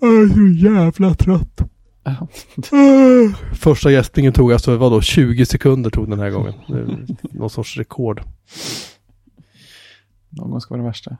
Jag 0.00 0.22
är 0.22 0.28
så 0.28 0.66
jävla 0.66 1.14
trött. 1.14 1.60
Första 3.54 3.90
gäspningen 3.90 4.32
tog 4.32 4.52
alltså, 4.52 4.76
vadå, 4.76 5.00
20 5.00 5.46
sekunder 5.46 5.90
tog 5.90 6.10
den 6.10 6.20
här 6.20 6.30
gången. 6.30 6.54
Någon 7.22 7.50
sorts 7.50 7.76
rekord. 7.76 8.22
Någon 10.28 10.50
gång 10.50 10.60
ska 10.60 10.74
vara 10.74 10.82
det 10.82 10.88
värsta. 10.88 11.16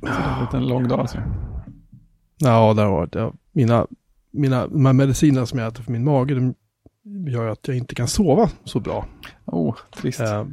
Så 0.00 0.06
det 0.06 0.12
har 0.12 0.36
blivit 0.36 0.54
en 0.54 0.66
lång 0.68 0.88
dag 0.88 1.00
alltså. 1.00 1.18
Ja, 2.38 2.74
det 2.74 2.82
har 2.82 2.90
varit, 2.90 3.14
ja, 3.14 3.32
mina, 3.52 3.86
mina, 4.30 4.66
de 4.66 4.86
här 4.86 4.92
medicinerna 4.92 5.46
som 5.46 5.58
jag 5.58 5.68
äter 5.68 5.82
för 5.82 5.92
min 5.92 6.04
mage, 6.04 6.34
de 6.34 6.54
gör 7.30 7.48
att 7.48 7.68
jag 7.68 7.76
inte 7.76 7.94
kan 7.94 8.08
sova 8.08 8.50
så 8.64 8.80
bra. 8.80 9.06
Oh, 9.44 9.76
trist. 9.96 10.20
Eh, 10.20 10.44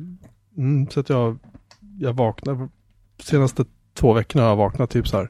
mm, 0.57 0.89
så 0.89 0.99
att 0.99 1.09
jag, 1.09 1.39
jag 1.99 2.13
vaknar, 2.13 2.69
senaste 3.19 3.65
två 3.93 4.13
veckorna 4.13 4.43
har 4.43 4.49
jag 4.49 4.57
vaknat 4.57 4.89
typ 4.89 5.07
så 5.07 5.17
här 5.17 5.29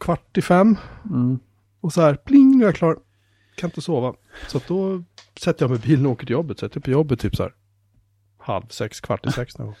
kvart 0.00 0.38
i 0.38 0.42
fem 0.42 0.76
Mm. 1.04 1.38
och 1.80 1.92
så 1.92 2.00
här 2.00 2.14
pling, 2.14 2.56
nu 2.56 2.64
är 2.64 2.68
jag 2.68 2.74
klar. 2.74 2.98
Kan 3.56 3.68
inte 3.68 3.80
sova. 3.80 4.14
Så 4.48 4.56
att 4.56 4.66
då 4.66 5.02
sätter 5.40 5.64
jag 5.64 5.70
mig 5.70 5.78
i 5.78 5.82
bilen 5.88 6.06
och 6.06 6.12
åker 6.12 6.26
till 6.26 6.32
jobbet. 6.32 6.58
Sätter 6.58 6.80
på 6.80 6.90
jobbet 6.90 7.20
typ 7.20 7.36
så 7.36 7.42
här 7.42 7.54
halv 8.38 8.68
sex, 8.68 9.00
kvart 9.00 9.26
i 9.26 9.32
sex 9.32 9.58
någon 9.58 9.66
gång. 9.66 9.76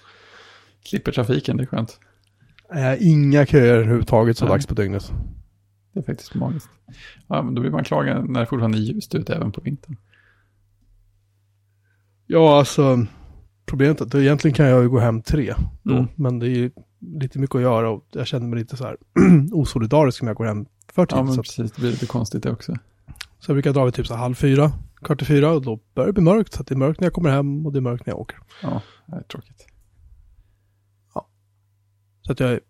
Slipper 0.84 1.12
trafiken, 1.12 1.56
det 1.56 1.62
är 1.62 1.66
skönt. 1.66 2.00
Eh, 2.74 3.08
inga 3.08 3.46
köer 3.46 3.74
överhuvudtaget 3.74 4.38
så 4.38 4.44
Nej. 4.44 4.52
dags 4.54 4.66
på 4.66 4.74
dygnet. 4.74 5.12
Det 5.92 6.00
är 6.00 6.04
faktiskt 6.04 6.34
magiskt. 6.34 6.68
Ja, 7.26 7.42
men 7.42 7.54
då 7.54 7.60
blir 7.60 7.70
man 7.70 7.84
klar 7.84 8.04
när 8.28 8.40
det 8.40 8.46
fortfarande 8.46 8.78
är 8.78 8.80
ljust 8.80 9.14
ute 9.14 9.34
även 9.34 9.52
på 9.52 9.60
vintern. 9.60 9.96
Ja, 12.26 12.58
alltså 12.58 13.06
problemet 13.66 14.00
är 14.00 14.04
att 14.04 14.14
egentligen 14.14 14.54
kan 14.54 14.66
jag 14.66 14.82
ju 14.82 14.88
gå 14.88 14.98
hem 14.98 15.22
tre 15.22 15.54
då. 15.82 15.92
Mm. 15.92 16.06
Men 16.14 16.38
det 16.38 16.46
är 16.46 16.50
ju 16.50 16.70
lite 16.98 17.38
mycket 17.38 17.56
att 17.56 17.62
göra 17.62 17.90
och 17.90 18.04
jag 18.12 18.26
känner 18.26 18.46
mig 18.46 18.58
lite 18.58 18.76
så 18.76 18.84
här 18.84 18.96
osolidarisk 19.52 20.22
om 20.22 20.28
jag 20.28 20.36
går 20.36 20.44
hem 20.44 20.66
för 20.92 21.06
tidigt. 21.06 21.18
Ja, 21.18 21.24
men 21.24 21.36
precis. 21.36 21.72
Det 21.72 21.80
blir 21.80 21.90
lite 21.90 22.06
konstigt 22.06 22.42
det 22.42 22.50
också. 22.50 22.74
så 23.38 23.50
jag 23.50 23.54
brukar 23.54 23.72
dra 23.72 23.84
vid 23.84 23.94
typ 23.94 24.06
så 24.06 24.14
halv 24.14 24.34
fyra, 24.34 24.72
kvart 25.02 25.22
i 25.22 25.24
fyra 25.24 25.52
och 25.52 25.62
då 25.62 25.80
börjar 25.94 26.06
det 26.06 26.12
bli 26.12 26.22
mörkt. 26.22 26.52
Så 26.52 26.62
det 26.62 26.74
är 26.74 26.78
mörkt 26.78 27.00
när 27.00 27.06
jag 27.06 27.12
kommer 27.12 27.30
hem 27.30 27.66
och 27.66 27.72
det 27.72 27.78
är 27.78 27.80
mörkt 27.80 28.06
när 28.06 28.12
jag 28.12 28.20
åker. 28.20 28.38
Ja, 28.62 28.82
det 29.06 29.16
är 29.16 29.22
tråkigt. 29.22 29.66
Så 32.22 32.32
att 32.32 32.40
jag, 32.40 32.60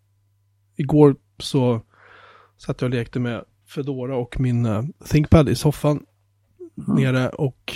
igår 0.77 1.17
så 1.39 1.81
satt 2.57 2.81
jag 2.81 2.89
och 2.89 2.95
lekte 2.95 3.21
med 3.21 3.45
Fedora 3.67 4.17
och 4.17 4.41
min 4.41 4.67
uh, 4.67 4.85
ThinkPad 5.11 5.49
i 5.49 5.55
soffan 5.55 6.07
Mm. 6.89 7.03
nere 7.03 7.29
och 7.29 7.73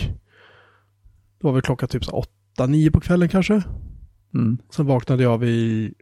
det 1.39 1.45
var 1.45 1.53
väl 1.53 1.63
klockan 1.63 1.89
typ 1.89 2.05
så 2.05 2.11
här 2.11 2.19
åtta, 2.53 2.67
nio 2.67 2.91
på 2.91 3.01
kvällen 3.01 3.29
kanske. 3.29 3.63
Mm. 4.35 4.59
Sen 4.77 4.87
vaknade 4.87 5.23
jag 5.23 5.39
vid 5.39 5.95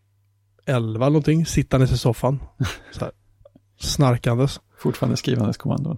elva 0.67 1.07
någonting, 1.09 1.47
sittandes 1.47 1.93
i 1.93 1.99
soffan. 1.99 2.39
Så 2.93 3.01
här, 3.01 3.11
snarkandes. 3.81 4.61
Fortfarande 4.79 5.17
skrivandes 5.17 5.57
kommandon. 5.57 5.97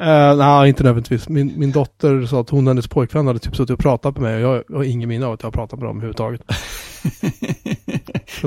Uh, 0.00 0.36
Nej, 0.36 0.68
inte 0.68 0.82
nödvändigtvis. 0.82 1.28
Min, 1.28 1.52
min 1.56 1.72
dotter 1.72 2.26
sa 2.26 2.40
att 2.40 2.50
hon 2.50 2.66
och 2.66 2.70
hennes 2.70 2.88
pojkvän 2.88 3.26
hade 3.26 3.38
typ 3.38 3.56
suttit 3.56 3.70
och 3.70 3.78
pratat 3.78 4.14
med 4.14 4.22
mig 4.22 4.34
och 4.46 4.54
jag, 4.56 4.64
jag 4.68 4.76
har 4.76 4.84
ingen 4.84 5.08
minne 5.08 5.26
av 5.26 5.32
att 5.32 5.42
jag 5.42 5.46
har 5.46 5.52
pratat 5.52 5.78
med 5.78 5.88
dem 5.88 5.96
överhuvudtaget. 5.96 6.42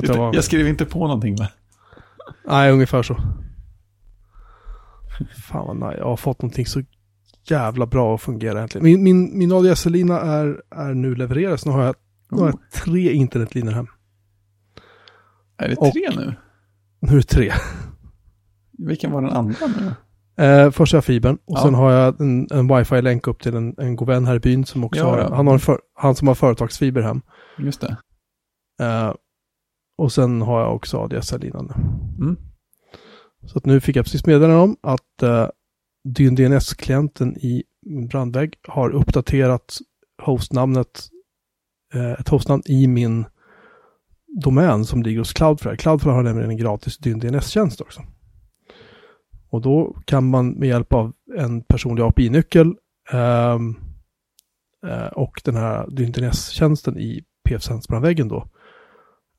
Jag 0.02 0.16
var- 0.16 0.34
Jag 0.34 0.44
skrev 0.44 0.68
inte 0.68 0.84
på 0.84 0.98
någonting 1.06 1.36
va? 1.36 1.48
Nej, 2.46 2.72
ungefär 2.72 3.02
så. 3.02 3.16
Fan 5.50 5.66
vad 5.66 5.76
nej, 5.76 5.96
jag 5.98 6.04
har 6.04 6.16
fått 6.16 6.42
någonting 6.42 6.66
så 6.66 6.82
jävla 7.44 7.86
bra 7.86 8.14
att 8.14 8.20
fungera 8.20 8.58
egentligen. 8.58 8.84
Min, 8.84 9.02
min, 9.02 9.38
min 9.38 9.52
ADSL-lina 9.52 10.20
är, 10.20 10.62
är 10.70 10.94
nu 10.94 11.14
levererad, 11.14 11.60
så 11.60 11.68
nu 11.68 11.74
har 11.74 11.84
jag, 11.84 11.94
nu 12.30 12.38
har 12.38 12.46
Oh. 12.46 12.50
jag 12.50 12.70
tre 12.84 13.12
internetlinjer 13.12 13.72
hem. 13.72 13.86
Är 15.58 15.68
det 15.68 15.76
Och- 15.76 15.92
tre 15.92 16.08
nu? 16.16 16.34
Nu 17.00 17.12
är 17.12 17.16
det 17.16 17.22
tre. 17.22 17.52
Vilken 18.78 19.12
var 19.12 19.22
den 19.22 19.30
andra 19.30 19.56
nu? 19.66 19.92
Eh, 20.44 20.70
först 20.70 20.92
har 20.92 20.96
jag 20.96 21.04
fibern 21.04 21.34
och 21.34 21.58
Ja. 21.58 21.62
sen 21.62 21.74
har 21.74 21.90
jag 21.92 22.20
en, 22.20 22.46
en 22.50 22.76
wifi-länk 22.76 23.26
upp 23.26 23.42
till 23.42 23.54
en, 23.54 23.74
en 23.78 23.96
god 23.96 24.08
vän 24.08 24.24
här 24.26 24.34
i 24.36 24.40
byn 24.40 24.64
som 24.64 24.84
också 24.84 25.00
Ja, 25.00 25.06
har, 25.10 25.18
ja. 25.18 25.34
han, 25.34 25.46
har 25.46 25.58
för, 25.58 25.80
han 25.94 26.14
som 26.14 26.28
har 26.28 26.34
företagsfiber 26.34 27.02
hem. 27.02 27.20
Just 27.58 27.80
det. 27.80 27.96
Eh, 28.84 29.14
och 29.98 30.12
sen 30.12 30.42
har 30.42 30.60
jag 30.60 30.74
också 30.74 30.98
ADSL-linan 30.98 31.66
nu. 31.66 31.74
Mm. 32.24 32.36
Så 33.46 33.58
att 33.58 33.66
nu 33.66 33.80
fick 33.80 33.96
jag 33.96 34.04
precis 34.04 34.26
meddelande 34.26 34.56
om 34.56 34.76
att 34.82 35.22
uh, 35.22 35.46
DNS-klienten 36.04 37.36
i 37.36 37.62
min 37.86 38.06
brandvägg 38.06 38.54
har 38.68 38.90
uppdaterat 38.90 39.78
hostnamnet, 40.22 41.08
eh, 41.94 42.12
ett 42.12 42.28
hostnamn 42.28 42.62
i 42.66 42.86
min 42.86 43.24
domän 44.44 44.84
som 44.84 45.02
ligger 45.02 45.18
hos 45.18 45.32
Cloudflare. 45.32 45.76
Cloudflare 45.76 46.14
har 46.14 46.22
nämligen 46.22 46.50
en 46.50 46.56
gratis 46.56 46.98
DNS-tjänst 46.98 47.80
också. 47.80 48.02
Och 49.50 49.60
då 49.60 49.96
kan 50.04 50.30
man 50.30 50.50
med 50.50 50.68
hjälp 50.68 50.92
av 50.92 51.12
en 51.38 51.62
personlig 51.62 52.02
API-nyckel 52.02 52.74
ehm, 53.12 53.76
eh, 54.86 55.06
och 55.06 55.40
den 55.44 55.56
här 55.56 55.86
DNS-tjänsten 55.86 56.98
i 56.98 57.24
PFSense-brandväggen 57.48 58.28
då 58.28 58.48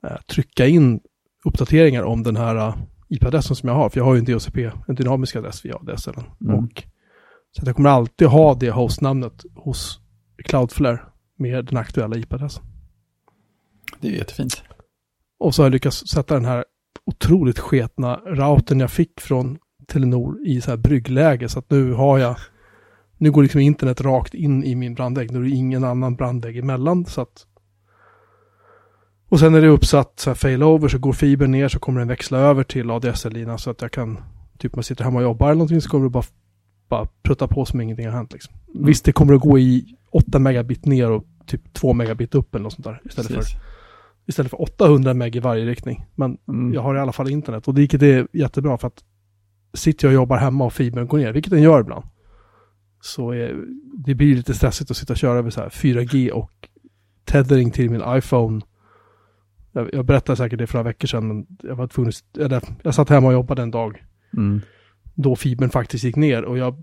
eh, 0.06 0.20
trycka 0.20 0.66
in 0.66 1.00
uppdateringar 1.44 2.02
om 2.02 2.22
den 2.22 2.36
här 2.36 2.56
eh, 2.56 2.74
IP-adressen 3.12 3.56
som 3.56 3.68
jag 3.68 3.76
har. 3.76 3.88
För 3.88 4.00
jag 4.00 4.04
har 4.04 4.14
ju 4.14 4.18
en 4.18 4.24
DHCP, 4.24 4.70
en 4.88 4.94
dynamisk 4.94 5.36
adress 5.36 5.64
via 5.64 5.76
ADSL. 5.76 6.14
Mm. 6.40 6.54
Och, 6.54 6.84
så 7.50 7.62
jag 7.66 7.76
kommer 7.76 7.90
alltid 7.90 8.28
ha 8.28 8.54
det 8.54 8.70
hostnamnet 8.70 9.44
hos 9.54 10.00
Cloudflare 10.44 11.00
med 11.38 11.64
den 11.64 11.76
aktuella 11.76 12.16
IP-adressen. 12.16 12.64
Det 14.00 14.08
är 14.08 14.12
jättefint. 14.12 14.62
Och 15.38 15.54
så 15.54 15.62
har 15.62 15.66
jag 15.66 15.72
lyckats 15.72 16.08
sätta 16.08 16.34
den 16.34 16.44
här 16.44 16.64
otroligt 17.04 17.58
sketna 17.58 18.16
routern 18.16 18.80
jag 18.80 18.90
fick 18.90 19.20
från 19.20 19.58
Telenor 19.86 20.46
i 20.46 20.60
så 20.60 20.70
här 20.70 20.76
bryggläge. 20.76 21.48
Så 21.48 21.58
att 21.58 21.70
nu 21.70 21.92
har 21.92 22.18
jag, 22.18 22.36
nu 23.18 23.30
går 23.30 23.42
liksom 23.42 23.60
internet 23.60 24.00
rakt 24.00 24.34
in 24.34 24.64
i 24.64 24.74
min 24.74 24.94
brandvägg. 24.94 25.32
Nu 25.32 25.38
är 25.38 25.42
det 25.42 25.50
ingen 25.50 25.84
annan 25.84 26.16
brandvägg 26.16 26.58
emellan. 26.58 27.06
Så 27.06 27.20
att, 27.20 27.46
och 29.32 29.40
sen 29.40 29.54
är 29.54 29.60
det 29.60 29.68
uppsatt 29.68 30.12
så 30.16 30.30
här 30.30 30.34
failover 30.34 30.88
så 30.88 30.98
går 30.98 31.12
fibern 31.12 31.50
ner 31.50 31.68
så 31.68 31.78
kommer 31.78 31.98
den 31.98 32.08
växla 32.08 32.38
över 32.38 32.64
till 32.64 32.90
ADSL-linan 32.90 33.58
så 33.58 33.70
att 33.70 33.82
jag 33.82 33.92
kan, 33.92 34.18
typ 34.58 34.74
om 34.74 34.78
jag 34.78 34.84
sitter 34.84 35.04
hemma 35.04 35.18
och 35.18 35.22
jobbar 35.22 35.46
eller 35.46 35.54
någonting 35.54 35.80
så 35.80 35.90
kommer 35.90 36.04
det 36.04 36.10
bara, 36.10 36.24
bara 36.88 37.08
prutta 37.22 37.48
på 37.48 37.64
som 37.64 37.80
ingenting 37.80 38.06
har 38.06 38.12
hänt 38.12 38.32
liksom. 38.32 38.54
Mm. 38.74 38.86
Visst, 38.86 39.04
det 39.04 39.12
kommer 39.12 39.34
att 39.34 39.40
gå 39.40 39.58
i 39.58 39.96
8 40.10 40.38
megabit 40.38 40.84
ner 40.84 41.10
och 41.10 41.24
typ 41.46 41.72
2 41.72 41.92
megabit 41.92 42.34
upp 42.34 42.54
eller 42.54 42.62
något 42.62 42.72
sånt 42.72 42.84
där. 42.84 43.00
Istället 43.04 43.32
för 43.32 43.44
istället 44.26 44.50
för 44.50 44.62
800 44.62 45.14
meg 45.14 45.36
i 45.36 45.38
varje 45.38 45.66
riktning. 45.66 46.04
Men 46.14 46.38
Mm. 46.48 46.74
jag 46.74 46.82
har 46.82 46.96
i 46.96 46.98
alla 46.98 47.12
fall 47.12 47.30
internet 47.30 47.68
och 47.68 47.78
vilket 47.78 48.02
är 48.02 48.28
jättebra 48.32 48.78
för 48.78 48.86
att 48.86 49.04
sitter 49.74 50.06
jag 50.06 50.10
och 50.10 50.14
jobbar 50.14 50.36
hemma 50.36 50.64
och 50.64 50.72
fibern 50.72 51.06
går 51.06 51.18
ner, 51.18 51.32
vilket 51.32 51.50
den 51.50 51.62
gör 51.62 51.80
ibland, 51.80 52.04
så 53.00 53.30
är, 53.30 53.64
det 54.06 54.14
blir 54.14 54.36
lite 54.36 54.54
stressigt 54.54 54.90
att 54.90 54.96
sitta 54.96 55.12
och 55.12 55.16
köra 55.16 55.38
över 55.38 55.50
så 55.50 55.60
här 55.60 55.68
4G 55.68 56.30
och 56.30 56.68
tethering 57.24 57.70
till 57.70 57.90
min 57.90 58.02
iPhone. 58.06 58.60
Jag, 59.72 59.90
jag 59.94 60.04
berättade 60.04 60.36
säkert 60.36 60.58
det 60.58 60.66
för 60.66 60.78
några 60.78 60.88
veckor 60.90 61.08
sedan, 61.08 61.28
men 61.28 61.46
jag 61.62 61.76
var 61.76 61.86
tvungen 61.86 62.12
eller, 62.38 62.62
jag 62.82 62.94
satt 62.94 63.08
hemma 63.08 63.26
och 63.26 63.32
jobbade 63.32 63.62
en 63.62 63.70
dag 63.70 64.04
Mm. 64.36 64.60
då 65.14 65.36
fibern 65.36 65.70
faktiskt 65.70 66.04
gick 66.04 66.16
ner 66.16 66.44
och 66.44 66.58
jag, 66.58 66.74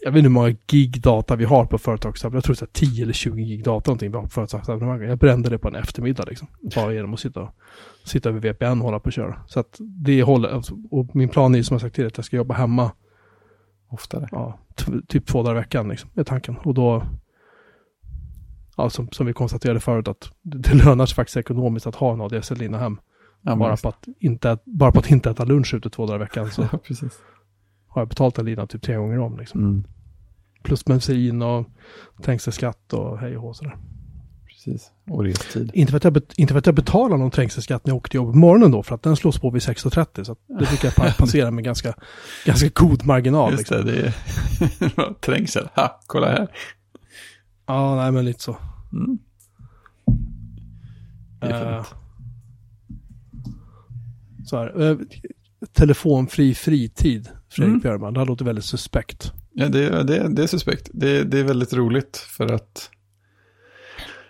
jag 0.00 0.12
vet 0.12 0.18
inte 0.18 0.28
hur 0.28 0.34
många 0.34 0.54
gig 0.66 1.00
data 1.02 1.36
vi 1.36 1.44
har 1.44 1.64
på 1.66 1.78
företagsabonnemang. 1.78 2.36
Jag 2.36 2.44
tror 2.44 2.56
det 2.56 2.62
är 2.62 2.86
10 2.86 3.02
eller 3.02 3.12
20 3.12 3.44
gig 3.44 3.64
data 3.64 3.90
någonting 3.90 4.10
vi 4.10 4.16
har 4.16 4.22
på 4.24 4.28
företagsabonnemang. 4.30 5.02
Jag 5.02 5.18
brände 5.18 5.50
det 5.50 5.58
på 5.58 5.68
en 5.68 5.74
eftermiddag 5.74 6.24
liksom. 6.28 6.48
Bara 6.76 6.92
genom 6.94 7.14
att 7.14 7.20
sitta, 7.20 7.48
sitta 8.04 8.28
över 8.28 8.40
VPN 8.40 8.64
och 8.64 8.84
hålla 8.84 8.98
på 9.00 9.06
och 9.06 9.12
köra. 9.12 9.36
Så 9.46 9.60
att 9.60 9.76
det 9.80 10.22
håller, 10.22 10.48
alltså, 10.48 10.74
och 10.90 11.16
min 11.16 11.28
plan 11.28 11.54
är 11.54 11.62
som 11.62 11.74
jag 11.74 11.80
sagt 11.80 11.94
till 11.94 12.06
att 12.06 12.16
jag 12.18 12.24
ska 12.24 12.36
jobba 12.36 12.54
hemma 12.54 12.90
Oftare. 13.88 14.28
ja, 14.30 14.58
typ 15.08 15.26
två 15.26 15.42
dagar 15.42 15.56
i 15.56 15.58
veckan 15.58 15.88
liksom, 15.88 16.10
är 16.14 16.24
tanken. 16.24 16.56
Och 16.56 16.74
då, 16.74 17.02
ja, 18.76 18.90
som, 18.90 19.08
som 19.12 19.26
vi 19.26 19.32
konstaterade 19.32 19.80
förut, 19.80 20.08
att 20.08 20.30
det, 20.42 20.58
det 20.58 20.74
lönar 20.74 21.06
sig 21.06 21.14
faktiskt 21.14 21.36
ekonomiskt 21.36 21.86
att 21.86 21.94
ha 21.94 22.12
en 22.12 22.20
ADSL-lina 22.20 22.78
hem. 22.78 22.98
Ja, 23.42 23.56
bara, 23.56 23.76
på 23.76 23.88
att 23.88 24.06
inte, 24.20 24.58
bara 24.64 24.92
på 24.92 24.98
att 24.98 25.10
inte 25.10 25.30
äta 25.30 25.44
lunch 25.44 25.74
ute 25.74 25.90
två 25.90 26.06
dagar 26.06 26.16
i 26.16 26.18
veckan 26.18 26.50
så 26.50 26.62
Ja, 26.72 26.78
har 27.88 28.00
jag 28.02 28.08
betalt 28.08 28.38
en 28.38 28.44
lina 28.44 28.66
typ 28.66 28.82
tre 28.82 28.96
gånger 28.96 29.18
om. 29.18 29.38
Liksom. 29.38 29.60
Mm. 29.60 29.84
Plus 30.62 30.84
bensin 30.84 31.42
och 31.42 31.66
trängselskatt 32.22 32.92
och 32.92 33.18
hej 33.18 33.36
och 33.36 33.42
hå 33.42 33.54
sådär. 33.54 33.76
Precis. 34.46 34.90
Och 35.10 35.24
restid. 35.24 35.70
Inte 35.74 35.90
för, 35.90 35.96
att 35.96 36.04
jag 36.04 36.22
inte 36.36 36.52
för 36.54 36.58
att 36.58 36.66
jag 36.66 36.74
betalar 36.74 37.16
någon 37.16 37.30
trängselskatt 37.30 37.86
när 37.86 37.90
jag 37.90 37.96
åker 37.96 38.10
till 38.10 38.16
jobbet 38.18 38.32
på 38.32 38.38
morgonen 38.38 38.70
då, 38.70 38.82
för 38.82 38.94
att 38.94 39.02
den 39.02 39.16
slås 39.16 39.38
på 39.40 39.50
vid 39.50 39.62
6.30. 39.62 40.24
Så 40.24 40.36
det 40.48 40.54
brukar 40.54 40.88
jag 40.88 40.94
pa- 40.94 41.12
passera 41.18 41.50
med 41.50 41.64
ganska, 41.64 41.94
ganska 42.46 42.68
god 42.74 43.06
marginal. 43.06 43.50
Just 43.52 43.70
Liksom. 43.70 43.86
det, 43.86 43.92
det 44.78 45.02
är 45.02 45.12
trängsel. 45.20 45.68
Ha, 45.74 46.00
kolla 46.06 46.28
här. 46.30 46.48
Ja, 47.72 47.96
nej 47.96 48.12
men 48.12 48.24
lite 48.24 48.42
så. 48.42 48.56
Mm. 48.92 49.18
Det 51.40 51.46
är 51.46 51.82
fint. 51.82 51.94
så 54.44 54.56
här, 54.56 54.80
eh, 54.80 54.96
telefonfri 55.72 56.54
fritid, 56.54 57.28
Fredrik 57.48 57.68
Mm. 57.68 57.80
Björman. 57.80 58.14
Det 58.14 58.20
här 58.20 58.26
låter 58.26 58.44
väldigt 58.44 58.64
suspekt. 58.64 59.32
Ja, 59.52 59.68
det, 59.68 60.02
det, 60.02 60.28
det 60.28 60.42
är 60.42 60.46
suspekt. 60.46 60.90
Det, 60.92 61.24
det 61.24 61.38
är 61.38 61.44
väldigt 61.44 61.72
roligt 61.72 62.16
för 62.16 62.52
att 62.52 62.90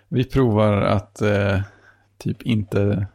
vi 0.07 0.23
provar 0.23 0.81
att 0.81 1.21
eh, 1.21 1.61
typ 2.17 2.41
inte, 2.41 3.07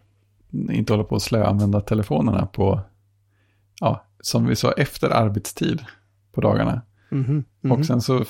inte 0.50 0.92
hålla 0.92 1.04
på 1.04 1.16
att 1.16 1.22
slöanvända 1.22 1.80
telefonerna 1.80 2.46
på, 2.46 2.80
ja, 3.80 4.04
som 4.20 4.46
vi 4.46 4.56
sa, 4.56 4.72
efter 4.72 5.10
arbetstid 5.10 5.84
på 6.32 6.40
dagarna. 6.40 6.82
Mhm, 7.10 7.44
mhm. 7.60 7.72
Och 7.72 7.86
sen 7.86 8.00
så 8.00 8.24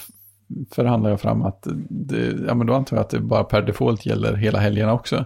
förhandlar 0.70 1.10
jag 1.10 1.20
fram 1.20 1.42
att 1.42 1.66
det, 1.88 2.36
ja 2.46 2.54
men 2.54 2.66
då 2.66 2.74
antar 2.74 2.96
jag 2.96 3.04
att 3.04 3.10
det 3.10 3.20
bara 3.20 3.44
per 3.44 3.62
default 3.62 4.06
gäller 4.06 4.34
hela 4.36 4.58
helgerna 4.58 4.92
också. 4.92 5.24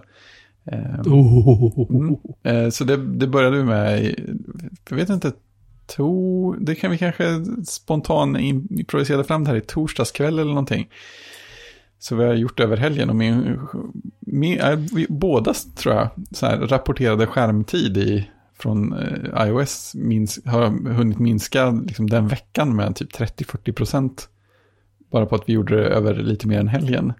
Eh, 0.65 1.01
Oh. 1.05 1.89
Mm. 1.89 2.15
Eh, 2.43 2.69
Så 2.69 2.83
det, 2.83 2.97
det 2.97 3.27
började 3.27 3.57
vi 3.57 3.63
med, 3.63 4.15
jag 4.89 4.95
vet 4.97 5.09
inte, 5.09 5.31
to, 5.85 6.53
det 6.53 6.75
kan 6.75 6.91
vi 6.91 6.97
kanske 6.97 7.45
spontant 7.65 8.37
in- 8.39 8.67
improvisera 8.71 9.23
fram 9.23 9.43
det 9.43 9.49
här 9.49 9.57
i 9.57 9.61
torsdagskväll 9.61 10.39
eller 10.39 10.49
någonting. 10.51 10.87
Så 11.99 12.15
vi 12.15 12.23
har 12.25 12.33
gjort 12.33 12.59
över 12.59 12.77
helgen 12.77 13.09
och 13.09 13.15
min, 13.15 13.59
min 14.19 14.59
äh, 14.59 14.75
vi, 14.95 15.05
båda 15.09 15.53
tror 15.75 15.95
jag 15.95 16.09
så 16.31 16.45
här, 16.45 16.57
rapporterade 16.57 17.27
skärmtid 17.27 17.97
i, 17.97 18.29
från 18.59 18.93
eh, 18.93 19.47
iOS 19.47 19.91
minns, 19.95 20.39
har 20.45 20.89
hunnit 20.93 21.19
minska 21.19 21.71
liksom, 21.71 22.09
den 22.09 22.27
veckan 22.27 22.75
med 22.75 22.95
typ 22.95 23.13
30-40 23.15 23.71
procent. 23.71 24.29
Bara 25.13 25.25
på 25.25 25.35
att 25.35 25.49
vi 25.49 25.53
gjorde 25.53 25.75
det 25.75 25.87
över 25.87 26.15
lite 26.15 26.47
mer 26.47 26.59
än 26.59 26.67
helgen. 26.67 27.13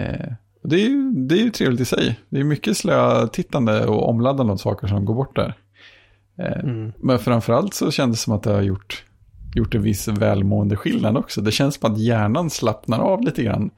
Eh, 0.00 0.32
det 0.62 0.76
är, 0.76 0.88
ju, 0.88 1.12
det 1.12 1.34
är 1.34 1.42
ju 1.42 1.50
trevligt 1.50 1.80
i 1.80 1.84
sig. 1.84 2.20
Det 2.28 2.40
är 2.40 2.44
mycket 2.44 2.76
slötittande 2.76 3.86
och 3.86 4.08
omladdande 4.08 4.52
av 4.52 4.56
saker 4.56 4.86
som 4.86 5.04
går 5.04 5.14
bort 5.14 5.36
där. 5.36 5.54
Eh, 6.38 6.64
Mm. 6.64 6.92
Men 6.98 7.18
framförallt 7.18 7.74
så 7.74 7.90
kändes 7.90 8.20
det 8.20 8.24
som 8.24 8.34
att 8.34 8.42
det 8.42 8.52
har 8.52 8.62
gjort, 8.62 9.04
gjort 9.54 9.74
en 9.74 9.82
viss 9.82 10.08
välmående 10.08 10.76
skillnad 10.76 11.16
också. 11.16 11.40
Det 11.40 11.52
känns 11.52 11.74
som 11.74 11.92
att 11.92 11.98
hjärnan 11.98 12.50
slappnar 12.50 12.98
av 12.98 13.20
lite 13.20 13.42
grann. 13.42 13.70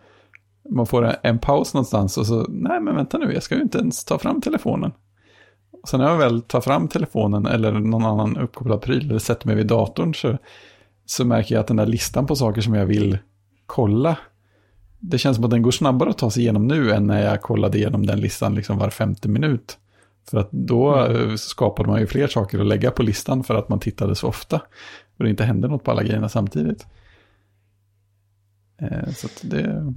Man 0.70 0.87
får 0.87 1.05
en, 1.05 1.14
en 1.23 1.38
paus 1.38 1.75
någonstans 1.75 2.19
och 2.19 2.26
så, 2.26 2.46
nej 2.49 2.81
men 2.81 2.96
vänta 2.96 3.19
nu, 3.19 3.32
jag 3.32 3.43
ska 3.43 3.55
ju 3.55 3.62
inte 3.62 3.78
ens 3.78 4.05
ta 4.05 4.19
fram 4.19 4.40
telefonen. 4.40 4.93
Och 5.82 5.88
sen 5.88 6.00
när 6.00 6.08
jag 6.08 6.19
väl 6.19 6.43
tar 6.43 6.61
fram 6.61 6.88
telefonen 6.88 7.46
eller 7.46 7.73
någon 7.73 8.05
annan 8.05 8.37
uppkopplad 8.37 8.82
pryl 8.82 9.11
eller 9.11 9.19
sätter 9.19 9.46
mig 9.46 9.56
vid 9.56 9.67
datorn 9.67 10.14
så, 10.14 10.38
så 11.06 11.25
märker 11.25 11.55
jag 11.55 11.61
att 11.61 11.67
den 11.67 11.76
där 11.76 11.87
listan 11.87 12.26
på 12.26 12.37
saker 12.37 12.61
som 12.61 12.75
jag 12.75 12.87
vill 12.87 13.19
kolla, 13.67 14.19
det 14.99 15.19
känns 15.19 15.37
som 15.37 15.44
att 15.44 15.50
den 15.50 15.62
går 15.62 15.70
snabbare 15.70 16.11
att 16.11 16.19
ta 16.19 16.31
sig 16.31 16.43
igenom 16.43 16.67
nu 16.67 16.93
än 16.93 17.06
när 17.06 17.23
jag 17.23 17.43
kollade 17.43 17.79
igenom 17.79 18.06
den 18.06 18.20
listan 18.20 18.55
liksom 18.55 18.79
var 18.79 18.91
femte 18.91 19.29
minut. 19.29 19.79
För 20.31 20.38
att 20.38 20.49
då 20.53 21.06
eh, 21.06 21.35
skapade 21.35 21.88
man 21.88 22.00
ju 22.00 22.06
fler 22.06 22.26
saker 22.26 22.58
att 22.58 22.67
lägga 22.67 22.91
på 22.91 23.03
listan 23.03 23.44
för 23.44 23.55
att 23.55 23.69
man 23.69 23.81
tittade 23.81 24.14
så 24.14 24.29
ofta. 24.29 24.56
Och 25.19 25.25
det 25.25 25.31
inte 25.31 25.44
hände 25.44 25.69
något 25.69 25.85
på 25.85 25.91
alla 25.91 26.03
grejerna 26.03 26.29
samtidigt. 26.29 26.87
Eh, 28.81 29.09
Så 29.17 29.29
det, 29.43 29.94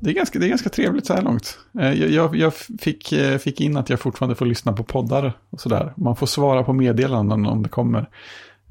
det, 0.00 0.10
är 0.10 0.14
ganska, 0.14 0.38
det 0.38 0.46
är 0.46 0.48
ganska 0.48 0.68
trevligt 0.68 1.06
så 1.06 1.14
här 1.14 1.22
långt. 1.22 1.58
Eh, 1.80 1.92
Jag, 1.92 2.36
jag, 2.36 2.54
fick, 2.54 3.14
fick 3.40 3.60
in 3.60 3.76
att 3.76 3.90
jag 3.90 4.00
fortfarande 4.00 4.34
får 4.36 4.46
lyssna 4.46 4.72
på 4.72 4.84
poddar 4.84 5.32
och 5.50 5.60
sådär. 5.60 5.92
Man 5.96 6.16
får 6.16 6.26
svara 6.26 6.64
på 6.64 6.72
meddelanden 6.72 7.46
om 7.46 7.62
det 7.62 7.68
kommer. 7.68 8.08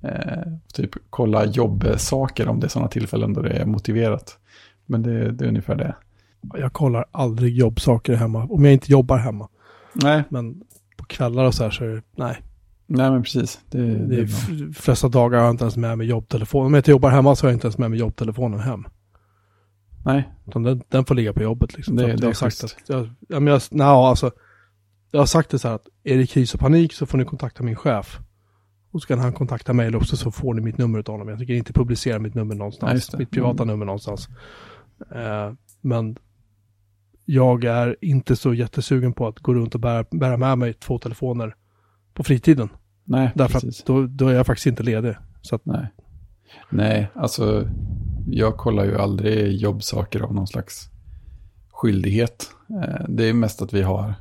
Eh, 0.01 0.53
Typ 0.73 0.91
kolla 1.09 1.45
jobbsaker 1.45 2.47
om 2.47 2.59
det 2.59 2.67
är 2.67 2.69
sådana 2.69 2.89
tillfällen 2.89 3.33
då 3.33 3.41
det 3.41 3.49
är 3.49 3.65
motiverat. 3.65 4.38
Men 4.85 5.03
det, 5.03 5.31
det 5.31 5.45
är 5.45 5.49
ungefär 5.49 5.75
det. 5.75 5.95
Jag 6.57 6.73
kollar 6.73 7.05
aldrig 7.11 7.55
jobbsaker 7.57 8.15
hemma. 8.15 8.44
Om 8.49 8.63
jag 8.65 8.73
inte 8.73 8.91
jobbar 8.91 9.17
hemma. 9.17 9.49
Nej, 9.94 10.23
Men 10.29 10.61
på 10.97 11.05
kvällar 11.05 11.45
och 11.45 11.53
så 11.53 11.63
här 11.63 11.71
så 11.71 11.83
är 11.83 11.88
det, 11.88 12.01
nej. 12.15 12.41
nej 12.88 13.11
men 13.11 13.23
precis. 13.23 13.59
Det, 13.69 13.77
Det 13.81 14.05
det 14.05 14.21
är 14.21 14.73
flesta 14.73 15.07
dagar 15.09 15.38
har 15.38 15.45
jag 15.45 15.53
inte 15.53 15.63
ens 15.63 15.77
med 15.77 15.97
mig 15.97 16.07
jobbtelefonen. 16.07 16.65
Om 16.67 16.73
jag 16.73 16.79
inte 16.79 16.91
jobbar 16.91 17.09
hemma 17.09 17.35
så 17.35 17.45
har 17.45 17.49
jag 17.49 17.55
inte 17.55 17.67
ens 17.67 17.77
med 17.77 17.89
mig 17.89 17.99
jobbtelefonen 17.99 18.59
hem. 18.59 18.85
Nej, 20.05 20.29
Utan 20.47 20.63
den, 20.63 20.81
den 20.89 21.05
får 21.05 21.15
ligga 21.15 21.33
på 21.33 21.44
jobbet 21.44 21.73
liksom. 21.77 21.95
Det- 21.95 22.03
det 22.03 22.09
jag 22.11 22.21
är 22.21 22.25
har 22.25 22.33
sagt 22.33 22.63
att, 22.63 22.75
jag, 22.89 23.09
ja, 23.27 23.39
men 23.39 23.53
jag, 23.53 23.61
nej, 23.71 23.88
alltså, 23.88 24.31
jag 25.11 25.19
har 25.21 25.25
sagt 25.25 25.49
det 25.49 25.59
så 25.59 25.67
här 25.67 25.75
att 25.75 25.88
är 26.03 26.17
det 26.17 26.27
kris 26.27 26.53
och 26.53 26.59
panik 26.59 26.94
så 26.94 27.05
får 27.05 27.17
ni 27.17 27.25
kontakta 27.25 27.63
min 27.63 27.75
chef. 27.75 28.19
Och 28.91 29.01
så 29.01 29.07
kan 29.07 29.19
han 29.19 29.33
kontakta 29.33 29.73
mig 29.73 29.95
också 29.95 30.17
så 30.17 30.31
får 30.31 30.53
ni 30.53 30.61
mitt 30.61 30.77
nummer 30.77 30.99
av 30.99 31.05
honom. 31.07 31.27
Jag 31.27 31.39
tycker 31.39 31.53
inte 31.53 31.73
publicera 31.73 32.19
mitt 32.19 32.35
nummer 32.35 32.55
någonstans. 32.55 33.13
mitt 33.17 33.31
privata 33.31 33.63
Mm. 33.63 33.67
nummer 33.73 33.85
någonstans. 33.85 34.27
Eh, 35.15 35.53
men 35.81 36.17
jag 37.25 37.63
är 37.63 37.95
inte 38.01 38.35
så 38.35 38.53
jättesugen 38.53 39.13
på 39.13 39.27
att 39.27 39.39
gå 39.39 39.53
runt 39.53 39.75
och 39.75 39.81
bära, 39.81 40.05
bära 40.11 40.37
med 40.37 40.57
mig 40.57 40.73
två 40.73 40.99
telefoner 40.99 41.55
på 42.13 42.23
fritiden. 42.23 42.69
nej, 43.03 43.31
Därför 43.35 43.53
precis. 43.53 43.79
att 43.81 43.85
då, 43.87 44.05
då 44.07 44.27
är 44.27 44.33
jag 44.33 44.45
faktiskt 44.45 44.67
inte 44.67 44.83
ledig. 44.83 45.15
Så 45.41 45.55
att, 45.55 45.65
Nej. 45.65 45.87
Nej, 46.69 47.11
alltså 47.15 47.67
jag 48.27 48.57
kollar 48.57 48.85
ju 48.85 48.97
aldrig 48.97 49.55
jobbsaker 49.55 50.19
av 50.21 50.33
någon 50.35 50.47
slags 50.47 50.89
skyldighet. 51.69 52.49
Eh, 52.69 53.05
Det 53.09 53.25
är 53.29 53.33
mest 53.33 53.61
att 53.61 53.73
vi 53.73 53.81
har, 53.81 54.13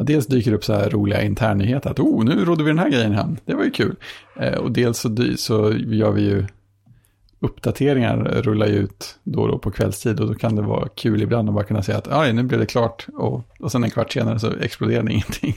ja, 0.00 0.04
dels 0.04 0.26
dyker 0.26 0.50
det 0.50 0.56
upp 0.56 0.64
så 0.64 0.72
här 0.74 0.90
roliga 0.90 1.22
internnyheter, 1.22 1.90
att 1.90 2.00
oh, 2.00 2.24
nu 2.24 2.44
rodde 2.44 2.64
vi 2.64 2.70
den 2.70 2.78
här 2.78 2.88
grejen 2.90 3.12
hem, 3.12 3.36
det 3.44 3.54
var 3.54 3.64
ju 3.64 3.70
kul. 3.70 3.96
Eh, 4.36 4.54
Och 4.58 4.72
dels 4.72 4.98
så, 4.98 5.16
så 5.36 5.72
gör 5.72 6.10
vi 6.12 6.22
ju 6.22 6.46
uppdateringar, 7.40 8.16
rullar 8.42 8.66
ju 8.66 8.74
ut 8.74 9.18
då 9.24 9.40
och 9.40 9.48
då 9.48 9.58
på 9.58 9.70
kvällstid 9.70 10.20
och 10.20 10.26
då 10.26 10.34
kan 10.34 10.56
det 10.56 10.62
vara 10.62 10.88
kul 10.88 11.22
ibland 11.22 11.48
att 11.48 11.54
bara 11.54 11.64
kunna 11.64 11.82
säga 11.82 11.98
att 11.98 12.08
aj, 12.08 12.32
nu 12.32 12.42
blev 12.42 12.60
det 12.60 12.66
klart 12.66 13.06
och, 13.14 13.44
och 13.60 13.72
sen 13.72 13.84
en 13.84 13.90
kvart 13.90 14.12
senare 14.12 14.38
så 14.38 14.52
exploderade 14.56 15.12
ingenting. 15.12 15.54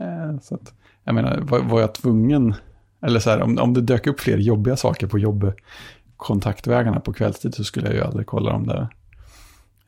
Eh, 0.00 0.40
Så 0.42 0.54
att, 0.54 0.72
jag 1.04 1.14
menar, 1.14 1.38
var, 1.40 1.60
var 1.60 1.80
jag 1.80 1.94
tvungen 1.94 2.54
eller 3.02 3.20
så 3.20 3.30
här, 3.30 3.42
om, 3.42 3.58
om 3.58 3.74
det 3.74 3.80
dök 3.80 4.06
upp 4.06 4.20
fler 4.20 4.38
jobbiga 4.38 4.76
saker 4.76 5.06
på 5.06 5.18
jobbkontaktvägarna 5.18 7.00
på 7.00 7.12
kvällstid 7.12 7.54
så 7.54 7.64
skulle 7.64 7.86
jag 7.86 7.96
ju 7.96 8.02
aldrig 8.02 8.26
kolla 8.26 8.52
dem 8.52 8.66
där. 8.66 8.88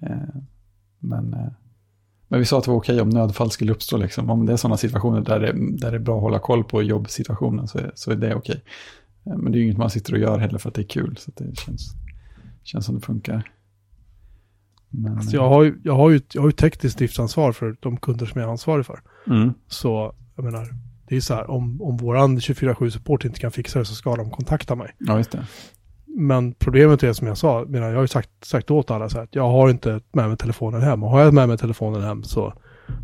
Eh, 0.02 0.40
men, 0.98 1.34
eh, 1.34 1.46
men 2.34 2.40
vi 2.40 2.46
sa 2.46 2.58
att 2.58 2.64
det 2.64 2.70
var 2.70 2.78
okej 2.78 3.00
om 3.00 3.08
nödfall 3.08 3.50
skulle 3.50 3.72
uppstå. 3.72 3.96
Liksom. 3.96 4.30
Om 4.30 4.46
det 4.46 4.52
är 4.52 4.56
sådana 4.56 4.76
situationer 4.76 5.20
där 5.20 5.40
det, 5.40 5.52
där 5.52 5.90
det 5.90 5.96
är 5.96 6.00
bra 6.00 6.16
att 6.16 6.22
hålla 6.22 6.38
koll 6.38 6.64
på 6.64 6.82
jobbsituationen 6.82 7.68
så 7.68 7.78
är, 7.78 7.92
så 7.94 8.10
är 8.10 8.16
det 8.16 8.34
okej. 8.34 8.64
Eh, 9.26 9.36
men 9.36 9.52
det 9.52 9.58
är 9.58 9.60
ju 9.60 9.64
inget 9.64 9.78
man 9.78 9.90
sitter 9.90 10.12
och 10.12 10.18
gör 10.18 10.38
heller 10.38 10.58
för 10.58 10.68
att 10.68 10.74
det 10.74 10.82
är 10.82 10.86
kul. 10.86 11.16
Så 11.18 11.30
det 11.34 11.58
känns, 11.58 11.94
känns 12.62 12.86
som 12.86 12.94
det 12.94 13.00
funkar. 13.00 13.50
Men, 14.88 15.12
alltså 15.16 15.36
jag, 15.36 15.48
har 15.48 15.62
ju, 15.62 15.80
jag, 15.84 15.94
har 15.94 16.10
ju, 16.10 16.20
jag 16.32 16.42
har 16.42 16.48
ju 16.48 16.52
tekniskt 16.52 16.98
driftsansvar 16.98 17.52
för 17.52 17.76
de 17.80 17.96
kunder 17.96 18.26
som 18.26 18.40
jag 18.40 18.48
är 18.48 18.52
ansvarig 18.52 18.86
för. 18.86 19.00
mm, 19.26 19.54
Så 19.68 20.14
jag 20.36 20.44
menar, 20.44 20.68
det 21.08 21.16
är 21.16 21.20
så 21.20 21.34
här, 21.34 21.50
om, 21.50 21.82
om 21.82 21.96
våran 21.96 22.38
24-7 22.38 22.90
support 22.90 23.24
inte 23.24 23.40
kan 23.40 23.50
fixa 23.50 23.78
det 23.78 23.84
så 23.84 23.94
ska 23.94 24.16
de 24.16 24.30
kontakta 24.30 24.74
mig. 24.74 24.94
ja, 24.98 25.16
just 25.16 25.30
det. 25.30 25.46
Men 26.16 26.54
problemet 26.54 27.02
är 27.02 27.12
som 27.12 27.26
jag 27.26 27.38
sa, 27.38 27.64
menar, 27.68 27.88
jag 27.88 27.94
har 27.94 28.02
ju 28.02 28.08
sagt, 28.08 28.30
sagt 28.42 28.70
åt 28.70 28.90
alla 28.90 29.08
så 29.08 29.16
här 29.16 29.24
att 29.24 29.34
jag 29.34 29.50
har 29.50 29.70
inte 29.70 30.00
med 30.12 30.28
mig 30.28 30.36
telefonen 30.36 30.82
hem. 30.82 31.02
Och 31.02 31.10
har 31.10 31.20
jag 31.20 31.34
med 31.34 31.48
mig 31.48 31.58
telefonen 31.58 32.02
hem 32.02 32.22
så 32.22 32.54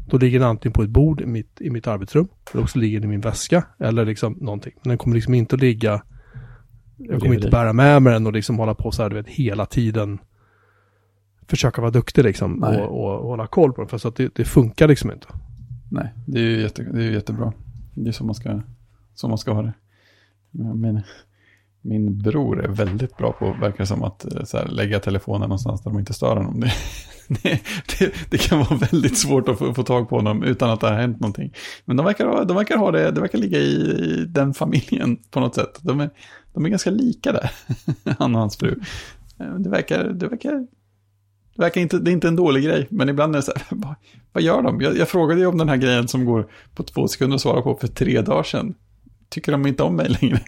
då 0.07 0.19
ligger 0.19 0.39
den 0.39 0.49
antingen 0.49 0.73
på 0.73 0.83
ett 0.83 0.91
bord 0.91 1.21
i 1.21 1.27
mitt, 1.27 1.61
i 1.61 1.71
mitt 1.71 1.87
arbetsrum, 1.87 2.29
eller 2.53 2.63
också 2.63 2.79
ligger 2.79 3.01
den 3.01 3.11
i 3.11 3.13
min 3.13 3.21
väska, 3.21 3.65
eller 3.79 4.05
liksom 4.05 4.37
någonting. 4.41 4.73
Men 4.83 4.89
den 4.89 4.99
kommer 4.99 5.15
liksom 5.15 5.35
inte 5.35 5.55
att 5.55 5.61
ligga, 5.61 6.03
jag 6.97 7.21
kommer 7.21 7.35
inte 7.35 7.51
bära 7.51 7.73
med 7.73 8.03
mig 8.03 8.13
den 8.13 8.27
och 8.27 8.33
liksom 8.33 8.59
hålla 8.59 8.75
på 8.75 8.91
så 8.91 9.03
här, 9.03 9.11
du 9.11 9.17
vet, 9.17 9.29
hela 9.29 9.67
tiden 9.67 10.19
försöka 11.47 11.81
vara 11.81 11.91
duktig 11.91 12.25
liksom 12.25 12.63
och, 12.63 12.75
och, 12.75 13.21
och 13.21 13.29
hålla 13.29 13.47
koll 13.47 13.73
på 13.73 13.81
den. 13.81 13.89
För 13.89 13.99
så 13.99 14.09
att 14.09 14.17
det, 14.17 14.35
det 14.35 14.45
funkar 14.45 14.89
liksom 14.89 15.13
inte. 15.13 15.27
Nej, 15.91 16.15
det 16.27 16.39
är 16.39 16.45
ju, 16.45 16.61
jätte, 16.61 16.83
det 16.83 17.05
är 17.05 17.11
jättebra. 17.11 17.53
Det 17.95 18.09
är 18.09 18.13
så 18.13 18.25
man 18.25 18.35
ska, 18.35 18.61
så 19.15 19.29
man 19.29 19.39
ska 19.39 19.53
ha 19.53 19.63
det. 19.63 19.73
Men, 20.51 21.03
min 21.83 22.19
bror 22.19 22.65
är 22.65 22.69
väldigt 22.69 23.17
bra 23.17 23.33
på, 23.33 23.57
verkar 23.61 23.85
som, 23.85 24.03
att 24.03 24.35
eh, 24.35 24.45
så 24.45 24.57
här, 24.57 24.69
lägga 24.69 25.01
telefonen 25.01 25.49
någonstans 25.49 25.83
där 25.83 25.91
de 25.91 25.99
inte 25.99 26.15
stör 26.15 26.37
honom. 26.37 26.61
Det, 27.43 27.43
det, 27.43 27.61
det, 27.99 28.13
det 28.31 28.39
kan 28.39 28.59
vara 28.59 28.77
väldigt 28.77 29.19
svårt 29.19 29.49
att 29.49 29.59
få, 29.59 29.75
få 29.75 29.83
tag 29.83 30.09
på 30.09 30.17
honom 30.17 30.43
utan 30.43 30.71
att 30.71 30.81
det 30.81 30.87
har 30.87 30.95
hänt 30.95 31.21
någonting. 31.21 31.53
Men 31.85 31.97
de 31.97 32.07
verkar, 32.07 32.45
de 32.45 32.57
verkar 32.57 32.77
ha 32.77 32.91
det, 32.91 33.11
det 33.11 33.21
verkar 33.21 33.39
ligga 33.39 33.59
i, 33.59 33.73
i 33.73 34.25
den 34.29 34.55
familjen 34.55 35.17
på 35.31 35.41
något 35.41 35.55
sätt. 35.55 35.79
De 35.83 36.01
är, 36.01 36.11
de 36.53 36.65
är 36.65 36.69
ganska 36.69 36.91
lika 36.91 37.33
där, 37.33 37.51
han 38.19 38.35
och 38.35 38.41
hans 38.41 38.57
fru. 38.57 38.81
Eh, 39.39 39.55
det 39.55 39.71
verkar, 39.71 40.05
det 40.05 40.29
verkar, 40.29 40.53
det 41.55 41.63
verkar 41.63 41.81
inte, 41.81 41.99
det 41.99 42.11
är 42.11 42.13
inte 42.13 42.29
en 42.29 42.37
dålig 42.37 42.65
grej, 42.65 42.87
men 42.91 43.09
ibland 43.09 43.35
är 43.35 43.39
det 43.39 43.43
så 43.43 43.53
här, 43.57 43.65
vad, 43.71 43.95
vad 44.33 44.43
gör 44.43 44.63
de? 44.63 44.81
Jag, 44.81 44.97
jag 44.97 45.09
frågade 45.09 45.41
ju 45.41 45.47
om 45.47 45.59
den 45.59 45.69
här 45.69 45.77
grejen 45.77 46.09
som 46.09 46.25
går 46.25 46.51
på 46.75 46.83
två 46.83 47.09
sekunder 47.09 47.35
att 47.35 47.41
svara 47.41 47.63
på 47.63 47.75
för 47.75 47.89
tre 47.89 48.21
dagar 48.21 48.43
sedan. 48.43 48.75
Tycker 49.29 49.53
de 49.53 49.67
inte 49.67 49.83
om 49.83 49.97
mig 49.97 50.17
längre? 50.21 50.41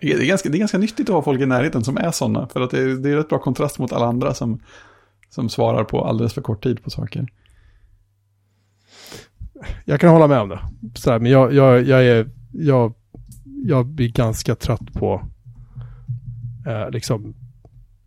Det, 0.00 0.12
är 0.12 0.26
ganska, 0.26 0.48
det 0.48 0.56
är 0.56 0.60
ganska 0.60 0.78
nyttigt 0.78 1.08
att 1.08 1.14
ha 1.14 1.22
folk 1.22 1.40
i 1.40 1.46
närheten 1.46 1.84
som 1.84 1.96
är 1.96 2.10
sådana, 2.10 2.48
för 2.48 2.60
att 2.60 2.70
det, 2.70 2.78
är- 2.80 2.96
det 3.02 3.10
är 3.10 3.16
rätt 3.16 3.28
bra 3.28 3.38
kontrast 3.38 3.78
mot 3.78 3.92
alla 3.92 4.06
andra 4.06 4.34
som, 4.34 4.60
som 5.30 5.48
svarar 5.48 5.84
på 5.84 6.04
alldeles 6.04 6.34
för 6.34 6.42
kort 6.42 6.62
tid 6.62 6.82
på 6.82 6.90
saker. 6.90 7.26
Jag 9.84 10.00
kan 10.00 10.10
hålla 10.10 10.26
med 10.26 10.38
om 10.40 10.48
det. 10.48 10.60
Så 10.94 11.10
här, 11.10 11.18
men 11.18 11.32
jag, 11.32 11.52
jag, 11.54 11.84
jag, 11.84 12.04
är, 12.06 12.30
jag, 12.52 12.94
jag 13.64 13.86
blir 13.86 14.08
ganska 14.08 14.54
trött 14.54 14.92
på, 14.92 15.22
eh, 16.66 16.90
liksom, 16.90 17.34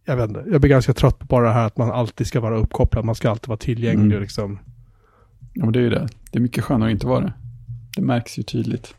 jag 0.06 0.16
vet 0.18 0.30
inte, 0.30 0.44
jag 0.52 0.62
blir 0.62 0.70
ganska 0.70 0.94
trött 0.94 1.20
på 1.20 1.26
bara 1.26 1.48
det 1.48 1.54
här 1.54 1.66
att 1.66 1.78
man 1.78 1.92
alltid 1.92 2.28
ska 2.28 2.40
vara 2.40 2.58
uppkopplad, 2.58 3.06
man 3.06 3.16
ska 3.16 3.30
alltid 3.30 3.48
vara 3.48 3.58
tillgänglig 3.58 4.06
Mm. 4.12 4.22
liksom. 4.22 4.60
Ja, 5.54 5.64
men 5.66 5.74
det 5.74 5.80
är 5.80 5.84
ju 5.84 5.90
det. 5.90 6.08
Det 6.32 6.38
är 6.38 6.42
mycket 6.42 6.64
skönare 6.64 6.90
att 6.90 6.94
inte 6.94 7.08
vara 7.08 7.20
det. 7.20 7.34
Det 7.96 8.02
märks 8.02 8.40
ju 8.40 8.44
tydligt. 8.44 8.96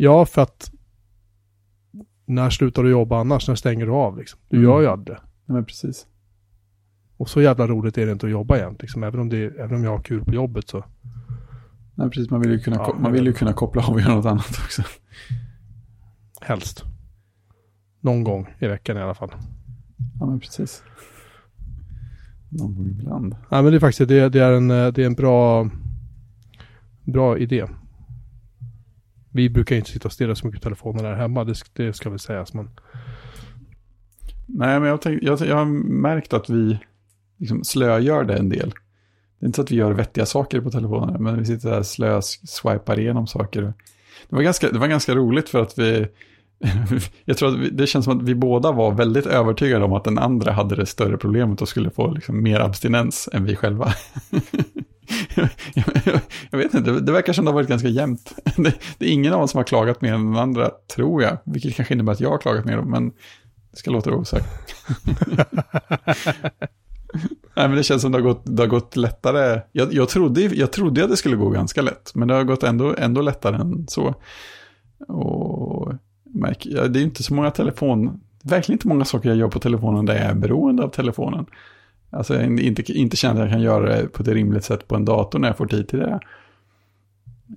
Ja, 0.00 0.26
för 0.26 0.42
att 0.42 0.70
när 2.26 2.50
slutar 2.50 2.82
du 2.82 2.90
jobba 2.90 3.20
annars? 3.20 3.48
När 3.48 3.54
stänger 3.54 3.86
du 3.86 3.92
av 3.92 4.18
liksom? 4.18 4.40
Du 4.48 4.56
Mm. 4.56 4.68
gör 4.70 4.80
ju 4.80 4.86
aldrig 4.86 5.16
det. 5.16 5.22
Ja, 5.46 5.52
men 5.54 5.64
precis. 5.64 6.06
Och 7.16 7.28
så 7.30 7.42
jävla 7.42 7.66
roligt 7.66 7.98
är 7.98 8.06
det 8.06 8.12
inte 8.12 8.26
att 8.26 8.32
jobba 8.32 8.56
jämt. 8.58 8.82
Liksom. 8.82 9.02
Även, 9.02 9.20
om 9.20 9.28
det, 9.28 9.44
även 9.44 9.74
om 9.76 9.84
jag 9.84 9.90
har 9.90 10.02
kul 10.02 10.24
på 10.24 10.34
jobbet 10.34 10.68
så. 10.68 10.84
Nej, 11.94 12.10
precis. 12.10 12.30
Man 12.30 12.40
vill 12.40 12.50
ju 12.50 12.58
kunna, 12.58 12.76
Ja, 12.76 12.96
man 13.00 13.12
vill 13.12 13.26
ju 13.26 13.32
kunna 13.32 13.52
koppla 13.52 13.86
av 13.86 13.94
och 13.94 14.00
göra 14.00 14.14
något 14.14 14.26
annat 14.26 14.48
också. 14.64 14.82
Helst. 16.40 16.84
Någon 18.00 18.24
gång 18.24 18.54
i 18.58 18.66
veckan 18.66 18.96
i 18.96 19.00
alla 19.00 19.14
fall. 19.14 19.30
Ja, 20.20 20.26
men 20.26 20.40
precis. 20.40 20.82
Någon 22.48 22.74
gång 22.74 22.88
ibland. 22.88 23.36
Nej 23.50 23.62
men 23.62 23.72
det 23.72 23.76
är 23.76 23.80
faktiskt 23.80 24.08
det, 24.08 24.28
det 24.28 24.40
är 24.40 24.52
en, 24.52 24.70
eh, 24.70 24.86
det 24.88 25.02
är 25.02 25.06
en 25.06 25.14
bra, 25.14 25.70
bra 27.04 27.38
idé. 27.38 27.66
Vi 29.32 29.50
brukar 29.50 29.76
inte 29.76 29.90
sitta 29.90 30.08
och 30.08 30.12
stirra 30.12 30.34
så 30.34 30.46
mycket 30.46 30.62
på 30.62 30.64
telefonen 30.64 31.04
där 31.04 31.14
hemma, 31.14 31.44
det, 31.44 31.54
det 31.72 31.92
ska 31.92 32.10
väl 32.10 32.18
sägas. 32.18 32.54
Men 32.54 32.70
Nej, 34.50 34.80
men 34.80 34.88
jag, 34.88 35.02
tänk, 35.02 35.22
jag, 35.22 35.40
jag 35.40 35.56
har 35.56 35.64
märkt 36.00 36.32
att 36.32 36.50
vi 36.50 36.78
liksom 37.38 37.64
slögör 37.64 38.24
det 38.24 38.36
en 38.36 38.48
del. 38.48 38.70
Det 39.38 39.44
är 39.44 39.46
inte 39.46 39.56
så 39.56 39.62
att 39.62 39.70
vi 39.70 39.76
gör 39.76 39.92
vettiga 39.92 40.26
saker 40.26 40.60
på 40.60 40.70
telefonen, 40.70 41.22
men 41.22 41.38
vi 41.38 41.44
sitter 41.44 41.70
där 41.70 41.82
slö 41.82 42.20
swipar 42.22 42.98
igenom 42.98 43.26
saker. 43.26 43.62
Det 44.28 44.36
var 44.36 44.42
ganska, 44.42 44.70
det 44.70 44.78
var 44.78 44.86
ganska 44.86 45.14
roligt 45.14 45.48
för 45.48 45.62
att 45.62 45.78
vi... 45.78 46.06
jag 47.24 47.36
tror 47.36 47.48
att 47.48 47.58
vi, 47.58 47.70
det 47.70 47.86
känns 47.86 48.04
som 48.04 48.18
att 48.18 48.24
vi 48.24 48.34
båda 48.34 48.72
var 48.72 48.92
väldigt 48.92 49.26
övertygade 49.26 49.84
om 49.84 49.92
att 49.92 50.04
den 50.04 50.18
andra 50.18 50.52
hade 50.52 50.76
det 50.76 50.86
större 50.86 51.16
problemet 51.16 51.62
och 51.62 51.68
skulle 51.68 51.90
få 51.90 52.10
liksom 52.10 52.42
mer 52.42 52.60
abstinens 52.60 53.28
än 53.32 53.44
vi 53.44 53.56
själva. 53.56 53.92
jag 56.50 56.58
vet 56.58 56.74
inte, 56.74 56.90
det, 56.90 57.12
verkar 57.12 57.32
som 57.32 57.44
det 57.44 57.50
har 57.50 57.54
varit 57.54 57.68
ganska 57.68 57.88
jämnt. 57.88 58.34
Det, 58.56 58.74
det 58.98 59.06
är 59.06 59.10
ingen 59.10 59.32
av 59.32 59.42
oss 59.42 59.50
som 59.50 59.58
har 59.58 59.64
klagat 59.64 60.00
mer 60.00 60.14
än 60.14 60.32
den 60.32 60.42
andra, 60.42 60.70
tror 60.94 61.22
jag. 61.22 61.38
Vilket 61.44 61.74
kanske 61.74 61.94
innebär 61.94 62.12
att 62.12 62.20
jag 62.20 62.30
har 62.30 62.38
klagat 62.38 62.64
mer, 62.64 62.76
men 62.76 63.12
det 63.70 63.76
ska 63.76 63.90
låta 63.90 64.10
osagt. 64.10 64.74
Nej, 67.56 67.68
men 67.68 67.76
det 67.76 67.82
känns 67.82 68.02
som 68.02 68.12
det 68.12 68.18
har 68.18 68.22
gått, 68.22 68.42
det 68.44 68.62
har 68.62 68.68
gått 68.68 68.96
lättare. 68.96 69.60
Jag, 69.72 69.92
jag, 69.92 70.08
trodde, 70.08 70.40
jag 70.40 70.72
trodde 70.72 71.04
att 71.04 71.10
det 71.10 71.16
skulle 71.16 71.36
gå 71.36 71.50
ganska 71.50 71.82
lätt, 71.82 72.14
men 72.14 72.28
det 72.28 72.34
har 72.34 72.44
gått 72.44 72.62
ändå, 72.62 72.94
ändå 72.98 73.20
lättare 73.20 73.56
än 73.56 73.88
så. 73.88 74.14
Och 75.08 75.92
märk, 76.24 76.66
ja, 76.66 76.88
det 76.88 77.00
är 77.00 77.02
inte 77.02 77.22
så 77.22 77.34
många 77.34 77.50
telefon, 77.50 78.20
verkligen 78.42 78.74
inte 78.74 78.88
många 78.88 79.04
saker 79.04 79.28
jag 79.28 79.38
gör 79.38 79.48
på 79.48 79.58
telefonen 79.58 80.06
där 80.06 80.14
jag 80.14 80.24
är 80.24 80.34
beroende 80.34 80.82
av 80.82 80.88
telefonen. 80.88 81.46
Alltså 82.10 82.34
jag 82.34 82.60
inte, 82.60 82.92
inte 82.92 83.16
känner 83.16 83.34
att 83.34 83.46
jag 83.46 83.50
kan 83.50 83.62
göra 83.62 83.96
det 83.96 84.06
på 84.08 84.22
ett 84.22 84.28
rimligt 84.28 84.64
sätt 84.64 84.88
på 84.88 84.96
en 84.96 85.04
dator 85.04 85.38
när 85.38 85.48
jag 85.48 85.56
får 85.56 85.66
tid 85.66 85.88
till 85.88 85.98
det. 85.98 86.20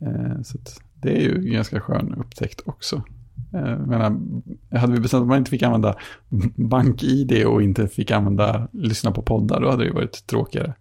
Eh, 0.02 0.42
så 0.44 0.58
det 0.94 1.18
är 1.18 1.22
ju 1.22 1.52
ganska 1.52 1.80
skön 1.82 2.14
upptäckt 2.18 2.62
också. 2.66 3.04
Eh, 3.54 3.78
menar, 3.78 4.20
hade 4.78 4.94
vi 4.94 5.00
bestämt 5.00 5.22
att 5.22 5.28
man 5.28 5.38
inte 5.38 5.52
fick 5.52 5.64
använda 5.64 5.96
bank-id 6.56 7.46
och 7.46 7.62
inte 7.64 7.88
fick 7.88 8.12
använda 8.12 8.68
lyssna 8.72 9.12
på 9.12 9.22
poddar, 9.22 9.62
då 9.62 9.70
hade 9.70 9.84
det 9.84 9.88
ju 9.88 9.94
varit 9.94 10.28
tråkigare. 10.28 10.74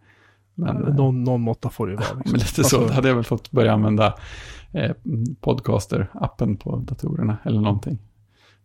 Men, 0.54 0.76
någon, 0.76 1.24
någon 1.24 1.40
måtta 1.40 1.70
får 1.70 1.86
det 1.86 1.92
ju 1.92 1.96
vara. 1.96 2.08
men 2.14 2.18
Liksom. 2.22 2.34
lite 2.38 2.54
så, 2.54 2.60
Alltså- 2.76 2.88
då 2.88 2.94
hade 2.94 3.08
jag 3.08 3.14
väl 3.14 3.24
fått 3.24 3.50
börja 3.50 3.72
använda 3.72 4.14
eh, 4.72 4.92
podcaster-appen 5.40 6.56
på 6.56 6.76
datorerna 6.76 7.36
eller 7.44 7.60
någonting. 7.60 7.98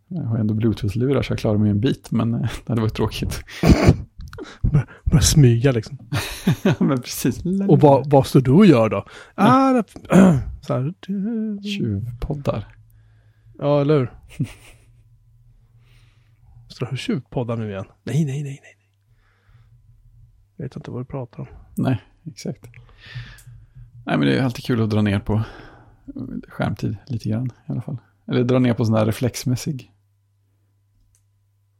Jag 0.08 0.22
har 0.24 0.38
ändå 0.38 0.54
bluetooth-lurar 0.54 1.22
så 1.22 1.32
jag 1.32 1.38
klarar 1.38 1.58
mig 1.58 1.70
en 1.70 1.80
bit, 1.80 2.10
men 2.10 2.34
eh, 2.34 2.40
det 2.40 2.68
hade 2.72 2.80
varit 2.80 2.94
tråkigt. 2.94 3.44
Börja 5.04 5.20
smyga 5.22 5.72
liksom. 5.72 5.98
men 6.80 7.02
precis. 7.02 7.44
Och 7.68 7.80
vad, 7.80 8.10
vad 8.10 8.26
står 8.26 8.40
du 8.40 8.50
och 8.50 8.66
gör 8.66 8.88
då? 8.88 9.04
Ah, 9.34 9.82
så 10.62 10.74
här, 10.74 10.94
du- 11.00 11.62
Tjuvpoddar. 11.62 12.74
Ja, 13.58 13.80
eller 13.80 13.98
hur? 13.98 14.12
Står 16.68 16.86
du 16.86 16.92
och 16.92 16.98
tjuvpoddar 16.98 17.56
nu 17.56 17.70
igen? 17.70 17.84
Nej, 18.04 18.24
nej, 18.24 18.42
nej, 18.42 18.42
nej. 18.42 18.60
nej. 18.62 18.76
Jag 20.56 20.64
vet 20.64 20.76
inte 20.76 20.90
vad 20.90 21.00
du 21.00 21.04
pratar 21.04 21.40
om. 21.40 21.46
Nej, 21.74 22.02
exakt. 22.24 22.66
Nej, 24.06 24.18
men 24.18 24.20
det 24.20 24.38
är 24.38 24.42
alltid 24.42 24.64
kul 24.64 24.82
att 24.82 24.90
dra 24.90 25.02
ner 25.02 25.20
på 25.20 25.42
skärmtid 26.48 26.96
lite 27.06 27.28
grann 27.28 27.46
i 27.68 27.72
alla 27.72 27.82
fall. 27.82 27.98
Eller 28.28 28.44
dra 28.44 28.58
ner 28.58 28.74
på 28.74 28.84
sån 28.84 28.94
där 28.94 29.06
reflexmässig 29.06 29.92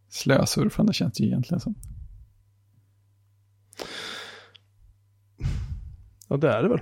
slösurfande 0.09 0.93
känns 0.93 1.15
det 1.15 1.23
ju 1.23 1.29
egentligen 1.29 1.61
som. 1.61 1.75
Ja, 6.29 6.37
det 6.37 6.53
är 6.53 6.63
det 6.63 6.69
väl. 6.69 6.81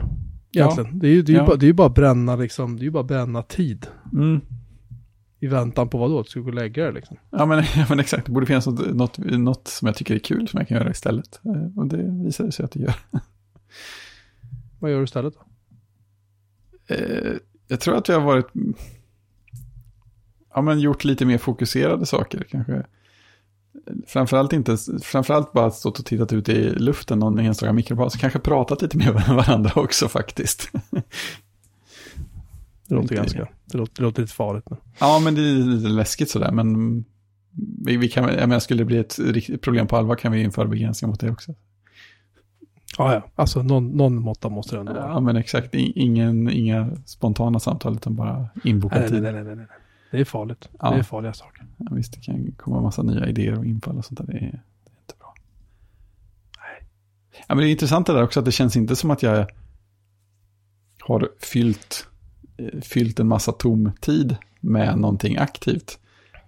Ja. 0.51 0.63
Egentligen. 0.65 0.99
Det 0.99 1.09
är 1.09 1.13
ju 1.13 1.23
det 1.23 1.33
är 1.33 1.35
ju 1.35 1.39
Ja. 1.41 1.47
bara, 1.47 1.57
det 1.57 1.69
är 1.69 1.73
bara 1.73 1.89
bränna 1.89 2.37
liksom, 2.37 2.77
det 2.77 2.83
är 2.83 2.85
ju 2.85 2.91
bara 2.91 3.03
bränna 3.05 3.43
tid. 3.43 3.87
Mm. 4.13 4.41
I 5.41 5.47
väntan 5.47 5.89
på 5.89 5.99
vad 5.99 6.11
då? 6.11 6.19
Att 6.21 6.27
du 6.27 6.31
ska 6.31 6.41
gå 6.41 6.49
och 6.49 6.55
lägga 6.55 6.85
dig 6.85 6.93
liksom. 6.93 7.17
Ja, 7.31 7.47
men, 7.47 7.59
ja, 7.77 7.87
men 7.89 8.01
exakt. 8.01 8.27
Det 8.27 8.33
borde 8.33 8.47
finnas 8.47 8.67
något, 8.67 8.95
något, 8.95 9.19
något 9.19 9.69
som 9.69 9.87
jag 9.87 9.97
tycker 9.97 10.15
är 10.15 10.19
kul 10.19 10.49
som 10.49 10.59
jag 10.59 10.69
kan 10.69 10.79
göra 10.79 10.91
istället. 10.91 11.41
Eh, 11.45 11.79
Och 11.79 11.87
det 11.87 12.25
visar 12.25 12.51
sig 12.51 12.65
att 12.65 12.71
det 12.73 12.81
gör. 12.81 12.95
Vad 14.79 14.91
gör 14.91 14.99
du 14.99 15.05
istället 15.05 15.35
då? 15.35 15.41
Eh, 16.95 17.33
jag 17.69 17.81
tror 17.81 17.97
att 17.97 18.09
vi 18.09 18.13
har 18.13 18.21
varit... 18.21 18.47
Ja, 20.55 20.63
men 20.63 20.81
gjort 20.81 21.05
lite 21.05 21.25
mer 21.27 21.39
fokuserade 21.39 22.07
saker 22.07 22.47
kanske. 22.51 22.87
Framförallt 24.07 24.53
inte, 24.53 24.77
framförallt 25.03 25.53
bara 25.53 25.71
stått 25.71 25.99
och 25.99 26.07
tittat 26.07 26.33
ut 26.33 26.49
i 26.49 26.71
luften 26.71 27.19
någon 27.19 27.39
enstaka 27.39 27.73
mikropaus. 27.73 28.17
Kanske 28.17 28.39
pratat 28.39 28.83
lite 28.83 28.99
med 28.99 29.13
varandra 29.29 29.73
också 29.75 30.09
faktiskt. 30.09 30.71
Det 32.89 32.95
låter 32.95 33.17
ganska, 33.17 33.49
det 33.65 33.79
låter, 33.79 33.95
det 33.97 34.03
låter 34.03 34.23
lite 34.23 34.35
farligt. 34.35 34.71
Men. 34.71 34.79
Ja, 34.99 35.19
men 35.25 35.35
det 35.35 35.41
är 35.41 35.55
lite 35.55 35.89
läskigt 35.89 36.31
sådär. 36.31 36.53
Men 36.53 37.05
vi, 37.85 37.97
vi 37.97 38.09
kan, 38.09 38.25
jag 38.25 38.49
menar, 38.49 38.61
skulle 38.61 38.81
det 38.81 38.85
bli 38.85 38.99
ett 38.99 39.19
riktigt 39.19 39.63
problem 39.63 39.87
på 39.87 39.97
allvar 39.97 40.17
kan 40.17 40.33
vi 40.33 40.43
införa 40.43 40.67
begränsningar 40.67 41.11
mot 41.11 41.21
det 41.21 41.31
också. 41.31 41.55
Ja, 42.99 43.15
ja. 43.15 43.23
Alltså 43.35 43.63
någon, 43.63 43.89
någon 43.89 44.15
måtta 44.15 44.49
måste 44.49 44.77
det 44.77 44.81
ändå 44.81 44.93
vara. 44.93 45.07
Ja, 45.07 45.21
men 45.21 45.37
exakt. 45.37 45.75
Ingen, 45.75 46.51
inga 46.51 46.91
spontana 47.07 47.61
samtal 47.61 47.95
utan 47.95 48.17
bara 48.17 48.49
inbokad 48.65 49.01
Nej, 49.01 49.11
nej, 49.11 49.21
tid. 49.21 49.23
nej, 49.23 49.33
nej, 49.33 49.45
nej, 49.45 49.57
nej. 49.57 49.67
Det 50.15 50.21
är 50.21 50.25
farligt. 50.25 50.69
Ja. 50.81 50.91
Det 50.91 50.99
är 50.99 51.03
farliga 51.03 51.33
saker. 51.33 51.67
Ja, 51.77 51.87
visst, 51.91 52.13
det 52.13 52.21
kan 52.21 52.53
komma 52.53 52.77
en 52.77 52.83
massa 52.83 53.03
nya 53.03 53.27
idéer 53.29 53.59
och 53.59 53.65
infall 53.65 53.99
och 53.99 54.05
sånt 54.05 54.19
där. 54.19 54.27
Det 54.27 54.33
är, 54.33 54.63
det 54.85 54.91
är 54.91 55.01
inte 55.01 55.15
bra. 55.19 55.35
Nej. 56.59 56.89
Ja, 57.49 57.55
men 57.55 57.59
det 57.59 57.69
är 57.69 57.71
intressant 57.71 58.07
det 58.07 58.13
där 58.13 58.23
också 58.23 58.41
att 58.41 58.47
det 58.47 58.53
känns 58.53 58.77
inte 58.77 58.97
som 58.97 59.11
att 59.11 59.23
jag 59.23 59.47
har 61.01 61.29
fyllt, 61.39 62.07
eh, 62.57 62.81
fyllt 62.81 63.21
en 63.21 63.29
massa 63.29 63.53
tom 63.53 63.93
tid 64.01 64.37
med 64.61 64.99
någonting 64.99 65.37
aktivt. 65.37 65.99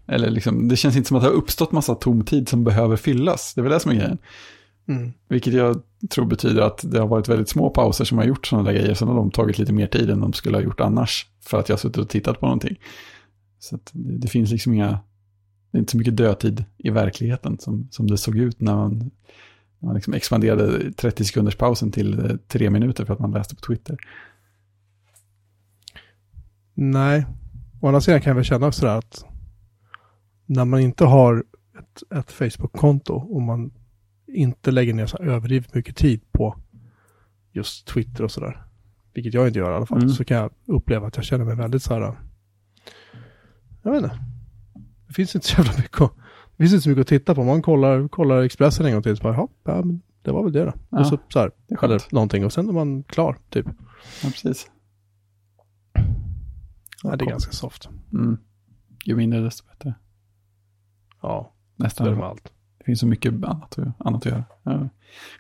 Eller 0.07 0.31
liksom, 0.31 0.69
det 0.69 0.77
känns 0.77 0.97
inte 0.97 1.09
som 1.09 1.17
att 1.17 1.23
det 1.23 1.29
har 1.29 1.35
uppstått 1.35 1.73
massa 1.73 1.95
tom 1.95 2.25
tid 2.25 2.49
som 2.49 2.65
behöver 2.65 2.97
fyllas. 2.97 3.55
Det 3.55 3.61
är 3.61 3.63
väl 3.63 3.73
det 3.73 3.81
som 3.81 3.91
är 3.91 3.95
grejen. 3.95 4.19
Mm. 4.89 5.13
Vilket 5.29 5.55
jag 5.55 5.83
tror 6.11 6.27
betyder 6.27 6.63
att 6.63 6.85
det 6.91 7.01
har 7.01 7.07
varit 7.07 7.29
väldigt 7.29 7.49
små 7.49 7.71
pauser 7.71 8.05
som 8.05 8.19
har 8.19 8.25
gjort 8.25 8.47
sådana 8.47 8.71
där 8.71 8.79
grejer. 8.79 8.95
Sen 8.95 9.09
har 9.09 9.15
de 9.15 9.31
tagit 9.31 9.59
lite 9.59 9.73
mer 9.73 9.87
tid 9.87 10.11
än 10.11 10.21
de 10.21 10.33
skulle 10.33 10.57
ha 10.57 10.63
gjort 10.63 10.81
annars. 10.81 11.27
För 11.41 11.59
att 11.59 11.69
jag 11.69 11.77
har 11.77 11.79
suttit 11.79 11.97
och 11.97 12.09
tittat 12.09 12.41
på 12.41 12.47
någonting. 12.47 12.77
Så 13.59 13.79
det, 13.93 14.19
det 14.19 14.29
finns 14.29 14.51
liksom 14.51 14.73
inga, 14.73 14.91
det 15.71 15.79
är 15.79 15.81
inte 15.81 15.91
så 15.93 15.99
mycket 15.99 16.17
dödtid 16.17 16.65
i 16.79 16.91
verkligheten 16.91 17.59
som, 17.59 17.89
som 17.91 18.07
det 18.07 18.19
såg 18.19 18.37
ut 18.39 18.61
när 18.61 18.75
man, 18.75 18.99
när 19.79 19.87
man 19.87 19.95
liksom 19.95 20.15
expanderade 20.15 20.93
30 20.93 21.25
sekunders 21.25 21.57
pausen 21.57 21.93
till 21.93 22.19
eh, 22.19 22.37
tre 22.49 22.71
minuter 22.71 23.05
för 23.05 23.13
att 23.15 23.21
man 23.21 23.31
läste 23.33 23.55
på 23.57 23.61
Twitter. 23.61 23.97
Nej, 26.75 27.27
å 27.81 27.87
andra 27.87 28.01
sidan 28.01 28.21
kan 28.21 28.31
jag 28.31 28.35
väl 28.35 28.45
känna 28.45 28.73
sådär 28.73 28.99
att 28.99 29.25
när 30.47 30.65
man 30.65 30.81
inte 30.81 31.05
har 31.05 31.45
ett, 31.79 32.13
ett 32.19 32.33
Facebook-konto 32.33 33.15
och 33.15 33.43
man 33.43 33.71
inte 34.27 34.71
lägger 34.71 34.95
ner 34.95 35.07
så 35.07 35.17
överdrivet 35.17 35.75
mycket 35.75 35.97
tid 35.97 36.21
på 36.33 36.57
just 37.53 37.87
Twitter 37.87 38.25
och 38.25 38.31
sådär, 38.31 38.63
vilket 39.15 39.35
jag 39.35 39.47
inte 39.47 39.59
gör 39.59 39.73
i 39.73 39.75
alla 39.75 39.87
fall, 39.87 39.99
Mm. 39.99 40.09
så 40.11 40.25
kan 40.25 40.37
jag 40.37 40.51
uppleva 40.67 41.07
att 41.07 41.17
jag 41.17 41.25
känner 41.25 41.45
mig 41.45 41.57
väldigt 41.57 41.83
så 41.83 41.95
här, 41.95 42.19
jag 43.87 43.93
vet 43.93 44.03
inte, 44.05 44.19
det 45.07 45.15
finns 45.15 45.35
inte 45.35 45.47
så 45.47 45.61
jävla 45.63 45.73
mycket 45.77 46.01
att, 46.01 46.13
det 46.57 46.63
finns 46.63 46.73
inte 46.73 46.83
så 46.83 46.89
mycket 46.89 47.01
att 47.03 47.09
titta 47.09 47.35
på. 47.35 47.45
Man 47.45 47.63
kollar, 47.63 48.09
kollar 48.09 48.43
Expressen 48.43 48.87
en 48.87 48.93
gång 48.93 49.03
till, 49.03 49.17
så 49.17 49.23
bara, 49.23 49.35
"Jaha, 49.35 49.49
ja, 49.65 49.83
men 49.85 50.01
det 50.23 50.33
var 50.33 50.43
väl 50.43 50.53
det 50.53 50.65
då. 50.65 50.73
Ja, 50.91 50.99
och 51.01 51.07
så, 51.07 51.19
så 51.29 51.39
här, 51.39 51.51
Det 51.69 51.83
eller 51.83 52.15
någonting, 52.15 52.45
och 52.45 52.53
sen 52.53 52.69
är 52.69 52.73
man 52.73 53.03
klar, 53.03 53.37
typ. 53.51 53.67
Ja, 54.23 54.29
precis. 54.31 54.71
Ja, 57.03 57.17
det 57.17 57.25
är 57.25 57.29
ganska 57.29 57.53
soft. 57.53 57.89
Mm. 58.13 58.39
Ju 59.05 59.17
mindre 59.17 59.41
desto 59.41 59.67
bättre. 59.69 59.95
Ja, 61.23 61.55
Nästan. 61.77 62.07
det 62.19 62.25
allt. 62.27 62.53
Det 62.79 62.85
finns 62.85 63.01
så 63.01 63.07
mycket 63.07 63.33
annat, 63.45 63.79
att- 63.79 64.07
annat 64.07 64.27
att 64.27 64.33
göra. 64.33 64.45
Jag 64.63 64.73
har 64.73 64.89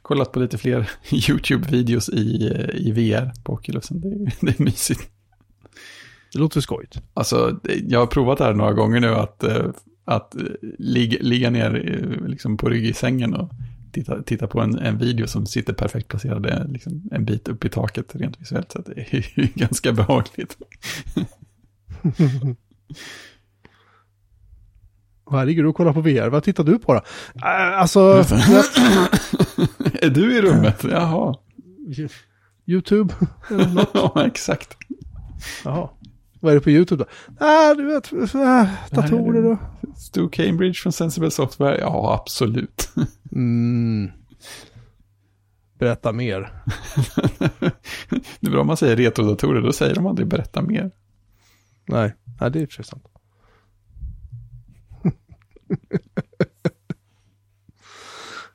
kollat 0.03 0.33
på 0.33 0.41
lite 0.41 0.59
fler 0.59 0.81
YouTube-videos 1.11 2.11
i, 2.11 2.47
i 2.88 2.93
VR 2.93 3.33
på 3.45 3.53
Oculusen. 3.53 4.00
Det 4.00 4.09
det 4.41 4.61
är 4.61 4.62
mysigt. 4.65 5.11
Det 6.33 6.38
låter 6.38 6.61
skojigt. 6.61 7.02
Alltså, 7.14 7.61
jag 7.88 8.00
har 8.00 8.06
provat 8.06 8.38
det 8.38 8.45
här 8.45 8.54
några 8.54 8.73
gånger 8.73 9.00
nu 9.00 9.14
att, 9.14 9.42
eh, 9.42 9.66
att 10.04 10.35
eh, 10.35 10.42
ligga, 10.78 11.18
ligga 11.21 11.50
ner 11.50 11.75
eh, 11.75 12.28
liksom 12.28 12.56
på 12.56 12.68
rygg 12.68 12.87
i 12.87 12.92
sängen 12.92 13.35
och 13.35 13.50
titta, 13.92 14.23
titta 14.23 14.47
på 14.47 14.61
en, 14.61 14.78
en 14.78 14.99
video 14.99 15.26
som 15.26 15.47
sitter 15.47 15.73
perfekt 15.73 16.09
placerad 16.09 16.73
liksom 16.73 17.09
en 17.12 17.25
bit 17.25 17.49
upp 17.49 17.64
i 17.64 17.68
taket 17.68 18.16
rent 18.16 18.40
visuellt. 18.40 18.73
Så 18.73 18.78
att 18.78 18.87
det 18.87 19.00
är 19.00 19.14
ju 19.14 19.47
ganska 19.54 19.92
behagligt. 19.92 20.56
Här 25.30 25.47
ligger 25.47 25.62
du 25.62 25.68
och 25.68 25.76
kollar 25.76 25.92
på 25.92 26.00
VR. 26.00 26.28
Vad 26.28 26.42
tittar 26.42 26.64
du 26.64 26.78
på 26.78 26.95
då? 26.95 27.00
Äh, 27.35 27.80
alltså, 27.80 28.00
Är 30.02 30.11
du 30.11 30.38
i 30.38 30.42
rummet? 30.42 30.85
Jaha. 30.90 31.35
YouTube? 32.66 33.14
Ja, 33.95 34.26
exakt. 34.26 34.76
Jaha. 35.64 35.88
Vad 36.47 36.53
är 36.53 36.57
det 36.57 36.65
på 36.65 36.71
YouTube 36.71 37.05
då? 37.05 37.11
Ah, 37.47 37.75
du 37.75 37.87
vet, 37.87 38.12
äh, 38.12 38.69
datorer 38.91 39.43
då. 39.43 39.59
Stu 39.97 40.29
Cambridge 40.29 40.75
från 40.75 40.93
Sensible 40.93 41.31
Software? 41.31 41.79
Ja, 41.81 42.15
absolut. 42.23 42.88
Mm. 43.33 44.11
Berätta 45.79 46.12
mer. 46.12 46.41
det 48.41 48.47
är 48.47 48.50
bra 48.50 48.61
om 48.61 48.67
man 48.67 48.76
säger 48.76 48.97
retrodatorer, 48.97 49.61
då 49.62 49.73
säger 49.73 49.95
de 49.95 50.07
aldrig 50.07 50.29
berätta 50.29 50.62
mer. 50.62 50.91
Nej, 51.88 52.15
Nej 52.41 52.50
det 52.50 52.62
är 52.62 52.67
för 52.67 52.83
sant. 52.83 53.05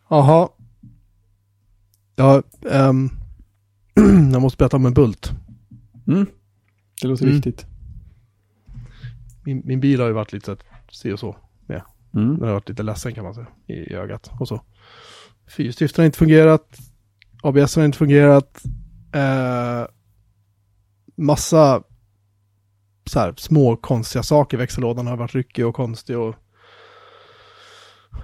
Jaha. 0.09 0.49
Ja, 2.15 2.43
um, 2.61 3.09
jag 4.33 4.41
måste 4.41 4.57
berätta 4.57 4.77
om 4.77 4.85
en 4.85 4.93
bult. 4.93 5.31
Mm. 6.07 6.25
Det 7.01 7.07
låter 7.07 7.23
Mm. 7.23 7.35
viktigt. 7.35 7.65
Min, 9.43 9.61
min 9.65 9.79
bil 9.79 9.99
har 9.99 10.07
ju 10.07 10.13
varit 10.13 10.33
lite 10.33 10.45
så 10.45 10.51
att 10.51 10.63
se 10.91 11.13
och 11.13 11.19
så 11.19 11.35
med. 11.65 11.81
Mm. 12.13 12.37
Den 12.37 12.47
har 12.47 12.53
varit 12.53 12.69
lite 12.69 12.83
ledsen 12.83 13.13
kan 13.13 13.23
man 13.23 13.33
säga 13.33 13.47
i 13.67 13.93
ögat 13.93 14.31
och 14.39 14.47
så. 14.47 14.61
Fyrstiftaren 15.47 16.03
har 16.03 16.05
inte 16.05 16.17
fungerat. 16.17 16.77
ABS 17.43 17.75
har 17.75 17.85
inte 17.85 17.97
fungerat. 17.97 18.63
Eh, 19.13 19.85
massa 21.15 21.83
så 23.05 23.19
här, 23.19 23.33
små 23.37 23.75
konstiga 23.75 24.23
saker. 24.23 24.57
Växellådan 24.57 25.07
har 25.07 25.17
varit 25.17 25.35
ryckig 25.35 25.65
och 25.65 25.75
konstig 25.75 26.17
och 26.17 26.35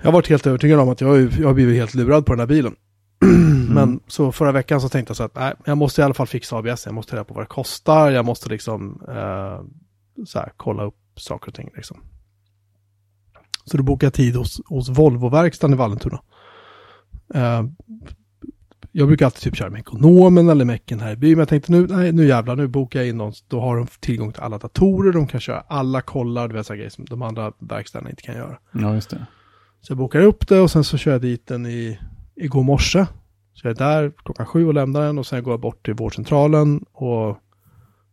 jag 0.01 0.07
har 0.07 0.11
varit 0.11 0.29
helt 0.29 0.47
övertygad 0.47 0.79
om 0.79 0.89
att 0.89 1.01
jag, 1.01 1.31
jag 1.39 1.47
har 1.47 1.53
blivit 1.53 1.75
helt 1.75 1.93
lurad 1.93 2.25
på 2.25 2.33
den 2.33 2.39
här 2.39 2.47
bilen. 2.47 2.75
Men 3.73 3.99
så 4.07 4.31
förra 4.31 4.51
veckan 4.51 4.81
så 4.81 4.89
tänkte 4.89 5.11
jag 5.11 5.17
så 5.17 5.23
att 5.23 5.35
nej, 5.35 5.53
jag 5.65 5.77
måste 5.77 6.01
i 6.01 6.03
alla 6.03 6.13
fall 6.13 6.27
fixa 6.27 6.57
ABS. 6.57 6.85
Jag 6.85 6.95
måste 6.95 7.15
reda 7.15 7.23
på 7.23 7.33
vad 7.33 7.43
det 7.43 7.47
kostar. 7.47 8.11
Jag 8.11 8.25
måste 8.25 8.49
liksom 8.49 9.01
eh, 9.07 9.61
så 10.25 10.39
här, 10.39 10.51
kolla 10.57 10.83
upp 10.83 10.95
saker 11.19 11.47
och 11.47 11.55
ting 11.55 11.69
liksom. 11.75 11.97
Så 13.65 13.77
då 13.77 13.83
bokade 13.83 14.05
jag 14.05 14.13
tid 14.13 14.35
hos, 14.35 14.61
hos 14.65 14.89
Volvo-verkstaden 14.89 15.73
i 15.73 15.77
Vallentuna. 15.77 16.21
Eh, 17.33 17.63
jag 18.91 19.07
brukar 19.07 19.25
alltid 19.25 19.41
typ 19.41 19.55
köra 19.55 19.69
med 19.69 19.79
ekonomen 19.79 20.49
eller 20.49 20.65
mecken 20.65 20.99
här 20.99 21.13
i 21.13 21.15
byn, 21.15 21.31
men 21.31 21.39
jag 21.39 21.49
tänkte 21.49 21.71
nu, 21.71 21.87
nej, 21.87 22.11
nu 22.11 22.27
jävlar, 22.27 22.55
nu 22.55 22.67
bokar 22.67 22.99
jag 22.99 23.09
in 23.09 23.17
någon, 23.17 23.33
då 23.47 23.61
har 23.61 23.77
de 23.77 23.87
tillgång 23.99 24.31
till 24.31 24.41
alla 24.41 24.57
datorer, 24.57 25.13
de 25.13 25.27
kan 25.27 25.39
köra 25.39 25.59
alla 25.67 26.01
kollar, 26.01 26.47
vet 26.49 26.65
sådana 26.65 26.77
grejer 26.77 26.89
som 26.89 27.05
de 27.05 27.21
andra 27.21 27.51
verkstäderna 27.59 28.09
inte 28.09 28.21
kan 28.21 28.35
göra. 28.35 28.57
Ja, 28.71 28.93
just 28.93 29.09
det. 29.09 29.25
Så 29.81 29.91
jag 29.91 29.97
bokar 29.97 30.21
upp 30.21 30.47
det 30.47 30.59
och 30.59 30.71
sen 30.71 30.83
så 30.83 30.97
kör 30.97 31.11
jag 31.11 31.21
dit 31.21 31.47
den 31.47 31.65
i, 31.65 31.99
igår 32.35 32.63
morse. 32.63 33.05
Så 33.53 33.67
jag 33.67 33.71
är 33.71 33.75
där 33.75 34.11
klockan 34.25 34.45
sju 34.45 34.67
och 34.67 34.73
lämnar 34.73 35.01
den 35.01 35.17
och 35.17 35.27
sen 35.27 35.43
går 35.43 35.53
jag 35.53 35.59
bort 35.59 35.85
till 35.85 35.93
vårdcentralen 35.93 36.85
och 36.91 37.37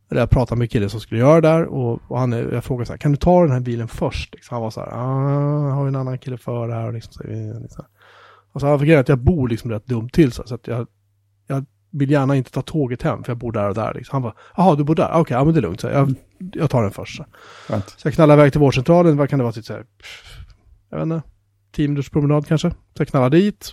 jag 0.08 0.30
pratade 0.30 0.58
med 0.58 0.70
killen 0.70 0.90
som 0.90 1.00
skulle 1.00 1.20
göra 1.20 1.40
det 1.40 1.48
där 1.48 1.64
och, 1.64 2.00
och 2.08 2.18
han, 2.18 2.32
jag 2.32 2.64
frågade 2.64 2.86
så 2.86 2.92
här, 2.92 2.98
kan 2.98 3.10
du 3.10 3.16
ta 3.16 3.42
den 3.42 3.52
här 3.52 3.60
bilen 3.60 3.88
först? 3.88 4.34
Liksom, 4.34 4.54
han 4.54 4.62
var 4.62 4.70
så 4.70 4.80
här, 4.80 4.88
ah, 4.92 5.68
jag 5.68 5.74
har 5.74 5.84
ju 5.84 5.88
en 5.88 5.96
annan 5.96 6.18
kille 6.18 6.36
för 6.38 6.68
det 6.68 6.74
här 6.74 6.86
och 6.86 6.92
liksom 6.92 7.12
så, 7.12 7.22
liksom. 7.62 7.84
Och 8.52 8.60
så 8.60 8.66
han 8.66 8.80
fick 8.80 8.90
att 8.90 9.08
jag 9.08 9.18
bor 9.18 9.48
liksom 9.48 9.70
rätt 9.70 9.86
dumt 9.86 10.08
till 10.08 10.32
så, 10.32 10.42
så 10.46 10.54
att 10.54 10.66
jag, 10.66 10.86
jag 11.46 11.64
vill 11.90 12.10
gärna 12.10 12.36
inte 12.36 12.50
ta 12.50 12.62
tåget 12.62 13.02
hem 13.02 13.24
för 13.24 13.30
jag 13.30 13.38
bor 13.38 13.52
där 13.52 13.68
och 13.68 13.74
där. 13.74 13.94
Liksom. 13.94 14.14
Han 14.14 14.22
bara, 14.22 14.34
jaha 14.56 14.76
du 14.76 14.84
bor 14.84 14.94
där, 14.94 15.10
okej, 15.12 15.36
ja 15.36 15.44
men 15.44 15.54
det 15.54 15.60
är 15.60 15.62
lugnt, 15.62 15.80
så 15.80 15.86
jag, 15.86 16.14
jag 16.38 16.70
tar 16.70 16.82
den 16.82 16.90
först. 16.90 17.16
Så. 17.16 17.24
Så 17.96 18.08
jag 18.08 18.14
knallar 18.14 18.34
iväg 18.34 18.52
till 18.52 18.60
vårdcentralen, 18.60 19.16
vad 19.16 19.28
kan 19.30 19.38
det 19.38 19.42
vara, 19.42 19.52
typ 19.52 19.64
så 19.64 19.72
här, 19.72 19.86
jag 20.90 20.98
vet 20.98 21.02
inte, 21.02 21.22
10 21.72 21.88
minuters 21.88 22.10
promenad 22.10 22.46
kanske. 22.46 22.70
Så 22.70 22.76
jag 22.94 23.08
knallar 23.08 23.30
dit, 23.30 23.72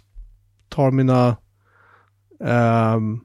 tar 0.70 0.92
mina 0.92 1.38
ehm, 2.44 3.20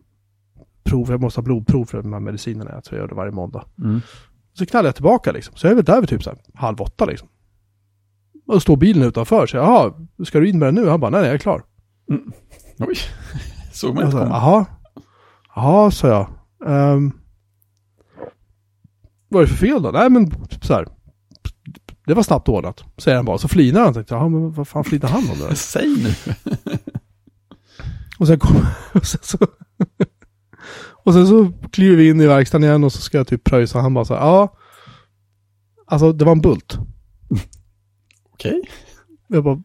prov, 0.87 1.11
jag 1.11 1.21
måste 1.21 1.41
ha 1.41 1.45
blodprov 1.45 1.85
för 1.85 2.03
de 2.03 2.13
här 2.13 2.21
medicinerna, 2.21 2.71
jag 2.75 2.85
tror 2.85 2.99
jag 2.99 3.03
gör 3.03 3.09
det 3.09 3.15
varje 3.15 3.33
måndag. 3.33 3.65
Mm. 3.79 4.01
Så 4.53 4.67
knallar 4.67 4.89
jag 4.89 4.95
tillbaka 4.95 5.33
liksom, 5.33 5.57
så 5.57 5.67
jag 5.67 5.71
är 5.71 5.75
väl 5.75 5.85
där 5.85 6.01
vid 6.01 6.09
typ 6.09 6.23
så 6.23 6.31
här, 6.31 6.39
halv 6.55 6.81
åtta 6.81 7.05
liksom. 7.05 7.29
Och 8.47 8.63
står 8.63 8.77
bilen 8.77 9.03
utanför, 9.03 9.47
så 9.47 9.57
jag, 9.57 9.67
jaha, 9.67 9.93
ska 10.25 10.41
du 10.41 10.49
in 10.49 10.59
med 10.59 10.69
den 10.69 10.75
nu? 10.75 10.89
Han 10.89 11.01
bara, 11.01 11.11
nej, 11.11 11.21
nej, 11.21 11.29
jag 11.29 11.35
är 11.35 11.39
klar. 11.39 11.63
Oj, 12.79 12.97
såg 13.73 13.95
man 13.95 14.05
inte 14.05 14.17
komma. 14.17 14.31
jaha, 14.31 14.67
jaha, 15.55 15.91
sa 15.91 16.09
jag. 16.09 16.29
Um, 16.95 17.13
vad 19.29 19.43
är 19.43 19.47
det 19.47 19.53
för 19.53 19.67
fel 19.67 19.83
då? 19.83 19.91
Nej, 19.91 20.11
men 20.11 20.31
så 20.63 20.75
här, 20.75 20.87
det 22.07 22.15
var 22.15 22.23
snabbt 22.23 22.49
ordnat, 22.49 22.85
säger 22.99 23.17
han 23.17 23.25
bara. 23.25 23.39
Så 23.39 23.49
flinar 23.49 23.81
han, 23.81 23.95
tänkte 23.95 24.15
jag, 24.15 24.31
men 24.31 24.53
vad 24.53 24.69
fan 24.69 24.85
flinar 24.85 25.09
han 25.09 25.31
om 25.31 25.39
det? 25.39 25.55
Säg 25.57 25.89
nu. 25.89 26.15
Och 28.19 28.27
sen 28.27 28.39
kom, 28.39 28.57
och 28.93 29.07
sen 29.07 29.21
så, 29.23 29.39
och 31.07 31.13
sen 31.13 31.27
så 31.27 31.53
kliver 31.71 31.97
vi 31.97 32.09
in 32.09 32.21
i 32.21 32.27
verkstaden 32.27 32.65
igen 32.65 32.85
och 32.85 32.93
så 32.93 33.01
ska 33.01 33.19
jag 33.19 33.27
typ 33.27 33.45
pröjsa. 33.45 33.81
Han 33.81 33.95
bara 33.95 34.05
så 34.05 34.15
här, 34.15 34.21
ja, 34.21 34.57
alltså 35.87 36.13
det 36.13 36.25
var 36.25 36.33
en 36.33 36.41
bult. 36.41 36.79
Okej. 38.33 38.63
Jag 39.29 39.45
bara, 39.45 39.63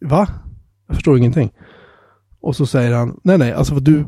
va? 0.00 0.28
Jag 0.86 0.96
förstår 0.96 1.18
ingenting. 1.18 1.50
Och 2.40 2.56
så 2.56 2.66
säger 2.66 2.92
han, 2.92 3.20
nej 3.24 3.38
nej, 3.38 3.52
alltså 3.52 3.74
du, 3.74 4.06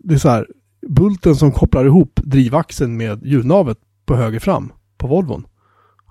det 0.00 0.14
är 0.14 0.18
så 0.18 0.28
här, 0.28 0.46
bulten 0.88 1.36
som 1.36 1.52
kopplar 1.52 1.84
ihop 1.84 2.20
drivaxeln 2.24 2.96
med 2.96 3.26
hjulnavet 3.26 3.78
på 4.06 4.16
höger 4.16 4.40
fram 4.40 4.72
på 4.96 5.06
Volvon. 5.06 5.46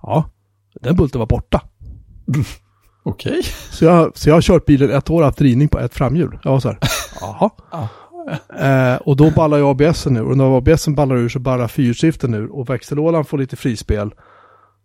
Ja, 0.01 0.29
den 0.81 0.95
bulten 0.95 1.19
var 1.19 1.27
borta. 1.27 1.61
Okej. 3.03 3.43
Så 3.71 3.85
jag, 3.85 4.17
så 4.17 4.29
jag 4.29 4.35
har 4.35 4.41
kört 4.41 4.65
bilen 4.65 4.91
ett 4.91 5.09
år 5.09 5.19
och 5.19 5.25
haft 5.25 5.37
drivning 5.37 5.67
på 5.67 5.79
ett 5.79 5.93
framhjul. 5.93 6.39
Jag 6.43 6.51
var 6.51 6.59
så 6.59 6.69
här, 6.69 6.79
jaha. 7.21 7.49
Eh, 8.59 8.95
och 8.95 9.15
då 9.15 9.31
ballar 9.31 9.57
ju 9.57 9.63
ABSen 9.63 10.17
ur. 10.17 10.23
Och 10.29 10.37
när 10.37 10.57
ABSen 10.57 10.95
ballar 10.95 11.15
ur 11.15 11.29
så 11.29 11.39
ballar 11.39 11.67
fyrskiften 11.67 12.33
ur. 12.33 12.55
Och 12.55 12.69
växellådan 12.69 13.25
får 13.25 13.37
lite 13.37 13.55
frispel. 13.55 14.11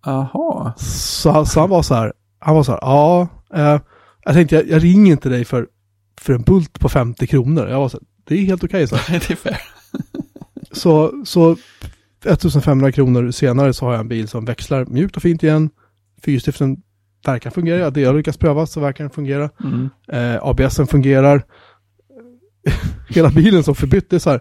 Aha. 0.06 0.72
Så, 0.78 1.30
han- 1.30 1.46
så 1.46 1.60
han 1.60 1.70
var 1.70 1.82
så 1.82 1.94
här, 1.94 2.12
han 2.38 2.54
var 2.54 2.62
så 2.62 2.72
här, 2.72 2.78
ja, 2.82 3.28
eh, 3.54 3.80
jag 4.24 4.34
tänkte 4.34 4.54
jag, 4.56 4.68
jag 4.68 4.84
ringer 4.84 5.12
inte 5.12 5.28
dig 5.28 5.44
för, 5.44 5.66
för 6.20 6.32
en 6.32 6.42
bult 6.42 6.80
på 6.80 6.88
50 6.88 7.26
kronor. 7.26 7.68
Jag 7.68 7.78
var 7.80 7.88
så 7.88 7.96
här, 7.96 8.04
det 8.24 8.34
är 8.34 8.44
helt 8.44 8.64
okej 8.64 8.86
här. 8.92 9.10
det 9.28 9.30
är 9.30 9.36
fair. 9.36 9.58
Så, 10.72 11.12
så 11.24 11.56
1500 12.24 12.92
kronor 12.92 13.30
senare 13.30 13.72
så 13.72 13.84
har 13.84 13.92
jag 13.92 14.00
en 14.00 14.08
bil 14.08 14.28
som 14.28 14.44
växlar 14.44 14.84
mjukt 14.84 15.16
och 15.16 15.22
fint 15.22 15.42
igen. 15.42 15.70
Fyrstiften 16.24 16.76
verkar 17.26 17.50
fungera, 17.50 17.90
det 17.90 18.00
jag 18.00 18.14
lyckats 18.16 18.38
pröva 18.38 18.66
så 18.66 18.80
verkar 18.80 19.04
den 19.04 19.10
fungera. 19.10 19.50
Mm. 19.64 19.88
Eh, 20.12 20.42
ABSen 20.42 20.86
fungerar. 20.86 21.42
Hela 23.08 23.30
bilen 23.30 23.64
som 23.64 23.74
förbytt, 23.74 24.10
det 24.10 24.16
är 24.16 24.20
så 24.20 24.30
här, 24.30 24.40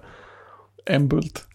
En 0.85 1.07
bult. 1.07 1.47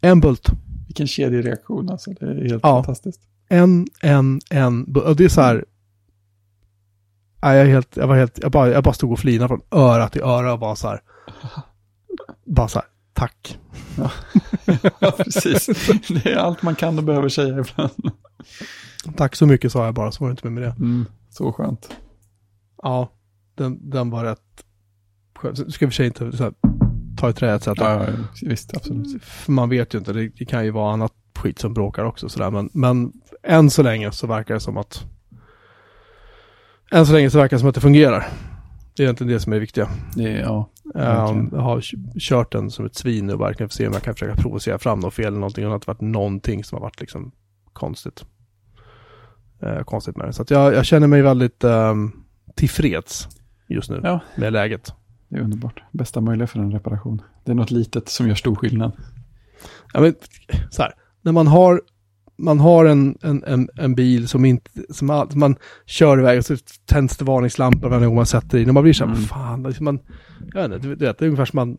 en 0.00 0.20
bult. 0.20 0.48
Vilken 0.86 1.06
kedjereaktion 1.06 1.90
alltså. 1.90 2.10
Det 2.10 2.26
är 2.26 2.34
helt 2.48 2.62
Ja. 2.62 2.74
fantastiskt. 2.84 3.20
En, 3.48 3.86
en, 4.02 4.40
en. 4.50 4.96
Och 4.96 5.16
det 5.16 5.24
är 5.24 5.28
så 5.28 5.40
här. 5.40 5.64
Nej, 7.42 7.58
jag, 7.58 7.66
helt, 7.66 7.96
jag 7.96 8.06
var 8.06 8.16
helt, 8.16 8.38
jag 8.42 8.50
bara, 8.50 8.68
jag 8.68 8.84
bara 8.84 8.94
stod 8.94 9.12
och 9.12 9.18
flinade 9.18 9.48
från 9.48 9.60
öra 9.70 10.08
till 10.08 10.22
öra 10.22 10.52
och 10.52 10.58
bara 10.58 10.76
så 10.76 10.88
här. 10.88 11.00
Bara 12.44 12.68
så 12.68 12.78
här, 12.78 12.88
tack. 13.12 13.58
Ja, 15.00 15.10
precis. 15.10 15.66
Det 16.08 16.32
är 16.32 16.36
allt 16.36 16.62
man 16.62 16.74
kan 16.74 16.98
och 16.98 17.04
behöver 17.04 17.28
säga 17.28 17.58
ibland. 17.58 17.90
Tack 19.16 19.36
så 19.36 19.46
mycket 19.46 19.72
sa 19.72 19.84
jag 19.84 19.94
bara, 19.94 20.12
så 20.12 20.24
var 20.24 20.28
det 20.28 20.32
inte 20.32 20.48
mer 20.50 20.60
med 20.60 20.62
det. 20.62 20.76
Mm. 20.84 21.06
Så 21.30 21.52
skönt. 21.52 21.90
Ja, 22.82 23.12
den, 23.54 23.90
den 23.90 24.10
var 24.10 24.24
rätt 24.24 24.64
Så 25.42 25.70
Ska 25.70 25.86
vi 25.86 25.90
för 25.90 25.94
sig 25.94 26.06
inte 26.06 26.36
så 26.36 26.44
här, 26.44 26.52
ta 27.16 27.30
i 27.30 27.32
trä 27.32 27.54
etc. 27.54 27.66
Ja, 27.66 27.74
ja, 27.76 28.06
visst, 28.42 28.76
absolut. 28.76 29.22
Man 29.46 29.68
vet 29.68 29.94
ju 29.94 29.98
inte, 29.98 30.12
det, 30.12 30.44
kan 30.44 30.64
ju 30.64 30.70
vara 30.70 30.92
annat 30.92 31.12
skit 31.36 31.58
som 31.58 31.74
bråkar 31.74 32.04
också 32.04 32.28
sådär. 32.28 32.50
Men, 32.50 32.70
men 32.72 33.12
än 33.42 33.70
så 33.70 33.82
länge 33.82 34.12
så 34.12 34.26
verkar 34.26 34.54
det 34.54 34.60
som 34.60 34.76
att 34.76 35.04
än 36.92 37.06
så 37.06 37.12
länge 37.12 37.30
så 37.30 37.38
verkar 37.38 37.56
det 37.56 37.60
som 37.60 37.68
att 37.68 37.74
det 37.74 37.80
fungerar. 37.80 38.26
Det 38.96 39.02
är 39.02 39.04
egentligen 39.04 39.32
det 39.32 39.40
som 39.40 39.52
är 39.52 39.56
det 39.56 39.60
viktiga. 39.60 39.88
Det 40.14 40.30
ja. 40.30 40.70
Um, 40.94 41.48
jag 41.52 41.60
har 41.60 41.80
kört 42.20 42.52
den 42.52 42.70
som 42.70 42.86
ett 42.86 42.94
svin 42.94 43.30
och 43.30 43.40
verkligen 43.40 43.70
se 43.70 43.86
om 43.86 43.92
jag 43.92 44.02
kan 44.02 44.14
försöka 44.14 44.34
provocera 44.36 44.78
fram 44.78 45.00
något 45.00 45.14
fel 45.14 45.26
eller 45.26 45.38
någonting. 45.38 45.64
Och 45.64 45.68
det 45.68 45.72
har 45.72 45.76
inte 45.76 45.90
varit 45.90 46.00
någonting 46.00 46.64
som 46.64 46.76
har 46.76 46.80
varit 46.82 47.00
liksom 47.00 47.32
konstigt. 47.72 48.24
Eh, 49.62 49.82
konstigt 49.82 50.16
med 50.16 50.26
det. 50.26 50.32
Så 50.32 50.42
att 50.42 50.50
jag, 50.50 50.74
jag 50.74 50.86
känner 50.86 51.06
mig 51.06 51.22
väldigt 51.22 51.64
um, 51.64 52.24
tillfreds 52.54 53.28
just 53.68 53.90
nu 53.90 54.00
Ja. 54.04 54.20
med 54.36 54.52
läget. 54.52 54.94
Det 55.28 55.36
är 55.36 55.40
underbart. 55.40 55.82
Bästa 55.92 56.20
möjliga 56.20 56.46
för 56.46 56.58
en 56.60 56.72
reparation. 56.72 57.22
Det 57.44 57.50
är 57.50 57.54
något 57.54 57.70
litet 57.70 58.08
som 58.08 58.28
gör 58.28 58.34
stor 58.34 58.54
skillnad. 58.54 58.92
Ja, 59.92 60.00
men, 60.00 60.14
så 60.70 60.82
här, 60.82 60.92
när 61.22 61.32
man 61.32 61.46
har, 61.46 61.82
man 62.36 62.60
har 62.60 62.84
en, 62.84 63.18
en, 63.22 63.44
en, 63.44 63.68
en 63.76 63.94
bil 63.94 64.28
som 64.28 64.44
inte, 64.44 64.70
som 64.90 65.10
all, 65.10 65.30
som 65.30 65.40
man 65.40 65.56
kör 65.86 66.18
iväg 66.18 66.38
och 66.38 66.44
så 66.44 66.56
tänds 66.84 67.16
det 67.16 67.24
varningslampor 67.24 67.88
varje 67.88 68.06
gång 68.06 68.14
man 68.16 68.26
sätter 68.26 68.58
in 68.58 68.68
och 68.68 68.74
man 68.74 68.82
blir 68.82 68.92
så 68.92 69.04
här, 69.04 69.12
Mm. 69.12 69.24
fan, 69.24 69.74
man, 69.80 69.98
jag 70.54 70.68
vet 70.68 70.76
inte, 70.76 70.88
du 70.88 71.06
vet, 71.06 71.18
det 71.18 71.24
är 71.24 71.26
ungefär 71.28 71.44
som 71.44 71.56
man, 71.56 71.78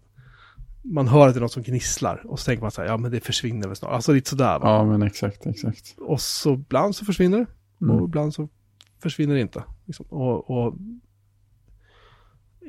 man 0.83 1.07
hör 1.07 1.27
att 1.27 1.33
det 1.33 1.39
är 1.39 1.41
något 1.41 1.51
som 1.51 1.63
gnisslar 1.63 2.21
och 2.25 2.39
så 2.39 2.45
tänker 2.45 2.61
man 2.61 2.71
så 2.71 2.81
här, 2.81 2.87
ja 2.89 2.97
men 2.97 3.11
det 3.11 3.19
försvinner 3.19 3.67
väl 3.67 3.75
snart, 3.75 3.91
alltså 3.91 4.13
lite 4.13 4.29
sådär 4.29 4.59
va. 4.59 4.69
Ja, 4.69 4.85
men 4.85 5.01
exakt, 5.03 5.45
exakt. 5.45 5.95
Och 5.97 6.21
så 6.21 6.53
ibland 6.53 6.95
så 6.95 7.05
försvinner 7.05 7.37
det 7.37 7.45
och 7.85 7.91
Mm. 7.93 8.05
ibland 8.05 8.33
så 8.33 8.49
försvinner 9.03 9.35
det 9.35 9.41
inte. 9.41 9.63
Liksom. 9.85 10.05
Och, 10.09 10.49
och 10.51 10.73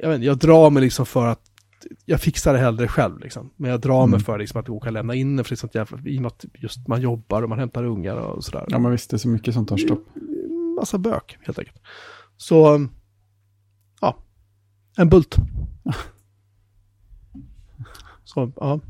jag, 0.02 0.08
vet, 0.08 0.22
jag 0.22 0.38
drar 0.38 0.70
mig 0.70 0.82
liksom 0.82 1.06
för 1.06 1.26
att 1.26 1.40
jag 2.04 2.20
fixar 2.20 2.52
det 2.52 2.58
hellre 2.58 2.88
själv 2.88 3.20
liksom. 3.20 3.50
Men 3.56 3.70
jag 3.70 3.80
drar 3.80 4.00
mig 4.06 4.16
Mm. 4.16 4.20
för 4.20 4.38
liksom 4.38 4.60
att 4.60 4.68
åka 4.68 4.88
och 4.88 4.92
lämna 4.92 5.14
in 5.14 5.36
det 5.36 5.44
för 5.44 5.56
sånt 5.56 5.74
jävla, 5.74 5.98
i 6.04 6.18
och 6.18 6.22
med 6.22 6.26
att 6.26 6.44
just 6.54 6.88
man 6.88 7.00
jobbar 7.00 7.42
och 7.42 7.48
man 7.48 7.58
hämtar 7.58 7.84
ungar 7.84 8.16
och 8.16 8.44
sådär. 8.44 8.64
Ja, 8.68 8.78
men 8.78 8.92
visst, 8.92 9.10
det 9.10 9.16
är 9.16 9.18
så 9.18 9.28
mycket 9.28 9.54
som 9.54 9.66
tar 9.66 9.76
stopp. 9.76 10.06
Massa 10.80 10.98
bök 10.98 11.38
helt 11.42 11.58
enkelt. 11.58 11.78
Så, 12.36 12.86
ja, 14.00 14.16
en 14.96 15.08
bult. 15.08 15.36
Så, 18.24 18.52
ja. 18.56 18.80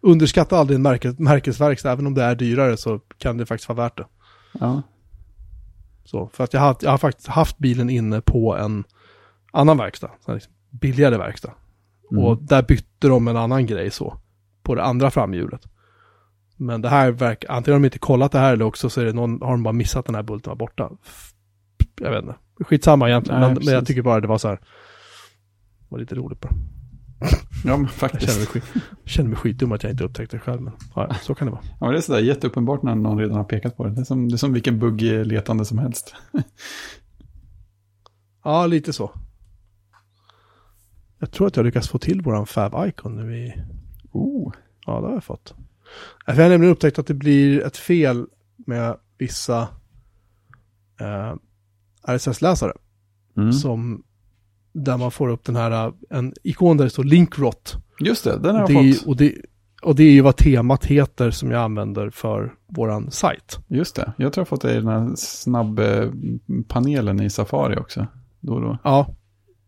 Underskatta 0.00 0.58
aldrig 0.58 0.74
en 0.74 0.82
märkes, 0.82 1.18
märkesverkstad, 1.18 1.92
även 1.92 2.06
om 2.06 2.14
det 2.14 2.22
är 2.22 2.34
dyrare 2.34 2.76
så 2.76 2.98
kan 3.18 3.36
det 3.36 3.46
faktiskt 3.46 3.68
vara 3.68 3.76
värt 3.82 3.96
det. 3.96 4.06
Ja, 4.60 4.82
Så, 6.04 6.28
för 6.32 6.44
att 6.44 6.52
jag 6.52 6.60
har, 6.60 6.76
jag 6.80 6.90
har 6.90 6.98
faktiskt 6.98 7.28
haft 7.28 7.58
bilen 7.58 7.90
inne 7.90 8.20
på 8.20 8.56
en 8.56 8.84
annan 9.56 9.78
verkstad, 9.78 10.10
liksom 10.28 10.52
billigare 10.70 11.18
verkstad. 11.18 11.52
Mm. 12.12 12.24
Och 12.24 12.42
där 12.42 12.62
bytte 12.62 13.08
de 13.08 13.28
en 13.28 13.36
annan 13.36 13.66
grej 13.66 13.90
så, 13.90 14.16
på 14.62 14.74
det 14.74 14.84
andra 14.84 15.10
framhjulet. 15.10 15.60
Men 16.56 16.82
det 16.82 16.88
här 16.88 17.10
verkar, 17.10 17.50
antingen 17.50 17.74
har 17.74 17.80
de 17.80 17.84
inte 17.84 17.98
kollat 17.98 18.32
det 18.32 18.38
här 18.38 18.52
eller 18.52 18.64
också 18.64 18.90
så 18.90 19.00
är 19.00 19.04
det 19.04 19.12
någon, 19.12 19.42
har 19.42 19.50
de 19.50 19.62
bara 19.62 19.72
missat 19.72 20.06
den 20.06 20.14
här 20.14 20.22
bulten 20.22 20.50
var 20.50 20.56
borta. 20.56 20.90
Jag 22.00 22.10
vet 22.10 22.22
inte, 22.22 22.34
skitsamma 22.60 23.08
egentligen, 23.08 23.40
Nej, 23.40 23.48
men, 23.54 23.64
men 23.64 23.74
jag 23.74 23.86
tycker 23.86 24.02
bara 24.02 24.20
det 24.20 24.28
var 24.28 24.38
så 24.38 24.48
här, 24.48 24.56
det 24.56 25.86
var 25.88 25.98
lite 25.98 26.14
roligt 26.14 26.40
bara. 26.40 26.52
ja 27.64 27.76
men 27.76 27.80
Jag 27.80 27.90
faktiskt. 27.90 28.26
känner 28.32 28.38
mig, 28.38 28.46
skit, 28.46 28.82
känner 29.04 29.28
mig 29.28 29.38
skitdum 29.38 29.72
att 29.72 29.82
jag 29.82 29.92
inte 29.92 30.04
upptäckte 30.04 30.36
det 30.36 30.40
själv, 30.40 30.62
men 30.62 30.72
ja, 30.94 31.14
så 31.22 31.34
kan 31.34 31.46
det 31.46 31.52
vara. 31.52 31.62
Ja, 31.64 31.76
men 31.80 31.90
det 31.90 31.96
är 31.96 32.00
sådär 32.00 32.20
jätteuppenbart 32.20 32.82
när 32.82 32.94
någon 32.94 33.18
redan 33.18 33.36
har 33.36 33.44
pekat 33.44 33.76
på 33.76 33.84
det. 33.84 33.90
Det 33.90 34.00
är 34.00 34.04
som, 34.04 34.28
det 34.28 34.34
är 34.34 34.38
som 34.38 34.52
vilken 34.52 34.78
bugg 34.78 35.02
i 35.02 35.24
letande 35.24 35.64
som 35.64 35.78
helst. 35.78 36.14
Ja, 38.44 38.66
lite 38.66 38.92
så. 38.92 39.10
Jag 41.18 41.30
tror 41.30 41.46
att 41.46 41.56
jag 41.56 41.66
lyckas 41.66 41.88
få 41.88 41.98
till 41.98 42.22
våran 42.22 42.46
Fab 42.46 42.88
Icon 42.88 43.16
nu 43.16 43.36
i 43.38 43.54
Oh, 44.12 44.52
Ja, 44.86 45.00
det 45.00 45.06
har 45.06 45.14
jag 45.14 45.24
fått. 45.24 45.54
Jag 46.26 46.34
har 46.34 46.48
nämligen 46.48 46.72
upptäckt 46.72 46.98
att 46.98 47.06
det 47.06 47.14
blir 47.14 47.64
ett 47.64 47.76
fel 47.76 48.26
med 48.56 48.96
vissa 49.18 49.68
eh, 51.00 51.34
RSS-läsare. 52.06 52.72
mm. 53.36 53.52
Som, 53.52 54.02
där 54.72 54.96
man 54.96 55.10
får 55.10 55.28
upp 55.28 55.44
den 55.44 55.56
här, 55.56 55.86
eh, 55.86 55.92
en 56.10 56.34
ikon 56.42 56.76
där 56.76 56.84
det 56.84 56.90
står 56.90 57.04
Linkrot. 57.04 57.76
Just 58.00 58.24
det, 58.24 58.38
den 58.38 58.54
har 58.54 58.60
jag 58.60 58.68
det, 58.84 58.92
fått. 58.92 59.06
och, 59.06 59.16
det, 59.16 59.34
och 59.82 59.94
det 59.94 60.02
är 60.02 60.12
ju 60.12 60.20
vad 60.20 60.36
temat 60.36 60.84
heter 60.84 61.30
som 61.30 61.50
jag 61.50 61.62
använder 61.62 62.10
för 62.10 62.54
våran 62.66 63.10
sajt. 63.10 63.58
Just 63.68 63.96
det, 63.96 64.12
jag 64.16 64.32
tror 64.32 64.40
jag 64.42 64.46
har 64.46 64.56
fått 64.56 64.62
det 64.62 64.72
i 64.72 64.76
den 64.76 64.86
här 64.88 65.12
snabbpanelen 65.16 67.20
i 67.20 67.30
Safari 67.30 67.76
också. 67.76 68.06
Då 68.40 68.60
då. 68.60 68.78
Ja, 68.84 69.14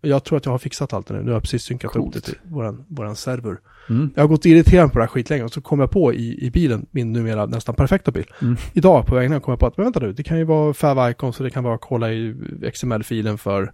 jag 0.00 0.24
tror 0.24 0.36
att 0.38 0.44
jag 0.44 0.52
har 0.52 0.58
fixat 0.58 0.92
allt 0.92 1.06
det 1.06 1.14
nu. 1.14 1.20
Nu 1.20 1.26
har 1.26 1.32
jag 1.32 1.42
precis 1.42 1.62
synkat 1.62 1.92
Coolt. 1.92 2.06
upp 2.16 2.24
det 2.24 2.30
till 2.30 2.38
våran, 2.50 2.84
våran 2.88 3.16
server. 3.16 3.58
Mm. 3.88 4.10
Jag 4.14 4.22
har 4.22 4.28
gått 4.28 4.46
irriterad 4.46 4.92
på 4.92 4.98
det 4.98 5.02
här 5.04 5.08
skitlänge 5.08 5.44
och 5.44 5.52
så 5.52 5.60
kom 5.60 5.80
jag 5.80 5.90
på 5.90 6.14
i, 6.14 6.46
i 6.46 6.50
bilen, 6.50 6.86
min 6.90 7.12
numera 7.12 7.46
nästan 7.46 7.74
perfekta 7.74 8.10
bil. 8.10 8.26
Mm. 8.42 8.56
Idag 8.72 9.06
på 9.06 9.14
vägen 9.14 9.40
kom 9.40 9.52
jag 9.52 9.58
på 9.60 9.66
att, 9.66 9.76
men 9.76 9.84
vänta 9.86 10.00
nu, 10.00 10.12
det 10.12 10.22
kan 10.22 10.38
ju 10.38 10.44
vara 10.44 10.74
Fav 10.74 11.10
Icons 11.10 11.36
så 11.36 11.42
det 11.42 11.50
kan 11.50 11.64
vara 11.64 11.78
kolla 11.78 12.12
i 12.12 12.34
XML-filen 12.74 13.38
för 13.38 13.72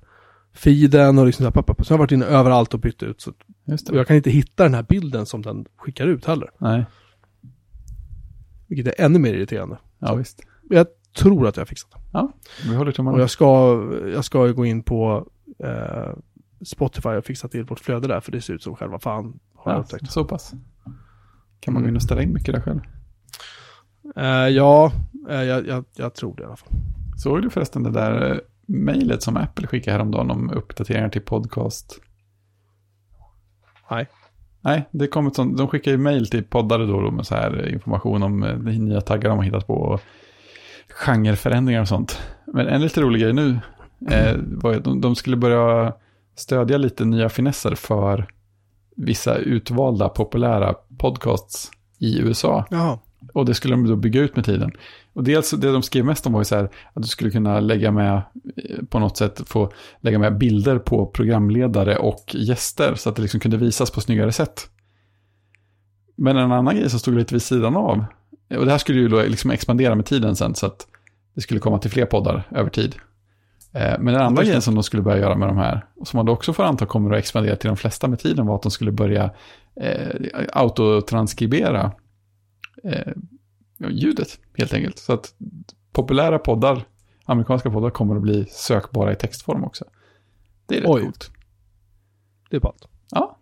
feeden 0.54 1.18
och 1.18 1.26
liksom 1.26 1.42
så 1.42 1.46
här, 1.46 1.50
pappa. 1.62 1.84
Så 1.84 1.92
jag 1.92 1.98
har 1.98 2.02
varit 2.04 2.12
inne 2.12 2.24
överallt 2.26 2.74
och 2.74 2.80
bytt 2.80 3.02
ut. 3.02 3.20
Så, 3.20 3.30
och 3.90 3.96
jag 3.96 4.06
kan 4.06 4.16
inte 4.16 4.30
hitta 4.30 4.62
den 4.62 4.74
här 4.74 4.82
bilden 4.82 5.26
som 5.26 5.42
den 5.42 5.64
skickar 5.76 6.06
ut 6.06 6.24
heller. 6.24 6.50
Nej, 6.58 6.84
Vilket 8.66 8.86
är 9.00 9.04
ännu 9.04 9.18
mer 9.18 9.34
irriterande. 9.34 9.78
ja 9.98 10.14
visst. 10.14 10.40
Men 10.62 10.78
Jag 10.78 10.86
tror 11.16 11.46
att 11.48 11.56
jag 11.56 11.60
har 11.60 11.66
fixat 11.66 11.90
det. 11.90 11.98
Ja, 12.12 12.32
vi 12.68 12.74
håller 12.74 12.88
Och 12.90 12.94
tummarna. 12.96 13.18
jag 13.18 13.30
ska, 13.30 13.82
jag 14.14 14.24
ska 14.24 14.46
gå 14.46 14.66
in 14.66 14.82
på 14.82 15.26
eh, 15.58 16.12
Spotify 16.64 17.08
och 17.08 17.24
fixa 17.24 17.48
till 17.48 17.64
vårt 17.64 17.80
flöde 17.80 18.08
där, 18.08 18.20
för 18.20 18.32
det 18.32 18.40
ser 18.40 18.54
ut 18.54 18.62
som 18.62 18.76
själva 18.76 18.98
fan 18.98 19.38
har 19.54 19.72
Ja, 19.72 19.78
upptäckt. 19.78 20.10
så 20.12 20.24
pass. 20.24 20.52
Kan 21.60 21.74
man 21.74 21.82
gå 21.82 21.86
Mm. 21.86 21.88
in 21.88 21.96
och 21.96 22.02
ställa 22.02 22.22
in 22.22 22.32
mycket 22.32 22.54
där 22.54 22.60
själv. 22.62 22.80
Eh, 24.16 24.48
ja, 24.48 24.92
eh, 25.30 25.42
jag, 25.42 25.66
jag, 25.66 25.84
jag 25.96 26.14
tror 26.14 26.36
det 26.36 26.42
i 26.42 26.46
alla 26.46 26.56
fall. 26.56 26.68
Såg 27.16 27.42
du 27.42 27.50
förresten 27.50 27.82
det 27.82 27.90
där 27.90 28.30
eh, 28.32 28.38
mejlet 28.66 29.22
som 29.22 29.36
Apple 29.36 29.66
skickade 29.66 29.92
häromdagen 29.96 30.30
om 30.30 30.50
uppdateringar 30.50 31.08
till 31.08 31.22
podcast? 31.22 32.00
Nej. 33.90 34.08
Nej, 34.60 34.88
det 34.90 35.06
kom 35.06 35.26
ett 35.26 35.34
sånt, 35.34 35.58
de 35.58 35.68
skickar 35.68 35.90
ju 35.90 35.98
mejl 35.98 36.26
till 36.26 36.44
poddare 36.44 36.86
då, 36.86 37.00
då 37.00 37.10
med 37.10 37.26
så 37.26 37.34
här 37.34 37.68
information 37.68 38.22
om 38.22 38.42
eh, 38.42 38.56
nya 38.58 39.00
taggar 39.00 39.28
de 39.28 39.38
har 39.38 39.44
hittat 39.44 39.66
på 39.66 39.74
och 39.74 40.00
genreförändringar 40.88 41.80
och 41.80 41.88
sånt. 41.88 42.18
Men 42.46 42.66
en 42.66 42.80
lite 42.80 43.00
rolig 43.00 43.22
grej 43.22 43.32
nu 43.32 43.58
eh, 44.10 44.36
de 44.96 45.16
skulle 45.16 45.36
börja 45.36 45.92
stödja 46.36 46.78
lite 46.78 47.04
nya 47.04 47.28
finesser 47.28 47.74
för 47.74 48.26
vissa 48.96 49.36
utvalda 49.36 50.08
populära 50.08 50.74
podcasts 50.98 51.70
i 51.98 52.18
USA. 52.18 52.66
Jaha. 52.70 52.98
Och 53.32 53.44
det 53.44 53.54
skulle 53.54 53.74
de 53.74 53.86
då 53.86 53.96
bygga 53.96 54.20
ut 54.20 54.36
med 54.36 54.44
tiden. 54.44 54.72
Och 55.12 55.24
dels 55.24 55.50
det 55.50 55.72
de 55.72 55.82
skrev 55.82 56.04
mest 56.04 56.26
om 56.26 56.32
var 56.32 56.40
ju 56.40 56.44
så 56.44 56.56
här 56.56 56.70
att 56.92 57.02
du 57.02 57.08
skulle 57.08 57.30
kunna 57.30 57.60
lägga 57.60 57.90
med 57.90 58.22
eh, 58.56 58.84
på 58.88 58.98
något 58.98 59.16
sätt 59.16 59.42
få 59.46 59.72
lägga 60.00 60.18
med 60.18 60.38
bilder 60.38 60.78
på 60.78 61.06
programledare 61.06 61.96
och 61.96 62.34
gäster 62.34 62.94
så 62.94 63.08
att 63.08 63.16
det 63.16 63.22
liksom 63.22 63.40
kunde 63.40 63.56
visas 63.56 63.90
på 63.90 64.00
snyggare 64.00 64.32
sätt. 64.32 64.70
Men 66.16 66.36
en 66.36 66.52
annan 66.52 66.76
grej 66.76 66.90
som 66.90 66.98
stod 66.98 67.14
lite 67.14 67.34
vid 67.34 67.42
sidan 67.42 67.76
av, 67.76 68.04
och 68.56 68.64
det 68.64 68.70
här 68.70 68.78
skulle 68.78 69.00
ju 69.00 69.08
då 69.08 69.22
liksom 69.22 69.50
expandera 69.50 69.94
med 69.94 70.06
tiden 70.06 70.36
sen 70.36 70.54
så 70.54 70.66
att 70.66 70.86
det 71.34 71.40
skulle 71.40 71.60
komma 71.60 71.78
till 71.78 71.90
fler 71.90 72.06
poddar 72.06 72.48
över 72.50 72.70
tid. 72.70 72.96
Eh, 73.74 73.98
Men 73.98 74.14
den 74.14 74.22
andra 74.22 74.44
grejen 74.44 74.62
som 74.62 74.74
de 74.74 74.82
skulle 74.82 75.02
börja 75.02 75.18
göra 75.18 75.36
med 75.36 75.48
de 75.48 75.56
här, 75.56 75.86
och 75.96 76.08
som 76.08 76.16
man 76.16 76.26
då 76.26 76.32
också 76.32 76.52
får 76.52 76.64
anta 76.64 76.86
kommer 76.86 77.12
att 77.12 77.18
expandera 77.18 77.56
till 77.56 77.68
de 77.68 77.76
flesta 77.76 78.08
med 78.08 78.18
tiden, 78.18 78.46
var 78.46 78.54
att 78.56 78.62
de 78.62 78.70
skulle 78.70 78.92
börja 78.92 79.30
eh, 79.76 80.16
autotranskribera 80.52 81.92
eh, 82.84 83.12
ljudet 83.90 84.38
helt 84.56 84.74
enkelt. 84.74 84.98
Så 84.98 85.12
att 85.12 85.34
populära 85.92 86.38
poddar, 86.38 86.84
amerikanska 87.24 87.70
poddar, 87.70 87.90
kommer 87.90 88.16
att 88.16 88.22
bli 88.22 88.44
sökbara 88.44 89.12
i 89.12 89.16
textform 89.16 89.64
också. 89.64 89.84
Det 90.66 90.76
är 90.76 90.80
rätt 90.80 90.90
Oj. 90.90 91.02
coolt. 91.02 91.30
Det 92.50 92.56
är 92.56 92.60
ballt. 92.60 92.88
Ja, 93.10 93.38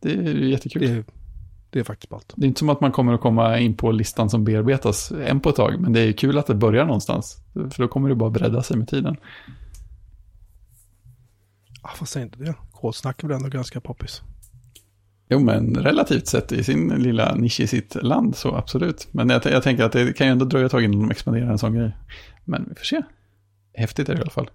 det 0.00 0.12
är 0.12 0.34
jättekul. 0.34 0.82
Det... 0.82 0.88
är, 0.88 1.04
det 1.70 1.78
är 1.78 1.84
faktiskt 1.84 2.10
ballt. 2.10 2.34
är 2.36 2.44
inte 2.44 2.58
som 2.58 2.68
att 2.68 2.80
man 2.80 2.92
kommer 2.92 3.12
att 3.12 3.20
komma 3.20 3.58
in 3.58 3.76
på 3.76 3.92
listan 3.92 4.30
som 4.30 4.44
bearbetas 4.44 5.12
en 5.12 5.40
på 5.40 5.50
ett 5.50 5.56
tag, 5.56 5.80
men 5.80 5.92
det 5.92 6.00
är 6.00 6.12
kul 6.12 6.38
att 6.38 6.46
det 6.46 6.54
börjar 6.54 6.84
någonstans. 6.84 7.36
För 7.52 7.82
då 7.82 7.88
kommer 7.88 8.08
det 8.08 8.14
bara 8.14 8.30
bredda 8.30 8.62
sig 8.62 8.76
med 8.76 8.88
tiden. 8.88 9.16
Ah, 11.82 11.90
vad 11.98 12.08
säger 12.08 12.26
inte 12.26 12.38
det? 12.38 12.54
Kodsnack 12.72 13.22
är 13.22 13.28
väl 13.28 13.36
ändå 13.36 13.48
ganska 13.48 13.80
poppis. 13.80 14.22
Jo, 15.28 15.38
men 15.38 15.74
relativt 15.74 16.26
sett 16.26 16.52
i 16.52 16.64
sin 16.64 16.88
lilla 16.88 17.34
nisch 17.34 17.60
i 17.60 17.66
sitt 17.66 17.94
land 18.02 18.36
så 18.36 18.54
absolut. 18.54 19.08
Men 19.10 19.28
jag, 19.28 19.46
jag 19.46 19.62
tänker 19.62 19.84
att 19.84 19.92
det 19.92 20.16
kan 20.16 20.26
ju 20.26 20.30
ändå 20.30 20.44
dröja 20.44 20.66
ett 20.66 20.72
tag 20.72 20.84
innan 20.84 21.00
de 21.00 21.10
expanderar 21.10 21.50
en 21.50 21.58
sån 21.58 21.74
grej. 21.74 21.96
Men 22.44 22.64
vi 22.68 22.74
får 22.74 22.84
se. 22.84 23.02
Häftigt 23.74 24.08
är 24.08 24.14
det 24.14 24.18
i 24.18 24.22
alla 24.22 24.30
fall. 24.30 24.50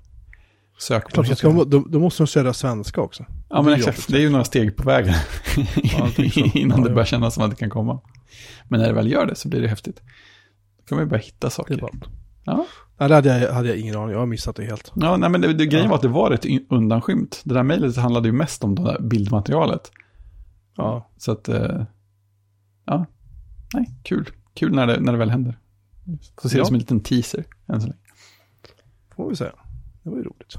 Ska 0.82 1.00
de, 1.42 1.70
då, 1.70 1.80
då 1.90 2.00
måste 2.00 2.24
de 2.24 2.28
stödja 2.28 2.54
svenska 2.54 3.02
också. 3.02 3.26
Ja, 3.50 3.56
men 3.62 3.66
Det 3.66 3.72
är 3.72 3.76
exakt. 3.78 3.98
jobbigt. 3.98 4.08
Det 4.12 4.18
är 4.18 4.22
ju 4.22 4.30
några 4.30 4.44
steg 4.44 4.76
på 4.76 4.84
vägen 4.84 5.14
innan 6.54 6.78
Ja, 6.78 6.84
det 6.84 6.90
ja. 6.90 6.94
börjar 6.96 7.06
kännas 7.06 7.34
som 7.34 7.44
att 7.44 7.50
det 7.50 7.56
kan 7.56 7.70
komma. 7.70 8.00
Men 8.68 8.80
när 8.80 8.88
det 8.88 8.94
väl 8.94 9.12
gör 9.12 9.26
det 9.26 9.36
så 9.36 9.48
blir 9.50 9.62
det 9.62 9.68
häftigt. 9.68 10.02
Då 10.78 10.84
kan 10.88 10.96
man 10.98 11.06
ju 11.06 11.10
börja 11.10 11.24
hitta 11.24 11.38
Det 11.40 11.48
är 11.48 11.50
saker. 11.50 11.78
ballt. 11.78 12.04
Ja. 12.44 12.66
Nej, 12.98 13.10
det 13.10 13.16
hade 13.16 13.40
jag, 13.40 13.54
hade 13.54 13.68
jag 13.68 13.78
ingen 13.78 13.96
aning 13.98 14.12
Jag 14.12 14.20
har 14.20 14.26
missat 14.26 14.56
det 14.56 14.66
helt. 14.66 14.92
Ja, 14.96 15.18
nej, 15.18 15.30
men 15.30 15.42
det, 15.42 15.54
det, 15.54 15.66
grejen 15.66 15.84
Ja. 15.86 15.90
var 15.90 15.96
att 15.96 16.02
det 16.02 16.08
var 16.08 16.30
rätt 16.30 16.46
in- 16.46 16.66
undanskymt. 16.70 17.42
Det 17.44 17.54
där 17.54 17.64
mejlet 17.64 17.98
handlade 17.98 18.28
ju 18.28 18.32
mest 18.34 18.64
om 18.64 18.76
det 18.76 18.84
där 18.84 19.00
bildmaterialet. 19.02 19.92
Ja, 20.78 21.10
Så 21.18 21.32
att, 21.32 21.50
eh, 21.50 21.84
ja, 22.86 23.06
nej, 23.74 23.90
kul. 24.04 24.30
Kul 24.54 24.76
när 24.76 24.88
det, 24.88 25.00
när 25.00 25.12
det 25.12 25.18
väl 25.18 25.30
händer. 25.30 25.58
Får 26.42 26.50
se 26.50 26.58
Ja. 26.58 26.62
det 26.64 26.68
som 26.68 26.76
en 26.76 26.80
liten 26.80 27.00
teaser 27.00 27.44
än 27.68 27.82
så 27.82 27.88
länge. 27.88 28.00
får 29.16 29.30
vi 29.30 29.36
säga. 29.36 29.52
Det 30.04 30.10
var 30.10 30.18
ju 30.18 30.24
roligt. 30.24 30.56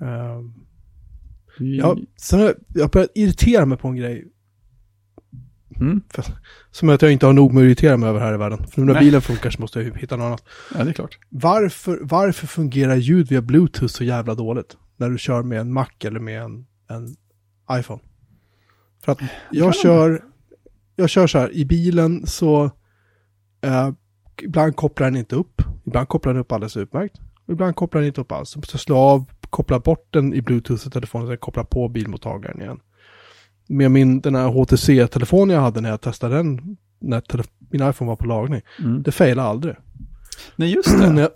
Ehm, 0.00 0.52
ja, 1.58 1.96
sen 2.16 2.38
har 2.38 2.46
jag, 2.46 2.54
jag 2.68 2.90
börjat 2.90 3.10
irritera 3.14 3.66
mig 3.66 3.78
på 3.78 3.88
en 3.88 3.96
grej. 3.96 4.28
Mm, 5.80 6.00
Som 6.70 6.88
att 6.88 7.02
jag 7.02 7.12
inte 7.12 7.26
har 7.26 7.32
nog 7.32 7.52
med 7.52 7.60
att 7.60 7.64
irritera 7.66 7.96
mig 7.96 8.08
över 8.08 8.20
här 8.20 8.34
i 8.34 8.36
världen. 8.36 8.66
För 8.66 8.80
nu 8.80 8.86
när 8.86 8.94
Nej. 8.94 9.04
bilen 9.04 9.22
funkar 9.22 9.50
så 9.50 9.60
måste 9.60 9.82
jag 9.82 9.98
hitta 9.98 10.16
något 10.16 10.24
annat. 10.24 10.44
ja, 10.74 10.84
det 10.84 10.90
är 10.90 10.94
klart. 10.94 11.18
Varför, 11.28 11.98
varför 12.02 12.46
fungerar 12.46 12.96
ljud 12.96 13.28
via 13.28 13.42
Bluetooth 13.42 13.92
så 13.92 14.04
jävla 14.04 14.34
dåligt? 14.34 14.76
När 14.96 15.10
du 15.10 15.18
kör 15.18 15.42
med 15.42 15.60
en 15.60 15.72
Mac 15.72 15.88
eller 16.04 16.20
med 16.20 16.42
en, 16.42 16.66
en 16.88 17.16
iPhone. 17.72 18.00
För 19.04 19.12
att 19.12 19.18
jag 19.50 19.74
kör, 19.74 20.24
jag 20.96 21.10
kör 21.10 21.26
så 21.26 21.38
här, 21.38 21.52
i 21.52 21.64
bilen 21.64 22.26
så 22.26 22.64
eh, 23.60 23.90
ibland 24.42 24.76
kopplar 24.76 25.06
den 25.06 25.16
inte 25.16 25.36
upp. 25.36 25.62
Ibland 25.88 26.08
kopplar 26.08 26.32
den 26.32 26.40
upp 26.40 26.52
alldeles 26.52 26.76
utmärkt. 26.76 27.20
Och 27.46 27.52
ibland 27.52 27.76
kopplar 27.76 28.00
den 28.00 28.06
inte 28.06 28.20
upp 28.20 28.32
alls. 28.32 28.56
Så 28.62 28.78
slå 28.78 28.96
av, 28.96 29.24
koppla 29.50 29.80
bort 29.80 30.06
den 30.10 30.34
i 30.34 30.42
Bluetooth 30.42 30.86
i 30.86 30.90
telefonen 30.90 31.32
och 31.32 31.40
koppla 31.40 31.64
på 31.64 31.88
bilmottagaren 31.88 32.60
igen. 32.60 32.80
Med 33.66 33.90
min, 33.90 34.20
den 34.20 34.34
här 34.34 34.48
HTC-telefonen 34.48 35.54
jag 35.54 35.62
hade 35.62 35.80
när 35.80 35.90
jag 35.90 36.00
testade 36.00 36.36
den, 36.36 36.76
när 36.98 37.22
min 37.70 37.88
iPhone 37.88 38.08
var 38.08 38.16
på 38.16 38.26
lagning. 38.26 38.60
Mm. 38.78 39.02
Det 39.02 39.12
failade 39.12 39.48
aldrig. 39.48 39.74
Nej, 40.56 40.74
just 40.74 40.98
det. 40.98 41.06
jag, 41.20 41.30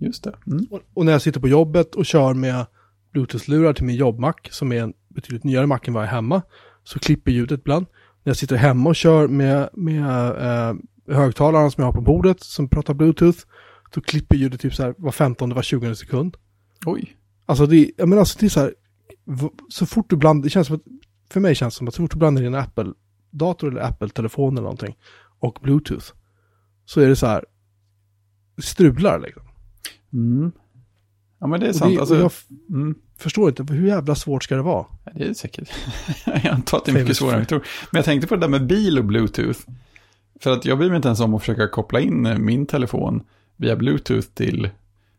Just 0.00 0.24
det. 0.24 0.34
Mm. 0.46 0.66
och, 0.70 0.80
och 0.94 1.04
när 1.04 1.12
jag 1.12 1.22
sitter 1.22 1.40
på 1.40 1.48
jobbet 1.48 1.94
och 1.94 2.06
kör 2.06 2.34
med 2.34 2.66
Bluetooth-lurar 3.12 3.72
till 3.72 3.84
min 3.84 3.96
jobbmack 3.96 4.48
som 4.50 4.72
är 4.72 4.82
en 4.82 4.92
betydligt 5.08 5.44
nyare 5.44 5.66
mack 5.66 5.88
än 5.88 5.94
vad 5.94 6.02
jag 6.02 6.08
är 6.08 6.14
hemma. 6.14 6.42
Så 6.84 6.98
klipper 6.98 7.32
ljudet 7.32 7.60
ibland. 7.60 7.86
När 8.24 8.30
jag 8.30 8.36
sitter 8.36 8.56
hemma 8.56 8.88
och 8.90 8.96
kör 8.96 9.28
med, 9.28 9.68
med 9.72 10.30
eh, 10.30 10.74
högtalaren 11.14 11.70
som 11.70 11.82
jag 11.82 11.88
har 11.88 11.92
på 11.92 12.00
bordet 12.00 12.40
som 12.40 12.68
pratar 12.68 12.94
Bluetooth. 12.94 13.38
Då 13.94 14.00
klipper 14.00 14.36
ljudet 14.36 14.60
typ 14.60 14.74
så 14.74 14.82
här 14.82 14.94
var 14.98 15.12
15 15.12 15.54
var 15.54 15.62
20 15.62 15.94
sekund. 15.94 16.36
Oj. 16.86 17.16
Alltså 17.46 17.66
det, 17.66 17.90
jag 17.96 18.08
menar, 18.08 18.20
alltså 18.20 18.38
det 18.40 18.46
är 18.46 18.50
så 18.50 18.60
här, 18.60 18.74
så 19.68 19.86
fort 19.86 20.10
du 20.10 20.16
blandar, 20.16 20.44
det 20.44 20.50
känns 20.50 20.66
som 20.66 20.76
att, 20.76 20.82
för 21.30 21.40
mig 21.40 21.54
känns 21.54 21.74
det 21.74 21.78
som 21.78 21.88
att 21.88 21.94
så 21.94 22.02
fort 22.02 22.12
du 22.12 22.18
blandar 22.18 22.42
in 22.42 22.54
en 22.54 22.60
Apple-dator 22.60 23.68
eller 23.68 23.80
Apple-telefon 23.80 24.52
eller 24.52 24.62
någonting 24.62 24.96
och 25.38 25.58
Bluetooth 25.62 26.06
så 26.84 27.00
är 27.00 27.08
det 27.08 27.16
så 27.16 27.26
här, 27.26 27.44
strular 28.62 29.20
liksom. 29.20 29.42
Mm. 30.12 30.52
Ja 31.40 31.46
men 31.46 31.60
det 31.60 31.68
är 31.68 31.72
sant. 31.72 31.94
Det, 31.94 32.00
alltså, 32.00 32.16
jag 32.16 32.32
mm. 32.70 32.94
förstår 33.18 33.48
inte, 33.48 33.74
hur 33.74 33.86
jävla 33.88 34.14
svårt 34.14 34.44
ska 34.44 34.56
det 34.56 34.62
vara? 34.62 34.86
Det 35.14 35.24
är 35.24 35.34
säkert. 35.34 35.68
jag 36.26 36.46
antar 36.46 36.78
att 36.78 36.84
det 36.84 36.90
är 36.90 36.94
mycket 36.94 37.16
svårare 37.16 37.34
än 37.34 37.40
jag 37.40 37.48
tror. 37.48 37.66
Men 37.90 37.98
jag 37.98 38.04
tänkte 38.04 38.28
på 38.28 38.34
det 38.34 38.40
där 38.40 38.48
med 38.48 38.66
bil 38.66 38.98
och 38.98 39.04
Bluetooth. 39.04 39.60
För 40.40 40.52
att 40.52 40.64
jag 40.64 40.78
bryr 40.78 40.88
mig 40.88 40.96
inte 40.96 41.08
ens 41.08 41.20
om 41.20 41.34
att 41.34 41.40
försöka 41.40 41.68
koppla 41.68 42.00
in 42.00 42.44
min 42.44 42.66
telefon 42.66 43.22
via 43.56 43.76
Bluetooth 43.76 44.28
till, 44.34 44.68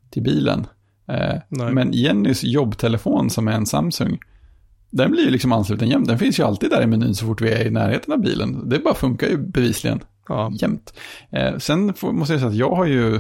till 0.10 0.24
bilen. 0.24 0.67
Eh, 1.08 1.36
men 1.50 1.93
Jennys 1.93 2.43
jobbtelefon 2.43 3.30
som 3.30 3.48
är 3.48 3.52
en 3.52 3.65
Samsung, 3.65 4.19
den 4.89 5.12
blir 5.12 5.24
ju 5.24 5.30
liksom 5.30 5.52
ansluten 5.52 5.89
jämt. 5.89 6.08
Den 6.08 6.19
finns 6.19 6.39
ju 6.39 6.43
alltid 6.43 6.69
där 6.69 6.82
i 6.82 6.88
menyn 6.88 7.15
så 7.15 7.26
fort 7.26 7.41
vi 7.41 7.52
är 7.52 7.65
i 7.65 7.69
närheten 7.69 8.13
av 8.13 8.19
bilen. 8.19 8.69
Det 8.69 8.80
bara 8.80 8.93
funkar 8.93 9.28
ju 9.28 9.38
bevisligen 9.38 10.00
ja. 10.28 10.52
jämt. 10.54 10.93
Eh, 11.30 11.58
sen 11.58 11.93
får, 11.93 12.13
måste 12.13 12.34
jag 12.34 12.39
säga 12.39 12.50
att 12.50 12.56
jag 12.56 12.71
har 12.71 12.86
ju 12.86 13.19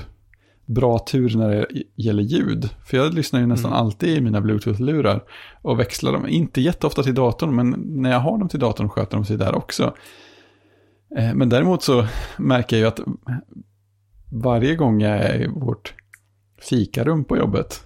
bra 0.65 0.99
tur 0.99 1.37
när 1.37 1.49
det 1.49 1.67
gäller 1.95 2.23
ljud. 2.23 2.69
För 2.85 2.97
jag 2.97 3.13
lyssnar 3.13 3.39
ju 3.39 3.45
nästan 3.45 3.71
mm. 3.71 3.79
alltid 3.79 4.17
i 4.17 4.21
mina 4.21 4.41
Bluetooth-lurar 4.41 5.23
och 5.61 5.79
växlar 5.79 6.13
dem. 6.13 6.27
Inte 6.27 6.61
jätteofta 6.61 7.03
till 7.03 7.15
datorn, 7.15 7.55
men 7.55 7.69
när 7.85 8.11
jag 8.11 8.19
har 8.19 8.37
dem 8.37 8.49
till 8.49 8.59
datorn 8.59 8.89
sköter 8.89 9.17
de 9.17 9.25
sig 9.25 9.37
där 9.37 9.55
också. 9.55 9.93
Eh, 11.17 11.33
men 11.33 11.49
däremot 11.49 11.83
så 11.83 12.07
märker 12.37 12.75
jag 12.75 12.81
ju 12.81 12.87
att 12.87 12.99
varje 14.35 14.75
gång 14.75 15.01
jag 15.01 15.17
är 15.17 15.41
i 15.41 15.47
vårt 15.47 15.93
fikarum 16.61 17.23
på 17.23 17.37
jobbet 17.37 17.83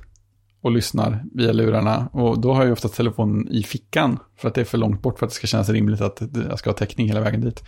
och 0.62 0.72
lyssnar 0.72 1.24
via 1.34 1.52
lurarna. 1.52 2.10
Och 2.14 2.42
då 2.42 2.54
har 2.54 2.64
jag 2.64 2.72
ofta 2.72 2.88
telefonen 2.88 3.48
i 3.48 3.64
fickan 3.64 4.20
för 4.38 4.48
att 4.48 4.56
det 4.56 4.62
är 4.62 4.66
för 4.66 4.78
långt 4.78 5.02
bort 5.02 5.20
för 5.20 5.26
att 5.26 5.32
det 5.32 5.36
ska 5.36 5.48
kännas 5.48 5.70
rimligt 5.70 6.02
att 6.02 6.22
jag 6.50 6.60
ska 6.60 6.70
ha 6.70 6.76
täckning 6.76 7.08
hela 7.08 7.22
vägen 7.22 7.42
dit. 7.42 7.64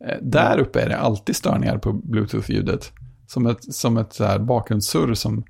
Eh, 0.00 0.16
där 0.22 0.58
uppe 0.58 0.80
är 0.80 0.88
det 0.88 0.96
alltid 0.96 1.36
störningar 1.36 1.78
på 1.78 1.92
bluetooth-ljudet. 1.92 2.92
Som 3.26 3.46
ett, 3.46 3.74
som 3.74 3.96
ett 3.96 4.12
så 4.12 4.38
bakgrundssurr 4.38 5.14
som 5.14 5.44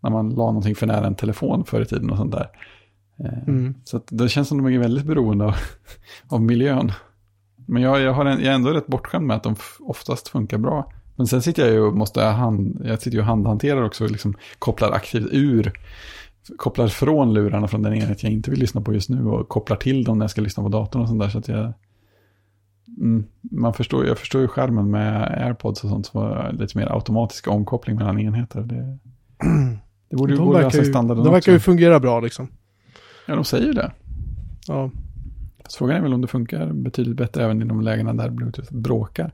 när 0.00 0.10
man 0.10 0.30
la 0.30 0.46
någonting 0.46 0.74
för 0.74 0.86
nära 0.86 1.06
en 1.06 1.14
telefon 1.14 1.64
förr 1.64 1.80
i 1.80 1.86
tiden 1.86 2.10
och 2.10 2.16
sånt 2.16 2.32
där. 2.32 2.48
Eh, 3.18 3.48
mm. 3.48 3.74
Så 3.84 4.00
det 4.10 4.28
känns 4.28 4.48
som 4.48 4.58
att 4.58 4.66
de 4.66 4.74
är 4.74 4.78
väldigt 4.78 5.06
beroende 5.06 5.44
av, 5.44 5.54
av 6.28 6.42
miljön. 6.42 6.92
Men 7.66 7.82
jag, 7.82 8.00
jag, 8.00 8.12
har 8.12 8.24
en, 8.24 8.38
jag 8.38 8.48
är 8.48 8.54
ändå 8.54 8.70
rätt 8.70 8.86
bortskämd 8.86 9.26
med 9.26 9.36
att 9.36 9.42
de 9.42 9.56
oftast 9.80 10.28
funkar 10.28 10.58
bra. 10.58 10.92
Men 11.16 11.26
sen 11.26 11.42
sitter 11.42 11.62
jag 11.62 11.72
ju 11.72 11.80
och 11.80 11.96
måste 11.96 12.22
hand, 12.22 12.82
jag 12.84 13.00
sitter 13.00 13.16
ju 13.16 13.20
och 13.20 13.26
handhanterar 13.26 13.82
också, 13.82 14.06
liksom 14.06 14.34
kopplar 14.58 14.92
aktivt 14.92 15.28
ur, 15.32 15.72
kopplar 16.56 16.88
från 16.88 17.34
lurarna 17.34 17.68
från 17.68 17.82
den 17.82 17.94
enhet 17.94 18.22
jag 18.22 18.32
inte 18.32 18.50
vill 18.50 18.60
lyssna 18.60 18.80
på 18.80 18.94
just 18.94 19.08
nu 19.08 19.26
och 19.26 19.48
kopplar 19.48 19.76
till 19.76 20.04
dem 20.04 20.18
när 20.18 20.24
jag 20.24 20.30
ska 20.30 20.40
lyssna 20.40 20.62
på 20.62 20.68
datorn 20.68 21.02
och 21.02 21.08
sånt 21.08 21.20
där. 21.20 21.28
Så 21.28 21.38
att 21.38 21.48
jag, 21.48 21.72
mm, 23.00 23.24
man 23.40 23.74
förstår, 23.74 24.06
jag 24.06 24.18
förstår 24.18 24.40
ju 24.40 24.48
skärmen 24.48 24.90
med 24.90 25.44
airpods 25.44 25.84
och 25.84 25.90
sånt 25.90 26.06
som 26.06 26.20
var 26.20 26.52
lite 26.52 26.78
mer 26.78 26.92
automatisk 26.92 27.48
omkoppling 27.48 27.96
mellan 27.96 28.20
enheter. 28.20 28.60
Det, 28.60 28.98
det 30.08 30.16
borde 30.16 30.32
ju 30.32 30.38
de 30.38 30.46
gå 30.46 30.56
att 30.56 30.74
lösa 30.74 30.84
standarden 30.84 31.24
De 31.24 31.32
verkar 31.32 31.38
också. 31.38 31.50
ju 31.50 31.58
fungera 31.58 32.00
bra 32.00 32.20
liksom. 32.20 32.48
Ja, 33.26 33.34
de 33.34 33.44
säger 33.44 33.72
det. 33.72 33.92
Ja. 34.68 34.90
Fast 35.62 35.76
frågan 35.76 35.96
är 35.96 36.00
väl 36.00 36.14
om 36.14 36.20
det 36.20 36.28
funkar 36.28 36.72
betydligt 36.72 37.16
bättre 37.16 37.44
även 37.44 37.62
i 37.62 37.64
de 37.64 37.80
lägena 37.80 38.12
där 38.12 38.30
Bluetooth 38.30 38.74
bråkar. 38.74 39.32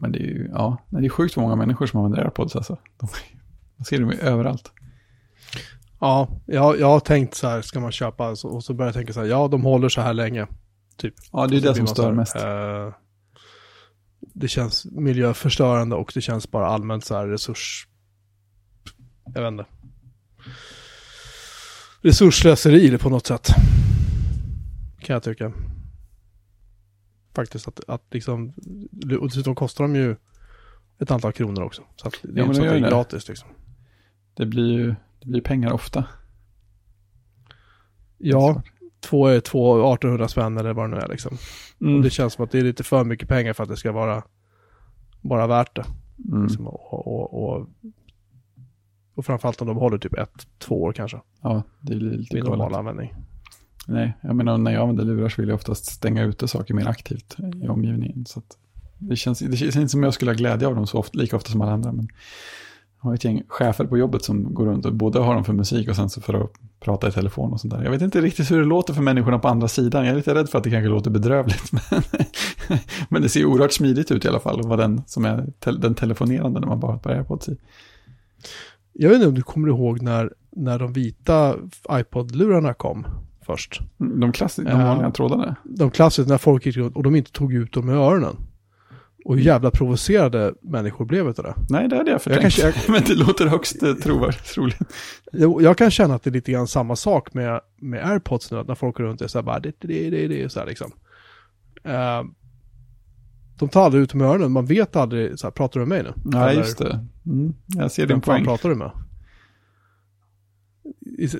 Men 0.00 0.12
det 0.12 0.18
är 0.18 0.22
ju, 0.22 0.50
ja, 0.52 0.76
det 0.88 1.06
är 1.06 1.08
sjukt 1.08 1.36
många 1.36 1.56
människor 1.56 1.86
som 1.86 2.00
använder 2.00 2.24
AirPods 2.24 2.56
alltså. 2.56 2.78
De, 3.00 3.08
man 3.76 3.84
ser 3.84 4.00
dem 4.00 4.10
ju 4.10 4.18
överallt. 4.18 4.72
Ja, 6.00 6.28
jag, 6.46 6.80
jag 6.80 6.86
har 6.86 7.00
tänkt 7.00 7.34
så 7.34 7.48
här, 7.48 7.62
ska 7.62 7.80
man 7.80 7.92
köpa, 7.92 8.30
och 8.30 8.64
så 8.64 8.74
börjar 8.74 8.88
jag 8.88 8.94
tänka 8.94 9.12
så 9.12 9.20
här, 9.20 9.26
ja 9.26 9.48
de 9.48 9.62
håller 9.62 9.88
så 9.88 10.00
här 10.00 10.14
länge. 10.14 10.46
Typ. 10.96 11.14
Ja, 11.32 11.46
det 11.46 11.56
är 11.56 11.60
det 11.60 11.74
som 11.74 11.86
stör 11.86 12.12
mest. 12.12 12.36
Uh, 12.36 12.94
det 14.20 14.48
känns 14.48 14.84
miljöförstörande 14.84 15.96
och 15.96 16.12
det 16.14 16.20
känns 16.20 16.50
bara 16.50 16.66
allmänt 16.66 17.04
så 17.04 17.14
här 17.14 17.26
resurs... 17.26 17.88
Jag 19.34 19.42
vet 19.42 19.50
inte. 19.52 19.66
Resursslöseri 22.02 22.98
på 22.98 23.10
något 23.10 23.26
sätt. 23.26 23.48
Kan 25.00 25.14
jag 25.14 25.22
tycka. 25.22 25.52
Faktiskt 27.34 27.68
att, 27.68 27.80
att 27.88 28.02
liksom, 28.10 28.52
och 29.20 29.26
dessutom 29.26 29.54
kostar 29.54 29.84
de 29.84 29.96
ju 29.96 30.16
ett 30.98 31.10
antal 31.10 31.32
kronor 31.32 31.62
också. 31.62 31.82
Så 31.96 32.08
att 32.08 32.14
det 32.22 32.28
är 32.28 32.36
ja, 32.36 32.42
inte 32.42 32.54
så 32.54 32.62
att 32.62 32.68
det 32.70 32.76
är 32.76 32.90
gratis 32.90 33.28
liksom. 33.28 33.48
Det 34.34 34.46
blir 34.46 34.72
ju 34.72 34.94
det 35.20 35.26
blir 35.26 35.40
pengar 35.40 35.72
ofta. 35.72 36.04
Ja, 38.18 38.62
två 39.00 39.26
är 39.26 39.40
två 39.40 39.94
1800 39.94 40.28
spänn 40.28 40.58
eller 40.58 40.72
vad 40.72 40.90
det 40.90 40.96
nu 40.96 41.02
är 41.02 41.08
liksom. 41.08 41.36
Mm. 41.80 41.96
Och 41.96 42.02
det 42.02 42.10
känns 42.10 42.32
som 42.32 42.44
att 42.44 42.50
det 42.50 42.58
är 42.58 42.62
lite 42.62 42.84
för 42.84 43.04
mycket 43.04 43.28
pengar 43.28 43.52
för 43.52 43.62
att 43.62 43.68
det 43.68 43.76
ska 43.76 43.92
vara 43.92 44.22
bara 45.20 45.46
värt 45.46 45.76
det. 45.76 45.84
Mm. 46.28 46.42
Liksom, 46.42 46.66
och, 46.66 47.06
och, 47.06 47.44
och, 47.44 47.66
och 49.14 49.26
framförallt 49.26 49.60
om 49.60 49.66
de 49.66 49.76
håller 49.76 49.98
typ 49.98 50.18
ett, 50.18 50.46
två 50.58 50.82
år 50.82 50.92
kanske. 50.92 51.20
Ja, 51.42 51.62
det 51.80 51.96
blir 51.96 52.10
lite 52.10 52.36
Vid 52.36 52.44
normal 52.44 52.74
användning. 52.74 53.14
Nej, 53.86 54.16
jag 54.20 54.36
menar 54.36 54.58
när 54.58 54.72
jag 54.72 54.82
använder 54.82 55.04
lurar 55.04 55.28
så 55.28 55.42
vill 55.42 55.48
jag 55.48 55.56
oftast 55.56 55.86
stänga 55.86 56.22
ute 56.22 56.48
saker 56.48 56.74
mer 56.74 56.88
aktivt 56.88 57.36
i 57.62 57.68
omgivningen. 57.68 58.26
Så 58.26 58.42
det, 58.98 59.16
känns, 59.16 59.38
det 59.38 59.56
känns 59.56 59.76
inte 59.76 59.88
som 59.88 60.02
jag 60.02 60.14
skulle 60.14 60.30
ha 60.30 60.36
glädje 60.36 60.68
av 60.68 60.74
dem 60.74 60.86
så 60.86 60.98
ofta, 60.98 61.18
lika 61.18 61.36
ofta 61.36 61.50
som 61.50 61.60
alla 61.60 61.72
andra. 61.72 61.92
Men 61.92 62.08
jag 63.00 63.08
har 63.08 63.14
ett 63.14 63.24
gäng 63.24 63.42
chefer 63.48 63.84
på 63.84 63.98
jobbet 63.98 64.24
som 64.24 64.54
går 64.54 64.66
runt 64.66 64.86
och 64.86 64.94
både 64.94 65.18
har 65.18 65.34
dem 65.34 65.44
för 65.44 65.52
musik 65.52 65.88
och 65.88 65.96
sen 65.96 66.10
så 66.10 66.20
för 66.20 66.34
att 66.34 66.50
prata 66.80 67.08
i 67.08 67.12
telefon 67.12 67.52
och 67.52 67.60
sånt 67.60 67.74
där. 67.74 67.84
Jag 67.84 67.90
vet 67.90 68.02
inte 68.02 68.20
riktigt 68.20 68.50
hur 68.50 68.58
det 68.58 68.64
låter 68.64 68.94
för 68.94 69.02
människorna 69.02 69.38
på 69.38 69.48
andra 69.48 69.68
sidan. 69.68 70.04
Jag 70.04 70.12
är 70.12 70.16
lite 70.16 70.34
rädd 70.34 70.48
för 70.48 70.58
att 70.58 70.64
det 70.64 70.70
kanske 70.70 70.88
låter 70.88 71.10
bedrövligt. 71.10 71.72
Men, 71.72 72.02
men 73.08 73.22
det 73.22 73.28
ser 73.28 73.44
oerhört 73.44 73.72
smidigt 73.72 74.10
ut 74.10 74.24
i 74.24 74.28
alla 74.28 74.40
fall. 74.40 74.60
att 74.60 74.66
vara 74.66 74.76
den 74.76 75.02
som 75.06 75.24
är 75.24 75.46
te 75.58 75.72
den 75.72 75.94
telefonerande 75.94 76.60
när 76.60 76.66
man 76.66 76.80
bara 76.80 76.92
har 76.92 76.96
ett 76.96 77.02
par 77.02 77.10
airpods 77.10 77.48
i. 77.48 77.56
Jag 78.92 79.08
vet 79.08 79.16
inte 79.16 79.28
om 79.28 79.34
du 79.34 79.42
kommer 79.42 79.68
ihåg 79.68 80.02
när, 80.02 80.32
när 80.50 80.78
de 80.78 80.92
vita 80.92 81.56
iPod-lurarna 81.90 82.74
kom 82.74 83.06
först. 83.42 83.80
De 83.98 84.32
klassiska, 84.32 84.70
de 84.70 84.84
vanliga 84.84 85.06
uh, 85.06 85.12
trådade? 85.12 85.54
De 85.64 85.90
klassiska, 85.90 86.30
när 86.32 86.38
folk 86.38 86.66
gick 86.66 86.76
runt 86.76 86.96
och 86.96 87.02
de 87.02 87.16
inte 87.16 87.32
tog 87.32 87.54
ut 87.54 87.72
dem 87.72 87.86
med 87.86 87.96
öronen. 87.96 88.36
Och 89.24 89.36
hur 89.36 89.42
jävla 89.42 89.70
provocerade 89.70 90.54
människor 90.62 91.04
blev 91.04 91.26
av 91.26 91.34
det. 91.34 91.54
Nej, 91.68 91.88
det 91.88 91.96
hade 91.96 92.10
jag 92.10 92.22
förtänkt. 92.22 92.58
Jag 92.58 92.74
kan, 92.74 92.82
jag, 92.86 92.90
men 93.00 93.02
det 93.06 93.14
låter 93.14 93.46
högst 93.46 93.82
eh, 93.82 93.94
trovärdigt. 93.94 94.56
Jag, 95.32 95.62
jag 95.62 95.78
kan 95.78 95.90
känna 95.90 96.14
att 96.14 96.22
det 96.22 96.30
är 96.30 96.32
lite 96.32 96.52
grann 96.52 96.66
samma 96.66 96.96
sak 96.96 97.34
med, 97.34 97.60
med 97.76 98.10
airpods 98.10 98.50
nu, 98.50 98.64
när 98.64 98.74
folk 98.74 98.96
går 98.96 99.04
runt 99.04 99.20
och 99.20 99.30
säger 99.30 99.42
bara 99.42 99.60
det, 99.60 99.72
det, 99.78 100.10
det, 100.10 100.28
det, 100.28 100.52
så 100.52 100.60
här 100.60 100.66
liksom. 100.66 100.92
Uh, 101.86 102.30
de 103.58 103.68
tar 103.68 103.84
aldrig 103.84 104.02
ut 104.02 104.14
med 104.14 104.28
öronen, 104.28 104.52
man 104.52 104.66
vet 104.66 104.96
aldrig, 104.96 105.38
så 105.38 105.46
här, 105.46 105.52
pratar 105.52 105.80
du 105.80 105.86
med 105.86 106.04
mig 106.04 106.12
nu? 106.14 106.22
Nej, 106.38 106.56
just 106.56 106.78
det. 106.78 107.06
Mm, 107.26 107.54
jag 107.66 107.92
ser 107.92 108.06
din 108.06 108.20
poäng. 108.20 108.44
pratar 108.44 108.68
du 108.68 108.74
med? 108.74 108.90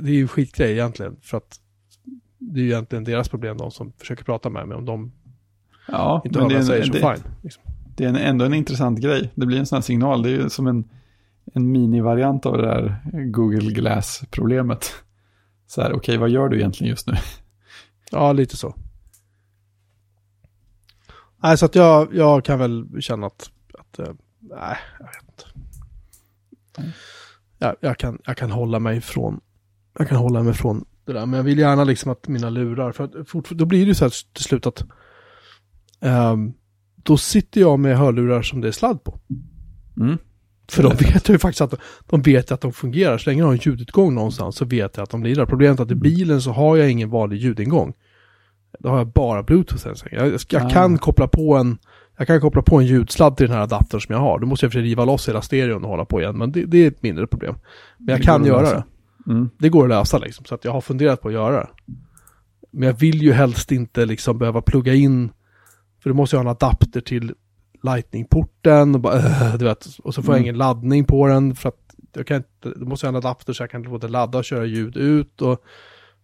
Det 0.01 0.11
är 0.11 0.15
ju 0.15 0.29
skitgrej 0.29 0.73
egentligen, 0.73 1.17
för 1.23 1.37
att 1.37 1.61
det 2.41 2.61
är 2.61 2.65
ju 2.65 2.71
egentligen 2.71 3.05
deras 3.05 3.29
problem, 3.29 3.57
de 3.57 3.71
som 3.71 3.93
försöker 3.93 4.25
prata 4.25 4.51
med 4.51 4.69
mig, 4.69 4.77
om 4.77 4.85
de 4.85 5.13
ja, 5.89 6.23
inte 6.25 6.39
hör 6.39 6.47
vad 6.47 6.55
jag 6.55 6.65
säger 6.65 6.85
så 6.85 6.93
det, 6.93 6.99
fine. 6.99 7.33
Liksom 7.43 7.63
det 8.01 8.05
är 8.05 8.09
en, 8.09 8.17
ändå 8.17 8.45
en 8.45 8.55
intressant 8.55 9.01
grej. 9.01 9.31
Det 9.35 9.47
blir 9.47 9.59
en 9.59 9.67
sån 9.67 9.77
här 9.77 9.83
signal. 9.83 10.23
Det 10.23 10.29
är 10.29 10.33
ju 10.33 10.51
som 10.51 10.67
en, 10.67 10.89
en 11.55 11.73
minivariant 11.73 12.47
av 12.47 12.57
det 12.57 12.67
där 12.67 13.03
Google 13.31 13.73
Glass-problemet. 13.73 14.95
Så 15.67 15.83
här, 15.83 15.89
okej, 15.89 15.97
okay, 15.97 16.17
vad 16.17 16.31
gör 16.31 16.49
du 16.49 16.57
egentligen 16.57 16.91
just 16.91 17.07
nu? 17.07 17.15
Ja, 18.13 18.33
lite 18.33 18.57
så. 18.57 18.75
Nej, 21.43 21.59
så 21.59 21.67
att 21.67 21.75
jag, 21.75 22.15
jag 22.15 22.45
kan 22.45 22.59
väl 22.59 22.87
känna 23.01 23.27
att, 23.27 23.51
att 23.79 23.99
äh, 23.99 24.15
nej, 24.41 24.77
jag 24.99 25.07
vet 25.07 25.25
inte. 25.29 26.93
Jag, 27.59 27.77
jag, 27.81 27.99
kan, 27.99 28.19
jag 28.25 28.37
kan 28.37 28.51
hålla 28.51 28.79
mig 28.79 29.01
från, 29.01 29.41
jag 29.99 30.09
kan 30.09 30.17
hålla 30.17 30.43
mig 30.43 30.55
från 30.55 30.85
det 31.05 31.13
där. 31.13 31.27
Men 31.27 31.37
jag 31.37 31.45
vill 31.45 31.59
gärna 31.59 31.85
liksom 31.85 32.13
att 32.13 32.29
mina 32.29 32.51
lurar, 32.51 32.93
för 32.93 33.05
att 33.05 33.29
fort, 33.29 33.51
då 33.51 33.65
blir 33.65 33.81
det 33.81 33.89
ju 33.89 33.95
så 33.95 34.05
här 34.05 34.35
till 34.35 34.45
slut 34.45 34.67
att 34.67 34.85
um, 36.01 36.55
då 37.03 37.17
sitter 37.17 37.61
jag 37.61 37.79
med 37.79 37.99
hörlurar 37.99 38.43
som 38.43 38.61
det 38.61 38.69
är 38.69 38.73
sladd 38.73 39.05
på. 39.05 39.19
Mm. 40.01 40.19
För 40.71 40.83
de 40.83 40.97
vet 40.97 41.29
ju 41.29 41.39
faktiskt 41.39 41.61
att 41.61 41.75
de 42.07 42.23
vet 42.23 42.53
att 42.53 42.61
de 42.61 42.73
fungerar. 42.73 43.19
Så 43.19 43.31
länge 43.31 43.43
de 43.43 43.47
har 43.47 43.53
en 43.53 43.59
ljudutgång 43.59 44.15
någonstans 44.15 44.57
så 44.57 44.65
vet 44.65 44.97
jag 44.97 45.05
att 45.05 45.11
de 45.11 45.23
lirar. 45.23 45.47
Problemet 45.47 45.79
är 45.79 45.85
att 45.85 45.91
i 45.91 45.95
bilen 45.95 46.43
så 46.43 46.51
har 46.51 46.77
jag 46.77 46.91
ingen 46.91 47.11
vanlig 47.11 47.37
ljudingång. 47.37 47.93
Då 48.79 48.89
har 48.89 48.99
jag 48.99 49.07
bara 49.07 49.43
bluetooth. 49.43 49.89
Jag, 50.11 50.39
jag 50.49 50.67
ah. 50.67 50.71
kan 50.71 50.99
koppla 50.99 51.29
på 51.29 51.57
en 51.57 51.79
jag 52.21 52.27
kan 52.27 52.41
koppla 52.41 52.63
på 52.63 52.79
en 52.79 52.87
ljudsladd 52.87 53.37
till 53.37 53.47
den 53.47 53.57
här 53.57 53.63
adaptern 53.63 54.01
som 54.01 54.13
jag 54.13 54.21
har. 54.21 54.39
Då 54.39 54.47
måste 54.47 54.67
jag 54.67 54.73
försöka 54.73 54.85
riva 54.85 55.05
loss 55.05 55.29
hela 55.29 55.43
stereon 55.43 55.85
och 55.85 55.91
hålla 55.91 56.05
på 56.05 56.21
igen. 56.21 56.39
Men 56.39 56.53
det, 56.53 56.65
det 56.65 56.79
är 56.79 56.89
ett 56.89 57.03
mindre 57.03 57.27
problem. 57.27 57.55
Men 57.99 58.15
jag 58.15 58.23
kan 58.23 58.45
göra 58.45 58.71
det. 58.71 58.85
Mm. 59.27 59.51
Det 59.59 59.69
går 59.69 59.83
att 59.85 59.89
lösa 59.89 60.19
liksom, 60.19 60.45
så 60.45 60.55
att 60.55 60.65
jag 60.65 60.73
har 60.73 60.81
funderat 60.81 61.21
på 61.23 61.29
att 61.29 61.35
göra 61.35 61.57
det. 61.57 61.69
Men 62.71 62.87
jag 62.87 62.95
vill 62.95 63.23
ju 63.23 63.33
helst 63.33 63.73
inte 63.73 64.07
liksom 64.07 64.39
behöva 64.39 64.63
plugga 64.63 64.95
in, 64.95 65.33
för 66.03 66.11
då 66.11 66.17
måste 66.17 66.37
jag 66.37 66.43
ha 66.45 66.51
en 66.51 66.57
adapter 66.57 67.01
till 67.01 67.35
Lightning-porten 67.83 68.95
och, 68.95 69.01
bara, 69.01 69.17
äh, 69.19 69.55
du 69.59 69.65
vet, 69.65 69.87
och 70.03 70.15
så 70.15 70.23
får 70.23 70.35
jag 70.35 70.39
Mm. 70.39 70.45
ingen 70.45 70.59
laddning 70.59 71.05
på 71.05 71.27
den 71.27 71.55
för 71.55 71.69
att 71.69 71.95
jag 72.13 72.27
kan 72.27 72.37
inte, 72.37 72.79
då 72.79 72.87
måste 72.87 73.07
jag 73.07 73.13
ha 73.13 73.19
en 73.19 73.25
adapter 73.27 73.53
så 73.53 73.63
jag 73.63 73.71
kan 73.71 73.83
både 73.83 74.09
ladda 74.09 74.39
och 74.39 74.45
köra 74.45 74.65
ljud 74.65 74.97
ut 74.97 75.43
och, 75.43 75.63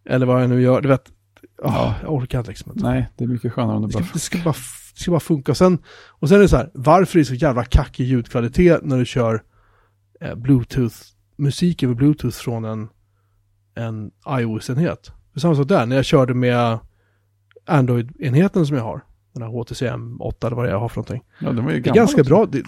eller 0.09 0.27
vad 0.27 0.43
jag 0.43 0.51
nu 0.51 0.63
gör, 0.63 0.81
du 0.81 0.89
vet, 0.89 1.13
Ja. 1.63 1.95
jag 2.03 2.13
orkar 2.13 2.39
inte 2.39 2.51
liksom 2.51 2.73
inte. 2.73 2.85
Nej, 2.85 3.09
det 3.17 3.25
är 3.25 3.29
mycket 3.29 3.53
skönare 3.53 3.77
om 3.77 3.83
det 3.83 3.89
Det 3.89 3.93
bara... 3.95 4.05
ska, 4.05 4.13
det 4.13 4.19
ska, 4.19 4.39
bara, 4.39 4.55
det 4.95 5.01
ska 5.01 5.11
bara 5.11 5.21
funka. 5.21 5.53
Och 5.53 5.57
sen, 5.57 5.79
och 6.09 6.29
sen 6.29 6.39
är 6.39 6.43
det 6.43 6.49
så 6.49 6.57
här, 6.57 6.71
varför 6.75 7.19
är 7.19 7.21
det 7.21 7.25
så 7.27 7.35
jävla 7.35 7.65
kackig 7.65 8.05
ljudkvalitet 8.05 8.85
när 8.85 8.99
du 8.99 9.05
kör 9.07 9.43
eh, 10.21 10.35
Bluetooth-musik 11.37 11.83
över 11.83 11.95
Bluetooth 11.95 12.37
från 12.37 12.65
en, 12.65 12.89
en 13.75 14.11
iOS-enhet? 14.41 15.13
Är 15.35 15.41
samma 15.41 15.55
sak 15.55 15.69
där, 15.69 15.87
när 15.87 15.97
jag 15.97 16.05
körde 16.05 16.35
med 16.35 16.79
Android-enheten 17.67 18.67
som 18.67 18.77
jag 18.77 18.85
har, 18.85 19.01
den 19.33 19.43
här 19.43 19.51
HTCM 19.51 20.21
8 20.21 20.47
eller 20.47 20.57
vad 20.57 20.65
det 20.65 20.69
är 20.69 20.73
jag 20.73 20.81
har 20.81 20.89
för 20.89 20.97
någonting. 20.97 21.23
Ja, 21.41 21.53
den 21.53 21.65
var 21.65 21.73
ju 21.73 21.81
Det 21.81 21.81
är 21.81 21.83
gammal 21.83 21.97
ganska 21.97 22.21
också. 22.21 22.29
bra, 22.29 22.47
det, 22.47 22.63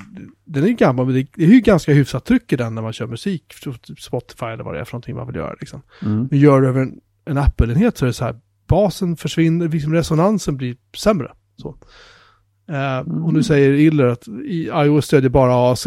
den 0.44 0.64
är 0.64 0.68
ju 0.68 0.74
gammal, 0.74 1.06
men 1.06 1.14
det, 1.14 1.26
det 1.34 1.44
är 1.44 1.48
ju 1.48 1.60
ganska 1.60 1.92
hyfsat 1.92 2.24
tryck 2.24 2.52
i 2.52 2.56
den 2.56 2.74
när 2.74 2.82
man 2.82 2.92
kör 2.92 3.06
musik, 3.06 3.54
typ 3.62 4.00
Spotify 4.00 4.46
eller 4.46 4.64
vad 4.64 4.74
det 4.74 4.80
är 4.80 4.84
för 4.84 4.92
någonting 4.92 5.16
man 5.16 5.26
vill 5.26 5.36
göra 5.36 5.54
liksom. 5.60 5.82
Mm. 6.02 6.28
Men 6.30 6.38
gör 6.38 6.60
du 6.60 6.68
över 6.68 6.80
en, 6.80 7.00
en 7.24 7.38
Apple-enhet 7.38 7.98
så 7.98 8.04
är 8.04 8.06
det 8.06 8.12
så 8.12 8.24
här, 8.24 8.40
basen 8.66 9.16
försvinner, 9.16 9.68
liksom 9.68 9.94
resonansen 9.94 10.56
blir 10.56 10.76
sämre. 10.96 11.32
Så. 11.56 11.76
Eh, 12.68 12.98
Och 13.24 13.32
nu 13.34 13.42
säger 13.42 13.70
Iller 13.72 14.04
att 14.06 14.28
iOS 14.84 15.06
stödjer 15.06 15.30
bara 15.30 15.54
AAC, 15.54 15.86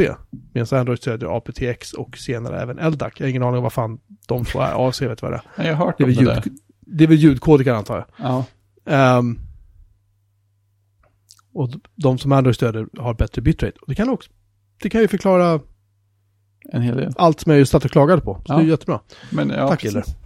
medan 0.54 0.80
Android 0.80 1.00
stödjer 1.00 1.38
aptX 1.38 1.94
och 1.94 2.18
senare 2.18 2.62
även 2.62 2.92
LDAC. 2.92 3.14
Jag 3.18 3.26
har 3.26 3.30
ingen 3.30 3.44
aning 3.44 3.58
om 3.58 3.64
vad 3.64 3.74
fan 3.74 4.00
de 4.28 4.46
två 4.46 4.60
är, 4.62 4.88
AAC 4.88 5.02
vet 5.02 5.22
vad 5.22 5.32
det 5.32 5.36
är. 5.36 5.42
Ja, 5.58 5.64
jag 5.70 5.76
har 5.76 5.86
hört 5.86 5.98
Det 5.98 6.04
är 6.04 6.06
om 6.06 6.14
väl, 6.14 6.26
det 6.26 6.32
ljud, 6.34 6.44
där. 6.44 6.52
det 6.80 7.04
är 7.04 7.08
väl 7.08 7.18
ljudkodiker 7.18 7.74
antar 7.74 7.96
jag. 7.96 8.06
Ja. 8.28 8.46
Ehm, 8.86 9.40
och 11.54 11.70
de 11.96 12.18
som 12.18 12.32
Android 12.32 12.56
stödjer 12.56 12.88
har 12.98 13.14
bättre 13.14 13.42
bitrate. 13.42 13.78
Och 13.82 13.88
det 13.88 13.96
kan 13.96 14.10
också, 14.10 14.32
det 14.82 14.90
kan 14.90 15.02
ju 15.02 15.08
förklara 15.08 15.60
En 16.72 16.82
hel 16.82 16.98
del. 16.98 17.14
allt 17.18 17.40
som 17.40 17.50
jag 17.50 17.60
just 17.60 17.72
satt 17.72 17.86
och 17.86 17.92
klagade 17.92 18.22
på. 18.22 18.36
Så 18.36 18.42
Ja. 18.54 18.58
det 18.58 18.64
är 18.64 18.68
jättebra. 18.68 19.00
Men, 19.30 19.50
ja, 19.50 19.68
Tack, 19.68 19.82
precis. 19.82 19.92
Iller. 19.96 20.21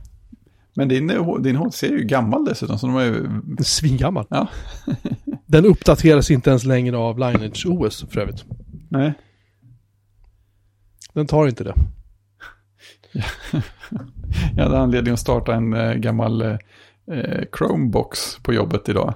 Men 0.75 0.87
din, 0.87 1.07
din 1.39 1.55
HTC 1.55 1.87
är 1.87 1.91
ju 1.91 2.03
gammal 2.03 2.45
dessutom, 2.45 2.79
så 2.79 2.87
de 2.87 2.95
har 2.95 3.01
ju... 3.01 3.15
Är 3.59 3.63
svingammal. 3.63 4.25
Ja. 4.29 4.47
Den 5.45 5.65
uppdateras 5.65 6.31
inte 6.31 6.49
ens 6.49 6.65
längre 6.65 6.97
av 6.97 7.19
Lineage 7.19 7.65
OS 7.69 8.05
för 8.09 8.21
övrigt. 8.21 8.45
Nej. 8.89 9.13
Den 11.13 11.27
tar 11.27 11.47
inte 11.47 11.63
det. 11.63 11.73
Jag 14.55 14.63
hade 14.63 14.77
anledning 14.77 15.13
att 15.13 15.19
starta 15.19 15.53
en 15.55 15.73
eh, 15.73 15.93
gammal 15.93 16.41
eh, 16.41 16.57
eh, 17.11 17.43
Chromebox 17.57 18.37
på 18.43 18.53
jobbet 18.53 18.89
idag. 18.89 19.13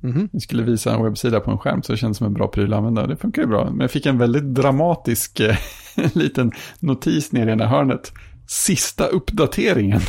Mhm. 0.00 0.28
Vi 0.32 0.40
skulle 0.40 0.62
visa 0.62 0.94
en 0.94 1.04
webbsida 1.04 1.40
på 1.40 1.50
en 1.50 1.58
skärm 1.58 1.82
så 1.82 1.92
det 1.92 1.98
kändes 1.98 2.18
som 2.18 2.26
en 2.26 2.34
bra 2.34 2.48
pryl 2.48 2.72
att 2.72 2.78
använda. 2.78 3.06
Det 3.06 3.16
funkar 3.16 3.42
ju 3.42 3.48
bra. 3.48 3.70
Men 3.70 3.80
jag 3.80 3.90
fick 3.90 4.06
en 4.06 4.18
väldigt 4.18 4.44
dramatisk 4.44 5.40
eh, 5.40 5.56
liten 6.14 6.52
notis 6.80 7.32
nere 7.32 7.50
i 7.50 7.52
ena 7.52 7.66
hörnet. 7.66 8.12
Sista 8.46 9.06
uppdateringen. 9.06 10.00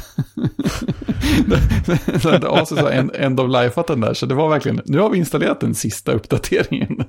Så 2.22 2.30
hade 2.30 2.48
har 2.82 2.92
en 2.92 3.12
end 3.16 3.40
of 3.40 3.52
life 3.52 3.80
den 3.88 4.02
där. 4.02 4.14
Så 4.14 4.26
det 4.26 4.36
var 4.36 4.50
verkligen, 4.50 4.82
nu 4.86 5.00
har 5.00 5.10
vi 5.10 5.18
installerat 5.18 5.60
den 5.60 5.76
sista 5.76 6.12
uppdateringen. 6.12 7.04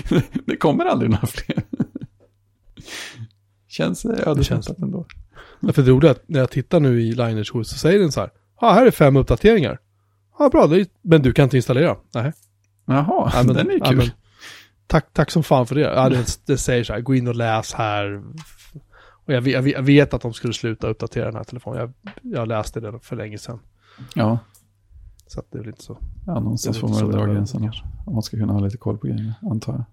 Det 0.46 0.56
kommer 0.56 0.84
aldrig 0.84 1.10
några 1.10 1.26
fler. 1.26 1.62
Känns 3.68 4.04
ödesmättat 4.04 4.78
ändå. 4.78 5.06
Ja, 5.60 5.72
för 5.72 5.82
det 5.82 5.90
roliga 5.90 6.10
är 6.10 6.14
att 6.14 6.28
när 6.28 6.40
jag 6.40 6.50
tittar 6.50 6.80
nu 6.80 7.02
i 7.02 7.12
Lineage 7.12 7.56
OS 7.56 7.70
så 7.70 7.78
säger 7.78 7.98
den 7.98 8.12
så 8.12 8.20
här. 8.20 8.30
Ja, 8.60 8.72
här 8.72 8.86
är 8.86 8.90
fem 8.90 9.16
uppdateringar. 9.16 9.78
Ja, 10.38 10.48
bra, 10.48 10.66
det 10.66 10.80
är, 10.80 10.86
men 11.02 11.22
du 11.22 11.32
kan 11.32 11.42
inte 11.42 11.56
installera. 11.56 11.96
Nej. 12.14 12.32
Jaha, 12.86 13.30
Ja, 13.34 13.42
men, 13.42 13.56
den 13.56 13.68
är 13.68 13.72
ju 13.72 13.78
ja, 13.78 13.84
kul. 13.86 13.96
men, 13.96 14.10
tack, 14.86 15.12
tack 15.12 15.30
som 15.30 15.42
fan 15.42 15.66
för 15.66 15.74
det. 15.74 15.80
Ja, 15.80 16.08
det, 16.08 16.38
det 16.46 16.58
säger 16.58 16.84
så 16.84 16.92
här, 16.92 17.00
gå 17.00 17.14
in 17.14 17.28
och 17.28 17.34
läs 17.34 17.72
här. 17.74 18.22
Och 19.24 19.32
jag 19.32 19.40
vet, 19.42 19.52
jag 19.54 19.68
jag 19.68 19.82
vet 19.82 20.14
att 20.14 20.22
de 20.22 20.32
skulle 20.32 20.52
sluta 20.52 20.88
uppdatera 20.88 21.24
den 21.24 21.36
här 21.36 21.44
telefonen. 21.44 21.80
Jag, 21.80 21.92
jag 22.38 22.48
läste 22.48 22.80
det 22.80 22.98
för 22.98 23.16
länge 23.16 23.38
sedan. 23.38 23.58
Ja, 24.14 24.38
Så 25.26 25.40
att 25.40 25.46
det 25.50 25.58
är 25.58 25.60
väl 25.60 25.68
inte 25.68 25.82
så. 25.82 25.98
ja 26.26 26.34
någonstans 26.40 26.78
får 26.78 26.88
man 26.88 26.98
väl 26.98 27.10
dra 27.10 27.26
gränsen 27.26 27.62
här. 27.62 27.84
Om 28.06 28.12
man 28.14 28.22
ska 28.22 28.36
kunna 28.36 28.52
ha 28.52 28.60
lite 28.60 28.76
koll 28.76 28.98
på 28.98 29.06
grejerna, 29.06 29.34
antar 29.42 29.72
jag. 29.72 29.84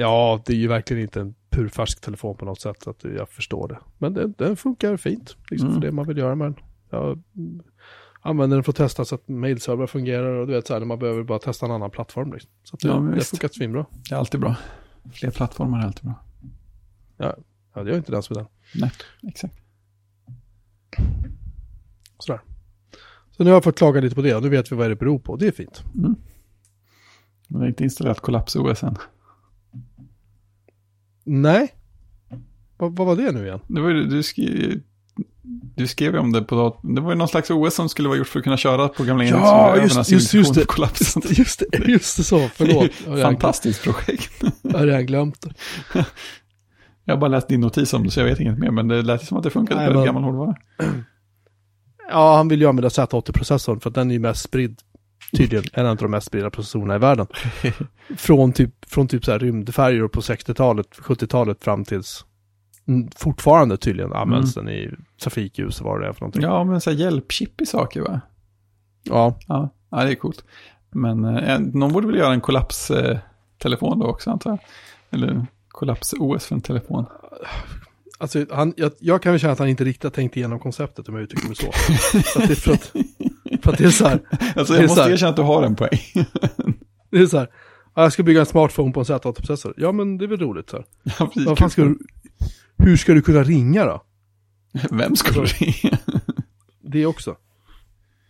Ja, 0.00 0.42
det 0.46 0.52
är 0.52 0.56
ju 0.56 0.68
verkligen 0.68 1.02
inte 1.02 1.20
en 1.20 1.34
purfärsk 1.50 2.00
telefon 2.00 2.36
på 2.36 2.44
något 2.44 2.60
sätt. 2.60 2.82
Så 2.82 2.90
att 2.90 3.04
jag 3.04 3.28
förstår 3.28 3.68
det. 3.68 3.78
Men 3.98 4.14
den, 4.14 4.34
den 4.38 4.56
funkar 4.56 4.96
fint. 4.96 5.36
Liksom 5.50 5.68
Mm. 5.68 5.80
för 5.80 5.86
det 5.88 5.92
man 5.92 6.06
vill 6.06 6.18
göra 6.18 6.34
med 6.34 6.46
den. 6.46 6.56
Jag 6.90 7.22
använder 8.20 8.56
den 8.56 8.64
för 8.64 8.72
att 8.72 8.76
testa 8.76 9.04
så 9.04 9.14
att 9.14 9.28
mailserver 9.28 9.86
fungerar. 9.86 10.32
Och 10.32 10.46
du 10.46 10.52
vet 10.52 10.66
så 10.66 10.74
här, 10.74 10.84
man 10.84 10.98
behöver 10.98 11.22
bara 11.22 11.38
testa 11.38 11.66
en 11.66 11.72
annan 11.72 11.90
plattform. 11.90 12.32
Liksom. 12.32 12.50
Så 12.62 12.76
att 12.76 12.80
det, 12.80 12.88
Ja, 12.88 12.94
det 13.14 13.24
funkat 13.24 13.54
svinbra. 13.54 13.86
Det 14.08 14.14
är 14.14 14.18
alltid 14.18 14.40
bra. 14.40 14.56
Fler 15.12 15.30
plattformar 15.30 15.78
är 15.80 15.84
alltid 15.86 16.04
bra. 16.04 16.14
Ja, 17.16 17.34
jag 17.74 17.88
är 17.88 17.96
inte 17.96 18.12
den 18.12 18.22
som 18.22 18.36
är 18.36 18.40
den. 18.40 18.48
Nej, 18.74 18.90
exakt. 19.28 19.54
Sådär. 22.18 22.40
Så 23.30 23.44
nu 23.44 23.50
har 23.50 23.56
jag 23.56 23.64
fått 23.64 23.78
klaga 23.78 24.00
lite 24.00 24.14
på 24.14 24.22
det 24.22 24.34
och 24.34 24.42
nu 24.42 24.48
vet 24.48 24.72
vi 24.72 24.76
vad 24.76 24.90
det 24.90 24.96
beror 24.96 25.18
på. 25.18 25.36
Det 25.36 25.46
är 25.46 25.52
fint. 25.52 25.82
Mm. 25.94 26.14
Men 27.48 27.60
det 27.60 27.66
är 27.66 27.68
inte 27.68 27.84
installerat 27.84 28.20
Kollaps-OS 28.20 28.82
än. 28.86 28.96
Nej. 31.24 31.74
Vad, 32.76 32.96
var 32.96 33.16
det 33.16 33.32
nu 33.32 33.46
igen? 33.46 33.60
Det 33.66 33.80
var 33.80 33.90
du, 33.90 34.22
skrev, 34.22 34.80
du 35.76 35.86
skrev 35.86 36.12
ju 36.12 36.18
om 36.18 36.32
det 36.32 36.42
på 36.42 36.54
datorn. 36.54 36.94
Det 36.94 37.00
var 37.00 37.10
ju 37.10 37.16
någon 37.16 37.28
slags 37.28 37.50
OS 37.50 37.74
som 37.74 37.88
skulle 37.88 38.08
vara 38.08 38.18
gjort 38.18 38.26
för 38.28 38.38
att 38.38 38.44
kunna 38.44 38.56
köra 38.56 38.88
på 38.88 39.04
gamla 39.04 39.24
Ja, 39.24 39.76
just- 39.76 40.10
just- 40.10 40.34
just 40.34 40.54
det. 40.54 40.64
Kollaps. 40.64 41.16
Just 41.38 41.62
det, 41.72 41.78
just 41.88 42.16
det 42.16 42.24
så. 42.24 42.48
Förlåt. 42.48 42.92
Fantastiskt 43.22 43.82
projekt. 43.84 44.42
Jag 44.62 44.78
har 44.78 44.86
redan 44.86 45.06
glömt 45.06 45.40
det. 45.40 45.54
Jag 47.10 47.16
har 47.16 47.20
bara 47.20 47.30
läst 47.30 47.48
din 47.48 47.60
notis 47.60 47.94
om 47.94 48.02
det 48.04 48.10
så 48.10 48.20
jag 48.20 48.24
vet 48.24 48.40
inget 48.40 48.58
mer. 48.58 48.70
Men 48.70 48.88
det 48.88 49.02
lät 49.02 49.24
som 49.24 49.36
att 49.36 49.44
det 49.44 49.50
funkade 49.50 49.86
på 49.86 49.92
men- 49.92 50.00
ett 50.00 50.06
gammal 50.06 50.22
hårdvara. 50.22 50.56
Ja, 52.12 52.36
han 52.36 52.48
vill 52.48 52.60
ju 52.60 52.66
använda 52.66 52.88
Z80-processorn 52.88 53.80
för 53.80 53.90
att 53.90 53.94
den 53.94 54.10
är 54.10 54.14
ju 54.14 54.20
mest 54.20 54.42
spridd. 54.42 54.80
Tydligen 55.36 55.64
en 55.72 55.86
av 55.86 55.96
de 55.96 56.10
mest 56.10 56.26
spridda 56.26 56.50
processorerna 56.50 56.94
i 56.94 56.98
världen. 56.98 57.26
från 58.16 58.52
typ, 58.52 58.70
från 58.86 59.08
typ 59.08 59.24
så 59.24 59.32
här 59.32 59.38
rymdfärjor 59.38 60.08
på 60.08 60.20
60-talet, 60.20 60.86
70-talet 60.98 61.64
fram 61.64 61.84
tills 61.84 62.24
mm, 62.88 63.08
fortfarande 63.16 63.76
tydligen 63.76 64.12
används 64.12 64.54
den 64.54 64.68
i 64.68 64.90
trafikljus 65.22 65.80
och 65.80 65.86
vad 65.86 66.00
det 66.00 66.06
är 66.08 66.12
för 66.12 66.20
någonting. 66.20 66.42
Ja, 66.42 66.64
men 66.64 66.80
så 66.80 66.90
här 66.90 66.96
hjälpchip 66.96 67.60
i 67.60 67.66
saker 67.66 68.00
va? 68.00 68.20
Ja, 69.02 69.38
Ja, 69.48 69.68
ja 69.90 70.04
det 70.04 70.10
är 70.10 70.14
coolt. 70.14 70.44
Men 70.90 71.24
eh, 71.24 71.58
någon 71.58 71.92
borde 71.92 72.06
väl 72.06 72.16
göra 72.16 72.32
en 72.32 72.40
kollaps-telefon 72.40 73.98
då 73.98 74.06
också 74.06 74.30
antar 74.30 74.50
jag. 74.50 74.58
Eller 75.10 75.46
kollaps-OS 75.80 76.46
för 76.46 76.54
en 76.54 76.60
telefon. 76.60 77.06
alltså 78.18 78.46
han, 78.50 78.74
jag, 78.76 78.92
jag 78.98 79.22
kan 79.22 79.32
väl 79.32 79.40
känna 79.40 79.52
att 79.52 79.58
han 79.58 79.68
inte 79.68 79.84
riktigt 79.84 80.02
har 80.04 80.10
tänkt 80.10 80.36
igenom 80.36 80.58
konceptet 80.58 81.08
om 81.08 81.14
jag 81.14 81.22
uttrycker 81.24 81.46
mig 81.46 81.56
så. 81.56 81.72
för, 81.72 82.42
att 82.42 82.48
det, 82.48 82.54
för, 82.56 82.72
att, 82.72 82.92
för 83.62 83.72
att 83.72 83.78
det 83.78 83.84
är 83.84 83.90
så 83.90 84.08
här, 84.08 84.20
Alltså 84.56 84.74
jag 84.74 84.82
måste 84.82 85.02
här- 85.02 85.10
erkänna 85.10 85.30
att 85.30 85.36
du 85.36 85.42
har 85.42 85.62
en 85.62 85.76
poäng. 85.76 86.00
det 87.10 87.18
är 87.18 87.26
så 87.26 87.38
här, 87.38 87.48
ja, 87.94 88.02
jag 88.02 88.12
ska 88.12 88.22
bygga 88.22 88.40
en 88.40 88.46
smartphone 88.46 88.92
på 88.92 89.00
en 89.00 89.06
Z80-processor. 89.06 89.74
Ja, 89.76 89.92
men 89.92 90.18
det 90.18 90.24
är 90.24 90.26
väl 90.26 90.40
roligt 90.40 90.70
så 90.70 90.76
här. 90.76 90.86
Ja, 91.18 91.26
precis. 91.26 91.46
Vad 91.46 91.58
fan 91.58 91.70
ska 91.70 91.84
du, 91.84 91.98
hur 92.78 92.96
ska 92.96 93.12
du 93.14 93.22
kunna 93.22 93.42
ringa 93.42 93.84
då? 93.84 94.02
Vem 94.90 95.16
ska 95.16 95.40
du 95.40 95.44
ringa? 95.46 95.98
Det 96.82 97.06
också. 97.06 97.36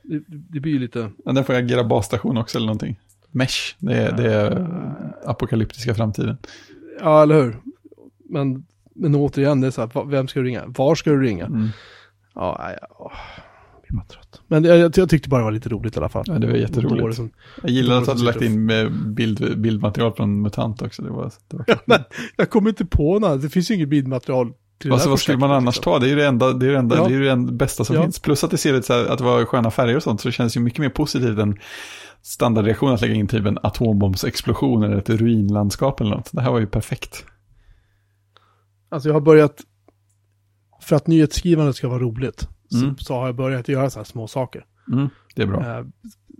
Det, 0.03 0.23
det 0.29 0.61
blir 0.61 0.73
ju 0.73 0.79
lite... 0.79 1.11
Ja, 1.25 1.33
den 1.33 1.45
får 1.45 1.55
jag 1.55 1.65
agera 1.65 1.85
basstation 1.85 2.37
också 2.37 2.59
eller 2.59 2.67
någonting. 2.67 3.01
Mesh, 3.31 3.75
det 3.79 3.95
är, 3.95 4.13
det 4.17 4.35
är 4.35 4.67
apokalyptiska 5.27 5.95
framtiden. 5.95 6.37
Ja, 7.01 7.23
eller 7.23 7.43
hur? 7.43 7.57
Men, 8.29 8.65
men 8.95 9.15
återigen, 9.15 9.61
det 9.61 9.67
är 9.67 9.71
så 9.71 9.81
här, 9.81 10.05
vem 10.05 10.29
ska 10.29 10.41
du 10.41 10.47
ringa? 10.47 10.65
Var 10.67 10.95
ska 10.95 11.11
du 11.11 11.23
ringa? 11.23 11.47
Mm. 11.47 11.69
Ja, 12.35 12.57
nej, 12.63 12.79
åh, 12.99 13.13
jag 13.89 13.97
bara 13.99 14.05
trött. 14.05 14.41
Men 14.49 14.65
jag, 14.65 14.79
jag, 14.79 14.93
jag 14.99 15.11
tyckte 15.11 15.29
bara 15.29 15.39
det 15.39 15.45
var 15.45 15.51
lite 15.53 15.69
roligt 15.69 15.97
i 15.97 15.99
alla 15.99 16.09
fall. 16.09 16.25
Ja, 16.27 16.35
det 16.39 16.47
var 16.47 16.55
jätteroligt. 16.55 17.17
som- 17.17 17.31
Jag 17.63 17.71
gillar 17.71 17.99
att 17.99 18.05
du 18.05 18.11
hade 18.11 18.25
lagt 18.25 18.43
in 18.43 18.67
med 18.67 18.93
bild, 18.93 19.59
bildmaterial 19.61 20.13
från 20.13 20.43
MUTANT 20.43 20.83
också. 20.83 21.03
Det 21.03 21.11
var, 21.11 21.33
det 21.49 21.57
var 21.57 21.65
Ja, 21.69 21.77
men 21.85 22.01
jag 22.37 22.51
kommer 22.51 22.69
inte 22.71 22.85
på 22.87 23.19
något, 23.19 23.43
det 23.43 23.49
finns 23.49 23.71
ju 23.71 23.75
inget 23.75 23.89
bildmaterial 23.89 24.53
Alltså, 24.91 25.09
vad 25.11 25.21
skulle 25.21 25.39
man 25.39 25.51
annars 25.51 25.77
liksom. 25.77 25.93
ta? 25.93 25.99
Det 25.99 26.07
är 26.07 26.11
ju 26.11 26.17
det 26.17 26.27
enda, 26.27 26.53
det 26.53 26.67
är 26.67 26.71
det 26.71 26.79
enda, 26.79 26.97
Ja. 26.97 27.09
det 27.09 27.15
är 27.15 27.37
det 27.37 27.53
bästa 27.53 27.85
som 27.85 27.97
Ja. 27.97 28.03
finns. 28.03 28.19
Plus 28.19 28.45
att 28.45 28.51
det 28.51 28.57
ser 28.59 28.75
ut 28.75 28.85
så 28.85 28.93
här, 28.93 29.07
att 29.07 29.19
det 29.19 29.25
var 29.25 29.45
sköna 29.45 29.71
färger 29.71 29.97
och 29.97 30.03
sånt, 30.03 30.21
så 30.21 30.29
det 30.29 30.33
känns 30.33 30.57
ju 30.57 30.61
mycket 30.61 30.79
mer 30.79 30.89
positivt 30.89 31.39
än 31.39 31.59
standardreaktion 32.23 32.93
att 32.95 33.01
lägga 33.01 33.15
in 33.15 33.29
typ 33.29 33.47
en 33.47 33.59
atombombsexplosion 33.63 34.83
eller 34.83 34.97
ett 34.97 35.11
ruinlandskap 35.11 36.01
eller 36.01 36.11
något. 36.11 36.31
Det 36.33 36.41
här 36.41 36.51
var 36.51 36.61
ju 36.61 36.67
perfekt. 36.67 37.25
Alltså 38.89 39.09
jag 39.09 39.15
har 39.15 39.21
börjat, 39.21 39.61
för 40.83 40.97
att 40.97 41.07
nyhetsskrivandet 41.07 41.77
ska 41.77 41.89
vara 41.89 41.99
roligt, 41.99 42.49
Mm. 42.83 42.97
så, 42.97 43.05
så 43.05 43.15
har 43.15 43.27
jag 43.27 43.37
börjat 43.37 43.69
göra 43.69 43.91
så 43.91 43.99
här 43.99 44.05
små 44.05 44.27
saker. 44.29 44.65
Mm, 44.93 45.09
det 45.35 45.43
är 45.43 45.47
bra. 45.47 45.79
Eh, 45.79 45.85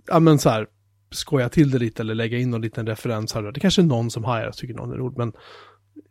ja 0.07 0.19
men 0.19 0.39
så 0.39 0.49
här, 0.49 0.67
skoja 1.11 1.49
till 1.49 1.71
det 1.71 1.79
lite 1.79 2.01
eller 2.01 2.15
lägga 2.15 2.37
in 2.37 2.49
någon 2.49 2.61
liten 2.61 2.87
referens 2.87 3.33
här. 3.33 3.51
Det 3.51 3.59
kanske 3.59 3.81
är 3.81 3.85
någon 3.85 4.11
som 4.11 4.23
hajar, 4.23 4.51
tycker 4.51 4.73
någon 4.73 4.91
är 4.91 4.95
roligt, 4.95 5.17
men 5.17 5.33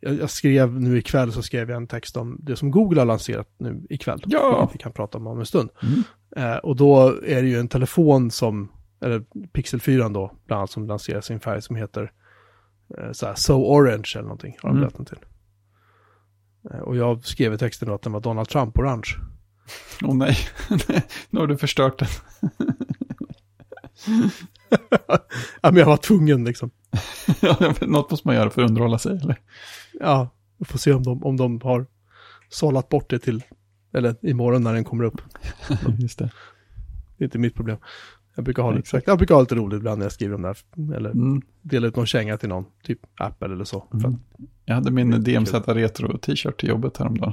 jag, 0.00 0.14
jag 0.14 0.30
skrev 0.30 0.80
nu 0.80 0.98
ikväll 0.98 1.32
så 1.32 1.42
skrev 1.42 1.70
jag 1.70 1.76
en 1.76 1.86
text 1.86 2.16
om 2.16 2.38
det 2.40 2.56
som 2.56 2.70
Google 2.70 3.00
har 3.00 3.06
lanserat 3.06 3.48
nu 3.58 3.86
ikväll. 3.90 4.22
Ja. 4.26 4.70
Vi 4.72 4.78
kan 4.78 4.92
prata 4.92 5.18
om 5.18 5.26
om 5.26 5.38
en 5.40 5.46
stund. 5.46 5.70
Mm. 5.82 6.02
Eh, 6.52 6.56
och 6.58 6.76
då 6.76 7.08
är 7.26 7.42
det 7.42 7.48
ju 7.48 7.58
en 7.58 7.68
telefon 7.68 8.30
som, 8.30 8.72
eller 9.00 9.24
Pixel 9.52 9.80
4 9.80 10.08
då, 10.08 10.32
bland 10.46 10.58
annat 10.58 10.70
som 10.70 10.86
lanserar 10.86 11.20
sin 11.20 11.40
färg 11.40 11.62
som 11.62 11.76
heter 11.76 12.12
eh, 12.98 13.12
så 13.12 13.26
här, 13.26 13.34
So 13.34 13.52
Orange 13.54 14.10
eller 14.14 14.22
någonting, 14.22 14.56
har 14.62 14.68
de 14.68 14.78
Mm. 14.78 14.90
den 14.96 15.04
till. 15.06 15.18
Eh, 16.70 16.78
och 16.80 16.96
jag 16.96 17.24
skrev 17.24 17.54
i 17.54 17.58
texten 17.58 17.88
då 17.88 17.94
att 17.94 18.02
den 18.02 18.12
var 18.12 18.20
Donald 18.20 18.48
Trump 18.48 18.78
orange. 18.78 19.16
Åh 20.04 20.14
nej, 20.14 20.36
nu 21.30 21.40
har 21.40 21.46
du 21.46 21.56
förstört 21.56 21.98
den. 21.98 22.08
ja, 25.62 25.70
men 25.70 25.76
jag 25.76 25.86
var 25.86 25.96
tvungen 25.96 26.44
liksom. 26.44 26.70
Ja, 27.40 27.74
Något 27.80 28.10
måste 28.10 28.28
man 28.28 28.34
göra 28.36 28.50
för 28.50 28.62
att 28.62 28.70
underhålla 28.70 28.98
sig, 28.98 29.16
eller? 29.16 29.40
Ja, 30.00 30.28
vi 30.58 30.64
får 30.64 30.78
se 30.78 30.92
om 30.92 31.02
de, 31.02 31.24
om 31.24 31.36
de 31.36 31.60
har 31.62 31.86
sållat 32.48 32.88
bort 32.88 33.10
det 33.10 33.18
till, 33.18 33.42
eller 33.92 34.26
imorgon 34.26 34.62
när 34.62 34.74
den 34.74 34.84
kommer 34.84 35.04
upp. 35.04 35.20
Just 35.98 36.18
det. 36.18 36.30
Det 37.16 37.24
är 37.24 37.26
inte 37.26 37.38
mitt 37.38 37.54
problem. 37.54 37.78
Jag 38.34 38.44
brukar 38.44 38.62
ha, 38.62 38.70
lite, 38.70 38.80
Exakt. 38.80 39.06
jag 39.06 39.18
brukar 39.18 39.34
ha 39.34 39.40
lite 39.42 39.54
roligt 39.54 39.76
ibland 39.78 39.98
när 39.98 40.04
jag 40.04 40.12
skriver 40.12 40.34
om 40.34 40.42
det 40.42 40.48
här. 40.48 40.96
Eller 40.96 41.10
Mm. 41.10 41.42
dela 41.62 41.86
ut 41.86 41.96
någon 41.96 42.06
känga 42.06 42.36
till 42.36 42.48
någon, 42.48 42.64
typ 42.84 42.98
Apple 43.20 43.52
eller 43.54 43.64
så. 43.64 43.84
Mm. 43.94 44.16
Jag 44.64 44.74
hade 44.74 44.90
min 44.90 45.10
DMZ 45.24 45.52
Retro 45.66 46.18
t-shirt 46.18 46.60
till 46.60 46.68
jobbet 46.68 46.96
häromdagen. 46.96 47.32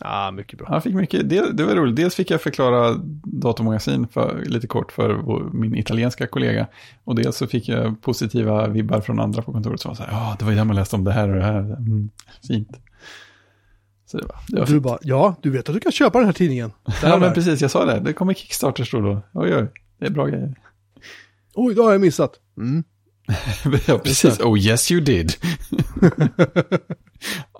ja, 0.00 0.30
mycket 0.30 0.58
bra. 0.58 0.68
Jag 0.70 0.82
fick 0.82 0.94
mycket, 0.94 1.28
det, 1.30 1.52
det 1.52 1.64
var 1.64 1.74
roligt. 1.74 1.96
Dels 1.96 2.14
fick 2.14 2.30
jag 2.30 2.42
förklara 2.42 2.94
datormagasin 3.24 4.08
för, 4.08 4.42
lite 4.46 4.66
kort 4.66 4.92
för 4.92 5.14
vår, 5.14 5.50
min 5.52 5.74
italienska 5.74 6.26
kollega. 6.26 6.66
Och 7.04 7.14
dels 7.14 7.36
så 7.36 7.46
fick 7.46 7.68
jag 7.68 8.02
positiva 8.02 8.66
vibbar 8.68 9.00
från 9.00 9.20
andra 9.20 9.42
på 9.42 9.52
kontoret 9.52 9.80
som 9.80 9.88
var 9.88 9.96
så 9.96 10.02
här, 10.02 10.12
ja, 10.12 10.36
det 10.38 10.44
var 10.44 10.52
ju 10.52 10.56
där 10.56 10.64
man 10.64 10.76
läste 10.76 10.96
om 10.96 11.04
det 11.04 11.12
här 11.12 11.28
och 11.28 11.34
det 11.36 11.42
här. 11.44 11.60
Mm, 11.60 12.10
fint. 12.48 12.80
Så 14.06 14.16
det 14.18 14.24
var, 14.26 14.36
det 14.48 14.58
var 14.58 14.66
du 14.66 14.72
fint. 14.72 14.82
bara, 14.82 14.98
ja, 15.02 15.34
du 15.42 15.50
vet 15.50 15.68
att 15.68 15.74
du 15.74 15.80
kan 15.80 15.92
köpa 15.92 16.18
den 16.18 16.26
här 16.26 16.32
tidningen. 16.32 16.72
Ja, 17.02 17.08
men 17.10 17.20
där. 17.20 17.30
precis, 17.30 17.60
jag 17.62 17.70
sa 17.70 17.84
det. 17.84 18.00
Det 18.00 18.12
kommer 18.12 18.34
Kickstarters 18.34 18.90
då. 18.90 19.00
då. 19.00 19.20
Oj, 19.32 19.54
oj, 19.56 19.66
det 19.98 20.06
är 20.06 20.10
bra 20.10 20.26
grejer. 20.26 20.54
Oj, 21.54 21.74
det 21.74 21.82
har 21.82 21.92
jag 21.92 22.00
missat. 22.00 22.40
Mm. 22.56 22.84
ja, 23.86 23.98
precis. 23.98 24.40
Oh, 24.40 24.58
yes 24.58 24.92
you 24.92 25.00
did. 25.00 25.30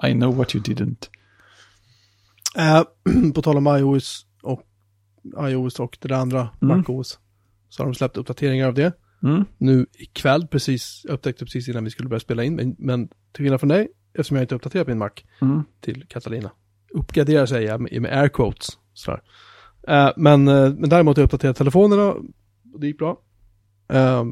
I 0.03 0.12
know 0.12 0.36
what 0.36 0.55
you 0.55 0.64
didn't. 0.64 1.09
Eh, 2.57 2.82
på 3.34 3.43
tal 3.43 3.57
om 3.57 3.66
iOS 3.66 4.26
och 4.43 4.62
iOS 5.49 5.80
och 5.80 5.99
det 6.01 6.09
där 6.09 6.16
andra, 6.16 6.49
Mm. 6.62 6.76
MacOS, 6.78 7.18
så 7.68 7.82
har 7.82 7.86
de 7.89 7.95
släppt 7.95 8.16
uppdateringar 8.16 8.68
av 8.68 8.74
det. 8.74 8.93
Mm. 9.22 9.45
Nu 9.59 9.86
ikväll, 9.93 10.47
precis, 10.47 11.03
jag 11.05 11.14
upptäckte 11.14 11.45
precis 11.45 11.68
innan 11.68 11.84
vi 11.84 11.91
skulle 11.91 12.09
börja 12.09 12.20
spela 12.20 12.45
in, 12.45 12.57
men, 12.57 12.76
men 12.78 13.09
till 13.09 13.45
skillnad 13.45 13.61
från 13.61 13.68
dig, 13.68 13.89
eftersom 14.14 14.36
jag 14.36 14.45
inte 14.45 14.55
uppdaterat 14.55 14.86
min 14.89 14.99
Mac 14.99 15.11
Mm. 15.41 15.62
till 15.80 16.07
Catalina, 16.09 16.51
uppgraderar 16.95 17.47
säger 17.47 17.68
jag 17.68 17.80
med, 17.80 18.03
med 18.03 18.18
air 18.18 18.28
quotes. 18.28 18.68
Sådär. 18.93 19.20
Eh, 19.89 20.11
men, 20.16 20.49
eh, 20.49 20.74
men 20.74 20.91
däremot 20.91 21.16
har 21.16 21.22
jag 21.22 21.26
uppdaterat 21.26 21.57
telefonerna, 21.57 22.12
och 22.74 22.81
det 22.81 22.87
gick 22.87 22.99
bra. 22.99 23.20
Eh, 23.93 24.24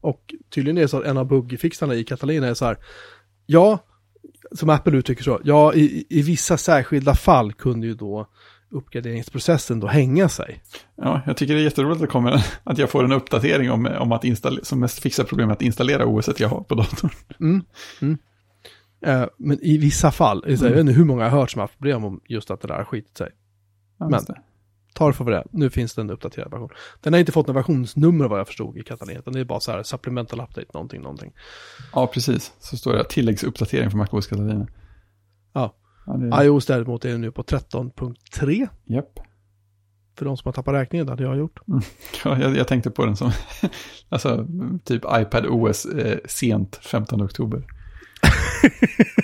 och 0.00 0.34
tydligen 0.50 0.78
är 0.78 0.82
det 0.82 0.88
så 0.88 0.98
att 0.98 1.04
en 1.04 1.16
av 1.16 1.26
bugfixarna 1.26 1.94
i 1.94 2.04
Catalina 2.04 2.46
är 2.46 2.54
så 2.54 2.64
här, 2.64 2.78
ja, 3.46 3.78
som 4.52 4.70
Apple 4.70 4.96
uttrycker 4.96 5.22
så, 5.22 5.40
ja, 5.44 5.74
i, 5.74 6.06
i 6.10 6.22
vissa 6.22 6.56
särskilda 6.56 7.14
fall 7.14 7.52
kunde 7.52 7.86
ju 7.86 7.94
då 7.94 8.26
uppgraderingsprocessen 8.70 9.80
då 9.80 9.86
hänga 9.86 10.28
sig. 10.28 10.62
Ja, 10.96 11.20
jag 11.26 11.36
tycker 11.36 11.54
det 11.54 11.60
är 11.60 11.64
jätteroligt 11.64 12.02
att, 12.02 12.08
kommer, 12.08 12.46
att 12.64 12.78
jag 12.78 12.90
får 12.90 13.04
en 13.04 13.12
uppdatering 13.12 13.70
om, 13.70 13.86
om 13.86 14.12
att 14.12 14.24
installera, 14.24 14.64
som 14.64 14.80
mest 14.80 14.98
fixar 14.98 15.24
problemet 15.24 15.56
att 15.56 15.62
installera 15.62 16.06
OS 16.06 16.28
jag 16.36 16.48
har 16.48 16.60
på 16.60 16.74
datorn. 16.74 17.10
Mm. 17.40 17.62
Mm. 18.00 18.18
Eh, 19.06 19.28
men 19.36 19.58
i 19.62 19.78
vissa 19.78 20.10
fall, 20.10 20.44
här, 20.46 20.50
jag 20.50 20.70
vet 20.70 20.78
inte 20.78 20.92
hur 20.92 21.04
många 21.04 21.24
jag 21.24 21.30
har 21.30 21.40
hört 21.40 21.50
som 21.50 21.58
har 21.58 21.64
haft 21.64 21.78
problem 21.78 22.04
om 22.04 22.20
just 22.28 22.50
att 22.50 22.60
det 22.60 22.68
där 22.68 22.74
har 22.74 22.84
skitit 22.84 23.18
sig. 23.18 23.30
Ja, 23.98 24.08
Men-. 24.08 24.24
Ta 24.94 25.06
det 25.06 25.12
för 25.12 25.24
det. 25.24 25.44
Nu 25.50 25.70
finns 25.70 25.94
det 25.94 26.00
en 26.00 26.10
uppdaterad 26.10 26.50
version. 26.50 26.68
Den 27.00 27.12
har 27.12 27.20
inte 27.20 27.32
fått 27.32 27.46
några 27.46 27.60
versionsnummer 27.60 28.28
vad 28.28 28.38
jag 28.38 28.46
förstod 28.46 28.78
i 28.78 28.82
Catalina. 28.82 29.18
utan 29.18 29.32
Det 29.34 29.40
är 29.40 29.44
bara 29.44 29.60
så 29.60 29.72
här 29.72 29.82
supplemental 29.82 30.40
update, 30.40 30.66
någonting, 30.74 31.02
någonting. 31.02 31.32
ja, 31.92 32.06
precis. 32.06 32.52
Så 32.58 32.76
står 32.76 32.92
det 32.92 33.04
tilläggsuppdatering 33.04 33.90
för 33.90 33.98
MacOS 33.98 34.26
Catalina. 34.26 34.66
Ja. 35.52 35.74
ja 36.06 36.12
det, 36.12 36.44
iOS 36.44 36.66
däremot 36.66 37.04
är 37.04 37.18
nu 37.18 37.32
på 37.32 37.42
13.3. 37.42 38.68
japp. 38.84 39.20
För 40.18 40.24
de 40.24 40.36
som 40.36 40.48
har 40.48 40.52
tappat 40.52 40.74
räkningen, 40.74 41.06
det 41.06 41.12
hade 41.12 41.22
jag 41.22 41.36
gjort. 41.36 41.60
Ja, 42.24 42.38
jag, 42.40 42.56
jag 42.56 42.68
tänkte 42.68 42.90
på 42.90 43.06
den 43.06 43.16
som, 43.16 43.32
alltså 44.08 44.46
typ 44.84 45.02
iPad 45.16 45.46
OS 45.46 45.86
eh, 45.86 46.18
sent 46.24 46.76
15 46.76 47.22
oktober. 47.22 47.62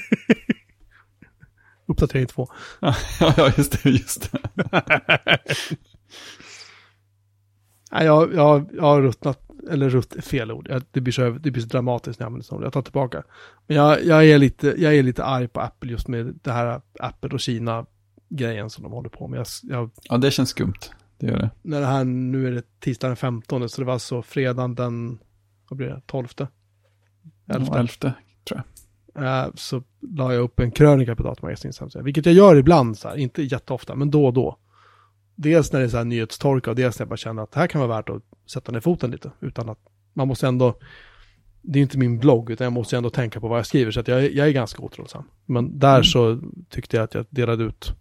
Uppdatering 1.91 2.27
2. 2.27 2.49
Ja, 2.81 2.95
ja, 3.37 3.53
just 3.57 3.83
det, 3.83 3.91
just 3.91 4.33
det. 4.33 4.39
Nej, 7.93 8.05
jag, 8.07 8.35
jag, 8.35 8.71
jag 8.73 8.83
har 8.83 9.03
ruttnat, 9.03 9.41
eller 9.71 9.91
rutt 9.91 10.13
är 10.17 10.23
fel 10.23 10.53
ord. 10.53 10.67
Jag- 10.71 10.83
Det 10.91 11.01
blir 11.01 11.13
så, 11.13 11.31
det 11.31 11.51
blir 11.51 11.63
så 11.63 11.69
dramatiskt 11.69 12.19
när 12.21 12.25
jag 12.25 12.29
använder 12.29 12.45
sånt. 12.45 12.63
Jag 12.65 12.73
tar 12.73 12.83
tillbaka. 12.83 13.23
Men 13.67 13.77
jag, 13.77 14.05
jag, 14.05 14.25
är 14.29 14.39
lite, 14.39 14.75
jag 14.79 14.95
är 14.95 15.03
lite 15.03 15.25
arg 15.25 15.49
på 15.49 15.61
Apple 15.61 15.91
just 15.91 16.09
med 16.09 16.39
det 16.43 16.53
här 16.53 16.81
Apple 17.01 17.31
och 17.31 17.41
Kina-grejen 17.41 18.71
som 18.71 18.83
de 18.85 18.93
håller 18.93 19.09
på 19.09 19.29
med. 19.29 19.39
Jag, 19.39 19.47
jag 19.63 19.91
Ja, 20.03 20.17
det 20.19 20.31
känns 20.31 20.49
skumt. 20.51 20.75
Det 21.19 21.27
gör 21.27 21.39
det. 21.39 21.51
när 21.63 21.81
det 21.81 21.87
här, 21.87 22.05
nu 22.05 22.47
är 22.47 22.51
det 22.53 22.81
tisdag 22.81 23.07
den 23.07 23.17
15, 23.17 23.69
så 23.69 23.81
det 23.81 23.85
var 23.87 23.93
alltså 23.93 24.23
fredagen 24.23 24.75
den, 24.75 25.19
vad 25.69 25.77
blir 25.77 25.87
det, 25.89 26.01
12? 26.07 26.29
11. 27.49 27.67
Ja, 27.73 27.79
elfte. 27.79 28.15
Eh, 29.19 29.47
så 29.55 29.83
la 30.17 30.35
jag 30.35 30.43
upp 30.43 30.61
en 30.61 30.71
krönika 30.71 31.17
på 31.17 31.23
Datamagasinets 31.23 31.81
hemsida, 31.81 32.03
vilket 32.05 32.27
jag 32.27 32.35
gör 32.35 32.57
ibland, 32.57 32.99
så 32.99 33.09
här, 33.09 33.17
inte 33.17 33.43
jätteofta, 33.43 33.95
men 33.95 34.11
då 34.11 34.27
och 34.27 34.33
då. 34.33 34.57
Dels 35.35 35.73
när 35.73 35.81
det 35.81 35.87
är 35.87 35.89
så 35.89 35.97
här 35.97 36.05
nyhetstorka 36.05 36.71
och 36.71 36.77
dels 36.77 36.99
när 36.99 37.05
jag 37.05 37.09
bara 37.09 37.17
känner 37.17 37.43
att 37.43 37.53
det 37.53 37.61
här 37.61 37.67
kan 37.67 37.81
vara 37.81 37.97
värt 37.97 38.09
att 38.09 38.23
sätta 38.53 38.73
ner 38.73 38.81
foten 38.81 39.11
lite, 39.11 39.31
utan 39.41 39.69
att 39.69 39.79
man 40.15 40.29
måste 40.29 40.47
ändå, 40.47 40.75
det 41.63 41.79
är 41.79 41.83
inte 41.83 41.99
min 41.99 42.19
blogg, 42.19 42.51
utan 42.51 42.65
jag 42.65 42.73
måste 42.73 42.97
ändå 42.97 43.11
tänka 43.11 43.41
på 43.41 43.49
vad 43.49 43.59
jag 43.59 43.67
skriver, 43.67 43.91
så 43.93 44.01
att 44.01 44.09
jag, 44.09 44.25
är- 44.25 44.31
jag 44.31 44.49
är 44.49 44.53
ganska 44.53 44.83
återhållsam. 44.83 45.25
Men 45.47 45.79
där 45.79 45.95
Mm. 45.95 46.05
så 46.05 46.41
tyckte 46.69 46.97
jag 46.97 47.05
att 47.05 47.15
jag 47.15 47.27
delade 47.31 47.65
ut 47.65 47.93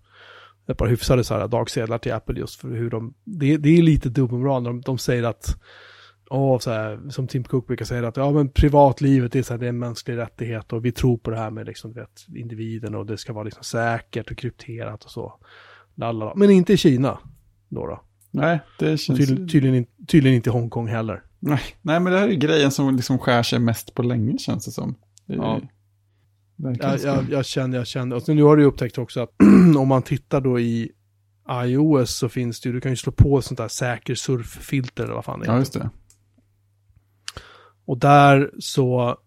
ett 0.67 0.77
par 0.77 0.87
hyfsade 0.87 1.23
så 1.23 1.33
här 1.33 1.47
dagsedlar 1.47 1.97
till 1.97 2.13
Apple 2.13 2.39
just 2.39 2.59
för 2.61 2.67
hur 2.69 2.89
de, 2.89 3.13
det, 3.23 3.57
det 3.57 3.77
är 3.77 3.81
lite 3.81 4.09
dubbelmoral 4.09 4.63
när 4.63 4.69
de, 4.69 4.81
de 4.81 4.97
säger 4.97 5.23
att 5.23 5.61
Åh, 6.31 6.59
så 6.59 6.71
här, 6.71 7.09
som 7.09 7.27
Tim 7.27 7.43
Cook 7.43 7.67
brukar 7.67 7.85
säga 7.85 8.07
att 8.07 8.17
ja, 8.17 8.31
men 8.31 8.49
privatlivet 8.49 9.35
är, 9.35 9.43
så 9.43 9.53
här, 9.53 9.57
det 9.59 9.65
är 9.65 9.69
en 9.69 9.79
mänsklig 9.79 10.17
rättighet 10.17 10.73
och 10.73 10.85
vi 10.85 10.91
tror 10.91 11.17
på 11.17 11.29
det 11.29 11.37
här 11.37 11.51
med 11.51 11.65
liksom, 11.65 11.93
vet, 11.93 12.25
individen 12.35 12.95
och 12.95 13.05
det 13.05 13.17
ska 13.17 13.33
vara 13.33 13.43
liksom 13.43 13.63
säkert 13.63 14.31
och 14.31 14.37
krypterat 14.37 15.03
och 15.03 15.11
så. 15.11 15.33
Lalala. 15.95 16.33
Men 16.35 16.49
inte 16.49 16.73
i 16.73 16.77
Kina. 16.77 17.19
Då 17.69 17.87
då. 17.87 18.01
Nej, 18.31 18.59
det 18.79 18.91
Och 18.93 18.99
känns... 18.99 19.19
tydligen, 19.19 19.47
tydligen, 19.47 19.85
tydligen 20.07 20.35
inte 20.35 20.49
i 20.49 20.53
Hongkong 20.53 20.87
heller. 20.87 21.23
Nej, 21.39 21.61
nej, 21.81 21.99
men 21.99 22.13
det 22.13 22.19
här 22.19 22.27
är 22.27 22.33
grejen 22.33 22.71
som 22.71 22.95
liksom 22.95 23.19
skär 23.19 23.43
sig 23.43 23.59
mest 23.59 23.93
på 23.95 24.03
länge 24.03 24.37
känns 24.37 24.65
det 24.65 24.71
som. 24.71 24.95
Det 25.25 25.35
Ja. 25.35 25.61
Jag, 26.57 26.99
jag, 27.03 27.25
jag 27.31 27.45
känner, 27.45 27.77
jag 27.77 27.87
känner. 27.87 28.15
Och 28.15 28.29
nu 28.29 28.43
har 28.43 28.57
du 28.57 28.63
upptäckt 28.63 28.97
också 28.97 29.19
att 29.21 29.29
om 29.77 29.87
man 29.87 30.01
tittar 30.01 30.41
då 30.41 30.59
i 30.59 30.91
iOS 31.65 32.17
så 32.17 32.29
finns 32.29 32.61
det 32.61 32.69
ju, 32.69 32.73
du 32.73 32.81
kan 32.81 32.91
ju 32.91 32.95
slå 32.95 33.11
på 33.11 33.41
sånt 33.41 33.57
där 33.57 33.67
säker 33.67 34.15
surffilter 34.15 35.03
eller 35.03 35.13
vad 35.13 35.25
fan 35.25 35.39
det 35.39 35.45
Ja, 35.45 35.51
heter. 35.51 35.59
just 35.59 35.73
det. 35.73 35.89
Och 37.89 37.97
där 37.97 38.51
så 38.59 39.17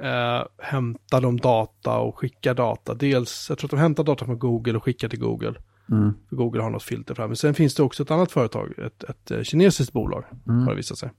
eh, 0.00 0.42
hämtar 0.58 1.20
de 1.20 1.36
data 1.40 1.98
och 1.98 2.18
skickar 2.18 2.54
data. 2.54 2.94
Dels, 2.94 3.46
jag 3.48 3.58
tror 3.58 3.66
att 3.66 3.70
de 3.70 3.78
hämtar 3.80 4.04
data 4.04 4.24
från 4.24 4.38
Google 4.38 4.76
och 4.76 4.84
skickar 4.84 5.08
till 5.08 5.20
Google. 5.20 5.54
Mm. 5.90 6.12
För 6.28 6.36
Google 6.36 6.62
har 6.62 6.70
något 6.70 6.82
filter 6.82 7.14
fram. 7.14 7.28
Men 7.28 7.36
sen 7.36 7.54
finns 7.54 7.74
det 7.74 7.82
också 7.82 8.02
ett 8.02 8.10
annat 8.10 8.32
företag, 8.32 8.78
ett, 8.78 9.04
ett 9.04 9.30
eh, 9.30 9.42
kinesiskt 9.42 9.92
bolag, 9.92 10.24
har 10.46 10.52
Mm. 10.54 10.66
det 10.66 10.74
visat 10.74 10.98
sig. 10.98 11.10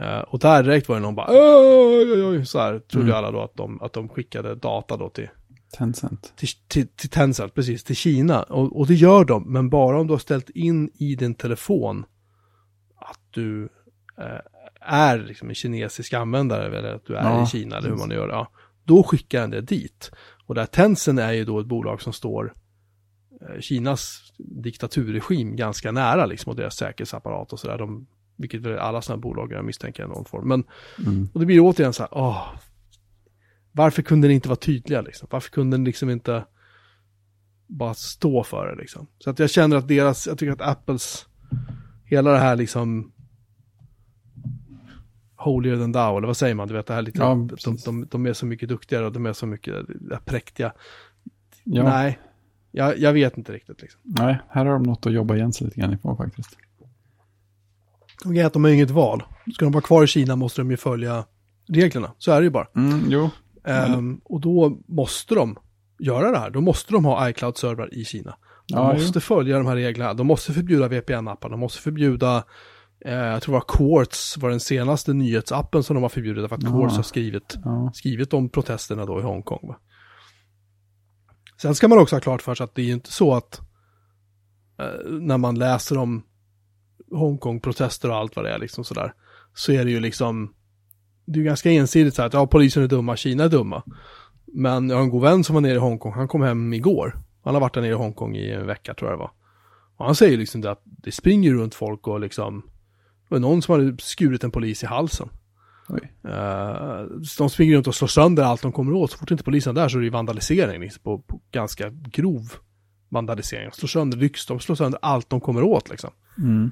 Eh, 0.00 0.18
och 0.20 0.38
där 0.38 0.62
direkt 0.62 0.88
var 0.88 0.96
det 0.96 1.02
någon 1.02 1.14
bara, 1.14 1.26
oj, 1.30 2.12
oj, 2.12 2.24
oj, 2.24 2.46
så 2.46 2.58
här 2.58 2.78
trodde 2.78 3.06
Mm. 3.06 3.16
alla 3.18 3.30
då 3.30 3.40
att 3.42 3.54
de, 3.56 3.82
att 3.82 3.92
de 3.92 4.08
skickade 4.08 4.54
data 4.54 4.96
då 4.96 5.08
till, 5.08 5.28
Tencent. 5.78 6.32
till, 6.36 6.48
till, 6.68 6.88
till 6.88 7.10
Tencent, 7.10 7.54
precis, 7.54 7.84
till 7.84 7.96
Kina. 7.96 8.42
Och, 8.42 8.78
och 8.80 8.86
det 8.86 8.94
gör 8.94 9.24
de, 9.24 9.52
men 9.52 9.70
bara 9.70 10.00
om 10.00 10.06
du 10.06 10.12
har 10.12 10.18
ställt 10.18 10.50
in 10.50 10.90
i 10.94 11.14
din 11.14 11.34
telefon 11.34 12.04
att 12.96 13.20
du 13.30 13.68
eh, 14.18 14.24
är 14.84 15.18
liksom 15.18 15.48
en 15.48 15.54
kinesisk 15.54 16.12
användare 16.12 16.78
eller 16.78 16.94
att 16.94 17.06
du 17.06 17.16
är 17.16 17.22
Ja, 17.22 17.42
i 17.42 17.46
Kina 17.46 17.76
eller 17.76 17.88
hur 17.88 17.96
man 17.96 18.10
gör. 18.10 18.28
Ja, 18.28 18.50
då 18.84 19.02
skickar 19.02 19.40
den 19.40 19.50
det 19.50 19.60
dit. 19.60 20.10
Och 20.46 20.54
där 20.54 20.66
Tencent 20.66 21.20
är 21.20 21.32
ju 21.32 21.44
då 21.44 21.60
ett 21.60 21.66
bolag 21.66 22.02
som 22.02 22.12
står 22.12 22.54
eh, 23.40 23.60
Kinas 23.60 24.32
diktaturregim 24.38 25.56
ganska 25.56 25.92
nära 25.92 26.26
liksom 26.26 26.50
och 26.50 26.56
deras 26.56 26.76
säkerhetsapparat 26.76 27.52
och 27.52 27.60
sådär. 27.60 27.78
De, 27.78 28.06
vilket 28.36 28.60
väl 28.60 28.78
alla 28.78 29.02
sådana 29.02 29.20
bolag 29.20 29.52
jag 29.52 29.64
misstänker 29.64 30.04
i 30.04 30.08
någon 30.08 30.24
form. 30.24 30.48
Men 30.48 30.64
Mm. 30.98 31.28
och 31.34 31.40
det 31.40 31.46
blir 31.46 31.60
återigen 31.60 31.92
så 31.92 32.02
här, 32.02 32.08
åh, 32.12 32.48
varför 33.72 34.02
kunde 34.02 34.28
den 34.28 34.34
inte 34.34 34.48
vara 34.48 34.56
tydliga 34.56 35.00
liksom? 35.02 35.28
Varför 35.30 35.50
kunde 35.50 35.76
den 35.76 35.84
liksom 35.84 36.10
inte 36.10 36.44
bara 37.66 37.94
stå 37.94 38.44
för 38.44 38.66
det 38.66 38.82
liksom? 38.82 39.06
Så 39.18 39.30
att 39.30 39.38
jag 39.38 39.50
känner 39.50 39.76
att 39.76 39.88
deras, 39.88 40.26
jag 40.26 40.38
tycker 40.38 40.52
att 40.52 40.60
Apples, 40.60 41.26
hela 42.04 42.32
det 42.32 42.38
här 42.38 42.56
liksom 42.56 43.12
holier 45.44 45.76
than 45.76 45.92
thou, 45.92 46.16
eller 46.16 46.26
vad 46.26 46.36
säger 46.36 46.54
man? 46.54 46.68
Du 46.68 46.74
vet 46.74 46.86
det 46.86 46.94
här 46.94 47.02
lite, 47.02 47.18
Ja, 47.18 47.48
de, 47.64 47.76
de, 47.84 48.06
de 48.10 48.26
är 48.26 48.32
så 48.32 48.46
mycket 48.46 48.68
duktigare 48.68 49.06
och 49.06 49.12
de 49.12 49.26
är 49.26 49.32
så 49.32 49.46
mycket 49.46 49.74
äh, 50.12 50.18
präktiga. 50.24 50.72
Ja. 51.64 51.82
Nej, 51.84 52.18
jag, 52.70 52.98
jag 52.98 53.12
vet 53.12 53.38
inte 53.38 53.52
riktigt 53.52 53.82
liksom. 53.82 54.00
Nej, 54.04 54.38
här 54.48 54.66
har 54.66 54.72
de 54.72 54.82
något 54.82 55.06
att 55.06 55.12
jobba 55.12 55.36
igen 55.36 55.52
sig 55.52 55.64
lite 55.64 55.80
grann 55.80 55.98
på 55.98 56.16
faktiskt. 56.16 56.58
Och 58.24 58.36
att 58.36 58.52
de 58.52 58.64
har 58.64 58.70
inget 58.70 58.90
val. 58.90 59.22
Ska 59.54 59.64
de 59.64 59.72
vara 59.72 59.82
kvar 59.82 60.04
i 60.04 60.06
Kina 60.06 60.36
måste 60.36 60.60
de 60.60 60.70
ju 60.70 60.76
följa 60.76 61.24
reglerna. 61.68 62.12
Så 62.18 62.32
är 62.32 62.40
det 62.40 62.44
ju 62.44 62.50
bara. 62.50 62.66
Mm, 62.76 63.00
jo, 63.08 63.30
Ehm, 63.64 64.20
och 64.24 64.40
då 64.40 64.78
måste 64.86 65.34
de 65.34 65.58
göra 65.98 66.30
det 66.30 66.38
här. 66.38 66.50
Då 66.50 66.60
måste 66.60 66.92
de 66.92 67.04
ha 67.04 67.28
iCloud-servrar 67.28 67.94
i 67.94 68.04
Kina. 68.04 68.30
De 68.68 68.74
Ja, 68.78 68.92
måste 68.92 69.20
följa 69.20 69.56
de 69.56 69.66
här 69.66 69.76
reglerna. 69.76 70.14
De 70.14 70.26
måste 70.26 70.52
förbjuda 70.52 70.88
VPN-appar. 70.88 71.48
De 71.50 71.60
måste 71.60 71.82
förbjuda, 71.82 72.44
eh, 73.04 73.14
jag 73.14 73.42
tror 73.42 73.54
det 73.54 73.58
var 73.58 73.78
Quartz, 73.78 74.38
var 74.38 74.50
den 74.50 74.60
senaste 74.60 75.12
nyhetsappen 75.12 75.82
som 75.82 75.94
de 75.94 76.02
har 76.02 76.08
förbjudit. 76.08 76.48
För 76.48 76.56
att 76.56 76.62
Ja. 76.62 76.70
Quartz 76.70 76.96
har 76.96 77.02
skrivit, 77.02 77.56
ja. 77.64 77.90
skrivit 77.94 78.34
om 78.34 78.48
protesterna 78.48 79.06
då 79.06 79.20
i 79.20 79.22
Hongkong. 79.22 79.68
Va? 79.68 79.76
Sen 81.62 81.74
ska 81.74 81.88
man 81.88 81.98
också 81.98 82.16
ha 82.16 82.20
klart 82.20 82.42
för 82.42 82.54
sig 82.54 82.64
att 82.64 82.74
det 82.74 82.82
är 82.82 82.92
inte 82.92 83.12
så 83.12 83.34
att 83.34 83.60
eh, 84.78 85.10
när 85.10 85.38
man 85.38 85.58
läser 85.58 85.98
om 85.98 86.22
Hongkong-protester 87.10 88.08
och 88.10 88.16
allt 88.16 88.36
vad 88.36 88.44
det 88.44 88.50
är 88.50 88.58
liksom 88.58 88.84
sådär. 88.84 89.14
Så 89.54 89.72
är 89.72 89.84
det 89.84 89.90
ju 89.90 90.00
liksom, 90.00 90.54
det 91.26 91.32
är 91.32 91.38
ju 91.38 91.44
ganska 91.44 91.70
ensidigt 91.70 92.14
så 92.14 92.22
här 92.22 92.26
att 92.26 92.34
ja, 92.34 92.46
polisen 92.46 92.82
är 92.82 92.88
dumma, 92.88 93.16
Kina 93.16 93.44
är 93.44 93.48
dumma. 93.48 93.82
Men 94.46 94.88
jag 94.88 94.96
har 94.96 95.02
en 95.02 95.10
god 95.10 95.22
vän 95.22 95.44
som 95.44 95.54
var 95.54 95.60
nere 95.60 95.74
i 95.74 95.78
Hongkong, 95.78 96.12
han 96.12 96.28
kom 96.28 96.42
hem 96.42 96.72
igår. 96.72 97.22
Han 97.44 97.54
har 97.54 97.60
varit 97.60 97.74
där 97.74 97.80
nere 97.80 97.90
i 97.90 97.94
Hongkong 97.94 98.36
i 98.36 98.50
en 98.50 98.66
vecka 98.66 98.94
tror 98.94 99.10
jag 99.10 99.18
det 99.18 99.22
var. 99.22 99.30
Och 99.96 100.06
han 100.06 100.14
säger 100.14 100.38
liksom 100.38 100.60
det 100.60 100.70
att 100.70 100.82
det 100.84 101.12
springer 101.12 101.52
runt 101.52 101.74
folk 101.74 102.08
och 102.08 102.20
liksom, 102.20 102.62
var 103.32 103.40
någon 103.40 103.62
som 103.62 103.72
hade 103.72 104.02
skurit 104.02 104.44
en 104.44 104.50
polis 104.50 104.82
i 104.82 104.86
halsen. 104.86 105.28
Eh, 106.24 107.04
de 107.38 107.50
springer 107.50 107.76
runt 107.76 107.86
och 107.86 107.94
slår 107.94 108.08
sönder 108.08 108.42
allt 108.42 108.62
de 108.62 108.72
kommer 108.72 108.92
åt. 108.92 109.10
Så 109.10 109.18
fort 109.18 109.30
inte 109.30 109.44
polisen 109.44 109.76
är 109.76 109.80
där 109.80 109.88
så 109.88 109.98
är 109.98 110.02
det 110.02 110.10
vandalisering 110.10 110.80
liksom, 110.80 111.02
på, 111.02 111.18
på 111.18 111.40
ganska 111.50 111.90
grov 111.90 112.52
vandalisering. 113.08 113.68
De 113.70 113.76
slår 113.76 113.88
sönder 113.88 114.18
lyx, 114.18 114.46
de 114.46 114.60
slår 114.60 114.76
sönder 114.76 114.98
allt 115.02 115.30
de 115.30 115.40
kommer 115.40 115.62
åt 115.62 115.90
liksom. 115.90 116.10
Mm. 116.38 116.70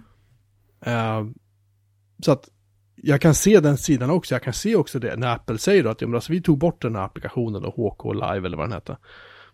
Eh, 0.80 1.32
så 2.24 2.32
att 2.32 2.48
jag 3.02 3.20
kan 3.20 3.34
se 3.34 3.60
den 3.60 3.78
sidan 3.78 4.10
också. 4.10 4.34
Jag 4.34 4.42
kan 4.42 4.52
se 4.52 4.76
också 4.76 4.98
det 4.98 5.16
när 5.16 5.34
Apple 5.34 5.58
säger 5.58 5.84
då 5.84 5.90
att 5.90 6.00
ja, 6.00 6.06
men 6.06 6.14
alltså, 6.14 6.32
vi 6.32 6.42
tog 6.42 6.58
bort 6.58 6.82
den 6.82 6.96
här 6.96 7.02
applikationen 7.02 7.62
då, 7.62 7.70
HK 7.70 8.14
Live 8.14 8.46
eller 8.46 8.56
vad 8.56 8.66
den 8.66 8.72
hette. 8.72 8.96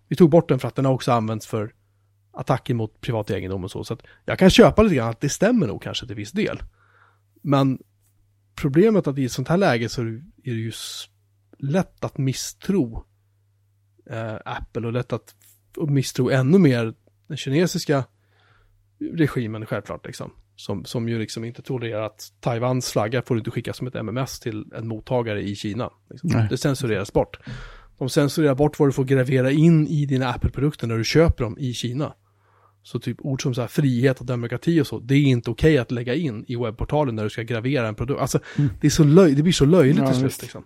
Vi 0.08 0.16
tog 0.16 0.30
bort 0.30 0.48
den 0.48 0.58
för 0.58 0.68
att 0.68 0.74
den 0.74 0.84
har 0.84 0.92
också 0.92 1.12
använts 1.12 1.46
för 1.46 1.74
attacker 2.32 2.74
mot 2.74 3.00
privat 3.00 3.30
egendom 3.30 3.64
och 3.64 3.70
så. 3.70 3.84
Så 3.84 3.94
att 3.94 4.02
jag 4.24 4.38
kan 4.38 4.50
köpa 4.50 4.82
lite 4.82 4.94
grann 4.94 5.10
att 5.10 5.20
det 5.20 5.28
stämmer 5.28 5.66
nog 5.66 5.82
kanske 5.82 6.06
till 6.06 6.16
viss 6.16 6.32
del. 6.32 6.58
Men 7.46 7.78
problemet 8.54 9.06
att 9.06 9.18
i 9.18 9.24
ett 9.24 9.32
sånt 9.32 9.48
här 9.48 9.56
läge 9.56 9.88
så 9.88 10.02
är 10.02 10.22
det 10.44 10.50
ju 10.50 10.72
lätt 11.58 12.04
att 12.04 12.18
misstro 12.18 13.04
eh, 14.10 14.34
Apple 14.44 14.86
och 14.86 14.92
lätt 14.92 15.12
att 15.12 15.34
misstro 15.88 16.30
ännu 16.30 16.58
mer 16.58 16.94
den 17.26 17.36
kinesiska 17.36 18.04
regimen 19.12 19.66
självklart 19.66 20.06
liksom. 20.06 20.32
Som, 20.56 20.84
som 20.84 21.08
ju 21.08 21.18
liksom 21.18 21.44
inte 21.44 21.62
tolererar 21.62 22.02
att 22.02 22.32
Taiwans 22.40 22.90
flagga 22.90 23.22
får 23.22 23.38
inte 23.38 23.50
skickas 23.50 23.76
som 23.76 23.86
ett 23.86 23.94
MMS 23.94 24.40
till 24.40 24.64
en 24.74 24.88
mottagare 24.88 25.42
i 25.42 25.56
Kina. 25.56 25.90
Liksom. 26.10 26.46
Det 26.50 26.58
censureras 26.58 27.12
bort. 27.12 27.38
De 27.98 28.08
censurerar 28.08 28.54
bort 28.54 28.78
vad 28.78 28.88
du 28.88 28.92
får 28.92 29.04
gravera 29.04 29.50
in 29.50 29.86
i 29.86 30.06
dina 30.06 30.28
Apple-produkter 30.28 30.86
när 30.86 30.98
du 30.98 31.04
köper 31.04 31.44
dem 31.44 31.58
i 31.58 31.72
Kina. 31.72 32.14
Så 32.86 32.98
typ 32.98 33.20
ord 33.20 33.42
som 33.42 33.54
så 33.54 33.60
här 33.60 33.68
frihet 33.68 34.20
och 34.20 34.26
demokrati 34.26 34.80
och 34.80 34.86
så, 34.86 34.98
det 34.98 35.14
är 35.14 35.22
inte 35.22 35.50
okej 35.50 35.78
att 35.78 35.90
lägga 35.90 36.14
in 36.14 36.44
i 36.48 36.56
webbportalen 36.56 37.16
när 37.16 37.24
du 37.24 37.30
ska 37.30 37.42
gravera 37.42 37.88
en 37.88 37.94
produkt. 37.94 38.20
Alltså, 38.20 38.38
det, 38.80 38.86
är 38.86 38.90
så 38.90 39.04
löj, 39.04 39.34
det 39.34 39.42
blir 39.42 39.52
så 39.52 39.64
löjligt 39.64 39.98
Ja, 39.98 40.10
till 40.10 40.20
slut 40.20 40.42
liksom. 40.42 40.64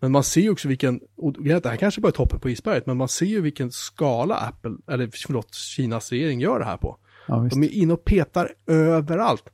Men 0.00 0.12
man 0.12 0.24
ser 0.24 0.40
ju 0.40 0.50
också 0.50 0.68
vilken, 0.68 1.00
och 1.16 1.32
det 1.32 1.66
här 1.66 1.76
kanske 1.76 2.00
bara 2.00 2.08
är 2.08 2.12
toppen 2.12 2.40
på 2.40 2.50
isberget, 2.50 2.86
men 2.86 2.96
man 2.96 3.08
ser 3.08 3.26
ju 3.26 3.40
vilken 3.40 3.72
skala 3.72 4.34
Apple, 4.34 4.70
eller 4.90 5.10
förlåt, 5.26 5.54
Kinas 5.54 6.10
regering 6.10 6.40
gör 6.40 6.58
det 6.58 6.64
här 6.64 6.76
på. 6.76 6.96
Ja. 7.26 7.48
De 7.50 7.62
är 7.62 7.68
inne 7.68 7.92
och 7.92 8.04
petar 8.04 8.52
överallt. 8.66 9.44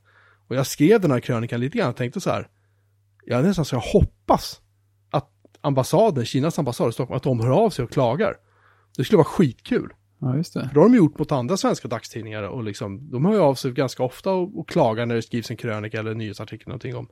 Och 0.47 0.55
jag 0.55 0.67
skrev 0.67 1.01
den 1.01 1.11
här 1.11 1.19
krönikan 1.19 1.59
lite 1.59 1.77
grann 1.77 1.89
och 1.89 1.95
tänkte 1.95 2.21
så 2.21 2.29
här. 2.29 2.47
Jag 3.25 3.43
nästan 3.43 3.65
så 3.65 3.75
jag 3.75 3.79
hoppas 3.79 4.61
att 5.11 5.29
ambassaden, 5.61 6.25
Kinas 6.25 6.59
ambassad 6.59 6.89
i 6.89 6.93
Stockholm, 6.93 7.17
att 7.17 7.23
de 7.23 7.39
hör 7.39 7.51
av 7.65 7.69
sig 7.69 7.85
och 7.85 7.91
klagar. 7.91 8.35
Det 8.97 9.03
skulle 9.03 9.17
vara 9.17 9.25
skitkul. 9.25 9.93
Ja, 10.19 10.35
just 10.37 10.53
det. 10.53 10.67
För 10.67 10.73
det 10.73 10.79
har 10.79 10.89
de 10.89 10.95
gjort 10.95 11.19
mot 11.19 11.31
andra 11.31 11.57
svenska 11.57 11.87
dagstidningar 11.87 12.43
och 12.43 12.63
liksom, 12.63 13.11
de 13.11 13.25
hör 13.25 13.33
ju 13.33 13.39
av 13.39 13.55
sig 13.55 13.71
ganska 13.71 14.03
ofta 14.03 14.31
och, 14.31 14.59
och 14.59 14.69
klagar 14.69 15.05
när 15.05 15.15
det 15.15 15.21
skrivs 15.21 15.51
en 15.51 15.57
krönika 15.57 15.99
eller 15.99 16.11
en 16.11 16.17
nyhetsartikel 16.17 16.67
någonting 16.67 16.95
om, 16.95 17.07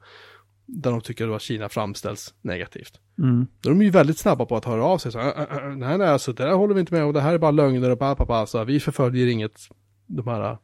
där 0.66 0.92
de 0.92 1.02
tycker 1.02 1.36
att 1.36 1.42
Kina 1.42 1.70
framställs 1.70 2.34
negativt. 2.42 3.00
Mm. 3.20 3.48
Då 3.62 3.70
är 3.70 3.74
de 3.74 3.82
ju 3.82 3.90
väldigt 3.90 4.18
snabba 4.18 4.46
på 4.46 4.56
att 4.58 4.66
höra 4.66 4.84
av 4.84 4.98
sig. 4.98 5.12
Så, 5.12 5.20
"Äh, 5.20 5.28
äh, 5.28 5.58
äh, 5.58 5.76
nej, 5.76 5.98
nej, 5.98 6.08
alltså 6.08 6.34
det 6.34 6.44
där 6.44 6.52
håller 6.54 6.74
vi 6.74 6.80
inte 6.80 6.94
med 6.94 7.06
och 7.06 7.14
det 7.14 7.22
här 7.22 7.34
är 7.34 7.38
bara 7.38 7.52
lögner 7.52 7.90
och 7.90 7.98
bara, 7.98 8.46
så 8.46 8.64
vi 8.64 8.80
förföljer 8.80 9.28
inget, 9.28 9.60
de 10.08 10.28
här 10.28 10.58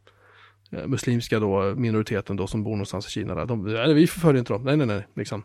eh, 0.72 0.86
muslimska 0.86 1.40
då, 1.40 1.74
minoriteten 1.76 2.36
då 2.36 2.46
som 2.46 2.62
bor 2.64 2.70
någonstans 2.70 3.06
i 3.06 3.10
Kina 3.10 3.34
där. 3.34 3.46
De, 3.46 3.62
nej, 3.64 3.94
vi 3.94 4.06
förföljer 4.06 4.38
inte 4.38 4.52
dem, 4.52 4.62
nej, 4.64 4.76
nej, 4.76 4.86
nej, 4.86 5.06
liksom. 5.16 5.44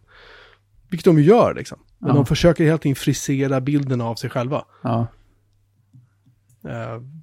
Vilket 0.90 1.06
de 1.06 1.20
gör 1.22 1.54
liksom. 1.54 1.80
Men 1.98 2.10
Ja. 2.10 2.16
de 2.16 2.26
försöker 2.26 2.64
hela 2.64 2.78
tiden 2.78 2.96
frisera 2.96 3.62
bilden 3.62 4.02
av 4.02 4.16
sig 4.16 4.30
själva. 4.30 4.66
Ja, 4.84 5.08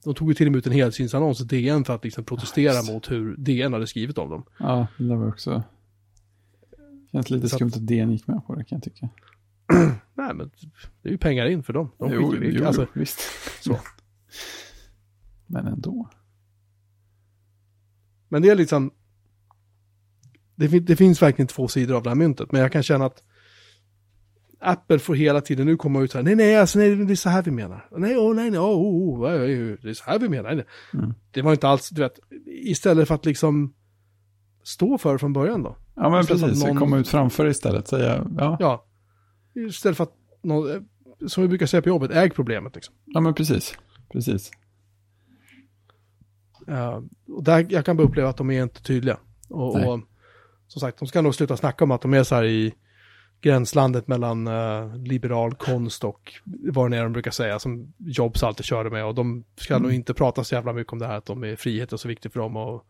De 0.05 0.15
tog 0.15 0.29
ju 0.29 0.35
till 0.35 0.47
och 0.47 0.53
med 0.53 0.59
ut 0.59 0.67
en 0.67 0.73
helsynsannons 0.73 1.41
i 1.41 1.45
DN 1.45 1.85
för 1.85 1.95
att 1.95 2.05
liksom 2.05 2.25
protestera 2.25 2.93
mot 2.93 3.11
hur 3.11 3.37
DN 3.37 3.73
hade 3.73 3.87
skrivit 3.87 4.19
om 4.19 4.31
dem. 4.31 4.45
ja, 4.59 4.87
det 4.99 5.17
var 5.17 5.29
också... 5.29 5.63
Känns 7.13 7.31
lite 7.31 7.49
skumt 7.49 7.73
att 7.75 7.87
DN 7.87 8.11
gick 8.11 8.27
med 8.27 8.47
på 8.47 8.55
det 8.55 8.65
kan 8.65 8.77
jag 8.77 8.83
tycka. 8.83 9.09
Nej, 10.15 10.35
men 10.35 10.51
det 11.03 11.09
är 11.09 11.13
ju 11.13 11.19
pengar 11.19 11.47
in 11.47 11.63
för 11.63 11.73
dem. 11.73 11.91
De 11.99 12.13
jo, 12.13 12.35
jo, 12.43 12.67
alltså, 12.67 12.87
visst. 12.95 13.21
så. 13.61 13.79
Men 15.47 15.67
ändå. 15.67 16.11
Men 18.29 18.43
det 18.43 18.49
är 18.49 18.57
liksom, 18.57 18.91
det, 20.55 20.69
det 20.69 20.97
finns 20.97 21.23
verkligen 21.23 21.47
två 21.47 21.69
sidor 21.69 21.97
av 21.97 22.03
det 22.03 22.11
här 22.11 22.15
myntet, 22.15 22.53
men 22.53 22.61
jag 22.61 22.73
kan 22.73 22.83
känna 22.83 23.07
att 23.07 23.23
Apple 24.65 24.99
får 24.99 25.15
hela 25.15 25.41
tiden 25.41 25.67
nu 25.67 25.77
komma 25.77 26.01
ut 26.03 26.15
här, 26.15 26.23
nej, 26.23 26.35
nej, 26.35 26.57
alltså, 26.57 26.79
nej, 26.79 26.97
det 26.97 27.13
är 27.13 27.17
så 27.17 27.29
här 27.29 27.43
vi 27.43 27.51
menar. 27.51 27.89
Nej, 27.97 28.17
åh, 28.17 28.35
nej, 28.35 28.51
nej, 28.51 28.61
oh, 28.61 28.65
oh, 28.67 29.21
oh, 29.23 29.31
det 29.83 29.89
är 29.91 29.95
så 29.95 30.05
här 30.05 30.19
vi 30.19 30.29
menar. 30.29 30.51
Mm. 30.95 31.15
Det 31.31 31.43
var 31.43 31.53
inte 31.53 31.69
alls, 31.69 31.89
du 31.91 32.03
vet, 32.03 32.19
istället 32.47 33.09
för 33.09 33.15
att 33.15 33.27
liksom 33.27 33.75
stå 34.63 34.99
för 34.99 35.19
från 35.19 35.33
början 35.33 35.63
då. 35.63 35.77
Ja, 35.97 36.11
men 36.11 36.21
Istället 36.21 36.43
precis. 36.43 36.65
någon- 36.65 36.77
Komma 36.77 36.99
ut 36.99 37.09
framför 37.09 37.47
istället. 37.47 37.89
Säga, 37.89 38.27
ja, 38.37 38.57
ja. 38.61 38.85
Ja, 39.55 39.63
istället 39.69 39.97
för 39.97 40.05
att 40.05 40.15
någon, 40.43 40.71
eh, 40.71 40.81
som 41.27 41.43
vi 41.43 41.49
brukar 41.49 41.67
säga 41.67 41.83
på 41.83 41.89
jobbet, 41.89 42.11
äg 42.11 42.31
problemet 42.31 42.75
liksom. 42.75 42.95
men 43.23 43.35
precis. 43.35 43.75
Precis. 44.13 44.51
Eh, 46.69 47.01
och 47.29 47.45
där, 47.45 47.67
jag 47.69 47.85
kan 47.85 47.97
bara 47.97 48.03
uppleva 48.09 48.29
att 48.29 48.37
de 48.37 48.51
är 48.51 48.63
inte 48.63 48.83
tydliga. 48.83 49.19
Och, 49.51 49.77
och 49.89 50.01
som 50.67 50.81
sagt, 50.81 50.99
de 50.99 51.09
ska 51.09 51.23
nog 51.23 51.35
sluta 51.35 51.57
snacka 51.57 51.85
om 51.85 51.91
att 51.91 52.03
de 52.03 52.15
är 52.15 52.23
så 52.23 52.35
här 52.35 52.45
i 52.45 52.75
gränslandet 53.41 54.09
mellan 54.09 54.47
eh, 54.47 54.97
liberal 54.97 55.55
konst 55.55 56.05
och 56.05 56.33
vad 56.45 56.91
det 56.91 56.97
är 56.97 57.03
de 57.03 57.13
brukar 57.13 57.31
säga, 57.31 57.59
som 57.59 57.93
Jobs 57.99 58.43
alltid 58.43 58.65
körde 58.65 58.91
med. 58.91 59.05
Och 59.05 59.15
de 59.15 59.45
ska 59.57 59.79
nog 59.79 59.93
inte 59.93 60.15
prata 60.15 60.45
så 60.45 60.55
jävla 60.55 60.73
mycket 60.73 60.93
om 60.93 60.99
det 60.99 61.07
här, 61.07 61.17
att 61.17 61.27
de 61.27 61.45
är 61.45 61.57
frihet 61.57 61.93
och 61.93 62.01
så 62.01 62.09
viktigt 62.09 62.33
för 62.33 62.41
dem. 62.41 62.57
Och 62.57 62.87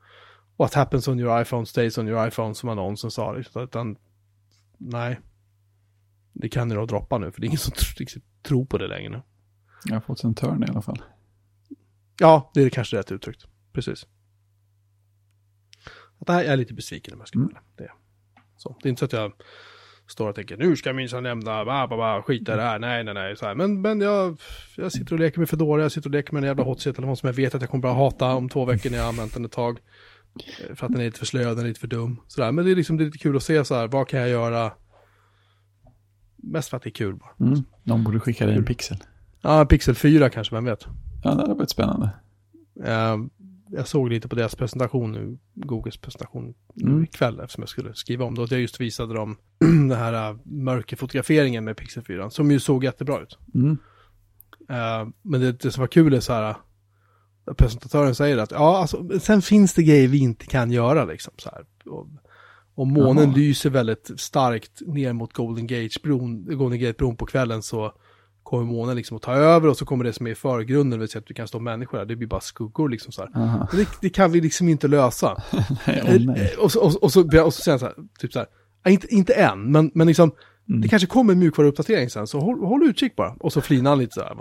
what 0.56 0.74
happens 0.74 1.08
on 1.08 1.20
your 1.20 1.40
iPhone 1.40 1.66
stays 1.66 1.98
on 1.98 2.08
your 2.08 2.28
iPhone, 2.28 2.54
som 2.54 2.68
annonsen 2.68 3.10
sa. 3.10 3.32
Liksom. 3.32 3.62
Utan, 3.62 3.96
nej, 4.78 5.20
det 6.32 6.48
kan 6.48 6.68
ni 6.68 6.74
nog 6.74 6.88
droppa 6.88 7.18
nu, 7.18 7.32
för 7.32 7.40
det 7.40 7.44
är 7.44 7.48
ingen 7.48 7.58
som 7.58 7.74
tror 8.42 8.64
på 8.64 8.78
det 8.78 8.86
längre. 8.86 9.22
Jag 9.84 9.94
har 9.94 10.00
fått 10.00 10.24
en 10.24 10.34
törn 10.34 10.62
i 10.62 10.70
alla 10.70 10.82
fall. 10.82 11.02
Ja, 12.20 12.50
det 12.54 12.62
är 12.62 12.70
kanske 12.70 12.96
rätt 12.96 13.12
uttryckt. 13.12 13.46
Precis. 13.72 14.06
Att 16.18 16.26
det 16.26 16.32
här 16.32 16.42
jag 16.42 16.52
är 16.52 16.56
lite 16.56 16.74
besviken 16.74 17.14
om 17.14 17.20
jag 17.20 17.28
ska 17.28 17.38
Mm. 17.38 17.54
det. 17.76 17.90
Så, 18.56 18.76
det 18.82 18.88
är 18.88 18.90
inte 18.90 18.98
så 18.98 19.04
att 19.04 19.12
jag 19.12 19.32
står 20.06 20.28
och 20.28 20.34
tänker 20.34 20.56
nu 20.56 20.76
ska 20.76 20.88
jag 20.88 20.96
minsann 20.96 21.22
lämna, 21.22 21.64
ba, 21.64 21.86
ba, 21.86 21.96
ba, 21.96 22.22
skita 22.22 22.52
i 22.54 22.56
det 22.56 22.62
här, 22.62 22.78
nej, 22.78 23.04
nej, 23.04 23.14
nej. 23.14 23.36
Så 23.36 23.46
här. 23.46 23.54
Men, 23.54 23.80
men 23.80 24.00
jag, 24.00 24.40
jag 24.76 24.92
sitter 24.92 25.12
och 25.12 25.18
leker 25.18 25.38
med 25.38 25.48
Fedora, 25.48 25.82
jag 25.82 25.92
sitter 25.92 26.08
och 26.08 26.14
leker 26.14 26.32
med 26.32 26.42
en 26.42 26.46
jävla 26.46 26.64
hotset-telefon 26.64 27.16
som 27.16 27.26
jag 27.26 27.34
vet 27.34 27.54
att 27.54 27.60
jag 27.60 27.70
kommer 27.70 27.82
börja 27.82 27.94
hata 27.94 28.34
om 28.34 28.48
två 28.48 28.64
veckor 28.64 28.90
när 28.90 28.96
jag 28.96 29.04
har 29.04 29.08
använt 29.08 29.34
den 29.34 29.44
ett 29.44 29.52
tag. 29.52 29.78
Eh, 30.68 30.74
För 30.74 30.86
att 30.86 30.92
den 30.92 31.00
är 31.00 31.04
lite 31.04 31.18
för 31.18 31.26
slö, 31.26 31.44
den 31.44 31.58
är 31.58 31.68
lite 31.68 31.80
för 31.80 31.86
dum. 31.88 32.20
Så 32.28 32.40
där. 32.40 32.52
Men 32.52 32.64
det 32.64 32.70
är 32.70 32.76
liksom 32.76 32.96
det 32.96 33.02
är 33.02 33.06
lite 33.06 33.18
kul 33.18 33.36
att 33.36 33.42
se 33.42 33.64
så 33.64 33.74
här, 33.74 33.88
vad 33.88 34.08
kan 34.08 34.20
jag 34.20 34.28
göra? 34.28 34.72
Mest 36.36 36.68
för 36.68 36.76
att 36.76 36.82
det 36.82 36.88
är 36.88 36.94
kul 36.94 37.14
bara. 37.16 37.46
Mm. 37.48 37.62
Någon 37.82 38.04
borde 38.04 38.20
skicka 38.20 38.46
dig 38.46 38.56
en 38.56 38.64
pixel. 38.64 38.96
Ja, 39.40 39.64
Pixel 39.64 39.94
4 39.94 40.30
kanske, 40.30 40.54
vem 40.54 40.64
vet. 40.64 40.86
Ja, 41.24 41.34
det 41.34 41.40
hade 41.40 41.54
varit 41.54 41.70
spännande. 41.70 42.10
Eh, 42.84 43.16
jag 43.76 43.88
såg 43.88 44.08
lite 44.08 44.28
på 44.28 44.36
deras 44.36 44.54
presentation 44.54 45.12
nu, 45.12 45.38
Googles 45.54 45.96
presentation 45.96 46.54
nu 46.74 46.90
Mm. 46.90 47.04
ikväll 47.04 47.40
eftersom 47.40 47.62
jag 47.62 47.68
skulle 47.68 47.94
skriva 47.94 48.24
om 48.24 48.34
det. 48.34 48.42
Och 48.42 48.52
jag 48.52 48.60
just 48.60 48.80
visade 48.80 49.14
dem 49.14 49.36
den 49.58 49.90
här 49.90 50.30
uh, 50.30 50.38
mörkerfotograferingen 50.44 51.64
med 51.64 51.76
Pixel 51.76 52.02
4, 52.02 52.30
som 52.30 52.50
ju 52.50 52.60
såg 52.60 52.84
jättebra 52.84 53.20
ut. 53.20 53.38
Mm. 53.54 53.78
Eh, 54.68 55.08
men 55.22 55.40
det, 55.40 55.52
det 55.52 55.72
som 55.72 55.80
var 55.80 55.88
kul 55.88 56.14
är 56.14 56.20
så 56.20 56.32
här, 56.32 56.50
uh, 57.50 57.54
presentatören 57.54 58.14
säger 58.14 58.38
att 58.38 58.50
ja, 58.50 58.78
alltså, 58.78 59.20
sen 59.20 59.42
finns 59.42 59.74
det 59.74 59.82
grejer 59.82 60.08
vi 60.08 60.18
inte 60.18 60.46
kan 60.46 60.70
göra 60.70 61.04
liksom 61.04 61.32
så 61.36 61.50
här. 61.50 61.64
Och, 61.92 62.08
om 62.76 62.88
månen 62.92 63.24
Jaha. 63.24 63.36
lyser 63.36 63.70
väldigt 63.70 64.10
starkt 64.16 64.80
ner 64.86 65.12
mot 65.12 65.32
Golden 65.32 65.66
Gate-bron 65.66 66.56
Golden 66.56 66.78
Gate-bron 66.78 67.16
på 67.16 67.26
kvällen 67.26 67.62
så 67.62 67.92
kommer 68.44 68.64
månen 68.64 68.96
liksom 68.96 69.16
att 69.16 69.22
ta 69.22 69.32
över 69.32 69.68
och 69.68 69.76
så 69.76 69.84
kommer 69.86 70.04
det 70.04 70.12
som 70.12 70.26
är 70.26 70.30
i 70.30 70.34
förgrunden, 70.34 70.90
det 70.90 71.02
vill 71.02 71.08
säga 71.08 71.20
att 71.22 71.30
vi 71.30 71.34
kan 71.34 71.48
stå 71.48 71.60
människor 71.60 71.98
där, 71.98 72.04
det 72.04 72.16
blir 72.16 72.28
bara 72.28 72.40
skuggor 72.40 72.88
liksom 72.88 73.12
så 73.12 73.28
det, 73.72 73.88
det 74.00 74.10
kan 74.10 74.32
vi 74.32 74.40
liksom 74.40 74.68
inte 74.68 74.88
lösa. 74.88 75.42
Nej. 75.86 76.28
Eh, 76.52 76.58
och, 76.64 76.72
så, 76.72 76.80
och, 76.80 77.02
och, 77.02 77.12
så, 77.12 77.44
och 77.44 77.54
så 77.54 77.62
säger 77.62 77.72
han 77.72 77.78
så 77.78 77.86
här, 77.86 77.94
typ 78.18 78.32
så 78.32 78.38
här, 78.38 78.48
"Ja, 78.84 78.90
inte, 78.90 79.14
inte 79.14 79.34
än, 79.34 79.72
men, 79.72 79.90
men 79.94 80.06
liksom, 80.06 80.30
Mm. 80.68 80.80
det 80.80 80.88
kanske 80.88 81.06
kommer 81.08 81.32
en 81.32 81.38
mjukvaruuppdatering 81.38 82.10
sen, 82.10 82.26
så 82.26 82.40
håll, 82.40 82.64
håll 82.64 82.82
utkik 82.82 83.16
bara. 83.16 83.36
Och 83.40 83.52
så 83.52 83.60
flinar 83.60 83.90
han 83.90 83.98
lite 83.98 84.12
så 84.14 84.20
här. 84.20 84.36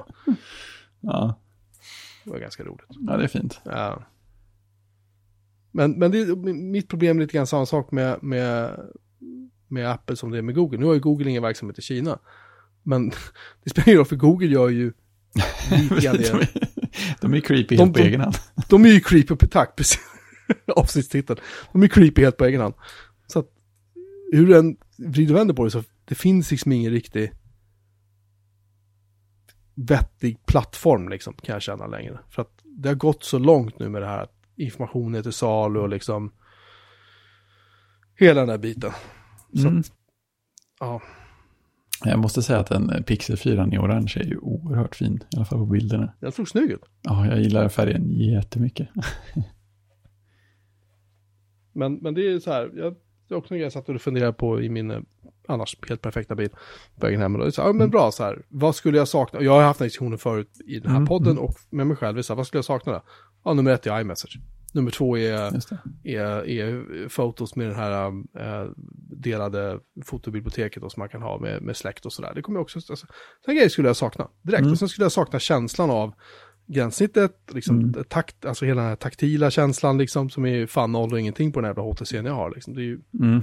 Ja. 1.02 1.40
Det 2.24 2.30
var 2.32 2.40
ganska 2.40 2.64
roligt. 2.64 2.86
ja, 3.08 3.18
det 3.18 3.24
är 3.24 3.28
fint. 3.28 3.62
Ja. 3.66 4.04
Men, 5.72 5.92
men 5.92 6.12
det, 6.12 6.36
mitt 6.54 6.88
problem 6.90 7.18
är 7.18 7.22
lite 7.22 7.34
grann 7.34 7.48
samma 7.48 7.66
sak 7.66 7.92
med, 7.92 8.24
med, 8.24 8.80
med 9.68 9.92
Apple 9.92 10.16
som 10.16 10.32
det 10.32 10.38
är 10.38 10.42
med 10.42 10.56
Google. 10.56 10.78
Nu 10.78 10.86
har 10.86 10.94
ju 10.94 11.00
Google 11.00 11.30
ingen 11.30 11.44
verksamhet 11.44 11.80
i 11.80 11.82
Kina. 11.82 12.20
Men 12.84 13.10
det 13.64 13.70
spelar 13.70 13.88
ingen 13.88 13.98
roll 13.98 14.06
för 14.06 14.16
Google 14.16 14.48
gör 14.48 14.70
ju 14.70 14.94
lite 15.72 16.00
grann 16.02 16.16
de, 16.22 16.24
är, 16.28 16.48
de 17.22 17.34
är 17.34 17.40
creepy 17.40 17.76
De- 17.76 17.84
helt 17.84 17.94
på 17.94 18.00
egen 18.00 18.22
hand. 18.22 18.36
De 18.70 18.86
är 18.86 18.90
ju 18.90 19.00
creepy, 19.00 19.36
på- 19.36 19.48
tack, 19.48 19.76
precis. 19.76 20.00
Avsnittstiteln. 20.76 21.40
De 21.72 21.84
är 21.84 21.88
creepy 21.88 22.22
helt 22.24 22.38
på 22.38 22.46
egen 22.46 22.62
hand. 22.62 22.74
Så 23.28 23.40
att 23.40 23.50
hur 24.32 24.48
du 24.48 24.58
än 24.58 24.78
vrider 24.98 25.34
och 25.34 25.40
vänder 25.40 25.54
på 25.54 25.64
det 25.66 25.72
så 25.72 25.84
det 26.06 26.16
finns 26.16 26.52
liksom 26.52 26.72
ingen 26.72 26.92
riktig 26.92 27.32
vettig 29.76 30.46
plattform 30.46 31.10
liksom 31.10 31.34
kan 31.34 31.54
jag 31.54 31.62
känna 31.62 31.88
längre. 31.88 32.20
För 32.30 32.42
att 32.42 32.52
det 32.64 32.90
har 32.90 32.96
gått 32.96 33.24
så 33.24 33.40
långt 33.40 33.80
nu 33.80 33.90
med 33.90 34.02
det 34.02 34.08
här 34.08 34.24
att 34.24 34.34
information 34.56 35.16
är 35.16 35.22
till 35.22 35.32
salu 35.34 35.80
och 35.80 35.90
liksom 35.90 36.32
hela 38.16 38.40
den 38.40 38.50
här 38.50 38.58
biten. 38.58 38.92
Så 39.54 39.68
Mm. 39.68 39.80
att, 39.80 39.92
ja, 40.80 41.02
Jag 42.06 42.20
måste 42.20 42.42
säga 42.42 42.60
att 42.60 42.72
en 42.72 43.04
Pixel 43.04 43.38
4 43.38 43.70
i 43.72 43.78
orange 43.78 44.14
är 44.16 44.24
ju 44.24 44.38
oerhört 44.38 44.96
fin, 44.96 45.24
i 45.32 45.36
alla 45.36 45.46
fall 45.46 45.60
på 45.60 45.66
bilderna. 45.66 46.14
den 46.20 46.32
såg 46.32 46.50
snygg 46.50 46.72
ut. 46.72 46.84
Ja, 47.02 47.26
jag 47.26 47.42
gillar 47.42 47.70
färgen 47.70 48.12
jättemycket. 48.12 48.88
Men, 51.76 51.94
men 51.94 52.14
det 52.14 52.32
är 52.32 52.40
så 52.40 52.52
här, 52.52 52.72
jag, 52.76 52.96
det 53.28 53.36
är 53.36 53.38
också 53.38 53.54
en 53.54 53.58
grej 53.58 53.66
jag 53.66 53.74
satt 53.74 53.90
och 53.90 54.02
funderade 54.02 54.34
på 54.34 54.62
i 54.62 54.70
min 54.70 54.92
eh, 54.92 55.00
annars 55.48 55.78
helt 55.88 56.02
perfekta 56.02 56.36
bil 56.36 56.50
på 56.96 57.06
vägen 57.06 57.22
hem. 57.22 57.36
Och 57.36 57.42
det 57.42 57.48
är 57.48 57.52
så 57.52 57.62
här, 57.62 57.70
ja, 57.70 57.74
men 57.74 57.90
bra 57.90 58.12
så 58.12 58.24
här, 58.24 58.42
vad 58.50 58.76
skulle 58.76 58.98
jag 58.98 59.08
sakna? 59.08 59.42
Jag 59.42 59.52
har 59.52 59.64
haft 59.64 59.80
den 59.80 59.86
diskussionen 59.86 60.18
förut 60.18 60.50
i 60.66 60.80
den 60.80 60.90
här 60.92 60.98
Mm, 60.98 61.08
podden 61.08 61.32
mm. 61.32 61.44
och 61.44 61.56
med 61.70 61.88
mig 61.88 61.98
själv. 61.98 62.22
Så 62.22 62.34
här, 62.34 62.38
vad 62.38 62.48
skulle 62.48 62.58
jag 62.58 62.66
sakna 62.66 62.92
då? 62.92 63.02
Ja, 63.44 63.54
nummer 63.54 63.72
ett 63.72 63.88
är 63.88 64.02
iMessage. 64.02 64.40
Nummer 64.74 64.92
två 64.92 65.18
är, 65.18 65.52
är, 66.04 66.50
är 66.50 67.10
fotos 67.10 67.56
med 67.56 67.68
den 67.68 67.76
här 67.76 68.08
äh, 68.40 68.70
delade 69.22 69.80
fotobiblioteket 70.06 70.84
då, 70.84 70.90
som 70.90 71.02
man 71.02 71.10
kan 71.10 71.22
ha 71.22 71.40
med, 71.40 71.62
med 71.62 71.78
släkt 71.78 72.06
och 72.06 72.14
sådär. 72.14 72.32
Det 72.36 72.42
kommer 72.42 72.60
jag 72.60 72.62
också, 72.64 72.78
alltså, 72.78 73.08
sådana 73.46 73.56
grejer 73.58 73.70
skulle 73.70 73.90
jag 73.90 73.96
sakna 73.98 74.28
direkt. 74.42 74.62
Mm. 74.62 74.72
Och 74.72 74.80
sen 74.80 74.90
skulle 74.90 75.06
jag 75.06 75.12
sakna 75.12 75.40
känslan 75.40 75.90
av 75.92 76.14
gränssnittet, 76.68 77.38
liksom 77.54 77.80
Mm. 77.80 78.04
takt, 78.10 78.46
alltså 78.46 78.66
hela 78.66 78.82
den 78.82 78.90
här 78.90 78.96
taktila 78.96 79.52
känslan 79.52 79.98
liksom, 79.98 80.30
som 80.30 80.46
är 80.46 80.68
fan 80.68 80.92
noll 80.92 81.14
och 81.14 81.20
ingenting 81.20 81.52
på 81.52 81.60
den 81.62 81.66
här 81.66 81.72
jävla 81.72 81.84
HTCn 81.94 82.26
jag 82.26 82.34
har 82.34 82.52
liksom. 82.52 82.74
Det 82.74 82.82
är 82.82 82.86
ju, 82.86 83.02
Mm. 83.20 83.42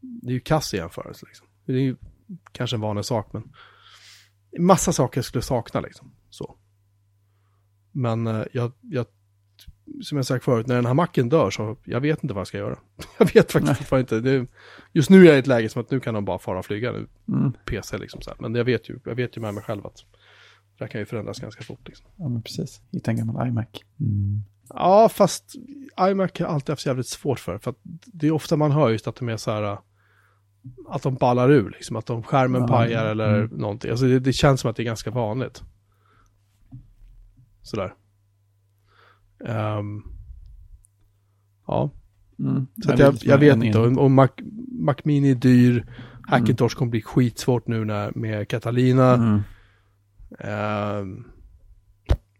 det 0.00 0.30
är 0.30 0.34
ju 0.34 0.40
kass 0.40 0.74
i 0.74 0.76
jämförelse 0.76 1.26
liksom. 1.26 1.46
Det 1.66 1.72
är 1.72 1.76
ju 1.80 1.96
kanske 2.52 2.76
en 2.76 2.80
vanlig 2.80 3.04
sak, 3.04 3.32
men 3.32 3.42
massa 4.58 4.92
saker 4.92 5.18
jag 5.18 5.24
skulle 5.24 5.42
sakna 5.42 5.80
liksom. 5.80 6.12
Så. 6.30 6.56
Men 7.92 8.26
eh, 8.26 8.42
jag, 8.52 8.72
jag, 8.82 9.06
som 10.02 10.16
jag 10.16 10.26
sagt 10.26 10.44
förut, 10.44 10.66
när 10.66 10.74
den 10.74 10.86
här 10.86 10.94
macken 10.94 11.28
dör 11.28 11.50
så, 11.50 11.76
jag 11.84 12.00
vet 12.00 12.22
inte 12.22 12.34
vad 12.34 12.40
jag 12.40 12.46
ska 12.46 12.58
göra. 12.58 12.78
Jag 13.18 13.34
vet 13.34 13.52
faktiskt 13.52 13.78
fortfarande 13.78 14.16
inte. 14.16 14.30
Det, 14.30 14.46
just 14.92 15.10
nu 15.10 15.20
är 15.22 15.24
jag 15.24 15.36
i 15.36 15.38
ett 15.38 15.46
läge 15.46 15.68
som 15.68 15.82
att 15.82 15.90
nu 15.90 16.00
kan 16.00 16.14
de 16.14 16.24
bara 16.24 16.38
fara 16.38 16.58
och 16.58 16.66
flyga 16.66 16.92
nu, 16.92 17.06
Mm. 17.28 17.52
PC 17.64 17.98
liksom 17.98 18.20
så 18.22 18.30
här. 18.30 18.36
Men 18.40 18.54
jag 18.54 18.64
vet 18.64 18.88
ju, 18.90 18.98
jag 19.04 19.14
vet 19.14 19.36
ju 19.36 19.40
med 19.40 19.54
mig 19.54 19.62
själv 19.62 19.86
att 19.86 19.96
det 20.78 20.84
här 20.84 20.88
kan 20.88 21.00
ju 21.00 21.04
förändras 21.04 21.38
ganska 21.40 21.64
fort 21.64 21.88
liksom. 21.88 22.06
Ja, 22.16 22.28
men 22.28 22.42
precis. 22.42 22.80
Hitta 22.92 23.10
en 23.10 23.16
gammal 23.16 23.48
iMac. 23.48 23.66
Mm. 24.00 24.42
Ja, 24.68 25.08
fast 25.08 25.54
iMac 26.00 26.30
har 26.38 26.46
alltid 26.46 26.72
haft 26.72 26.86
jävligt 26.86 27.06
svårt 27.06 27.40
för. 27.40 27.58
För 27.58 27.70
att 27.70 27.78
det 28.06 28.26
är 28.26 28.32
ofta 28.32 28.56
man 28.56 28.72
hör 28.72 28.90
just 28.90 29.06
att 29.06 29.16
de 29.16 29.28
är 29.28 29.36
så 29.36 29.50
här, 29.50 29.78
att 30.88 31.02
de 31.02 31.14
ballar 31.14 31.50
ur 31.50 31.70
liksom. 31.70 31.96
Att 31.96 32.06
de 32.06 32.22
skärmen 32.22 32.60
Ja, 32.60 32.68
pajar 32.68 33.06
eller 33.06 33.38
mm. 33.38 33.58
någonting. 33.58 33.90
Alltså 33.90 34.06
det, 34.06 34.20
det 34.20 34.32
känns 34.32 34.60
som 34.60 34.70
att 34.70 34.76
det 34.76 34.82
är 34.82 34.84
ganska 34.84 35.10
vanligt. 35.10 35.62
Sådär. 37.62 37.94
Ehm, 39.46 40.02
ja, 41.66 41.90
Mm. 42.38 42.66
så 42.84 42.90
jag, 42.98 43.14
jag 43.22 43.34
en- 43.34 43.40
vet 43.40 43.52
en- 43.52 43.62
inte. 43.62 43.78
Och, 43.78 44.10
Mac, 44.10 44.28
Mac 44.80 44.94
Mini 45.04 45.30
är 45.30 45.34
dyr. 45.34 45.86
Hackintosh 46.22 46.76
kommer 46.76 46.90
bli 46.90 47.02
skitsvårt 47.02 47.66
nu 47.66 47.84
när, 47.84 48.12
med 48.14 48.48
Catalina. 48.48 49.14
Mm. 49.14 49.40
Ehm, 50.38 51.24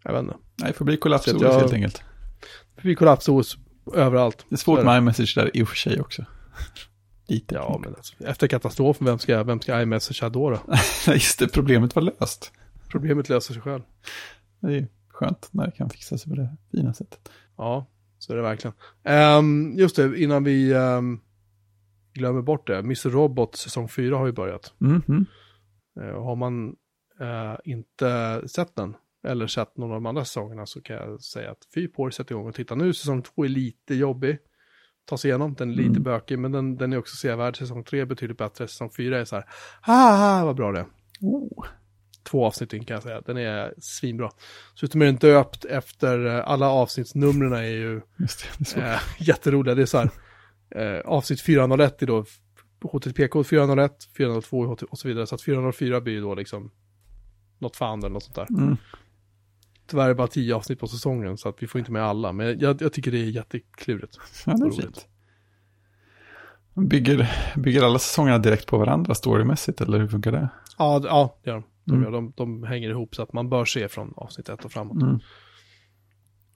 jag 0.04 0.12
vet 0.12 0.22
inte. 0.22 0.36
Nej, 0.56 0.68
det 0.68 0.72
får 0.72 0.84
bli 0.84 0.96
kollaps 0.96 1.24
Så 1.24 1.36
att 1.36 1.42
jag- 1.42 1.60
helt 1.60 1.72
enkelt. 1.72 2.02
Vi 2.82 2.94
kollapsos 2.94 3.58
överallt. 3.94 4.44
Det 4.48 4.54
är 4.54 4.56
svårt 4.56 4.84
med 4.84 4.98
iMessage 4.98 5.32
där 5.36 5.56
i 5.56 5.62
och 5.62 5.68
för 5.68 5.76
sig 5.76 6.00
också. 6.00 6.24
Lite. 7.28 7.54
Ja, 7.54 7.80
men 7.84 7.94
alltså, 7.94 8.24
efter 8.24 8.46
katastrofen, 8.46 9.06
vem 9.06 9.18
ska, 9.18 9.42
vem 9.44 9.60
ska 9.60 9.82
iMessagea 9.82 10.28
då, 10.28 10.50
då? 10.50 10.58
Just 11.12 11.38
det, 11.38 11.48
problemet 11.48 11.94
var 11.94 12.02
löst. 12.02 12.52
Problemet 12.88 13.28
löser 13.28 13.54
sig 13.54 13.62
själv. 13.62 13.82
Det 14.60 14.66
är 14.66 14.70
ju 14.70 14.86
skönt 15.18 15.48
när 15.52 15.66
det 15.66 15.72
kan 15.72 15.90
fixa 15.90 16.18
sig 16.18 16.30
på 16.30 16.36
det 16.36 16.56
fina 16.72 16.94
sättet. 16.94 17.30
Ja, 17.56 17.86
så 18.18 18.32
är 18.32 18.36
det 18.36 18.42
verkligen. 18.42 18.74
Ehm, 19.04 19.72
just 19.78 19.96
det, 19.96 20.22
innan 20.22 20.44
vi 20.44 20.72
ehm, 20.74 21.20
glömmer 22.12 22.42
bort 22.42 22.66
det. 22.66 22.78
Mr. 22.78 23.10
Robot 23.10 23.56
säsong 23.56 23.88
4 23.88 24.16
har 24.16 24.26
ju 24.26 24.32
börjat. 24.32 24.74
Mm. 24.80 25.02
Mm. 25.08 25.26
Eh, 26.00 26.22
har 26.22 26.36
man 26.36 26.76
eh, 27.20 27.56
inte 27.64 28.42
sett 28.48 28.76
den, 28.76 28.96
eller 29.26 29.46
sett 29.46 29.76
någon 29.76 29.90
av 29.90 29.96
de 29.96 30.06
andra 30.06 30.24
säsongerna, 30.24 30.66
så 30.66 30.80
kan 30.82 30.96
jag 30.96 31.22
säga 31.22 31.50
att 31.50 31.68
fy 31.74 31.88
på 31.88 32.06
er, 32.06 32.10
sätt 32.10 32.30
igång 32.30 32.48
och 32.48 32.54
titta 32.54 32.74
nu. 32.74 32.94
Säsong 32.94 33.22
2 33.22 33.44
är 33.44 33.48
lite 33.48 33.94
jobbig. 33.94 34.38
Ta 35.04 35.16
sig 35.18 35.28
igenom, 35.28 35.54
den 35.54 35.70
är 35.70 35.74
lite 35.74 35.90
Mm. 35.90 36.02
bökig, 36.02 36.38
men 36.38 36.52
den, 36.52 36.76
den 36.76 36.92
är 36.92 36.98
också 36.98 37.16
sevärd. 37.16 37.56
Säsong 37.56 37.84
3 37.84 38.00
är 38.00 38.04
betydligt 38.06 38.38
bättre. 38.38 38.68
Säsong 38.68 38.90
4 38.90 39.18
är 39.18 39.24
så 39.24 39.36
här, 39.36 39.44
ah, 39.82 40.44
vad 40.44 40.56
bra 40.56 40.72
det 40.72 40.78
är. 40.80 40.86
Oh. 41.20 41.66
Två 42.30 42.46
avsnitt 42.46 42.72
in 42.72 42.84
kan 42.84 42.94
jag 42.94 43.02
säga. 43.02 43.20
Den 43.20 43.36
är 43.36 43.74
svinbra. 43.78 44.30
Dessutom 44.72 45.02
är 45.02 45.06
den 45.06 45.16
döpt 45.16 45.64
efter, 45.64 46.26
eh, 46.26 46.48
alla 46.48 46.68
avsnittsnumren 46.68 47.52
är 47.52 47.62
ju 47.62 48.00
Just 48.16 48.46
det, 48.58 48.74
det 48.74 48.80
är 48.80 48.94
eh, 48.94 49.00
jätteroliga. 49.18 49.74
Det 49.74 49.82
är 49.82 49.86
så 49.86 49.98
här, 49.98 50.10
eh, 50.70 51.00
avsnitt 51.00 51.40
401 51.40 52.02
är 52.02 52.06
då 52.06 52.24
HTTP-kod 52.82 53.46
401, 53.46 53.92
402 54.16 54.76
och 54.90 54.98
så 54.98 55.08
vidare. 55.08 55.26
Så 55.26 55.34
att 55.34 55.42
404 55.42 56.00
blir 56.00 56.12
ju 56.12 56.20
då 56.20 56.34
liksom 56.34 56.70
något 57.58 57.76
fan 57.76 57.98
eller 57.98 58.10
något 58.10 58.22
sånt 58.22 58.36
där. 58.36 58.46
Mm. 58.50 58.76
Tyvärr 59.86 60.04
är 60.04 60.08
det 60.08 60.14
bara 60.14 60.28
10 60.28 60.54
avsnitt 60.54 60.80
på 60.80 60.86
säsongen 60.86 61.38
så 61.38 61.48
att 61.48 61.62
vi 61.62 61.66
får 61.66 61.78
inte 61.78 61.92
med 61.92 62.02
alla. 62.02 62.32
Men 62.32 62.58
jag, 62.58 62.82
jag 62.82 62.92
tycker 62.92 63.10
det 63.10 63.18
är 63.18 63.30
jätteklurigt. 63.30 64.18
Ja, 64.46 64.52
det 64.52 64.66
är 64.66 64.82
fint. 64.82 65.08
Bygger, 66.74 67.30
bygger 67.56 67.82
alla 67.82 67.98
säsongerna 67.98 68.38
direkt 68.38 68.66
på 68.66 68.78
varandra 68.78 69.14
storymässigt 69.14 69.80
eller 69.80 69.98
hur 69.98 70.08
funkar 70.08 70.32
det? 70.32 70.48
Ja, 70.78 71.00
ja 71.04 71.38
det 71.42 71.50
gör 71.50 71.56
de. 71.56 71.64
De, 71.88 71.94
Mm. 71.96 72.12
de, 72.12 72.32
de 72.36 72.62
hänger 72.62 72.88
ihop 72.90 73.14
så 73.14 73.22
att 73.22 73.32
man 73.32 73.48
bör 73.48 73.64
se 73.64 73.88
från 73.88 74.12
avsnitt 74.16 74.48
1 74.48 74.64
och 74.64 74.72
framåt. 74.72 75.02
Mm. 75.02 75.18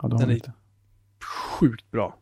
Ja, 0.03 0.09
Den 0.09 0.31
är- 0.31 0.35
inte. 0.35 0.53
Sjukt 1.61 1.91
bra. 1.91 2.19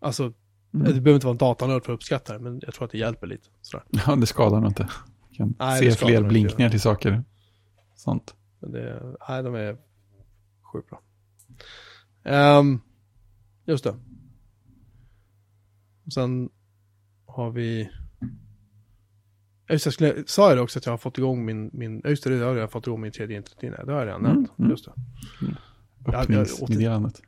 Alltså, 0.00 0.22
Mm. 0.22 0.86
det 0.86 0.92
behöver 1.00 1.14
inte 1.14 1.26
vara 1.26 1.34
en 1.34 1.38
datanörd 1.38 1.84
för 1.84 1.92
att 1.92 1.96
uppskatta 1.96 2.32
det, 2.32 2.38
men 2.38 2.60
jag 2.62 2.74
tror 2.74 2.84
att 2.84 2.90
det 2.90 2.98
hjälper 2.98 3.26
lite. 3.26 3.48
Sådär. 3.62 3.86
Ja, 4.06 4.16
det 4.16 4.26
skadar 4.26 4.60
nog 4.60 4.70
inte. 4.70 4.88
Kan 5.36 5.54
Nej, 5.58 5.78
se 5.92 5.98
fler 5.98 6.08
nog 6.08 6.18
inte. 6.18 6.28
blinkningar 6.28 6.70
till 6.70 6.80
saker. 6.80 7.24
Sånt. 7.94 8.34
Men 8.60 8.72
det, 8.72 9.16
nej, 9.28 9.42
de 9.42 9.54
är 9.54 9.76
sjukt 10.72 10.88
bra. 10.90 11.00
Ehm, 12.24 12.80
just 13.64 13.84
det. 13.84 13.94
Och 16.06 16.12
sen 16.12 16.50
har 17.26 17.50
vi... 17.50 17.90
Just 19.70 19.84
jag 19.86 19.92
skulle, 19.94 20.22
sa 20.26 20.48
jag 20.48 20.56
det 20.58 20.62
också 20.62 20.78
att 20.78 20.86
jag 20.86 20.92
har 20.92 20.98
fått 20.98 21.18
igång 21.18 21.44
min, 21.44 21.70
min 21.72 22.02
just 22.04 22.24
det, 22.24 22.38
det 22.38 22.44
har 22.44 22.56
jag 22.56 22.70
fått 22.70 22.86
igång 22.86 23.00
min 23.00 23.12
tredje 23.12 23.36
internetinne. 23.36 23.82
Det 23.86 23.92
har 23.92 23.98
jag 23.98 24.06
redan 24.06 24.20
Mm, 24.24 24.32
nämnt. 24.36 24.52
mm. 24.58 24.70
Just 24.70 24.84
det. 24.84 24.92
jag- 26.06 26.14
Öppningsmeddelandet. 26.14 27.22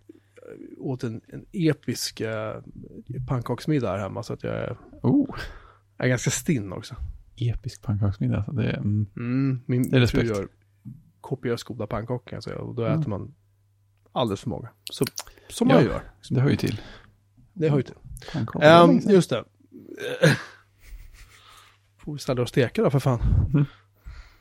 Åt 0.79 1.05
en, 1.05 1.21
en 1.29 1.45
episk 1.53 2.21
eh, 2.21 2.55
pannkaksmiddag 3.29 3.91
här 3.91 3.99
hemma 3.99 4.23
så 4.23 4.33
att 4.33 4.45
jag 4.45 4.55
är, 4.55 4.77
Oh, 5.03 5.37
jag 5.97 6.05
är 6.05 6.09
ganska 6.09 6.31
stinn 6.31 6.73
också. 6.73 6.95
episk 7.37 7.83
pannkaksmiddag. 7.83 8.37
alltså. 8.37 8.53
Det 8.53 8.65
är, 8.71 8.77
mm, 8.77 9.07
Mm, 9.17 9.61
min 9.67 9.83
Det 9.83 9.97
är 9.97 10.01
min 10.01 10.09
fru 10.09 10.19
respekt. 10.21 10.39
gör 10.39 10.49
kopiöst 11.21 11.65
goda 11.65 11.87
pannkakor 11.87 12.35
jag 12.35 12.43
säga, 12.43 12.59
och 12.59 12.75
då 12.75 12.85
Mm. 12.87 13.01
äter 13.01 13.11
man 13.11 13.35
alldeles 14.13 14.41
för 14.41 14.49
många. 14.51 14.69
Så, 14.91 15.05
som 15.49 15.69
Ja. 15.69 15.75
man 15.75 15.85
gör. 15.85 16.03
det 16.31 16.41
hör 16.41 16.51
ju 16.51 16.57
till. 16.57 16.81
Det 17.53 17.69
hör 17.69 17.77
ju 17.77 17.83
till. 17.83 17.95
Ehm, 18.63 18.99
just 18.99 19.31
det. 19.31 19.45
Får 22.05 22.13
vi 22.13 22.19
ställa 22.19 22.43
och 22.43 22.49
steka 22.49 22.83
då 22.83 22.91
för 22.91 22.99
fan. 22.99 23.21
Mm. 23.55 23.65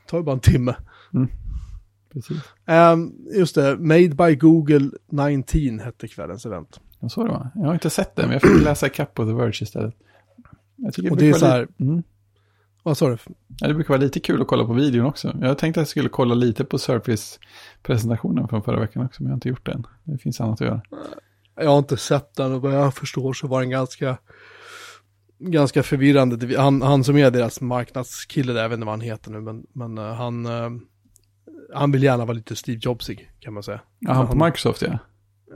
tar 0.06 0.18
ju 0.18 0.24
bara 0.24 0.32
en 0.32 0.40
timme. 0.40 0.76
Precis. 2.12 2.38
Ehm, 2.66 3.12
just 3.34 3.54
det, 3.54 3.76
Made 3.78 4.08
by 4.08 4.34
Google 4.36 4.90
19 5.10 5.78
hette 5.78 6.08
kvällens 6.08 6.46
event. 6.46 6.80
Ja, 7.00 7.08
så 7.08 7.22
det 7.24 7.28
var. 7.30 7.50
Jag 7.54 7.62
har 7.66 7.74
inte 7.74 7.90
sett 7.90 8.16
det, 8.16 8.22
men 8.22 8.32
jag 8.32 8.42
fick 8.42 8.64
läsa 8.64 8.86
ikapp 8.86 9.14
på 9.14 9.24
The 9.24 9.32
Verge 9.32 9.62
istället. 9.62 9.94
Jag 10.76 10.94
tycker 10.94 11.10
Och 11.10 11.16
det 11.16 11.28
är 11.28 11.32
så 11.32 11.46
här- 11.46 11.68
Mm. 11.80 12.02
Vad 12.82 12.98
sa 12.98 13.08
du? 13.08 13.16
Ja, 13.60 13.68
det 13.68 13.74
brukar 13.74 13.88
vara 13.88 14.00
lite 14.00 14.20
kul 14.20 14.40
att 14.42 14.46
kolla 14.48 14.64
på 14.64 14.72
videon 14.72 15.06
också. 15.06 15.36
Jag 15.40 15.58
tänkte 15.58 15.80
att 15.80 15.82
jag 15.82 15.88
skulle 15.88 16.08
kolla 16.08 16.34
lite 16.34 16.64
på 16.64 16.78
Surface-presentationen 16.78 18.48
från 18.48 18.62
förra 18.62 18.80
veckan 18.80 19.04
också, 19.06 19.22
men 19.22 19.28
jag 19.30 19.32
har 19.32 19.36
inte 19.36 19.48
gjort 19.48 19.66
det 19.66 19.72
än. 19.72 19.86
Det 20.04 20.18
finns 20.18 20.40
annat 20.40 20.60
att 20.60 20.66
göra. 20.66 20.82
Jag 21.56 21.70
har 21.70 21.78
inte 21.78 21.96
sett 21.96 22.34
den 22.36 22.52
och 22.52 22.62
vad 22.62 22.74
jag 22.74 22.94
förstår 22.94 23.32
så 23.32 23.46
var 23.46 23.60
den 23.60 23.70
ganska, 23.70 24.16
ganska 25.50 25.82
förvirrande. 25.82 26.60
Han, 26.60 26.82
han 26.82 27.04
som 27.04 27.16
är 27.16 27.30
deras 27.30 27.60
marknadskille 27.60 28.52
där, 28.52 28.62
jag 28.62 28.68
vet 28.68 28.76
inte 28.76 28.86
vad 28.86 28.92
han 28.92 29.00
heter 29.00 29.30
nu, 29.30 29.40
men, 29.40 29.66
men 29.72 29.98
eh, 29.98 30.14
han, 30.14 30.46
eh, 30.46 30.70
han 31.74 31.92
vill 31.92 32.02
gärna 32.02 32.24
vara 32.24 32.36
lite 32.36 32.56
Steve 32.56 32.78
Jobsig 32.82 33.30
kan 33.40 33.54
man 33.54 33.62
säga. 33.62 33.80
Ja, 33.98 34.12
han 34.12 34.26
på 34.26 34.38
Han- 34.38 34.46
Microsoft 34.46 34.82
ja. 34.82 34.98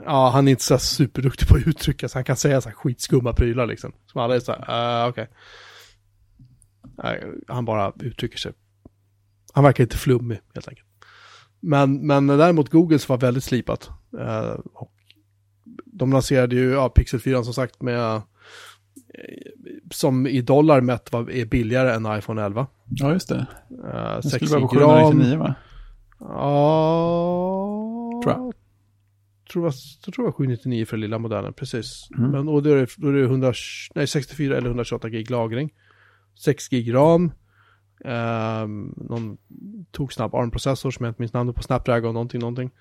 Ja, 0.05 0.29
han 0.29 0.47
är 0.47 0.51
inte 0.51 0.63
så 0.63 0.77
superduktig 0.77 1.47
på 1.47 1.55
att 1.55 1.67
uttrycka 1.67 2.09
sig. 2.09 2.19
Han 2.19 2.23
kan 2.23 2.35
säga 2.35 2.61
så 2.61 2.69
här 2.69 2.75
skitskumma 2.75 3.33
prylar 3.33 3.65
liksom. 3.65 3.93
Som 4.05 4.21
alla 4.21 4.35
är 4.35 4.39
så 4.39 4.51
här, 4.59 5.03
uh, 5.03 5.09
okej. 5.09 5.27
Nej, 7.03 7.23
Han 7.47 7.65
bara 7.65 7.93
uttrycker 7.99 8.37
sig. 8.37 8.53
Han 9.53 9.63
verkar 9.63 9.83
lite 9.83 9.97
flummig 9.97 10.39
helt 10.53 10.67
enkelt. 10.67 10.87
Men, 11.59 12.07
men 12.07 12.27
däremot 12.27 12.69
Googles 12.69 13.09
var 13.09 13.17
väldigt 13.17 13.43
slipat. 13.43 13.89
Eh, 14.19 14.59
och 14.73 14.93
de 15.85 16.11
lanserade 16.11 16.55
ju 16.55 16.71
ja, 16.71 16.89
Pixel 16.89 17.19
4 17.19 17.43
som 17.43 17.53
sagt 17.53 17.81
med 17.81 18.21
som 19.91 20.27
i 20.27 20.41
dollar 20.41 20.81
mätt 20.81 21.11
var, 21.11 21.31
är 21.31 21.45
billigare 21.45 21.93
än 21.93 22.17
iPhone 22.17 22.45
11. 22.45 22.67
Ja, 22.89 23.13
just 23.13 23.29
det. 23.29 23.45
Uh, 23.71 24.13
Den 24.13 24.23
6 24.23 24.35
skulle 24.35 24.51
vara 24.51 24.67
på 24.67 24.75
gram. 24.75 24.89
799 24.89 25.37
va? 25.37 25.55
Ja, 26.19 28.19
Tror 28.23 28.33
jag. 28.33 28.53
Tror 29.51 29.65
jag, 29.65 29.73
jag 30.05 30.13
tror 30.13 30.23
det 30.23 30.27
var 30.27 30.31
799 30.31 30.85
för 30.85 30.97
den 30.97 31.01
lilla 31.01 31.19
modellen, 31.19 31.53
precis. 31.53 32.07
Mm. 32.17 32.31
Men 32.31 32.47
och 32.47 32.63
då 32.63 32.69
är 32.69 32.75
det, 32.75 32.87
då 32.97 33.07
är 33.07 33.13
det 33.13 33.23
100, 33.23 33.53
nej, 33.95 34.07
64 34.07 34.57
eller 34.57 34.67
128 34.67 35.09
gig 35.09 35.31
lagring. 35.31 35.73
6 36.39 36.69
gig 36.69 36.93
ram. 36.93 37.31
Um, 38.05 38.93
någon 38.97 39.37
tog 39.91 40.13
snabb 40.13 40.35
ARM-processor 40.35 40.91
som 40.91 41.05
jag 41.05 41.11
inte 41.11 41.21
minns 41.21 41.33
namnet 41.33 41.55
på, 41.55 41.63
Snapdragon 41.63 42.13
någonting, 42.13 42.39
någonting. 42.39 42.71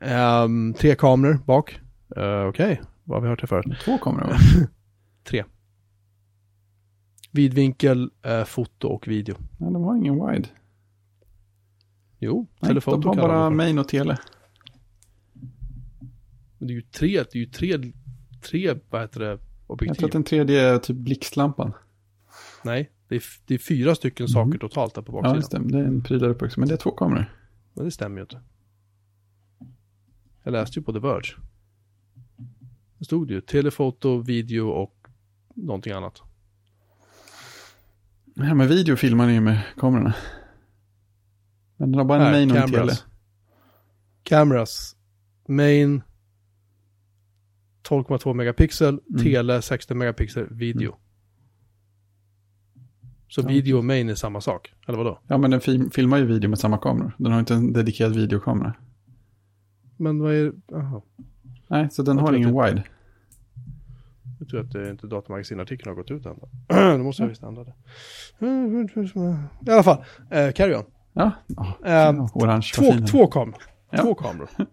Ehm, 0.00 0.74
tre 0.74 0.94
kameror 0.94 1.38
bak. 1.46 1.80
Uh, 2.16 2.48
Okej, 2.48 2.80
vad 3.04 3.16
har 3.16 3.22
vi 3.22 3.28
hört 3.28 3.40
det 3.40 3.46
förut? 3.46 3.66
Två 3.84 3.98
kameror 3.98 4.28
va? 4.28 4.34
Tre. 5.24 5.44
Vidvinkel, 7.30 8.10
eh, 8.22 8.44
foto 8.44 8.88
och 8.88 9.08
video. 9.08 9.34
Ja, 9.58 9.66
de 9.70 9.82
har 9.82 9.96
ingen 9.96 10.26
wide. 10.26 10.48
Jo, 12.18 12.46
Nej, 12.60 12.74
de 12.74 12.80
har 12.84 13.14
bara 13.16 13.50
main 13.50 13.78
och 13.78 13.88
tele. 13.88 14.18
Men 16.58 16.66
det 16.68 16.72
är 16.72 16.74
ju 16.74 16.82
tre, 16.82 17.08
det 17.16 17.34
är 17.34 17.40
ju 17.40 17.46
tre, 17.46 17.92
tre, 18.42 18.74
vad 18.90 19.00
heter 19.00 19.20
det, 19.20 19.26
Jag 19.26 19.38
objektiv. 19.66 19.94
tror 19.98 20.08
att 20.08 20.12
den 20.12 20.24
tredje 20.24 20.60
är 20.60 20.78
typ 20.78 20.96
blixtlampan. 20.96 21.72
Nej, 22.64 22.90
det 23.08 23.14
är, 23.16 23.22
det 23.46 23.54
är 23.54 23.58
fyra 23.58 23.94
stycken 23.94 24.28
saker 24.28 24.46
Mm. 24.46 24.58
totalt 24.58 24.94
där 24.94 25.02
på 25.02 25.12
Ja, 25.12 25.22
baksidan. 25.22 25.36
just 25.62 25.72
det. 25.72 25.78
Det 25.78 25.84
är 25.84 25.88
en 25.88 26.02
pryl 26.02 26.18
där 26.18 26.28
uppe 26.28 26.44
också. 26.44 26.60
Men 26.60 26.68
det 26.68 26.74
är 26.74 26.78
två 26.78 26.90
kameror. 26.90 27.32
Men 27.74 27.84
det 27.84 27.90
stämmer 27.90 28.16
ju 28.16 28.22
inte. 28.22 28.40
Jag 30.42 30.52
läste 30.52 30.78
ju 30.78 30.84
på 30.84 30.92
The 30.92 30.98
Verge. 30.98 31.34
Det 32.98 33.04
stod 33.04 33.28
det 33.28 33.34
ju 33.34 33.40
telefoto, 33.40 34.18
video 34.18 34.68
och 34.68 35.06
någonting 35.54 35.92
annat. 35.92 36.22
Ja, 38.34 38.54
men 38.54 38.68
video 38.68 38.96
filmar 38.96 39.26
ni 39.26 39.32
ju 39.32 39.40
med 39.40 39.60
kamerorna. 39.76 40.14
Men 41.76 41.90
den 41.92 41.98
har 41.98 42.04
bara 42.04 42.18
en 42.18 42.24
Här, 42.24 42.32
main 42.32 42.50
och 42.50 42.56
en 42.56 42.70
tele. 42.70 42.92
cameras. 44.22 44.96
Main 45.48 46.02
12,2 47.82 48.34
megapixel, 48.34 49.00
Mm. 49.10 49.22
tele 49.24 49.62
16 49.62 49.98
megapixel, 49.98 50.46
video. 50.50 50.96
Så 53.28 53.40
Ja. 53.40 53.48
video 53.48 53.78
och 53.78 53.84
main 53.84 54.08
är 54.08 54.14
samma 54.14 54.40
sak, 54.40 54.74
eller 54.86 54.98
vadå? 54.98 55.20
Ja, 55.26 55.38
men 55.38 55.50
den 55.50 55.60
film, 55.60 55.90
filmar 55.90 56.18
ju 56.18 56.24
video 56.26 56.50
med 56.50 56.58
samma 56.58 56.78
kameror. 56.78 57.12
Den 57.18 57.32
har 57.32 57.40
inte 57.40 57.54
en 57.54 57.72
dedikerad 57.72 58.14
videokamera. 58.16 58.74
Men 59.96 60.18
vad 60.18 60.34
är 60.34 60.52
Jaha. 60.70 61.02
Nej, 61.68 61.90
så 61.90 62.02
den 62.02 62.16
Jag 62.16 62.24
har 62.24 62.32
ingen 62.32 62.58
att 62.58 62.70
wide. 62.70 62.84
Jag 64.40 64.48
tror 64.48 64.60
att 64.60 64.72
det 64.72 64.90
inte 64.90 65.06
datamagasinartikeln 65.06 65.88
har 65.88 65.94
gått 65.94 66.10
ut 66.10 66.26
än. 66.26 66.36
Då 66.68 66.98
måste 67.04 67.22
jag 67.22 67.28
visst 67.28 67.42
ändra 67.42 67.64
det. 67.64 67.74
I 69.66 69.70
alla 69.70 69.82
fall, 69.82 70.04
eh, 70.30 70.52
carry 70.52 70.74
on. 70.74 70.84
Ja, 71.12 71.32
Ehm, 71.84 72.20
orange. 72.20 72.70
Två, 72.74 72.92
två 73.10 73.26
kameror. 73.26 73.62
Ja. 73.90 74.02
Två 74.02 74.14
kameror. 74.14 74.48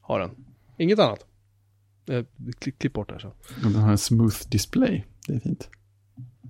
Har 0.00 0.20
den. 0.20 0.30
Inget 0.78 0.98
annat. 0.98 1.26
Eh, 2.10 2.24
klipp, 2.58 2.78
klipp 2.78 2.92
bort 2.92 3.08
det 3.08 3.14
här 3.14 3.20
så. 3.20 3.28
Och 3.28 3.72
den 3.72 3.74
har 3.74 3.90
en 3.90 3.98
smooth 3.98 4.36
display. 4.50 5.04
Det 5.26 5.34
är 5.34 5.40
fint. 5.40 5.68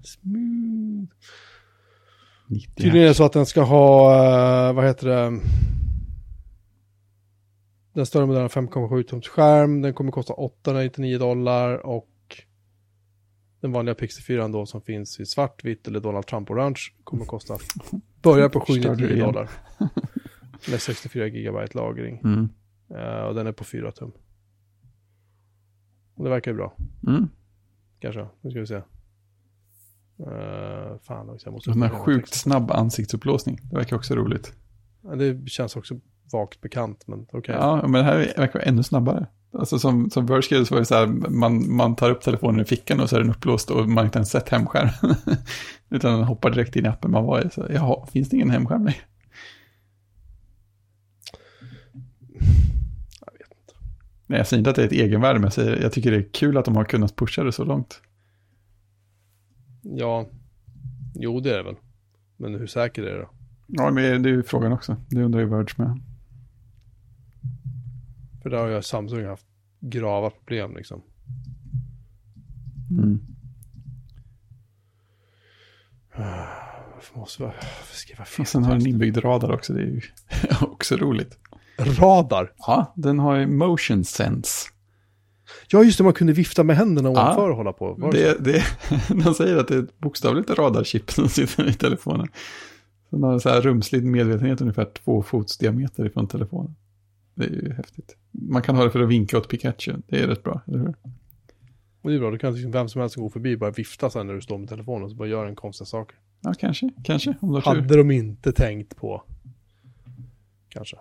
Smooth. 0.05 1.07
90 2.49 2.75
Tydligen 2.77 3.03
är 3.05 3.09
det 3.09 3.15
så 3.15 3.25
att 3.25 3.33
den 3.33 3.47
ska 3.47 3.63
ha, 3.63 4.15
eh, 4.69 4.73
vad 4.75 4.85
heter 4.85 5.07
det? 5.09 5.41
Den 7.97 8.07
större 8.07 8.27
modellen 8.27 8.51
har 8.55 8.63
5,7 8.63 9.03
tums 9.03 9.29
skärm. 9.29 9.83
Den 9.83 9.95
kommer 9.95 10.13
kosta 10.13 10.33
899 10.33 11.19
dollar 11.19 11.87
och 11.87 12.11
den 13.61 13.73
vanliga 13.73 13.95
Pixel 13.95 14.25
4 14.25 14.49
då 14.49 14.67
som 14.67 14.81
finns 14.83 15.21
i 15.21 15.27
svart, 15.27 15.65
vitt 15.65 15.89
eller 15.89 16.01
Donald 16.01 16.27
Trump 16.27 16.51
orange 16.51 16.81
kommer 17.05 17.25
kosta, 17.25 17.59
börjar 18.23 18.49
på 18.49 18.61
Förstörde 18.61 18.97
du 18.97 19.09
799 19.09 19.15
igen. 19.15 19.27
dollar. 19.27 19.51
Med 20.71 20.81
64 20.81 21.27
gigabyte 21.27 21.79
lagring. 21.79 22.21
Mm. 22.25 22.49
Eh, 22.91 23.25
och 23.27 23.35
den 23.35 23.47
är 23.47 23.53
på 23.53 23.65
4 23.65 23.93
tum. 23.93 24.13
Och 26.15 26.25
det 26.25 26.31
verkar 26.31 26.51
ju 26.51 26.57
bra, 26.57 26.77
Mm. 27.07 27.29
kanske. 27.99 28.27
Nu 28.41 28.51
ska 28.51 28.61
vi 28.61 28.67
se. 28.67 28.77
Uh, 30.21 30.99
fan 31.03 31.31
också, 31.31 31.47
jag 31.47 31.53
måste... 31.53 31.71
Den 31.71 31.83
upp 31.83 31.93
sjukt 31.93 32.35
snabb 32.35 32.71
ansiktsupplåsning. 32.71 33.59
Det 33.63 33.77
verkar 33.77 33.97
också 33.97 34.15
roligt. 34.15 34.53
Ja, 35.03 35.15
det 35.15 35.49
känns 35.49 35.77
också 35.77 36.01
vagt 36.33 36.61
bekant, 36.61 37.05
men 37.07 37.27
okej. 37.33 37.55
Ja, 37.55 37.83
men 37.83 37.93
det 37.93 38.03
här 38.03 38.19
verkar 38.37 38.59
vara 38.59 38.69
ännu 38.69 38.83
snabbare. 38.83 39.27
Alltså 39.59 39.79
som, 39.79 40.11
som 40.11 40.27
Verge 40.27 40.43
skrev 40.43 40.65
så 40.65 40.75
var 40.75 40.81
det 40.81 40.87
så 40.87 40.95
här, 40.95 41.07
man, 41.31 41.77
man 41.77 41.97
tar 41.97 42.11
upp 42.11 42.21
telefonen 42.21 42.61
i 42.61 42.65
fickan 42.65 43.01
och 43.01 43.11
så 43.11 43.17
är 43.17 43.21
den 43.21 43.31
upplåst 43.31 43.71
och 43.71 43.89
man 43.89 43.97
har 43.97 44.05
inte 44.05 44.19
ens 44.19 44.31
sett 44.31 44.49
hemskärm. 44.49 44.89
Utan 45.91 46.13
den 46.13 46.25
hoppar 46.25 46.51
direkt 46.51 46.77
in 46.77 46.85
i 46.85 46.89
appen 46.89 47.11
man 47.11 47.25
var 47.25 47.47
i. 47.47 47.51
Så, 47.51 47.67
jaha, 47.71 48.07
finns 48.07 48.29
det 48.29 48.37
ingen 48.37 48.51
hemskärm 48.51 48.85
längre? 48.85 49.01
Jag 53.21 53.33
vet 53.33 53.51
inte. 53.61 53.75
Nej, 54.27 54.39
jag 54.39 54.47
säger 54.47 54.59
inte 54.59 54.71
att 54.71 54.77
det 54.77 54.83
är 54.83 54.87
ett 54.87 54.93
egenvärde, 54.93 55.39
men 55.39 55.45
jag, 55.45 55.53
säger, 55.53 55.83
jag 55.83 55.93
tycker 55.93 56.11
det 56.11 56.17
är 56.17 56.29
kul 56.33 56.57
att 56.57 56.65
de 56.65 56.77
har 56.77 56.85
kunnat 56.85 57.17
pusha 57.17 57.45
det 57.45 57.53
så 57.53 57.65
långt. 57.65 58.01
Ja, 59.83 60.27
jo 61.15 61.41
det 61.41 61.51
är 61.51 61.57
det 61.57 61.63
väl. 61.63 61.77
Men 62.37 62.55
hur 62.55 62.67
säker 62.67 63.03
är 63.03 63.15
det 63.15 63.21
då? 63.21 63.31
Ja, 63.67 63.91
men 63.91 64.23
det 64.23 64.29
är 64.29 64.33
ju 64.33 64.43
frågan 64.43 64.73
också. 64.73 64.97
Det 65.09 65.23
undrar 65.23 65.41
ju 65.41 65.47
Verge 65.47 65.75
med. 65.77 66.01
För 68.47 68.51
där 68.51 68.59
har 68.59 68.69
ju 68.69 68.83
Samsung 68.83 69.27
haft 69.27 69.47
grava 69.81 70.31
problem 70.31 70.77
liksom. 70.77 71.03
Mm. 72.91 73.21
Varför 76.95 77.19
måste 77.19 77.43
jag 77.43 77.53
skriva 77.93 78.25
fel? 78.25 78.43
Och 78.43 78.49
sen 78.49 78.65
har 78.65 78.73
den 78.75 78.87
inbyggd 78.87 79.25
radar 79.25 79.53
också, 79.53 79.73
det 79.73 79.81
är 79.81 79.87
ju 79.87 80.01
också 80.61 80.97
roligt. 80.97 81.39
Radar. 81.79 82.53
Ja, 82.59 82.93
den 82.97 83.19
har 83.19 83.37
ju 83.37 83.47
motion 83.47 84.05
sense. 84.05 84.69
Ja, 85.69 85.83
just 85.85 85.99
det, 85.99 86.05
man 86.05 86.13
kunde 86.13 86.33
vifta 86.33 86.65
med 86.65 86.77
händerna 86.77 87.09
Ja. 87.09 87.13
ovanför 87.13 87.51
och 87.51 87.57
hålla 87.57 87.73
på. 87.73 87.95
Var 87.95 88.13
det? 88.13 88.45
Det, 88.45 88.63
de 89.25 89.35
säger 89.35 89.57
att 89.57 89.69
det 89.69 89.75
är 89.75 89.83
ett 89.83 89.99
bokstavligt 89.99 90.51
radarchip 90.51 91.11
som 91.11 91.29
sitter 91.29 91.69
i 91.69 91.73
telefonen. 91.73 92.29
Den 93.11 93.23
har 93.23 93.39
så 93.39 93.49
här 93.49 93.61
rumslig 93.61 94.05
medvetenhet 94.05 94.61
ungefär 94.61 94.85
två 95.05 95.23
fots 95.23 95.59
diameter 95.59 96.07
ifrån 96.07 96.29
telefonen. 96.29 96.75
Det 97.37 97.45
är 97.45 97.51
ju 97.51 97.73
häftigt. 97.73 98.17
Man 98.31 98.63
kan 98.63 98.77
ha 98.77 98.85
det 98.85 98.91
för 98.91 99.01
att 99.01 99.09
vinka 99.09 99.39
åt 99.39 99.49
Pikachu. 99.49 99.93
Det 100.07 100.21
är 100.21 100.27
rätt 100.27 100.43
bra, 100.43 100.61
eller 100.67 100.79
hur? 100.79 100.95
Och 102.03 102.11
det 102.11 102.17
är 102.17 102.21
bra, 102.21 102.31
då 102.31 102.39
kan 102.39 102.53
liksom 102.53 102.71
vem 102.71 102.89
som 102.89 103.01
helst 103.01 103.17
gå 103.17 103.31
förbi 103.31 103.55
och 103.55 103.59
bara 103.59 103.71
vifta 103.71 104.11
sen 104.11 104.27
när 104.27 104.35
du 104.35 104.41
står 104.41 104.59
med 104.59 104.69
telefonen 104.69 105.05
och 105.05 105.11
så 105.11 105.17
bara 105.17 105.29
gör 105.29 105.47
en 105.47 105.57
konstiga 105.57 105.87
saker. 105.87 106.19
Ja, 106.41 106.55
kanske. 106.59 106.91
Kanske, 107.05 107.35
om 107.41 107.49
du 107.49 107.55
har 107.55 107.61
tur. 107.61 107.81
Hade 107.81 107.97
de 107.97 108.11
inte 108.11 108.53
tänkt 108.53 108.97
på. 108.97 109.23
Kanske. 110.69 110.97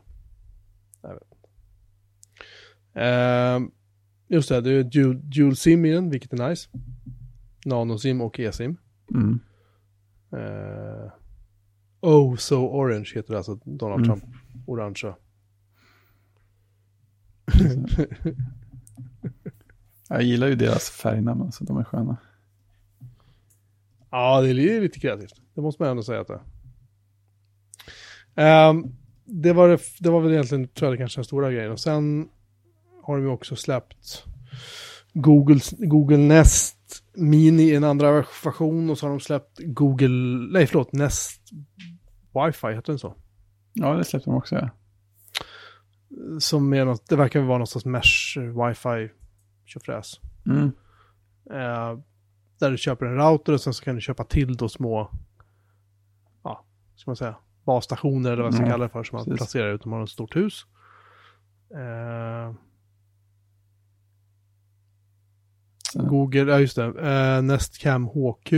Jag 1.02 1.14
vet 1.14 1.24
inte. 1.24 1.48
Ehm, 3.00 3.72
just 4.28 4.50
det, 4.50 4.62
det 4.62 4.72
är 4.72 4.84
dual, 4.84 5.20
dual 5.30 5.56
sim 5.56 5.84
den, 5.84 6.10
vilket 6.10 6.34
är 6.34 6.50
nice. 6.50 6.70
Nano-sim 7.66 8.22
och 8.22 8.40
e-sim. 8.40 8.78
Mm. 9.14 9.40
Eh, 10.32 11.12
oh, 12.02 12.36
so 12.36 12.56
orange 12.56 13.12
heter 13.16 13.32
det 13.32 13.38
alltså, 13.38 13.60
Donald 13.64 14.06
Mm. 14.06 14.20
Trump. 14.20 14.36
Orangea. 14.68 15.16
Jag 20.10 20.24
gillar 20.24 20.48
ju 20.48 20.56
deras 20.56 20.90
färgnamn, 20.90 21.42
alltså 21.42 21.64
de 21.64 21.78
är 21.78 21.84
sköna. 21.84 22.18
Ja, 24.12 24.42
det 24.42 24.50
är 24.50 24.54
li- 24.54 24.80
lite 24.80 25.00
kreativt. 25.00 25.42
Det 25.54 25.62
måste 25.62 25.82
man 25.82 25.90
ändå 25.92 26.04
säga 26.04 26.22
att 26.22 26.28
det 26.28 26.40
är. 28.36 28.70
Ehm, 28.70 28.84
det, 29.26 29.54
var, 29.54 29.70
det, 29.70 29.80
det 30.00 30.10
var 30.10 30.22
väl 30.22 30.32
egentligen, 30.32 30.68
tror 30.68 30.92
jag, 30.92 30.98
kanske 31.00 31.18
den 31.20 31.26
stora 31.26 31.52
grejen. 31.52 31.72
Och 31.72 31.80
sen 31.80 32.30
har 33.04 33.16
de 33.18 33.24
ju 33.24 33.30
också 33.30 33.56
släppt 33.56 34.24
Google, 35.14 35.60
Google 35.78 36.18
Nest 36.18 37.04
Mini 37.14 37.64
i 37.64 37.76
en 37.76 37.84
andra 37.84 38.12
version 38.44 38.90
och 38.90 38.98
så 38.98 39.06
har 39.06 39.12
de 39.12 39.20
släppt 39.20 39.60
Google, 39.60 40.48
nej 40.52 40.68
förlåt, 40.68 40.94
Nest 40.94 41.42
Wi-Fi, 42.34 42.74
heter 42.76 42.92
den 42.92 43.00
så? 43.00 43.16
Ja, 43.74 43.94
det 43.94 44.04
släppte 44.04 44.30
de 44.30 44.36
också, 44.36 44.56
ja. 44.56 44.70
Som 46.40 46.74
är 46.74 46.86
något, 46.86 47.10
det 47.10 47.16
verkar 47.16 47.42
vara 47.42 47.58
någon 47.58 47.68
sorts 47.68 47.86
mesh 47.86 48.38
Wi-Fi 48.38 49.10
tjofräs. 49.66 50.20
Mm. 50.46 50.72
Eh, 51.52 52.00
där 52.60 52.72
du 52.72 52.78
köper 52.78 53.06
en 53.06 53.16
router 53.16 53.54
och 53.54 53.62
sen 53.62 53.74
så 53.74 53.84
kan 53.84 53.96
du 53.96 54.02
köpa 54.02 54.24
till 54.24 54.58
då 54.58 54.70
små, 54.70 55.12
ja, 56.44 56.66
ska 56.96 57.10
man 57.10 57.16
säga, 57.16 57.36
basstationer 57.66 58.32
eller 58.32 58.44
vad 58.44 58.46
man 58.46 58.54
ska 58.54 58.62
Mm, 58.62 58.72
kalla 58.72 58.84
det 58.84 58.90
för, 58.90 59.04
som 59.04 59.16
man 59.16 59.26
precis. 59.26 59.38
placerar 59.38 59.74
ut 59.74 59.84
om 59.86 59.90
man 59.92 60.00
har 60.00 60.04
ett 60.04 60.10
stort 60.10 60.36
hus. 60.36 60.66
Eh, 61.74 62.54
Så, 65.94 66.02
Google, 66.06 66.52
ja 66.52 66.60
just 66.60 66.76
det, 66.76 66.84
eh, 66.86 67.42
Nestcam 67.42 68.06
HQ, 68.08 68.50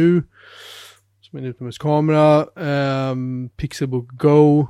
som 1.21 1.37
är 1.39 1.43
en 1.43 1.45
utomhuskamera, 1.49 2.39
eh, 2.41 3.15
Pixelbook 3.55 4.07
Go, 4.11 4.67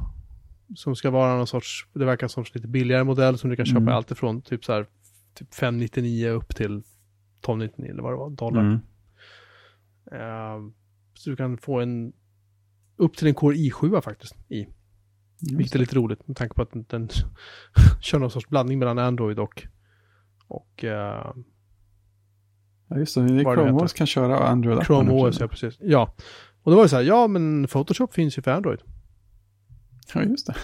som 0.75 0.95
ska 0.95 1.09
vara 1.09 1.35
någon 1.37 1.47
sorts, 1.47 1.87
det 1.93 2.05
verkar 2.05 2.27
som 2.27 2.41
en 2.43 2.47
lite 2.53 2.67
billigare 2.67 3.03
modell 3.03 3.37
som 3.37 3.49
du 3.49 3.55
kan 3.55 3.65
köpa 3.65 3.77
Mm. 3.81 3.93
allt 3.93 4.11
ifrån 4.11 4.41
typ 4.41 4.65
så 4.65 4.73
här, 4.73 4.85
typ 5.33 5.53
599 5.55 6.29
upp 6.29 6.55
till 6.55 6.65
1299 7.41 7.91
eller 7.91 8.03
vad 8.03 8.11
det 8.13 8.17
var, 8.17 8.29
dollar. 8.29 8.61
mm. 8.61 8.79
Eh, 10.11 10.71
så 11.13 11.29
du 11.29 11.35
kan 11.35 11.57
få 11.57 11.79
en, 11.79 12.13
upp 12.97 13.17
till 13.17 13.27
en 13.27 13.33
Core 13.35 13.55
i7 13.55 14.01
faktiskt 14.01 14.35
i. 14.49 14.67
Vilket 15.57 15.75
är 15.75 15.79
lite 15.79 15.95
roligt 15.95 16.27
med 16.27 16.37
tanke 16.37 16.55
på 16.55 16.61
att 16.61 16.71
den, 16.71 16.85
den 16.89 17.09
kör 18.01 18.19
någon 18.19 18.31
sorts 18.31 18.47
blandning 18.49 18.79
mellan 18.79 18.99
Android 18.99 19.39
och, 19.39 19.67
och 20.47 20.83
eh, 20.83 21.33
Ja, 22.89 22.97
just 22.97 23.15
det. 23.15 23.21
är 23.21 23.55
Chrome. 23.55 23.71
OS 23.71 23.93
kan 23.93 24.07
köra 24.07 24.37
Android. 24.39 24.85
Chrome 24.85 25.11
OS, 25.11 25.39
ja 25.39 25.47
precis. 25.47 25.77
Ja. 25.81 26.13
Och 26.63 26.71
då 26.71 26.75
var 26.75 26.83
det 26.83 26.89
så 26.89 26.95
här, 26.95 27.03
ja 27.03 27.27
men 27.27 27.67
Photoshop 27.67 28.13
finns 28.13 28.37
ju 28.37 28.41
för 28.41 28.51
Android. 28.51 28.79
Ja, 30.13 30.23
just 30.23 30.47
det. 30.47 30.55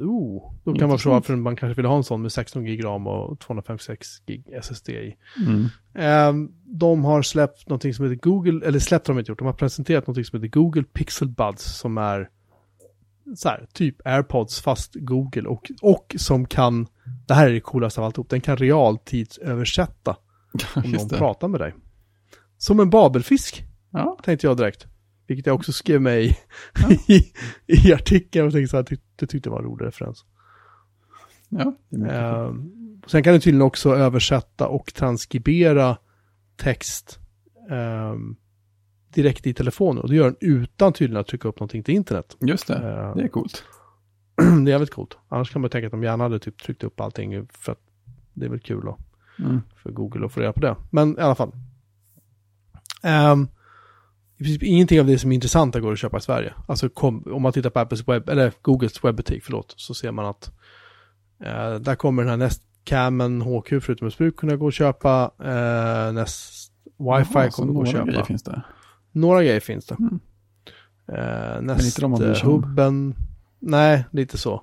Oh, 0.00 0.52
då 0.64 0.74
kan 0.74 0.88
man 0.88 0.98
förstå 0.98 1.10
varför 1.10 1.36
man 1.36 1.56
kanske 1.56 1.76
vill 1.76 1.86
ha 1.86 1.96
en 1.96 2.04
sån 2.04 2.22
med 2.22 2.32
16 2.32 2.64
gig 2.64 2.84
ram 2.84 3.06
och 3.06 3.40
256 3.40 4.08
gig 4.26 4.48
SSD 4.62 4.88
i. 4.88 5.16
Mm. 5.46 5.66
Ehm, 5.94 6.52
de 6.64 7.04
har 7.04 7.22
släppt 7.22 7.68
någonting 7.68 7.94
som 7.94 8.04
heter 8.04 8.16
Google, 8.22 8.66
eller 8.66 8.78
släppt 8.78 9.06
har 9.06 9.14
de 9.14 9.18
inte 9.18 9.30
gjort, 9.30 9.38
de 9.38 9.46
har 9.46 9.54
presenterat 9.54 10.06
någonting 10.06 10.24
som 10.24 10.42
heter 10.42 10.58
Google 10.58 10.82
Pixel 10.82 11.28
Buds 11.28 11.78
som 11.78 11.98
är 11.98 12.28
så 13.36 13.48
här, 13.48 13.66
typ 13.72 14.06
AirPods 14.06 14.60
fast 14.60 14.94
Google 14.94 15.48
och, 15.48 15.70
och 15.82 16.14
som 16.18 16.46
kan, 16.46 16.86
det 17.26 17.34
här 17.34 17.48
är 17.48 17.52
det 17.52 17.60
coolaste 17.60 18.00
av 18.00 18.06
alltihop, 18.06 18.30
den 18.30 18.40
kan 18.40 18.56
realtidsöversätta 18.56 20.16
om 20.74 20.90
någon 20.90 21.08
pratar 21.08 21.48
med 21.48 21.60
dig. 21.60 21.74
Som 22.58 22.80
en 22.80 22.90
babelfisk. 22.90 23.64
Ja, 23.90 24.18
tänkte 24.22 24.46
jag 24.46 24.56
direkt. 24.56 24.86
Vilket 25.26 25.46
jag 25.46 25.54
också 25.54 25.72
skrev 25.72 26.00
med 26.00 26.22
i, 26.22 26.36
i, 27.08 27.32
i 27.66 27.92
artikeln 27.94 28.46
och 28.46 28.52
tänkte 28.52 28.70
så 28.70 28.76
här, 28.76 28.84
tyck, 28.84 29.00
det 29.16 29.26
tyckte 29.26 29.48
jag 29.48 29.52
var 29.52 29.60
en 29.60 29.66
rolig 29.66 29.86
referens. 29.86 30.24
ja. 31.48 31.74
Ehm, 32.08 32.72
sen 33.06 33.22
kan 33.22 33.32
du 33.34 33.40
tydligen 33.40 33.62
också 33.66 33.94
översätta 33.94 34.68
och 34.68 34.94
transkribera 34.94 35.96
text 36.56 37.18
ehm, 37.70 38.36
direkt 39.14 39.46
i 39.46 39.54
telefonen. 39.54 40.02
Och 40.02 40.08
det 40.08 40.14
gör 40.16 40.24
den 40.24 40.36
utan 40.40 40.92
tydligen 40.92 41.20
att 41.20 41.26
trycka 41.26 41.48
upp 41.48 41.60
någonting 41.60 41.82
till 41.82 41.94
internet. 41.94 42.36
Just 42.40 42.66
det. 42.66 42.74
Ehm, 42.74 43.16
Det 43.16 43.22
är 43.24 43.28
coolt. 43.28 43.64
det 44.36 44.42
är 44.42 44.68
jävligt 44.68 44.90
coolt. 44.90 45.18
Annars 45.28 45.50
kan 45.52 45.60
man 45.62 45.70
tänka 45.70 45.86
att 45.86 45.90
de 45.92 46.02
gärna 46.02 46.24
hade 46.24 46.38
typ 46.38 46.62
tryckt 46.62 46.84
upp 46.84 47.00
allting 47.00 47.46
för 47.52 47.72
att 47.72 47.80
det 48.34 48.46
är 48.46 48.50
väl 48.50 48.60
kul 48.60 48.84
då. 48.84 48.98
Mm. 49.38 49.60
för 49.76 49.90
Google 49.90 50.26
att 50.26 50.32
få 50.32 50.40
reda 50.40 50.52
på 50.52 50.60
det. 50.60 50.76
Men 50.90 51.18
i 51.18 51.20
alla 51.20 51.34
fall. 51.34 51.52
Ehm, 53.02 53.48
I 54.42 54.44
princip 54.44 54.62
ingenting 54.62 55.00
av 55.00 55.06
det 55.06 55.18
som 55.18 55.30
är 55.32 55.34
intressant 55.34 55.80
går 55.80 55.92
att 55.92 55.98
köpa 55.98 56.16
i 56.16 56.20
Sverige. 56.20 56.54
Alltså 56.66 56.88
kom, 56.88 57.22
om 57.32 57.42
man 57.42 57.52
tittar 57.52 57.70
på 57.70 57.78
Apples 57.78 58.08
webb, 58.08 58.28
eller 58.28 58.52
Googles 58.62 59.04
webbutik, 59.04 59.44
förlåt, 59.44 59.74
så 59.76 59.94
ser 59.94 60.12
man 60.12 60.26
att 60.26 60.52
eh, 61.44 61.74
där 61.74 61.94
kommer 61.94 62.22
den 62.22 62.30
här 62.30 62.36
Nestcamen 62.36 63.42
HQ 63.42 63.68
för 63.68 63.90
utomhusbruk 63.90 64.36
kunna 64.36 64.56
gå 64.56 64.66
och 64.66 64.72
köpa. 64.72 65.30
Eh, 65.38 66.12
Nest 66.12 66.72
Wifi 66.84 67.32
Jaha, 67.34 67.50
kommer 67.50 67.72
gå 67.72 67.82
att 67.82 67.84
några 67.84 67.86
köpa. 67.86 68.04
grejer 68.04 68.24
finns 68.24 68.42
det. 68.42 68.62
Några 69.12 69.42
grejer 69.42 69.60
finns 69.60 69.86
det. 69.86 69.96
Mm. 70.00 70.20
Eh, 71.68 71.86
inte 71.86 72.00
de 72.00 72.14
om. 72.14 72.20
Nest-hubben. 72.20 73.14
Nej, 73.58 74.04
lite 74.10 74.38
så. 74.38 74.62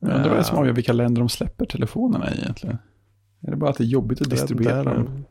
Jag 0.00 0.08
undrar 0.08 0.22
vad 0.22 0.30
det 0.30 0.36
är 0.36 0.38
Eh, 0.38 0.44
som 0.44 0.58
avgör 0.58 0.72
vilka 0.72 0.92
länder 0.92 1.20
de 1.20 1.28
släpper 1.28 1.66
telefonerna 1.66 2.30
i 2.34 2.38
egentligen. 2.38 2.78
Är 3.40 3.50
det 3.50 3.56
bara 3.56 3.70
att 3.70 3.78
det 3.78 3.84
är 3.84 3.88
jobbigt 3.88 4.20
att 4.20 4.30
distribuera 4.30 4.84
dem? 4.84 5.24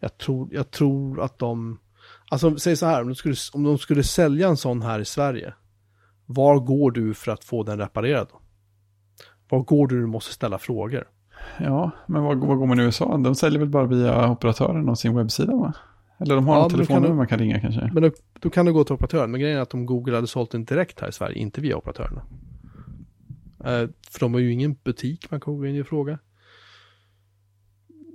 Jag 0.00 0.18
tror, 0.18 0.48
jag 0.52 0.70
tror 0.70 1.22
att 1.22 1.38
de... 1.38 1.78
Alltså, 2.32 2.56
säg 2.56 2.76
så 2.76 2.86
här, 2.86 3.00
om 3.02 3.08
de, 3.08 3.14
skulle, 3.14 3.34
om 3.52 3.64
de 3.64 3.78
skulle 3.78 4.02
sälja 4.02 4.48
en 4.48 4.56
sån 4.56 4.82
här 4.82 5.00
i 5.00 5.04
Sverige, 5.04 5.54
var 6.26 6.60
går 6.60 6.90
du 6.90 7.14
för 7.14 7.32
att 7.32 7.44
få 7.44 7.62
den 7.62 7.78
reparerad? 7.78 8.26
då? 8.32 8.40
Var 9.48 9.64
går 9.64 9.86
du 9.86 10.00
du 10.00 10.06
måste 10.06 10.32
ställa 10.32 10.58
frågor? 10.58 11.08
Ja, 11.58 11.90
men 12.06 12.22
vad, 12.22 12.38
vad 12.38 12.58
går 12.58 12.66
man 12.66 12.80
i 12.80 12.82
USA? 12.82 13.16
De 13.16 13.34
säljer 13.34 13.60
väl 13.60 13.68
bara 13.68 13.86
via 13.86 14.30
operatören 14.30 14.88
och 14.88 14.98
sin 14.98 15.16
webbsida 15.16 15.54
va? 15.54 15.74
Eller 16.18 16.34
de 16.34 16.48
har 16.48 16.56
Ja, 16.56 16.62
kan 16.62 16.70
telefonnummer 16.70 17.14
man 17.14 17.26
kan 17.26 17.38
ringa 17.38 17.60
kanske. 17.60 17.90
Men 17.94 18.02
då, 18.02 18.10
då 18.40 18.50
kan 18.50 18.66
du 18.66 18.72
gå 18.72 18.84
till 18.84 18.94
operatören, 18.94 19.30
men 19.30 19.40
grejen 19.40 19.58
är 19.58 19.62
att 19.62 19.74
om 19.74 19.86
Google 19.86 20.14
hade 20.14 20.26
sålt 20.26 20.50
den 20.50 20.64
direkt 20.64 21.00
här 21.00 21.08
i 21.08 21.12
Sverige, 21.12 21.38
inte 21.38 21.60
via 21.60 21.76
operatörerna. 21.76 22.22
Eh, 23.64 23.88
för 24.10 24.20
de 24.20 24.34
har 24.34 24.40
ju 24.40 24.52
ingen 24.52 24.76
butik 24.84 25.30
man 25.30 25.40
kan 25.40 25.58
gå 25.58 25.66
in 25.66 25.80
och 25.80 25.86
fråga. 25.86 26.18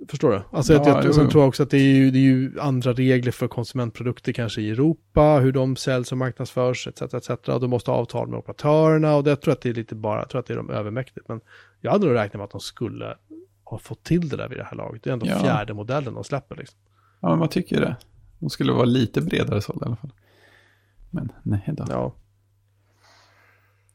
Förstår 0.10 0.32
du? 0.32 0.42
Alltså 0.52 0.74
Ja, 0.74 0.84
jag, 0.86 1.06
jag, 1.06 1.16
sen 1.16 1.30
tror 1.30 1.42
jag 1.44 1.48
också 1.48 1.64
att 1.64 1.70
det 1.70 1.78
är, 1.78 1.96
ju, 1.96 2.12
det 2.12 2.18
är 2.18 2.22
ju 2.22 2.60
andra 2.60 2.94
regler 2.94 3.32
för 3.32 3.48
konsumentprodukter 3.48 4.34
kanske 4.34 4.62
i 4.62 4.70
Europa, 4.70 5.40
hur 5.40 5.52
de 5.52 5.76
säljs 5.76 6.12
och 6.12 6.18
marknadsförs 6.18 6.88
etc. 6.88 7.02
etc. 7.02 7.30
Och 7.30 7.62
du 7.62 7.68
måste 7.68 7.92
ha 7.92 7.98
avtal 7.98 8.28
med 8.28 8.40
operatörerna 8.40 9.16
och 9.16 9.24
det 9.24 9.30
jag 9.30 9.42
tror 9.42 9.52
att 9.54 9.62
det 9.62 9.70
är 9.70 9.74
lite 9.74 9.96
bara, 9.96 10.20
jag 10.20 10.30
tror 10.30 10.40
att 10.40 10.46
det 10.46 10.54
är 10.54 10.58
de 10.58 10.70
övermäktigt. 10.70 11.28
Men 11.30 11.42
jag 11.82 11.92
hade 11.92 12.06
nog 12.08 12.16
räknat 12.16 12.34
med 12.40 12.44
att 12.44 12.52
de 12.52 12.60
skulle 12.60 13.18
ha 13.64 13.80
fått 13.80 14.04
till 14.04 14.30
det 14.30 14.38
där 14.38 14.50
vid 14.50 14.58
det 14.58 14.64
här 14.64 14.78
laget. 14.78 15.04
Det 15.04 15.10
är 15.10 15.14
ändå 15.14 15.26
Ja. 15.28 15.40
fjärde 15.40 15.74
modellen 15.74 16.14
de 16.14 16.24
släpper 16.24 16.56
liksom. 16.56 16.78
Ja, 17.20 17.30
men 17.30 17.40
man 17.40 17.50
tycker 17.50 17.82
det. 17.82 17.96
De 18.40 18.50
skulle 18.50 18.72
vara 18.72 18.86
lite 18.86 19.22
bredare 19.22 19.62
såld 19.62 19.82
i 19.82 19.86
alla 19.86 19.96
fall. 19.96 20.12
Men 21.10 21.32
nej 21.44 21.64
då. 21.68 21.86
Ja, 21.90 22.16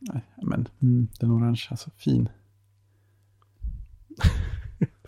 Nej, 0.02 0.22
men 0.42 0.68
mm, 0.82 1.08
den 1.20 1.30
orange, 1.30 1.66
alltså 1.70 1.90
fin. 1.96 2.28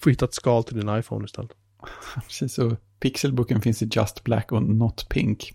Får 0.03 0.11
hitta 0.11 0.25
ett 0.25 0.35
skal 0.35 0.65
till 0.65 0.77
din 0.77 0.99
iPhone 0.99 1.25
istället. 1.25 1.51
Precis, 2.15 2.55
så 2.55 2.77
pixelbooken 3.01 3.61
finns 3.61 3.83
i 3.83 3.89
just 3.93 4.25
black 4.25 4.53
och 4.53 4.63
not 4.63 5.09
pink. 5.09 5.53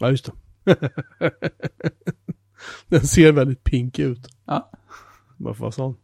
Ja, 0.00 0.10
just 0.10 0.24
det. 0.24 0.32
Den 2.88 3.06
ser 3.06 3.32
väldigt 3.32 3.64
pink 3.64 3.98
ut. 3.98 4.28
Ja. 4.44 4.70
Varför 5.36 5.60
vara 5.60 5.72
sån? 5.72 5.96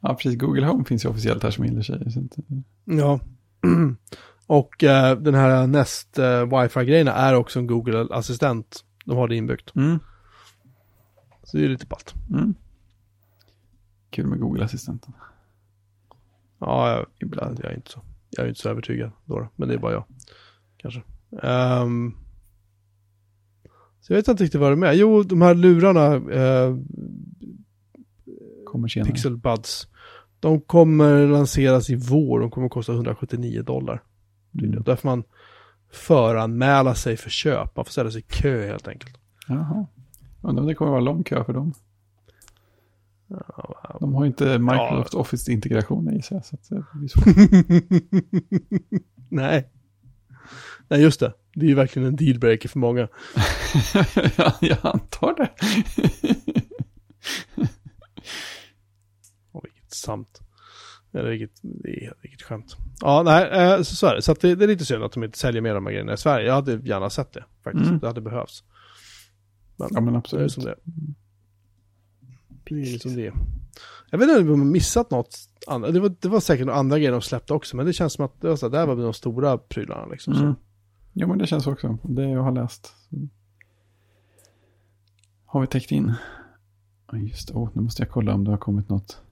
Ja, 0.00 0.14
precis. 0.14 0.38
Google 0.38 0.66
Home 0.66 0.84
finns 0.84 1.04
ju 1.04 1.08
officiellt 1.08 1.42
här 1.42 1.50
som 1.50 1.64
gillar 1.64 1.82
sig. 1.82 2.02
Inte... 2.16 2.42
Ja. 2.84 3.20
Och 4.46 4.84
eh, 4.84 5.18
den 5.18 5.34
här 5.34 5.66
Nest 5.66 6.18
eh, 6.18 6.60
Wi-Fi-grejerna 6.60 7.12
är 7.12 7.34
också 7.34 7.58
en 7.58 7.66
Google-assistent. 7.66 8.84
De 9.04 9.16
har 9.16 9.28
det 9.28 9.36
inbyggt. 9.36 9.74
Mm. 9.76 9.98
Så 11.42 11.56
det 11.56 11.64
är 11.64 11.68
lite 11.68 11.86
ballt. 11.86 12.14
Mm. 12.30 12.54
Kul 14.10 14.26
med 14.26 14.40
Google-assistenten. 14.40 15.12
Ja, 16.58 16.90
jag, 16.90 17.06
Ibland. 17.18 17.60
jag, 17.62 17.72
är 17.72 17.76
inte 17.76 17.90
så, 17.90 18.00
jag 18.30 18.44
är 18.44 18.48
inte 18.48 18.60
så 18.60 18.68
övertygad 18.68 19.10
då, 19.24 19.48
men 19.56 19.68
det 19.68 19.74
är 19.74 19.78
bara 19.78 19.92
jag. 19.92 20.04
Kanske. 20.76 21.02
Ehm, 21.42 22.14
så 24.00 24.12
jag 24.12 24.16
vet 24.16 24.28
inte 24.28 24.44
riktigt 24.44 24.60
vad 24.60 24.70
det 24.70 24.74
är 24.74 24.76
med. 24.76 24.96
Jo, 24.96 25.22
de 25.22 25.42
här 25.42 25.54
lurarna, 25.54 26.14
eh, 26.14 26.76
Kommer 28.64 28.88
senare. 28.88 29.10
Pixel 29.10 29.36
Buds, 29.36 29.88
de 30.40 30.60
kommer 30.60 31.26
lanseras 31.26 31.90
i 31.90 31.94
vår. 31.94 32.40
De 32.40 32.50
kommer 32.50 32.68
kosta 32.68 32.92
179 32.92 33.62
dollar. 33.62 34.02
Mm. 34.62 34.82
Där 34.82 34.96
får 34.96 35.08
man 35.08 35.24
föranmäla 35.92 36.94
sig 36.94 37.16
för 37.16 37.30
köp. 37.30 37.76
Man 37.76 37.84
får 37.84 37.92
ställa 37.92 38.10
sig 38.10 38.20
i 38.20 38.24
kö 38.28 38.66
helt 38.66 38.88
enkelt. 38.88 39.18
Jaha. 39.48 39.86
Undrar 40.42 40.62
om 40.62 40.68
det 40.68 40.74
kommer 40.74 40.90
vara 40.90 41.00
lång 41.00 41.22
kö 41.24 41.44
för 41.44 41.52
dem. 41.52 41.74
Ja, 43.30 43.96
De 44.00 44.14
har 44.14 44.24
ju 44.24 44.26
inte 44.26 44.58
Microsoft 44.58 45.14
Office-integration 45.14 46.12
i 46.14 46.22
sig. 46.22 46.40
Så 46.42 46.56
det 46.68 46.84
blir 46.94 47.08
svårt. 47.08 47.26
Nej. 49.28 49.70
Nej, 50.88 51.02
just 51.02 51.20
det. 51.20 51.32
Det 51.54 51.66
är 51.66 51.68
ju 51.68 51.74
verkligen 51.74 52.08
en 52.08 52.16
dealbreaker 52.16 52.68
för 52.68 52.78
många. 52.78 53.00
ja, 54.36 54.54
jag 54.60 54.78
antar 54.82 55.34
det. 55.34 55.50
Åh, 59.52 59.62
vilket 59.62 59.94
samt. 59.94 60.40
Eller 61.12 61.30
vilket, 61.30 61.64
är 61.84 62.12
vilket 62.22 62.42
skämt. 62.42 62.76
Ja, 63.00 63.22
nej, 63.22 63.50
eh, 63.50 63.76
så, 63.82 63.96
så 63.96 64.06
är 64.06 64.14
det. 64.14 64.22
Så 64.22 64.34
det, 64.34 64.54
det 64.54 64.64
är 64.64 64.68
lite 64.68 64.84
synd 64.84 65.04
att 65.04 65.12
de 65.12 65.24
inte 65.24 65.38
säljer 65.38 65.62
mer 65.62 65.70
av 65.70 65.74
de 65.74 65.86
här 65.86 65.92
grejerna 65.92 66.12
i 66.12 66.16
Sverige. 66.16 66.46
Jag 66.46 66.54
hade 66.54 66.72
gärna 66.72 67.10
sett 67.10 67.32
det 67.32 67.44
faktiskt. 67.64 67.86
Mm. 67.86 67.98
Det 67.98 68.06
hade 68.06 68.20
behövts. 68.20 68.64
ja, 69.76 69.88
men 69.92 70.08
är 70.08 70.12
det 70.12 70.18
absolut. 70.18 70.52
som 70.52 70.64
det 70.64 70.70
är. 70.70 70.76
Det 72.70 72.94
är 72.94 72.98
som 72.98 73.14
det. 73.14 73.32
Jag 74.10 74.18
vet 74.18 74.28
inte 74.28 74.40
om 74.40 74.46
de 74.46 74.70
missat 74.70 75.10
något. 75.10 75.36
annat. 75.66 75.94
Det 75.94 76.00
var, 76.00 76.14
det 76.20 76.28
var 76.28 76.40
säkert 76.40 76.66
några 76.66 76.78
andra 76.78 76.98
grejer 76.98 77.12
de 77.12 77.22
släppte 77.22 77.54
också, 77.54 77.76
men 77.76 77.86
det 77.86 77.92
känns 77.92 78.12
som 78.12 78.24
att 78.24 78.40
det 78.40 78.48
var 78.48 78.56
så 78.56 78.66
här, 78.66 78.70
där 78.70 78.86
var 78.86 78.96
de 78.96 79.14
stora 79.14 79.58
prylarna 79.58 80.06
liksom. 80.06 80.32
Mm. 80.32 80.54
Jo, 81.12 81.28
men 81.28 81.38
det 81.38 81.46
känns 81.46 81.66
också. 81.66 81.98
Det 82.02 82.28
jag 82.28 82.42
har 82.42 82.52
läst. 82.52 82.94
Har 85.44 85.60
vi 85.60 85.66
täckt 85.66 85.92
in? 85.92 86.14
Just 87.12 87.48
det. 87.48 87.54
Oh, 87.54 87.70
nu 87.74 87.82
måste 87.82 88.02
jag 88.02 88.10
kolla 88.10 88.34
om 88.34 88.44
det 88.44 88.50
har 88.50 88.58
kommit 88.58 88.88
något. 88.88 89.22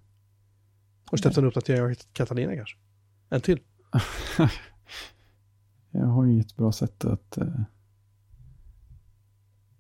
Har 1.05 1.17
du 1.17 1.23
släppt 1.23 1.37
en 1.37 1.45
uppdatering 1.45 1.83
av 1.83 1.95
Catalina 2.13 2.57
kanske? 2.57 2.77
En 3.31 3.41
till? 3.41 3.61
Jag 5.91 6.07
har 6.07 6.27
inget 6.27 6.57
bra 6.57 6.73
sätt 6.73 7.05
att 7.05 7.39
eh, 7.39 7.61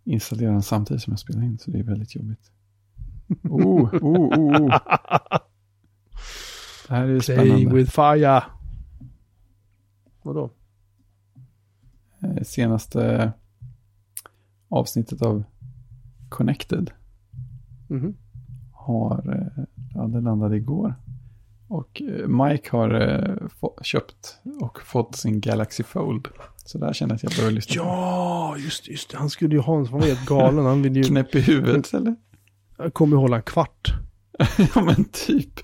installera 0.04 0.52
den 0.52 0.62
samtidigt 0.62 1.02
som 1.02 1.12
jag 1.12 1.20
spelar 1.20 1.42
in, 1.42 1.58
så 1.58 1.70
det 1.70 1.78
är 1.78 1.82
väldigt 1.82 2.14
jobbigt. 2.14 2.52
Oh, 3.42 3.94
oh, 3.94 3.94
oh, 4.02 4.62
oh. 4.62 4.78
Det 6.88 6.94
här 6.94 7.02
är 7.08 7.20
Playing 7.20 7.22
spännande. 7.22 7.74
with 7.74 7.90
fire. 7.90 8.42
Vadå? 10.22 10.50
Eh, 12.22 12.42
Senaste 12.42 13.32
avsnittet 14.68 15.22
av 15.22 15.44
Connected 16.28 16.90
Mhm. 17.88 18.16
har, 18.72 19.34
eh, 19.58 19.64
ja 19.94 20.02
det 20.06 20.20
landade 20.20 20.56
igår. 20.56 20.94
Och 21.68 22.02
eh, 22.02 22.28
Mike 22.28 22.76
har 22.76 23.82
köpt 23.82 24.38
och 24.60 24.80
fått 24.82 25.16
sin 25.16 25.40
Galaxy 25.40 25.82
Fold. 25.82 26.28
Så 26.56 26.78
där 26.78 26.92
känner 26.92 27.10
jag 27.12 27.16
att 27.16 27.22
jag 27.22 27.32
börjar 27.36 27.50
lyssna. 27.50 27.74
Ja, 27.76 28.56
just, 28.58 28.88
just 28.88 29.10
det. 29.10 29.16
Han 29.16 29.30
skulle 29.30 29.54
ju 29.54 29.60
ha 29.60 29.78
en 29.78 29.86
som 29.86 29.98
var 29.98 30.06
helt 30.06 30.26
galen. 30.26 30.64
Han 30.64 30.82
ville 30.82 30.98
ju, 30.98 31.02
Knäpp 31.04 31.34
i 31.34 31.40
huvudet 31.40 31.94
eller? 31.94 32.16
Kommer 32.92 33.16
hålla 33.16 33.36
en 33.36 33.42
kvart. 33.42 33.92
ja 34.74 34.82
men 34.82 35.04
typ. 35.04 35.60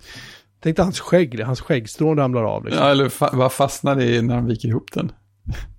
Tänk 0.61 0.77
dig 0.77 0.85
hans 0.85 1.01
skägg, 1.01 1.41
hans 1.41 1.61
skäggstrån 1.61 2.17
ramlar 2.17 2.45
av 2.45 2.65
liksom. 2.65 2.85
Ja, 2.85 2.91
eller 2.91 3.09
fa 3.09 3.31
vad 3.33 3.53
fastnar 3.53 3.97
det 3.97 4.05
i 4.05 4.23
när 4.23 4.35
han 4.35 4.47
viker 4.47 4.69
ihop 4.69 4.93
den? 4.93 5.13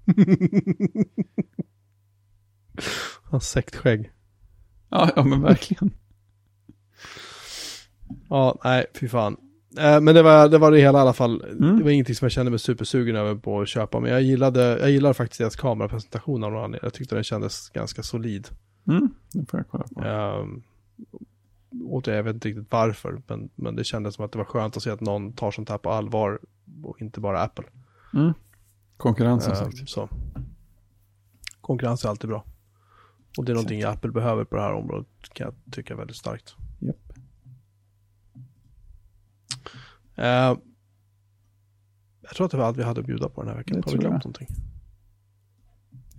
Hans 3.23 3.49
sektskägg. 3.49 4.11
Ja, 4.89 5.09
ja 5.15 5.23
men 5.23 5.41
verkligen. 5.41 5.91
Ja, 8.29 8.59
nej, 8.63 8.85
fy 8.99 9.07
fan. 9.07 9.37
Eh, 9.77 10.01
men 10.01 10.15
det 10.15 10.21
var, 10.21 10.49
det 10.49 10.57
var 10.57 10.71
det 10.71 10.79
hela 10.79 10.97
i 10.97 11.01
alla 11.01 11.13
fall. 11.13 11.41
Mm. 11.41 11.77
Det 11.77 11.83
var 11.83 11.91
ingenting 11.91 12.15
som 12.15 12.25
jag 12.25 12.31
kände 12.31 12.49
mig 12.49 12.59
supersugen 12.59 13.15
över 13.15 13.35
på 13.35 13.61
att 13.61 13.67
köpa. 13.67 13.99
Men 13.99 14.11
jag 14.11 14.21
gillade, 14.21 14.79
jag 14.79 14.91
gillade 14.91 15.13
faktiskt 15.13 15.39
deras 15.39 15.55
kamerapresentation 15.55 16.43
av 16.43 16.51
någon 16.51 16.63
anledning. 16.63 16.79
Jag 16.83 16.93
tyckte 16.93 17.15
den 17.15 17.23
kändes 17.23 17.69
ganska 17.69 18.03
solid. 18.03 18.47
Mm, 18.87 19.09
det 19.33 19.49
får 19.49 19.59
jag 19.59 19.67
kolla 19.69 19.83
på. 19.95 20.03
Um, 20.41 20.63
återigen, 21.83 22.17
jag 22.17 22.23
vet 22.23 22.33
inte 22.33 22.47
riktigt 22.47 22.71
varför. 22.71 23.21
Men, 23.27 23.49
men 23.55 23.75
det 23.75 23.83
kändes 23.83 24.15
som 24.15 24.25
att 24.25 24.31
det 24.31 24.37
var 24.37 24.45
skönt 24.45 24.77
att 24.77 24.83
se 24.83 24.89
att 24.89 25.01
någon 25.01 25.33
tar 25.33 25.51
sånt 25.51 25.69
här 25.69 25.77
på 25.77 25.91
allvar. 25.91 26.39
Och 26.83 27.01
inte 27.01 27.19
bara 27.19 27.41
Apple. 27.41 27.65
Mm. 28.13 28.33
Konkurrens 28.97 29.43
som 29.43 29.53
Ehm, 29.53 29.57
sagt. 29.71 29.89
så. 29.89 30.09
Konkurrens 31.61 32.05
är 32.05 32.09
alltid 32.09 32.29
bra. 32.29 32.45
Och 33.37 33.45
det 33.45 33.51
är 33.51 33.53
någonting 33.53 33.83
Apple 33.83 34.11
behöver 34.11 34.43
på 34.45 34.55
det 34.55 34.61
här 34.61 34.73
området. 34.73 35.07
Kan 35.33 35.45
jag 35.45 35.73
tycka 35.73 35.95
väldigt 35.95 36.15
starkt. 36.17 36.55
Japp. 36.79 37.13
Eh, 40.15 40.57
jag 42.21 42.35
tror 42.35 42.45
att 42.45 42.51
det 42.51 42.57
var 42.57 42.65
allt 42.65 42.77
vi 42.77 42.83
hade 42.83 42.99
att 43.01 43.07
bjuda 43.07 43.29
på 43.29 43.41
den 43.41 43.49
här 43.49 43.57
veckan. 43.57 43.75
Det 43.81 43.85
Har 43.85 43.91
vi 43.91 43.97
glömt 43.97 44.13
jag. 44.13 44.19
någonting? 44.25 44.47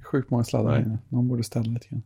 Sjukt 0.05 0.31
många 0.31 0.45
sladdar 0.45 0.81
inne. 0.81 0.99
Någon 1.09 1.29
borde 1.29 1.43
ställa 1.45 1.71
lite 1.73 1.89
grann. 1.89 2.03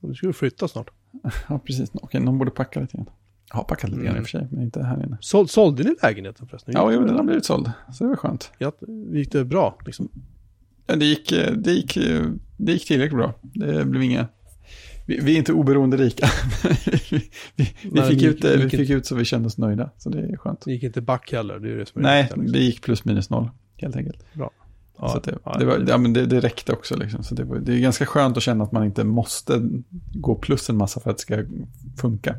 Och 0.00 0.16
ska 0.16 0.26
vi 0.26 0.32
flytta 0.32 0.68
snart. 0.68 0.90
Ja, 1.48 1.58
precis. 1.58 1.90
Okej, 1.94 2.20
någon 2.20 2.38
borde 2.38 2.50
packa 2.50 2.80
lite 2.80 2.96
grann. 2.96 3.06
Jag 3.50 3.56
har 3.56 3.64
packat 3.64 3.90
lite 3.90 4.02
grann 4.02 4.06
i 4.06 4.10
Mm. 4.10 4.22
och 4.22 4.28
för 4.28 4.38
sig, 4.38 4.48
men 4.50 4.62
inte 4.62 4.82
här 4.82 5.04
inne. 5.06 5.18
Såld, 5.20 5.50
sålde 5.50 5.82
ni 5.82 5.94
lägenheten 6.02 6.46
förresten? 6.48 6.74
Ja, 6.76 6.90
Gick 6.90 6.94
jo, 6.96 7.00
det 7.00 7.06
den 7.06 7.14
bra? 7.14 7.16
har 7.22 7.24
blivit 7.26 7.44
såld. 7.44 7.70
Så 7.92 8.04
det 8.04 8.08
var 8.08 8.16
skönt. 8.16 8.50
Ja, 8.58 8.72
gick 9.12 9.32
det 9.32 9.44
bra? 9.44 9.78
Liksom? 9.86 10.08
Ja, 10.86 10.96
det 10.96 11.04
gick, 11.04 11.32
eh, 11.32 11.52
det 11.52 11.72
gick, 11.72 11.96
eh, 11.96 12.22
det 12.56 12.72
gick 12.72 12.86
tillräckligt 12.86 13.16
bra. 13.18 13.34
Det 13.42 13.84
blev 13.84 14.02
inga... 14.02 14.26
Vi, 15.06 15.20
vi 15.20 15.34
är 15.34 15.38
inte 15.38 15.52
oberoende 15.52 15.96
rika. 15.96 16.26
vi 17.10 17.30
vi, 17.56 17.70
Nej, 17.90 18.10
fick 18.10 18.20
det 18.20 18.26
ut, 18.26 18.44
gick- 18.44 18.56
vi 18.56 18.62
gick 18.62 18.70
fick 18.70 18.90
ut 18.90 19.06
så 19.06 19.14
vi 19.14 19.24
kände 19.24 19.46
oss 19.46 19.58
nöjda. 19.58 19.90
Så 19.98 20.10
det 20.10 20.18
är 20.18 20.36
skönt. 20.36 20.60
Det 20.64 20.72
gick 20.72 20.82
inte 20.82 21.00
back 21.00 21.32
heller, 21.32 21.58
det 21.58 21.70
är 21.72 21.76
det 21.76 21.86
som 21.86 21.98
är 21.98 22.02
det 22.04 22.10
Nej, 22.10 22.22
viktiga, 22.22 22.36
liksom. 22.42 22.52
det 22.52 22.64
gick 22.64 22.82
plus 22.82 23.04
minus 23.04 23.30
noll, 23.30 23.50
helt 23.76 23.96
enkelt. 23.96 24.24
Ja, 24.98 25.08
så 25.08 25.18
det, 25.18 25.38
ja, 25.44 25.56
det, 25.58 25.64
var, 25.64 25.84
ja, 25.88 25.98
men 25.98 26.12
det, 26.12 26.26
det 26.26 26.40
räckte 26.40 26.72
också. 26.72 26.96
Liksom. 26.96 27.22
Så 27.24 27.34
det, 27.34 27.44
var, 27.44 27.56
det 27.56 27.74
är 27.74 27.78
ganska 27.80 28.06
skönt 28.06 28.36
att 28.36 28.42
känna 28.42 28.64
att 28.64 28.72
man 28.72 28.84
inte 28.84 29.04
måste 29.04 29.68
gå 30.14 30.34
plus 30.34 30.70
en 30.70 30.76
massa 30.76 31.00
för 31.00 31.10
att 31.10 31.16
det 31.16 31.22
ska 31.22 31.44
funka. 31.96 32.34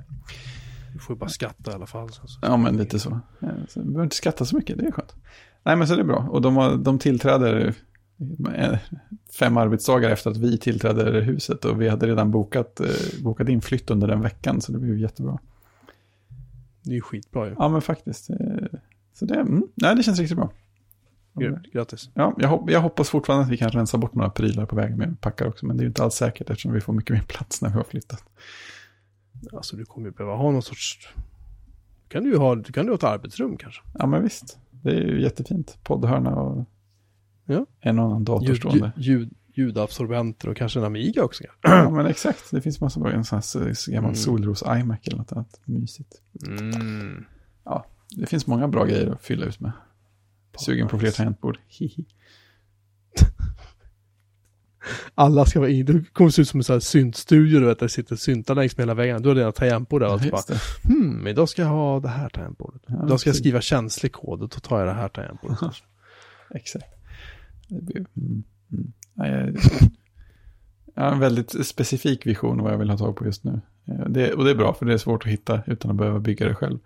Du 0.93 0.99
får 0.99 1.15
ju 1.15 1.19
bara 1.19 1.29
skatta 1.29 1.71
i 1.71 1.73
alla 1.73 1.85
fall. 1.85 2.09
Så. 2.11 2.21
Ja, 2.41 2.57
men 2.57 2.77
lite 2.77 2.99
så. 2.99 3.19
Ja, 3.39 3.47
så 3.69 3.79
vi 3.79 3.85
behöver 3.85 4.03
inte 4.03 4.15
skatta 4.15 4.45
så 4.45 4.55
mycket, 4.55 4.77
det 4.77 4.85
är 4.85 4.91
skönt. 4.91 5.15
Nej, 5.63 5.75
men 5.75 5.87
så 5.87 5.95
det 5.95 6.01
är 6.01 6.05
bra. 6.05 6.27
Och 6.31 6.41
de, 6.41 6.55
har, 6.55 6.75
de 6.75 6.99
tillträder 6.99 7.73
eh, 8.55 8.77
fem 9.39 9.57
arbetsdagar 9.57 10.09
efter 10.09 10.31
att 10.31 10.37
vi 10.37 10.57
tillträdde 10.57 11.21
huset 11.21 11.65
och 11.65 11.81
vi 11.81 11.89
hade 11.89 12.07
redan 12.07 12.31
bokat, 12.31 12.79
eh, 12.79 12.87
bokat 13.23 13.49
in 13.49 13.61
flytt 13.61 13.89
under 13.91 14.07
den 14.07 14.21
veckan, 14.21 14.61
så 14.61 14.71
det 14.71 14.79
blev 14.79 14.93
ju 14.95 15.01
jättebra. 15.01 15.39
Det 16.83 16.91
är 16.91 16.95
ju 16.95 17.01
skitbra 17.01 17.47
ju. 17.47 17.55
Ja, 17.59 17.69
men 17.69 17.81
faktiskt. 17.81 18.29
eh, 18.29 18.35
Så 19.13 19.25
det, 19.25 19.35
mm, 19.35 19.63
nej, 19.75 19.95
det 19.95 20.03
känns 20.03 20.19
riktigt 20.19 20.37
bra. 20.37 20.51
Gr- 21.35 21.71
Grattis. 21.73 22.09
Ja, 22.13 22.33
jag, 22.37 22.49
hop- 22.49 22.69
jag 22.71 22.81
hoppas 22.81 23.09
fortfarande 23.09 23.45
att 23.45 23.51
vi 23.51 23.57
kan 23.57 23.69
rensa 23.69 23.97
bort 23.97 24.13
några 24.15 24.29
prylar 24.29 24.65
på 24.65 24.75
vägen 24.75 24.97
med 24.97 25.21
packar 25.21 25.47
också, 25.47 25.65
men 25.65 25.77
det 25.77 25.81
är 25.81 25.83
ju 25.85 25.87
inte 25.87 26.03
alls 26.03 26.13
säkert 26.15 26.49
eftersom 26.49 26.73
vi 26.73 26.81
får 26.81 26.93
mycket 26.93 27.15
mer 27.15 27.21
plats 27.23 27.61
när 27.61 27.69
vi 27.69 27.75
har 27.75 27.83
flyttat. 27.83 28.23
Alltså 29.53 29.75
du 29.75 29.85
kommer 29.85 30.07
ju 30.07 30.11
behöva 30.13 30.35
ha 30.35 30.51
någon 30.51 30.61
sorts... 30.61 31.09
Kan 32.07 32.23
du 32.23 32.37
ha, 32.37 32.55
du 32.55 32.71
kan 32.73 32.83
ju 32.85 32.89
ha 32.91 32.95
ett 32.95 33.03
arbetsrum 33.03 33.57
kanske. 33.57 33.81
Ja, 33.93 34.05
men 34.05 34.23
visst. 34.23 34.57
Det 34.71 34.89
är 34.89 35.01
ju 35.01 35.21
jättefint. 35.21 35.77
Poddhörna 35.83 36.35
och 36.35 36.65
Ja. 37.45 37.65
en 37.81 37.99
och 37.99 38.05
annan 38.05 38.23
dator 38.23 38.47
Ljud, 38.47 38.57
stående. 38.57 38.91
ljud, 38.97 39.33
ljudabsorbenter 39.53 40.49
och 40.49 40.57
kanske 40.57 40.79
en 40.79 40.85
Amiga 40.85 41.23
också. 41.23 41.43
Ja, 41.61 41.89
men 41.89 42.05
exakt. 42.05 42.51
Det 42.51 42.61
finns 42.61 42.81
massa 42.81 42.99
bra. 42.99 43.11
En 43.11 43.25
sån 43.25 43.39
här 43.39 43.91
gammal 43.91 44.09
Mm. 44.09 44.15
solros 44.15 44.63
iMac 44.67 44.99
eller 45.07 45.17
något 45.17 45.31
annat. 45.31 45.59
Mysigt. 45.65 46.21
Mm. 46.47 47.25
Det 48.17 48.25
finns 48.25 48.47
många 48.47 48.67
bra 48.67 48.85
grejer 48.85 49.11
att 49.11 49.21
fylla 49.21 49.45
ut 49.45 49.59
med. 49.59 49.71
Sugen 50.57 50.87
på 50.87 50.99
fler 50.99 51.11
tangentbord. 51.11 51.57
Hihi. 51.67 52.05
Alla 55.15 55.45
ska 55.45 55.59
vara 55.59 55.69
in. 55.69 55.85
Det 55.85 56.13
kommer 56.13 56.29
se 56.29 56.41
ut 56.41 56.47
som 56.47 56.59
en 56.59 56.63
sån 56.63 56.73
här 56.73 56.79
syntstudio, 56.79 57.59
du 57.59 57.65
vet, 57.65 57.79
där 57.79 57.85
det 57.85 57.89
sitter 57.89 58.15
syntar 58.15 58.55
längs 58.55 58.77
med 58.77 58.83
hela 58.83 58.93
väggen. 58.93 59.21
Du 59.21 59.27
har 59.29 59.35
dina 59.35 59.51
tangentbord 59.51 60.01
där 60.01 60.13
och 60.13 60.21
så 60.21 60.29
bara, 60.29 60.41
det. 60.47 60.59
hmm, 60.87 61.27
idag 61.27 61.49
ska 61.49 61.61
jag 61.61 61.69
ha 61.69 61.99
det 61.99 62.07
här 62.09 62.29
tangentbordet. 62.29 62.81
Ja, 62.87 63.05
idag 63.05 63.19
ska 63.19 63.29
jag 63.29 63.37
skriva 63.37 63.61
känslig 63.61 64.11
kod 64.11 64.41
och 64.41 64.49
då 64.49 64.59
tar 64.59 64.79
jag 64.79 64.87
det 64.87 64.93
här 64.93 65.09
tangentbordet. 65.09 65.59
Exakt. 66.55 66.85
Blir, 67.69 67.97
mm, 67.97 68.43
mm. 68.71 68.93
Ja, 69.13 69.27
jag, 69.27 69.55
jag 70.95 71.03
har 71.03 71.11
en 71.11 71.19
väldigt 71.19 71.65
specifik 71.67 72.25
vision 72.25 72.61
vad 72.63 72.73
jag 72.73 72.77
vill 72.77 72.89
ha 72.89 72.97
tag 72.97 73.15
på 73.15 73.25
just 73.25 73.43
nu. 73.43 73.61
Eh, 73.87 74.09
Det, 74.09 74.33
och 74.33 74.43
det 74.45 74.51
är 74.51 74.55
bra 74.55 74.73
för 74.73 74.85
det 74.85 74.93
är 74.93 74.97
svårt 74.97 75.25
att 75.25 75.31
hitta 75.31 75.61
utan 75.67 75.91
att 75.91 75.97
behöva 75.97 76.19
bygga 76.19 76.47
det 76.47 76.55
själv. 76.55 76.79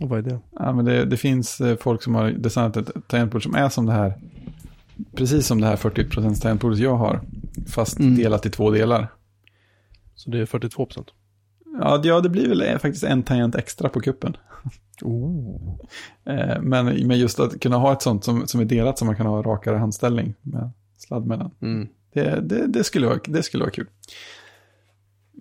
Och 0.00 0.08
vad 0.08 0.18
är 0.18 0.22
det? 0.22 0.38
Ja, 0.58 0.72
men 0.72 0.84
det, 0.84 1.04
det 1.04 1.16
finns 1.16 1.60
eh, 1.60 1.76
folk 1.76 2.02
som 2.02 2.14
har 2.14 2.30
designat 2.30 2.76
ett 2.76 2.90
tangentbord 3.08 3.42
som 3.42 3.54
är 3.54 3.68
som 3.68 3.86
det 3.86 3.92
här. 3.92 4.14
Precis 5.16 5.46
som 5.46 5.60
det 5.60 5.66
här 5.66 5.76
40% 5.76 6.40
tangentbordet 6.42 6.78
jag 6.78 6.96
har. 6.96 7.20
Fast 7.68 7.98
Mm. 7.98 8.16
delat 8.16 8.46
i 8.46 8.50
två 8.50 8.70
delar. 8.70 9.08
Så 10.14 10.30
det 10.30 10.38
är 10.40 10.46
42 10.46 10.86
procent. 10.86 11.08
Ja, 11.80 11.98
det- 11.98 12.08
ja, 12.08 12.20
det 12.20 12.28
blir 12.28 12.48
väl 12.48 12.60
eh, 12.62 12.78
faktiskt 12.78 13.04
en 13.04 13.22
tangent 13.22 13.54
extra 13.54 13.88
på 13.88 14.00
kuppen. 14.00 14.36
Oh. 15.02 15.78
Eh, 16.24 16.60
Men, 16.62 16.86
men 17.06 17.18
just 17.18 17.40
att 17.40 17.60
kunna 17.60 17.76
ha 17.76 17.92
ett 17.92 18.02
sånt 18.02 18.24
som, 18.24 18.46
som 18.46 18.60
är 18.60 18.64
delat 18.64 18.98
som 18.98 19.06
man 19.06 19.16
kan 19.16 19.26
ha 19.26 19.42
rakare 19.42 19.76
handställning 19.76 20.34
med 20.42 20.70
sladd 20.96 21.26
mellan. 21.26 21.50
Mm. 21.62 21.88
Det, 22.14 22.40
det, 22.40 22.66
det, 22.66 22.84
skulle 22.84 23.06
vara, 23.06 23.18
det 23.26 23.42
skulle 23.42 23.62
vara 23.64 23.70
kul. 23.70 23.86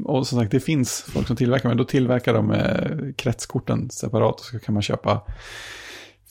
Och 0.03 0.27
som 0.27 0.39
sagt, 0.39 0.51
det 0.51 0.59
finns 0.59 1.01
folk 1.01 1.27
som 1.27 1.35
tillverkar, 1.35 1.69
men 1.69 1.77
då 1.77 1.83
tillverkar 1.83 2.33
de 2.33 2.51
eh, 2.51 3.13
kretskorten 3.15 3.89
separat 3.89 4.39
och 4.39 4.45
så 4.45 4.59
kan 4.59 4.73
man 4.73 4.81
köpa 4.81 5.21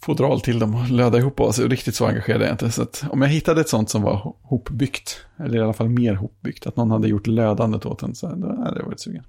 fodral 0.02 0.40
till 0.40 0.58
dem 0.58 0.74
och 0.74 0.90
löda 0.90 1.18
ihop 1.18 1.40
oss. 1.40 1.58
Riktigt 1.58 1.94
så 1.94 2.06
engagerad 2.06 2.42
är 2.42 2.46
jag 2.46 2.54
inte. 2.54 2.70
Så 2.70 2.86
om 3.10 3.22
jag 3.22 3.28
hittade 3.28 3.60
ett 3.60 3.68
sånt 3.68 3.90
som 3.90 4.02
var 4.02 4.14
ho- 4.16 4.36
hopbyggt, 4.42 5.26
eller 5.38 5.58
i 5.58 5.62
alla 5.62 5.72
fall 5.72 5.88
mer 5.88 6.14
hopbyggt, 6.14 6.66
att 6.66 6.76
någon 6.76 6.90
hade 6.90 7.08
gjort 7.08 7.26
lödandet 7.26 7.86
åt 7.86 7.98
den, 7.98 8.14
så 8.14 8.26
då 8.34 8.48
hade 8.64 8.78
jag 8.78 8.86
varit 8.86 9.00
sugen. 9.00 9.24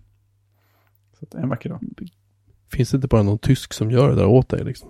Så 1.19 1.25
att 1.25 1.33
en 1.43 1.49
vacker 1.49 1.69
dag. 1.69 1.79
Finns 2.73 2.89
det 2.91 2.95
inte 2.95 3.07
bara 3.07 3.23
någon 3.23 3.37
tysk 3.39 3.73
som 3.73 3.91
gör 3.91 4.09
det 4.09 4.15
där 4.15 4.25
åt 4.25 4.49
dig 4.49 4.63
liksom? 4.63 4.89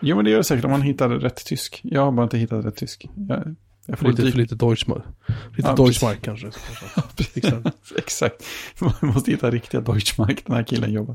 Jo, 0.00 0.16
men 0.16 0.24
det 0.24 0.30
gör 0.30 0.38
det 0.38 0.44
säkert 0.44 0.64
om 0.64 0.70
man 0.70 0.82
hittar 0.82 1.08
rätt 1.08 1.44
tysk. 1.46 1.80
Jag 1.84 2.04
har 2.04 2.12
bara 2.12 2.24
inte 2.24 2.38
hittat 2.38 2.64
rätt 2.64 2.76
tysk. 2.76 3.08
Jag, 3.28 3.54
jag 3.88 3.98
För 3.98 4.04
får 4.04 4.10
lite, 4.12 4.30
för 4.30 4.38
lite 4.38 4.54
Deutschmark. 4.54 5.02
Lite 5.56 5.68
Ja, 5.68 5.74
Deutschmark 5.76 6.22
kanske. 6.22 6.50
Exakt. 7.98 8.44
Man 8.80 8.92
måste 9.02 9.30
hitta 9.30 9.50
riktiga 9.50 9.80
Deutschmark. 9.80 10.46
Den 10.46 10.56
här 10.56 10.62
killen 10.62 10.92
jobbar, 10.92 11.14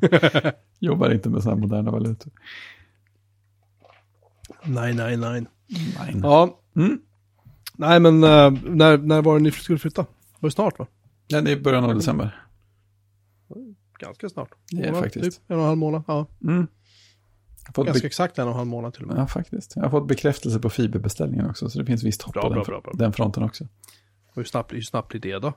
jobbar 0.80 1.10
inte 1.14 1.30
med 1.30 1.44
sådana 1.44 1.62
moderna 1.62 1.92
valutor. 1.92 2.32
nej, 4.64 4.94
nej, 4.94 5.18
nej. 5.18 5.46
Nej. 6.00 6.16
Ja, 6.24 6.60
Mm. 6.76 7.00
nej 7.76 8.00
men 8.00 8.24
eh, 8.24 8.52
när, 8.64 8.98
när 8.98 9.22
var 9.22 9.38
det 9.38 9.44
ni 9.44 9.52
skulle 9.52 9.80
flytta? 9.80 10.06
Var 10.40 10.50
det 10.50 10.54
snart 10.54 10.80
va? 10.80 10.88
Ja, 11.28 11.42
det 11.42 11.52
är 11.52 11.60
början 11.60 11.84
av 11.84 11.96
december. 11.96 12.46
ganska 14.00 14.30
snart. 14.30 14.50
Det 14.72 14.78
är 14.84 14.86
Månad, 14.92 15.04
faktiskt. 15.04 15.26
Typ 15.40 15.52
en 15.52 15.56
och 15.56 15.62
en 15.62 15.68
halv 15.68 15.78
månad. 15.78 16.04
Ja, 16.08 16.28
Mm. 16.44 16.68
Fått 17.76 17.86
ganska 17.86 18.08
exakt 18.08 18.38
en 18.40 18.44
och 18.46 18.52
en 18.52 18.58
halv 18.58 18.68
månad 18.68 18.94
till 18.94 19.02
och 19.04 19.08
med. 19.08 19.18
ja, 19.18 19.28
faktiskt. 19.28 19.74
Jag 19.76 19.84
har 19.84 19.90
fått 19.90 20.08
bekräftelse 20.08 20.60
på 20.60 20.70
fiberbeställningen 20.70 21.46
också, 21.50 21.70
så 21.70 21.80
det 21.80 21.86
finns 21.86 22.04
visst 22.04 22.22
hopp 22.22 22.34
Bra, 22.34 22.42
på 22.42 22.50
den, 22.50 22.56
bra, 22.56 22.64
fr- 22.64 22.68
bra, 22.68 22.82
bra. 22.82 22.94
den 22.94 23.14
fronten 23.14 23.44
också. 23.44 23.64
Och 24.28 24.36
hur 24.36 24.44
snabbt, 24.44 24.74
hur 24.74 24.82
snabbt 24.82 25.10
blir 25.10 25.22
det 25.22 25.40
då? 25.40 25.54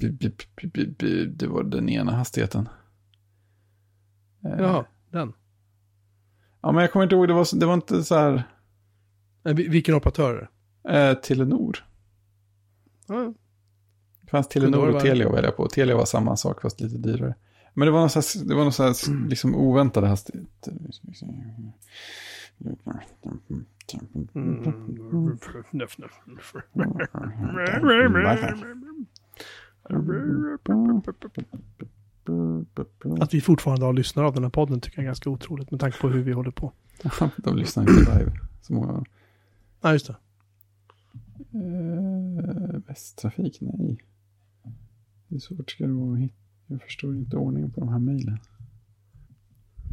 B- 0.00 0.08
b- 0.10 0.30
b- 0.62 0.68
b- 0.74 0.86
b- 0.98 1.24
Det 1.24 1.46
var 1.46 1.62
den 1.62 1.88
ena 1.88 2.12
hastigheten. 2.12 2.68
Eh, 4.44 4.50
Jaha, 4.58 4.84
den. 5.10 5.32
Ja, 6.62 6.72
men 6.72 6.80
jag 6.80 6.92
kommer 6.92 7.02
inte 7.02 7.14
ihåg, 7.14 7.28
det 7.28 7.34
var, 7.34 7.58
det 7.60 7.66
var 7.66 7.74
inte 7.74 8.04
så 8.04 8.14
här 8.14 8.42
Eh, 9.44 9.54
vi- 9.54 9.68
Vilken 9.68 9.94
operatör 9.94 10.34
är 10.34 10.92
det? 10.92 11.08
eh, 11.10 11.14
Telenor. 11.14 11.84
Ja, 13.08 13.34
Det 14.22 14.30
fanns 14.30 14.48
Telenor 14.48 14.88
och. 14.94 15.02
Telia 15.02 15.28
att 15.28 15.34
välja 15.34 15.50
på. 15.50 15.68
Telia 15.68 15.96
var 15.96 16.04
samma 16.04 16.36
sak 16.36 16.62
fast 16.62 16.80
lite 16.80 16.98
dyrare. 16.98 17.34
Men 17.80 17.86
det 17.86 17.92
var 17.92 18.00
någon, 18.00 18.10
slags, 18.10 18.34
det 18.34 18.54
var 18.54 18.62
någon 18.62 18.72
slags, 18.72 19.08
liksom 19.28 19.54
oväntade 19.54 20.06
hastigheter. 20.06 20.72
Mm. 24.34 24.72
Att 33.20 33.34
vi 33.34 33.40
fortfarande 33.40 33.86
har 33.86 33.92
lyssnare 33.92 34.26
av 34.26 34.34
den 34.34 34.42
här 34.42 34.50
podden 34.50 34.80
tycker 34.80 34.98
jag 34.98 35.02
är 35.02 35.06
ganska 35.06 35.30
otroligt 35.30 35.70
med 35.70 35.80
tanke 35.80 35.98
på 35.98 36.08
hur 36.08 36.22
vi 36.22 36.32
håller 36.32 36.50
på. 36.50 36.72
De 37.36 37.56
lyssnar 37.56 37.82
inte 37.82 38.18
live. 38.18 38.32
Så 38.62 38.72
många. 38.72 39.04
Nej, 39.80 39.92
just 39.92 40.06
det. 40.06 40.16
Eh, 41.54 42.80
Västtrafik, 42.86 43.58
nej. 43.60 44.04
Hur 45.28 45.38
svårt 45.38 45.70
ska 45.70 45.86
det 45.86 45.92
vara 45.92 46.12
att 46.12 46.18
hitta? 46.18 46.34
Jag 46.70 46.82
förstår 46.82 47.16
inte 47.16 47.36
ordningen 47.36 47.70
på 47.70 47.80
de 47.80 47.88
här 47.88 47.98
mejlen. 47.98 48.38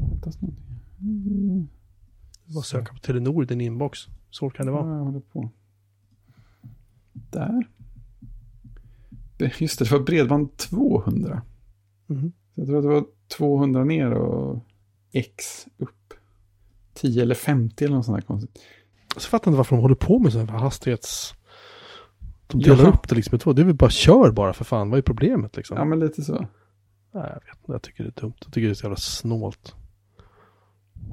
Fattas 0.10 0.42
någonting. 0.42 0.66
Mm. 1.02 1.68
Bara 2.46 2.64
söka 2.64 2.94
på 2.94 3.00
Telenor 3.00 3.44
i 3.44 3.46
din 3.46 3.62
inbox. 3.62 4.00
Så 4.30 4.50
kan 4.50 4.66
det 4.66 4.72
vara. 4.72 4.90
Ja, 4.90 4.98
jag 4.98 5.04
håller 5.04 5.20
på. 5.20 5.50
Där. 7.14 7.68
Just 9.58 9.80
det, 9.80 9.86
det 9.86 9.92
var 9.92 10.00
bredband 10.00 10.58
200. 10.58 11.42
Mhm. 12.08 12.32
Så 12.56 12.62
jag 12.62 12.68
tror 12.68 12.78
att 12.78 12.84
det 12.84 12.90
var 12.90 13.06
200 13.38 13.84
ner 13.84 14.12
och 14.12 14.64
X 15.12 15.68
upp. 15.78 16.14
10 16.94 17.22
eller 17.22 17.36
50 17.36 17.86
eller 17.86 17.96
något 17.96 18.06
sånt 18.06 18.18
där 18.18 18.28
konstigt. 18.28 18.60
Så 19.18 19.30
fattar 19.30 19.52
inte 19.52 19.58
varför 19.58 19.76
de 19.76 19.82
håller 19.82 19.96
på 19.96 20.20
med 20.20 20.32
sådana 20.32 20.52
här 20.52 20.60
hastighets... 20.60 21.34
De 22.48 22.62
delar 22.62 22.78
Jaha. 22.78 22.90
upp 22.94 23.10
det 23.10 23.16
liksom 23.16 23.36
i 23.36 23.40
två. 23.40 23.54
Det 23.54 23.62
är 23.62 23.66
väl 23.66 23.76
bara 23.76 23.90
kör 23.90 24.32
bara 24.32 24.54
för 24.54 24.66
fan. 24.66 24.90
Vad 24.90 24.98
är 24.98 25.02
problemet 25.02 25.58
liksom? 25.58 25.78
Ja, 25.78 25.86
men 25.86 26.00
lite 26.00 26.22
så. 26.22 26.48
Nej, 27.12 27.24
jag 27.24 27.34
vet 27.34 27.60
inte. 27.60 27.72
Jag 27.72 27.82
tycker 27.82 28.04
det 28.04 28.10
är 28.10 28.22
dumt. 28.22 28.34
Jag 28.40 28.54
tycker 28.54 28.68
det 28.68 28.72
är 28.72 28.76
så 28.76 28.86
jävla 28.86 28.98
snålt. 28.98 29.76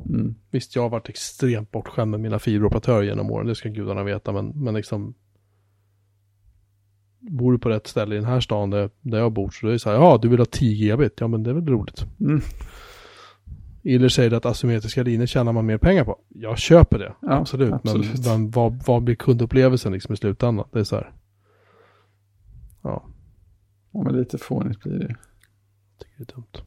Mm. 0.09 0.35
Visst, 0.51 0.77
jag 0.77 0.83
har 0.83 0.89
varit 0.89 1.09
extremt 1.09 1.71
bortskämd 1.71 2.11
med 2.11 2.21
mina 2.21 2.39
fiberoperatörer 2.39 3.03
genom 3.03 3.31
åren. 3.31 3.47
Det 3.47 3.55
ska 3.55 3.69
gudarna 3.69 4.05
veta. 4.05 4.33
Men, 4.33 4.49
men 4.49 4.75
liksom... 4.75 5.15
Bor 7.21 7.53
du 7.53 7.59
på 7.59 7.69
rätt 7.69 7.87
ställe 7.87 8.15
i 8.15 8.19
den 8.19 8.27
här 8.27 8.41
stan 8.41 8.71
där, 8.71 8.91
där 9.01 9.19
jag 9.19 9.33
bor 9.33 9.51
så 9.51 9.67
är 9.67 9.73
det 9.73 9.79
så 9.79 9.91
här. 9.91 9.97
Ja, 9.97 10.19
du 10.23 10.29
vill 10.29 10.39
ha 10.39 10.47
10 10.47 10.71
gigabit. 10.71 11.21
Ja, 11.21 11.29
men 11.29 11.43
det 11.43 11.51
är 11.51 11.55
väl 11.55 11.69
roligt. 11.69 12.07
Mm. 12.21 12.41
Eller 13.85 14.09
säger 14.09 14.31
det 14.31 14.37
att 14.37 14.47
asymmetriska 14.47 15.03
linjer 15.03 15.27
tjänar 15.27 15.53
man 15.53 15.67
mer 15.67 15.79
pengar 15.79 16.05
på. 16.05 16.19
Jag 16.29 16.59
köper 16.59 16.99
det. 16.99 17.15
Ja, 17.21 17.33
absolut. 17.33 17.73
absolut. 17.73 18.27
Men, 18.27 18.41
men 18.41 18.51
vad, 18.51 18.83
vad 18.87 19.03
blir 19.03 19.15
kundupplevelsen 19.15 19.93
liksom 19.93 20.15
i 20.15 20.17
slutändan? 20.17 20.69
Det 20.73 20.79
är 20.79 20.85
så 20.85 20.97
här. 20.97 21.13
Ja, 22.83 23.05
Ja, 23.95 24.03
men 24.03 24.17
lite 24.17 24.39
fånigt 24.39 24.81
blir 24.81 24.99
det. 24.99 25.17
Tycker 25.99 26.15
det 26.17 26.33
är 26.33 26.35
dumt. 26.35 26.65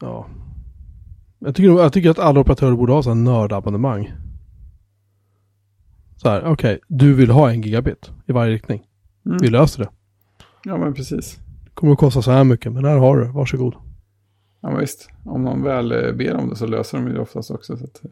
Ja. 0.00 0.26
Jag 1.38 1.54
tycker, 1.54 1.70
jag 1.70 1.92
tycker 1.92 2.10
att 2.10 2.18
alla 2.18 2.40
operatörer 2.40 2.76
borde 2.76 2.92
ha 2.92 3.02
så 3.02 3.10
här 3.10 3.14
nördabonnemang. 3.14 4.12
Så 6.16 6.28
här, 6.28 6.44
okej, 6.44 6.80
du 6.88 7.14
vill 7.14 7.30
ha 7.30 7.50
en 7.50 7.62
gigabit 7.62 8.10
i 8.26 8.32
varje 8.32 8.54
riktning. 8.54 8.86
Mm. 9.26 9.38
Vi 9.40 9.50
löser 9.50 9.82
det. 9.82 9.90
Ja, 10.64 10.76
men 10.76 10.94
precis. 10.94 11.38
Det 11.64 11.70
kommer 11.74 11.92
att 11.92 11.98
kosta 11.98 12.22
så 12.22 12.30
här 12.30 12.44
mycket, 12.44 12.72
men 12.72 12.84
här 12.84 12.96
har 12.96 13.16
du, 13.16 13.32
varsågod. 13.32 13.74
Ja, 14.60 14.70
men 14.70 14.80
visst. 14.80 15.08
Om 15.24 15.44
någon 15.44 15.62
väl 15.62 15.92
eh, 15.92 16.12
ber 16.12 16.34
om 16.34 16.48
det 16.48 16.56
så 16.56 16.66
löser 16.66 16.98
de 16.98 17.12
det 17.12 17.20
oftast 17.20 17.50
också. 17.50 17.76
Så 17.76 17.84
att, 17.84 18.04
eh, 18.04 18.10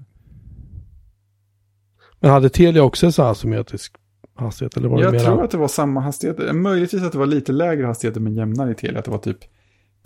Men 2.21 2.31
hade 2.31 2.49
Telia 2.49 2.83
också 2.83 3.07
en 3.07 3.13
sån 3.13 3.25
här 3.25 3.33
asymmetrisk 3.33 3.97
hastighet? 4.35 4.76
Eller 4.76 4.89
var 4.89 4.97
det 4.99 5.05
jag 5.05 5.12
mera- 5.12 5.22
tror 5.24 5.45
att 5.45 5.51
det 5.51 5.57
var 5.59 5.68
samma 5.68 6.01
hastigheter. 6.01 6.53
Möjligtvis 6.53 7.03
att 7.03 7.12
det 7.12 7.18
var 7.18 7.26
lite 7.26 7.53
lägre 7.53 7.87
hastigheter 7.87 8.20
men 8.20 8.35
jämnare 8.35 8.70
i 8.70 8.74
Telia. 8.74 8.99
Att 8.99 9.05
det 9.05 9.11
var 9.11 9.18
typ 9.18 9.39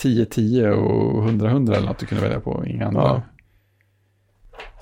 10-10 0.03 0.71
och 0.71 1.23
100-100 1.29 1.75
eller 1.77 1.87
något 1.87 1.99
du 1.99 2.07
kunde 2.07 2.23
välja 2.25 2.41
på. 2.41 2.65
Inga 2.67 2.87
andra. 2.87 3.03
Ja. 3.03 3.23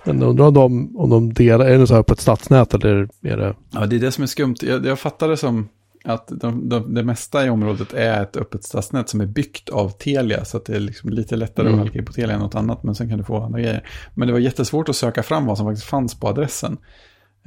Men 0.04 0.22
undrar 0.22 0.46
om 0.46 0.54
de, 0.54 0.96
om 0.96 1.10
de 1.10 1.32
delar, 1.32 1.64
är 1.66 1.78
det 1.78 1.86
så 1.86 1.94
här 1.94 2.02
på 2.02 2.12
ett 2.12 2.20
stadsnät 2.20 2.74
eller 2.74 3.08
är 3.22 3.36
det? 3.36 3.54
Ja, 3.70 3.86
det 3.86 3.96
är 3.96 4.00
det 4.00 4.12
som 4.12 4.22
är 4.22 4.26
skumt. 4.26 4.54
Jag, 4.62 4.86
jag 4.86 4.98
fattar 4.98 5.28
det 5.28 5.36
som 5.36 5.68
att 6.04 6.28
de, 6.28 6.68
de, 6.68 6.94
det 6.94 7.02
mesta 7.04 7.46
i 7.46 7.50
området 7.50 7.92
är 7.92 8.22
ett 8.22 8.36
öppet 8.36 8.64
stadsnät 8.64 9.08
som 9.08 9.20
är 9.20 9.26
byggt 9.26 9.68
av 9.68 9.88
Telia. 9.88 10.44
Så 10.44 10.56
att 10.56 10.64
det 10.64 10.76
är 10.76 10.80
liksom 10.80 11.10
lite 11.10 11.36
lättare 11.36 11.66
Mm. 11.66 11.74
att 11.80 11.86
halka 11.86 11.98
in 11.98 12.04
på 12.04 12.12
Telia 12.12 12.34
än 12.34 12.40
något 12.40 12.54
annat. 12.54 12.82
Men 12.82 12.94
sen 12.94 13.08
kan 13.08 13.18
du 13.18 13.24
få 13.24 13.42
andra 13.42 13.60
grejer. 13.60 13.88
Men 14.14 14.28
det 14.28 14.32
var 14.32 14.40
jättesvårt 14.40 14.88
att 14.88 14.96
söka 14.96 15.22
fram 15.22 15.46
vad 15.46 15.56
som 15.58 15.66
faktiskt 15.66 15.86
fanns 15.86 16.20
på 16.20 16.28
adressen. 16.28 16.76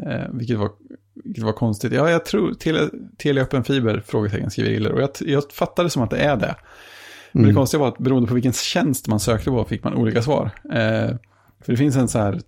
Eh, 0.06 0.30
vilket, 0.34 0.58
var, 0.58 0.70
vilket 1.24 1.43
var 1.43 1.54
konstigt. 1.54 1.93
Ja, 1.93 2.10
jag 2.10 2.26
tror 2.26 2.54
Telia, 2.54 2.89
Telia 3.18 3.43
Öppen 3.43 3.64
Fiber, 3.64 4.04
frågetecken 4.06 4.50
skriver 4.52 4.70
Iller. 4.72 4.91
Och 4.91 5.02
jag, 5.02 5.10
jag 5.20 5.43
fattar 5.52 5.84
det 5.84 5.89
som 5.89 6.04
att 6.04 6.10
det 6.10 6.18
är 6.18 6.36
det. 6.38 6.56
Men 7.32 7.41
Mm. 7.43 7.50
det 7.50 7.56
konstiga 7.56 7.82
var 7.82 7.88
att 7.88 7.98
beroende 7.98 8.28
på 8.28 8.34
vilken 8.34 8.54
tjänst 8.54 9.08
man 9.08 9.20
sökte 9.20 9.50
på 9.50 9.66
fick 9.66 9.84
man 9.84 9.93
olika 9.93 10.22
svar. 10.22 10.52
Eh, 10.66 11.16
för 11.62 11.72
det 11.72 11.78
finns 11.78 11.95
en 11.95 12.08
så 12.08 12.20
här 12.20 12.41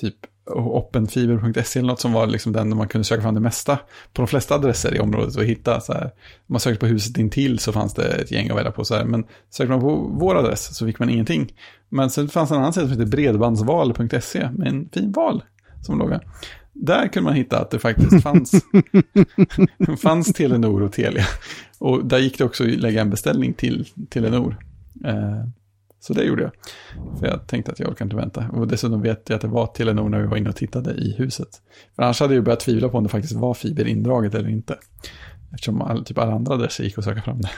typ 0.00 0.14
openfiber.se 0.50 1.78
eller 1.78 1.88
något 1.88 2.00
som 2.00 2.12
var 2.12 2.26
liksom 2.26 2.52
den 2.52 2.70
där 2.70 2.76
man 2.76 2.88
kunde 2.88 3.04
söka 3.04 3.22
fram 3.22 3.34
det 3.34 3.40
mesta 3.40 3.76
på 4.12 4.22
de 4.22 4.26
flesta 4.26 4.54
adresser 4.54 4.94
i 4.94 5.00
området 5.00 5.36
och 5.36 5.44
hitta 5.44 5.80
så 5.80 5.92
här. 5.92 6.10
Man 6.46 6.60
sökte 6.60 6.80
på 6.80 6.86
huset 6.86 7.18
intill 7.18 7.58
så 7.58 7.72
fanns 7.72 7.94
det 7.94 8.06
ett 8.06 8.30
gäng 8.30 8.50
att 8.50 8.56
välja 8.56 8.70
på 8.72 8.84
så 8.84 8.94
här. 8.94 9.04
Men 9.04 9.24
sökte 9.50 9.70
man 9.72 9.80
på 9.80 9.96
vår 10.20 10.38
adress 10.38 10.76
så 10.76 10.86
fick 10.86 10.98
man 10.98 11.10
ingenting. 11.10 11.52
Men 11.88 12.10
sen 12.10 12.28
fanns 12.28 12.50
en 12.50 12.56
annan 12.56 12.72
sida 12.72 12.86
som 12.86 12.98
heter 12.98 13.10
bredbandsval.se 13.10 14.50
med 14.50 14.68
en 14.68 14.88
fin 14.92 15.12
val 15.12 15.42
som 15.82 15.98
låg 15.98 16.12
där. 16.72 17.08
Kunde 17.08 17.24
man 17.24 17.34
hitta 17.36 17.60
att 17.60 17.70
det 17.70 17.78
faktiskt 17.78 18.22
fanns, 18.22 18.52
fanns 20.02 20.32
Telenor 20.32 20.82
och 20.82 20.92
Telia. 20.92 21.24
Och 21.78 22.06
där 22.06 22.18
gick 22.18 22.38
det 22.38 22.44
också 22.44 22.64
att 22.64 22.70
lägga 22.70 23.00
en 23.00 23.10
beställning 23.10 23.54
till 23.54 23.88
Telenor. 24.10 24.56
Eh, 25.04 25.44
så 26.00 26.12
det 26.12 26.24
gjorde 26.24 26.42
jag. 26.42 26.52
För 27.18 27.26
jag 27.26 27.46
tänkte 27.46 27.72
att 27.72 27.80
jag 27.80 27.88
orkar 27.88 28.04
inte 28.04 28.16
vänta. 28.16 28.48
Och 28.52 28.68
dessutom 28.68 29.02
vet 29.02 29.28
jag 29.28 29.36
att 29.36 29.42
det 29.42 29.48
var 29.48 29.66
Telenor 29.66 30.08
när 30.08 30.20
vi 30.20 30.26
var 30.26 30.36
inne 30.36 30.48
och 30.48 30.56
tittade 30.56 30.94
i 30.94 31.14
huset. 31.18 31.48
För 31.96 32.02
annars 32.02 32.20
hade 32.20 32.34
jag 32.34 32.44
börjat 32.44 32.60
tvivla 32.60 32.88
på 32.88 32.98
om 32.98 33.04
det 33.04 33.10
faktiskt 33.10 33.34
var 33.34 33.54
fiber 33.54 33.86
indraget 33.86 34.34
eller 34.34 34.48
inte. 34.48 34.78
Eftersom 35.52 35.82
all, 35.82 36.04
typ 36.04 36.18
alla 36.18 36.32
andra 36.32 36.54
adresser 36.54 36.84
gick 36.84 36.98
att 36.98 37.04
söka 37.04 37.22
fram 37.22 37.40
det. 37.40 37.50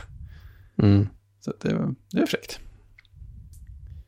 Mm. 0.82 1.08
Så 1.40 1.52
det, 1.62 1.94
det 2.12 2.20
är 2.22 2.26
fräckt. 2.26 2.60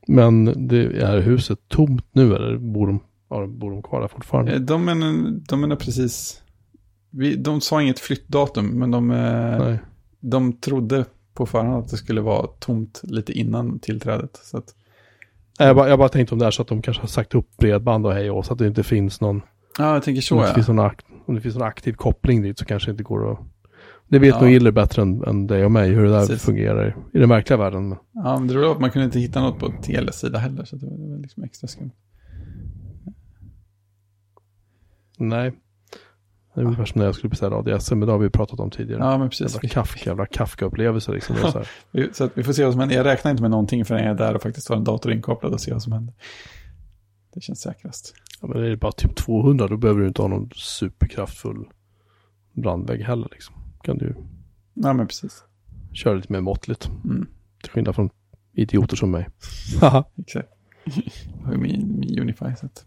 Men 0.06 0.68
det 0.68 1.02
är 1.02 1.20
huset 1.20 1.58
tomt 1.68 2.06
nu 2.12 2.34
eller 2.34 2.58
bor 2.58 2.86
de, 2.86 3.00
ja, 3.40 3.46
bor 3.46 3.70
de 3.70 3.82
kvar 3.82 4.00
där 4.00 4.08
fortfarande? 4.08 4.52
Eh, 4.54 4.60
De 4.60 4.84
menar, 4.84 5.30
de 5.48 5.60
menar 5.60 5.76
precis... 5.76 6.42
Vi, 7.10 7.36
de 7.36 7.60
sa 7.60 7.82
inget 7.82 7.98
flyttdatum, 7.98 8.66
men 8.66 8.90
de, 8.90 9.10
eh, 9.10 9.58
Nej. 9.58 9.78
de 10.20 10.52
trodde 10.52 11.04
på 11.34 11.46
förhand 11.46 11.84
att 11.84 11.90
det 11.90 11.96
skulle 11.96 12.20
vara 12.20 12.46
tomt 12.46 13.00
lite 13.04 13.32
innan 13.32 13.78
tillträdet. 13.78 14.40
Så 14.44 14.58
att, 14.58 14.74
Jag 15.58 15.76
bara, 15.76 15.88
jag 15.88 15.98
bara 15.98 16.08
tänkte 16.08 16.34
om 16.34 16.38
det 16.38 16.46
är 16.46 16.50
så 16.50 16.62
att 16.62 16.68
de 16.68 16.82
kanske 16.82 17.02
har 17.02 17.08
sagt 17.08 17.34
upp 17.34 17.56
bredband 17.56 18.06
och 18.06 18.12
hej 18.12 18.30
och 18.30 18.46
så 18.46 18.52
att 18.52 18.58
det 18.58 18.66
inte 18.66 18.82
finns 18.82 19.20
någon, 19.20 19.42
ja, 19.78 19.94
jag 19.94 20.02
tänker 20.02 20.18
om, 20.18 20.22
så 20.22 20.34
det 20.34 20.40
inte 20.40 20.50
ja. 20.50 20.54
finns 20.54 20.68
någon 20.68 20.90
om 21.26 21.34
det 21.34 21.40
finns 21.40 21.54
någon 21.54 21.68
aktiv 21.68 21.92
koppling 21.92 22.42
dit 22.42 22.58
så 22.58 22.64
kanske 22.64 22.88
det 22.88 22.90
inte 22.90 23.02
går 23.02 23.32
att... 23.32 23.38
Det 24.08 24.18
vet 24.18 24.34
Ja. 24.34 24.40
nog 24.40 24.50
Iller 24.50 24.70
bättre 24.70 25.02
än, 25.02 25.24
än 25.24 25.46
dig 25.46 25.64
och 25.64 25.70
mig 25.72 25.90
hur 25.90 26.04
det 26.04 26.10
där 26.10 26.26
Precis. 26.26 26.42
fungerar 26.42 26.96
i 27.14 27.18
den 27.18 27.28
verkliga 27.28 27.56
världen. 27.56 27.96
Ja, 28.12 28.38
men 28.38 28.48
det 28.48 28.58
var 28.58 28.72
att 28.72 28.80
man 28.80 28.90
kunde 28.90 29.04
inte 29.04 29.18
hitta 29.20 29.40
något 29.40 29.58
på 29.58 29.72
Telias 29.82 30.18
sida 30.18 30.38
heller, 30.38 30.64
så 30.64 30.76
det 30.76 30.86
var, 30.86 30.96
det 30.96 31.10
var 31.14 31.18
liksom 31.18 31.42
extra 31.44 31.68
skumt. 31.68 31.90
Nej. 35.28 35.52
Det 36.54 36.60
är 36.60 36.64
ungefär 36.64 36.84
som 36.84 36.98
när 36.98 37.06
jag 37.06 37.14
skulle 37.14 37.30
beställa 37.30 37.56
ADSL, 37.56 37.94
men 37.96 38.06
det 38.06 38.12
har 38.12 38.18
vi 38.18 38.30
pratat 38.30 38.60
om 38.60 38.70
tidigare. 38.70 39.00
Ja, 39.04 39.18
men 39.18 39.28
precis. 39.28 39.54
Jävla 39.54 39.68
Kafka, 39.68 40.10
jävla 40.10 40.26
Kafka-upplevelse 40.26 41.12
liksom. 41.12 41.36
Så 41.36 41.58
här. 41.58 41.68
Så 42.12 42.28
vi 42.34 42.42
får 42.42 42.52
se 42.52 42.64
vad 42.64 42.72
som 42.72 42.80
händer. 42.80 42.96
Jag 42.96 43.06
räknar 43.06 43.30
inte 43.30 43.42
med 43.42 43.50
någonting 43.50 43.84
förrän 43.84 44.02
jag 44.04 44.10
är 44.10 44.18
där 44.18 44.34
och 44.34 44.42
faktiskt 44.42 44.68
har 44.68 44.76
en 44.76 44.84
dator 44.84 45.12
inkopplad 45.12 45.52
och 45.52 45.60
ser 45.60 45.72
vad 45.72 45.82
som 45.82 45.92
händer. 45.92 46.14
Det 47.34 47.40
känns 47.40 47.60
säkrast. 47.60 48.14
Ja, 48.40 48.46
men 48.48 48.62
är 48.62 48.68
det 48.70 48.76
bara 48.76 48.92
typ 48.92 49.16
200 49.16 49.68
då 49.68 49.76
behöver 49.76 50.00
du 50.00 50.08
inte 50.08 50.22
ha 50.22 50.28
någon 50.28 50.50
superkraftfull 50.54 51.64
brandvägg 52.52 53.00
heller 53.02 53.28
liksom. 53.32 53.54
Kan 53.82 53.98
du 53.98 54.16
Ja, 54.74 54.92
men 54.92 55.06
precis. 55.06 55.44
köra 55.92 56.14
lite 56.14 56.32
mer 56.32 56.40
måttligt. 56.40 56.90
Mm, 57.04 57.26
Till 57.62 57.70
skillnad 57.72 57.94
från 57.94 58.10
idioter 58.52 58.96
som 58.96 59.10
mig. 59.10 59.28
Exakt. 60.18 60.48
Jag 61.38 61.46
har 61.46 61.52
ju 61.52 61.58
min, 61.58 61.98
min 61.98 62.18
Unify, 62.20 62.44
så 62.60 62.66
att 62.66 62.86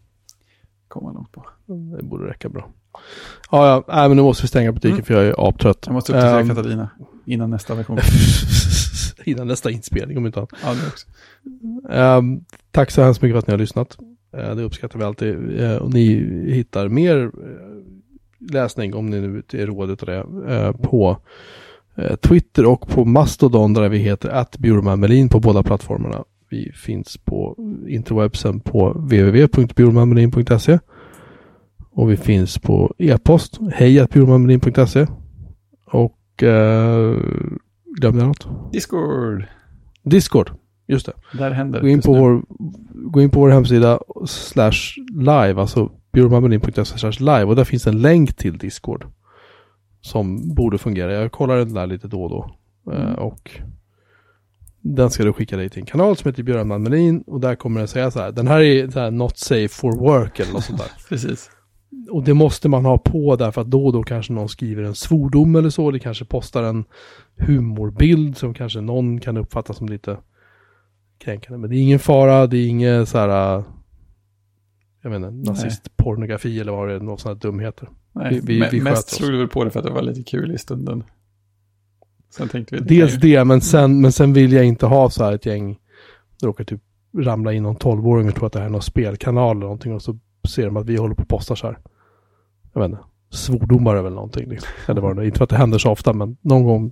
komma 0.99 1.11
långt 1.11 1.31
på. 1.31 1.45
det 1.97 2.03
borde 2.03 2.30
räcka 2.30 2.49
bra. 2.49 2.69
Ja, 3.51 3.67
ja, 3.67 3.95
nej, 3.95 4.07
men 4.07 4.17
nu 4.17 4.23
måste 4.23 4.43
vi 4.43 4.47
stänga 4.47 4.72
butiken 4.72 4.91
Mm. 4.93 5.05
för 5.05 5.13
jag 5.13 5.26
är 5.26 5.47
aptrött. 5.49 5.84
Jag 5.85 5.93
måste 5.93 6.11
uppdatera 6.11 6.39
Ehm, 6.39 6.47
Katarina 6.49 6.89
innan 7.26 7.49
nästa 7.49 7.76
version. 7.76 7.97
innan 9.26 9.47
nästa 9.47 9.72
inspelning 9.72 10.17
om 10.17 10.26
inte 10.26 10.39
annat. 10.39 10.49
Ja. 10.61 11.91
Ehm, 12.17 12.39
tack 12.72 12.91
så 12.91 13.01
hemskt 13.03 13.22
mycket 13.22 13.34
för 13.34 13.39
att 13.39 13.47
ni 13.47 13.51
har 13.53 13.57
lyssnat. 13.59 13.97
Eh, 14.38 14.55
det 14.55 14.63
uppskattar 14.63 14.99
vi 14.99 15.05
alltid. 15.05 15.59
Eh, 15.61 15.76
och 15.76 15.93
ni 15.93 16.05
hittar 16.53 16.89
mer 16.89 17.23
eh, 17.23 18.51
läsning, 18.51 18.93
om 18.95 19.09
ni 19.09 19.22
nu 19.22 19.43
är 19.53 19.65
rådet 19.67 20.03
av 20.03 20.07
det, 20.07 20.73
på 20.81 21.17
Twitter 22.22 22.65
och 22.65 22.88
på 22.88 23.05
Mastodon 23.05 23.73
där 23.73 23.89
vi 23.89 23.97
heter 23.97 24.30
att 24.30 24.59
Melin 24.97 25.30
på 25.30 25.39
båda 25.39 25.63
plattformarna. 25.63 26.23
Vi 26.56 26.72
finns 26.72 27.18
på 27.18 27.56
interwebsen 27.88 28.60
på 28.60 28.90
www.bjurmanmelin.se 28.90 30.80
och 31.91 32.11
vi 32.11 32.18
finns 32.18 32.57
på 32.60 32.94
e-post 32.98 33.60
hejatbjurmanmelin.se 33.73 35.07
och 35.91 36.44
eh, 36.44 37.18
glömde 37.99 38.19
jag 38.19 38.27
något? 38.27 38.48
Discord. 38.73 39.45
Discord, 40.03 40.52
just 40.88 41.06
det. 41.06 41.14
Där 41.38 41.52
händer 41.52 41.82
Gå 41.82 41.88
in, 41.88 42.02
på 42.02 42.14
vår, 42.14 42.44
gå 43.11 43.22
in 43.22 43.30
på 43.30 43.40
vår 43.40 43.49
hemsida 43.49 43.99
slash 44.27 44.95
live, 45.14 45.61
alltså 45.61 45.91
bjurmanmelin.se 46.14 46.86
slash 46.98 47.19
live 47.19 47.44
och 47.44 47.56
där 47.56 47.64
finns 47.64 47.88
en 47.88 48.02
länk 48.02 48.34
till 48.36 48.57
Discord. 48.57 49.06
Som 50.02 50.53
borde 50.56 50.77
fungera. 50.77 51.14
Jag 51.14 51.32
kollar 51.32 51.57
den 51.57 51.73
där 51.73 51.88
lite 51.88 52.07
då 52.07 52.23
och 52.23 52.30
då. 52.30 52.56
Eh, 52.94 53.02
Mm. 53.02 53.15
och 53.15 53.52
den 54.87 55.09
ska 55.09 55.23
du 55.23 55.33
skicka 55.33 55.57
dig 55.57 55.69
till 55.69 55.79
en 55.79 55.85
kanal 55.85 56.17
som 56.17 56.29
heter 56.29 56.43
Björn 56.43 56.83
Melin 56.83 57.21
och 57.27 57.39
där 57.39 57.55
kommer 57.55 57.79
den 57.79 57.87
säga 57.87 58.11
så 58.11 58.19
här. 58.19 58.31
Den 58.31 58.47
här 58.47 58.61
är 58.61 58.89
så 58.89 58.99
här 58.99 59.11
not 59.11 59.37
safe 59.37 59.67
for 59.67 59.91
work 59.99 60.39
eller 60.39 60.53
något 60.53 60.63
sånt 60.63 60.79
där. 60.79 60.91
Precis. 61.09 61.49
Och 62.11 62.23
det 62.23 62.33
måste 62.33 62.69
man 62.69 62.85
ha 62.85 62.97
på 62.97 63.35
därför 63.35 63.61
att 63.61 63.67
då 63.71 63.85
och 63.85 63.93
då 63.93 64.03
kanske 64.03 64.33
någon 64.33 64.49
skriver 64.49 64.83
en 64.83 64.95
svordom 64.95 65.55
eller 65.55 65.69
så. 65.69 65.91
Det 65.91 65.99
kanske 65.99 66.25
postar 66.25 66.63
en 66.63 66.85
humorbild 67.37 68.37
som 68.37 68.53
kanske 68.53 68.81
någon 68.81 69.19
kan 69.19 69.37
uppfatta 69.37 69.73
som 69.73 69.89
lite 69.89 70.17
kränkande. 71.19 71.57
Men 71.57 71.69
det 71.69 71.75
är 71.75 71.81
ingen 71.81 71.99
fara, 71.99 72.47
det 72.47 72.57
är 72.57 72.67
inget 72.67 73.09
så 73.09 73.17
här, 73.17 73.57
äh, 73.57 73.63
jag 75.03 75.09
vet 75.09 75.17
inte, 75.17 75.51
nazistpornografi 75.51 76.59
eller 76.59 76.71
vad 76.71 76.87
det 76.87 76.93
är, 76.95 76.99
någon 76.99 77.17
sån 77.17 77.29
här 77.29 77.35
dumheter. 77.35 77.89
Nej, 78.11 78.29
Vi- 78.33 78.59
vi- 78.59 78.67
vi 78.71 78.81
mest 78.81 79.07
oss. 79.11 79.15
slog 79.17 79.31
du 79.31 79.37
väl 79.37 79.47
på 79.47 79.63
det 79.63 79.69
för 79.71 79.79
att 79.79 79.85
det 79.85 79.91
var 79.91 80.01
lite 80.01 80.23
kul 80.23 80.51
i 80.51 80.57
stunden. 80.57 81.03
Sen 82.37 82.49
tänkte 82.49 82.75
vi... 82.75 82.81
Dels 82.81 83.15
det, 83.15 83.45
men 83.45 83.61
sen, 83.61 84.01
men 84.01 84.11
sen 84.11 84.33
vill 84.33 84.53
jag 84.53 84.65
inte 84.65 84.85
ha 84.85 85.09
så 85.09 85.23
här 85.23 85.31
ett 85.33 85.45
gäng, 85.45 85.79
det 86.39 86.47
råkar 86.47 86.63
typ 86.63 86.81
ramla 87.17 87.53
in 87.53 87.63
någon 87.63 87.75
tolvåring 87.75 88.27
och 88.27 88.35
tror 88.35 88.47
att 88.47 88.53
det 88.53 88.59
här 88.59 88.65
är 88.65 88.71
någon 88.71 88.81
spelkanal 88.81 89.57
eller 89.57 89.65
någonting 89.65 89.93
och 89.93 90.01
så 90.01 90.19
ser 90.47 90.65
de 90.65 90.77
att 90.77 90.85
vi 90.85 90.97
håller 90.97 91.15
på 91.15 91.21
och 91.21 91.29
postar 91.29 91.55
så 91.55 91.67
här. 91.67 91.79
Jag 92.73 92.81
vet 92.81 92.91
inte, 92.91 93.03
svordomar 93.29 93.95
eller 93.95 94.09
någonting. 94.09 94.49
Liksom. 94.49 94.69
Eller 94.87 95.01
vad 95.01 95.15
det 95.15 95.21
är. 95.21 95.25
Inte 95.25 95.37
för 95.37 95.43
att 95.43 95.49
det 95.49 95.57
händer 95.57 95.77
så 95.77 95.91
ofta, 95.91 96.13
men 96.13 96.37
någon 96.41 96.63
gång 96.63 96.91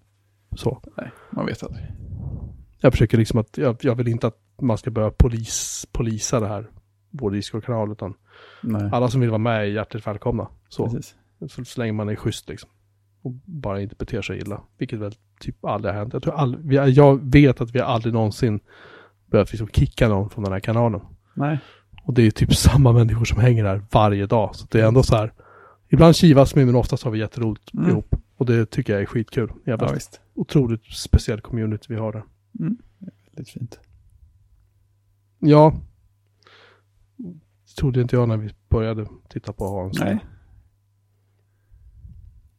så. 0.55 0.81
Nej, 0.97 1.11
man 1.29 1.45
vet 1.45 1.63
aldrig. 1.63 1.85
Jag 2.79 2.93
försöker 2.93 3.17
liksom 3.17 3.39
att, 3.39 3.57
jag, 3.57 3.77
jag 3.81 3.95
vill 3.95 4.07
inte 4.07 4.27
att 4.27 4.37
man 4.61 4.77
ska 4.77 4.91
börja 4.91 5.11
polis, 5.11 5.87
polisa 5.91 6.39
det 6.39 6.47
här, 6.47 6.69
vår 7.11 7.31
Discord-kanal, 7.31 7.91
utan 7.91 8.13
Nej, 8.61 8.89
alla 8.91 9.07
som 9.07 9.21
vill 9.21 9.29
vara 9.29 9.37
med 9.37 9.61
är 9.61 9.65
hjärtligt 9.65 10.07
välkomna. 10.07 10.47
Så, 10.69 10.89
precis. 10.89 11.15
så, 11.49 11.65
så 11.65 11.81
länge 11.81 11.93
man 11.93 12.09
är 12.09 12.15
schysst 12.15 12.49
liksom. 12.49 12.69
Och 13.23 13.31
bara 13.45 13.81
inte 13.81 13.95
beter 13.95 14.21
sig 14.21 14.37
illa. 14.37 14.61
Vilket 14.77 14.99
väl 14.99 15.13
typ 15.39 15.65
aldrig 15.65 15.93
har 15.93 15.99
hänt. 15.99 16.13
Jag, 16.13 16.23
tror 16.23 16.33
all, 16.33 16.73
jag 16.93 17.31
vet 17.31 17.61
att 17.61 17.75
vi 17.75 17.79
aldrig 17.79 18.13
någonsin 18.13 18.59
behövt 19.25 19.51
liksom 19.51 19.67
kicka 19.67 20.09
någon 20.09 20.29
från 20.29 20.43
den 20.43 20.53
här 20.53 20.59
kanalen. 20.59 21.01
Nej, 21.33 21.59
Och 22.03 22.13
det 22.13 22.21
är 22.27 22.31
typ 22.31 22.55
samma 22.55 22.91
människor 22.91 23.25
som 23.25 23.41
hänger 23.41 23.63
där 23.63 23.81
varje 23.91 24.25
dag. 24.25 24.55
Så 24.55 24.67
det 24.71 24.81
är 24.81 24.87
ändå 24.87 25.03
så 25.03 25.15
här. 25.15 25.33
Ibland 25.89 26.15
kivas 26.15 26.57
vi 26.57 26.65
men 26.65 26.75
oftast 26.75 27.03
har 27.03 27.11
vi 27.11 27.19
jätteroligt 27.19 27.73
Mm. 27.73 27.89
ihop. 27.89 28.15
Och 28.37 28.45
det 28.45 28.65
tycker 28.65 28.93
jag 28.93 29.01
är 29.01 29.05
skitkul. 29.05 29.51
Jävla 29.65 29.87
ja, 29.87 29.93
visst. 29.93 30.21
otroligt 30.33 30.85
speciell 30.85 31.41
community 31.41 31.85
vi 31.89 31.95
har 31.95 32.11
där. 32.11 32.23
Mm. 32.59 32.77
Väldigt 33.31 33.49
fint. 33.53 33.79
Ja. 35.39 35.73
Det 37.67 37.75
trodde 37.79 38.01
inte 38.01 38.15
jag 38.15 38.27
när 38.27 38.37
vi 38.37 38.49
började 38.69 39.07
titta 39.29 39.53
på 39.53 39.65
Hans. 39.67 39.99
Nej, 39.99 40.19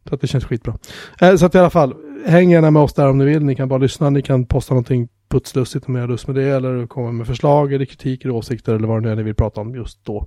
Så 0.09 0.15
att 0.15 0.21
det 0.21 0.27
känns 0.27 0.45
skitbra. 0.45 0.79
Eh, 1.21 1.37
så 1.37 1.47
att 1.47 1.55
i 1.55 1.59
alla 1.59 1.71
fall, 1.71 1.95
häng 2.27 2.51
gärna 2.51 2.71
med 2.71 2.83
oss 2.83 2.95
där 2.95 3.09
om 3.11 3.19
ni 3.19 3.25
vill. 3.25 3.45
Ni 3.45 3.55
kan 3.55 3.69
bara 3.69 3.79
lyssna, 3.79 4.11
ni 4.11 4.23
kan 4.23 4.47
posta 4.47 4.75
någonting 4.75 5.09
putslustigt 5.29 5.87
om 5.87 5.95
ni 5.95 6.01
har 6.01 6.09
lust 6.09 6.27
med 6.27 6.37
det. 6.37 6.45
Eller 6.49 6.87
komma 6.87 7.13
med 7.13 7.27
förslag 7.27 7.73
eller 7.73 7.85
kritik 7.85 8.25
eller 8.25 8.35
åsikter 8.35 8.75
eller 8.75 8.89
vad 8.89 8.97
det 9.03 9.07
nu 9.07 9.13
är 9.13 9.17
ni 9.17 9.23
vill 9.23 9.35
prata 9.35 9.61
om 9.61 9.75
just 9.75 10.05
då. 10.05 10.27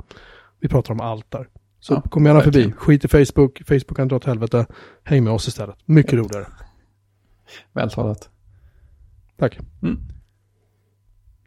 Vi 0.60 0.68
pratar 0.68 0.94
om 0.94 1.00
allt 1.02 1.32
där. 1.32 1.48
Så 1.80 1.94
Ja, 1.94 2.02
kom 2.02 2.26
gärna 2.26 2.40
verkligen. 2.40 2.72
förbi. 2.72 2.78
Skit 2.78 3.06
i 3.06 3.08
Facebook, 3.08 3.62
Facebook 3.68 3.96
kan 3.96 4.08
dra 4.08 4.16
åt 4.16 4.26
helvete. 4.26 4.66
Häng 5.04 5.24
med 5.24 5.34
oss 5.34 5.48
istället. 5.48 5.76
Mycket 5.86 6.14
roligare. 6.14 6.46
vältalat. 7.74 8.30
Tack. 9.40 9.60
Mm. 9.84 10.00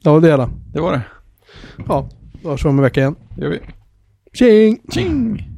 Ja, 0.02 0.20
det 0.20 0.28
är 0.28 0.32
alla. 0.32 0.50
Det 0.72 0.80
var 0.80 0.92
det. 0.92 1.02
Ja, 1.88 2.08
då 2.42 2.48
hörs 2.50 2.64
vi 2.64 2.68
om 2.68 2.78
en 2.78 2.82
vecka 2.82 3.00
igen. 3.00 3.14
Det 3.36 3.42
gör 3.42 3.50
vi. 3.50 3.60
Tjing! 4.32 4.80
Tjing! 4.92 5.49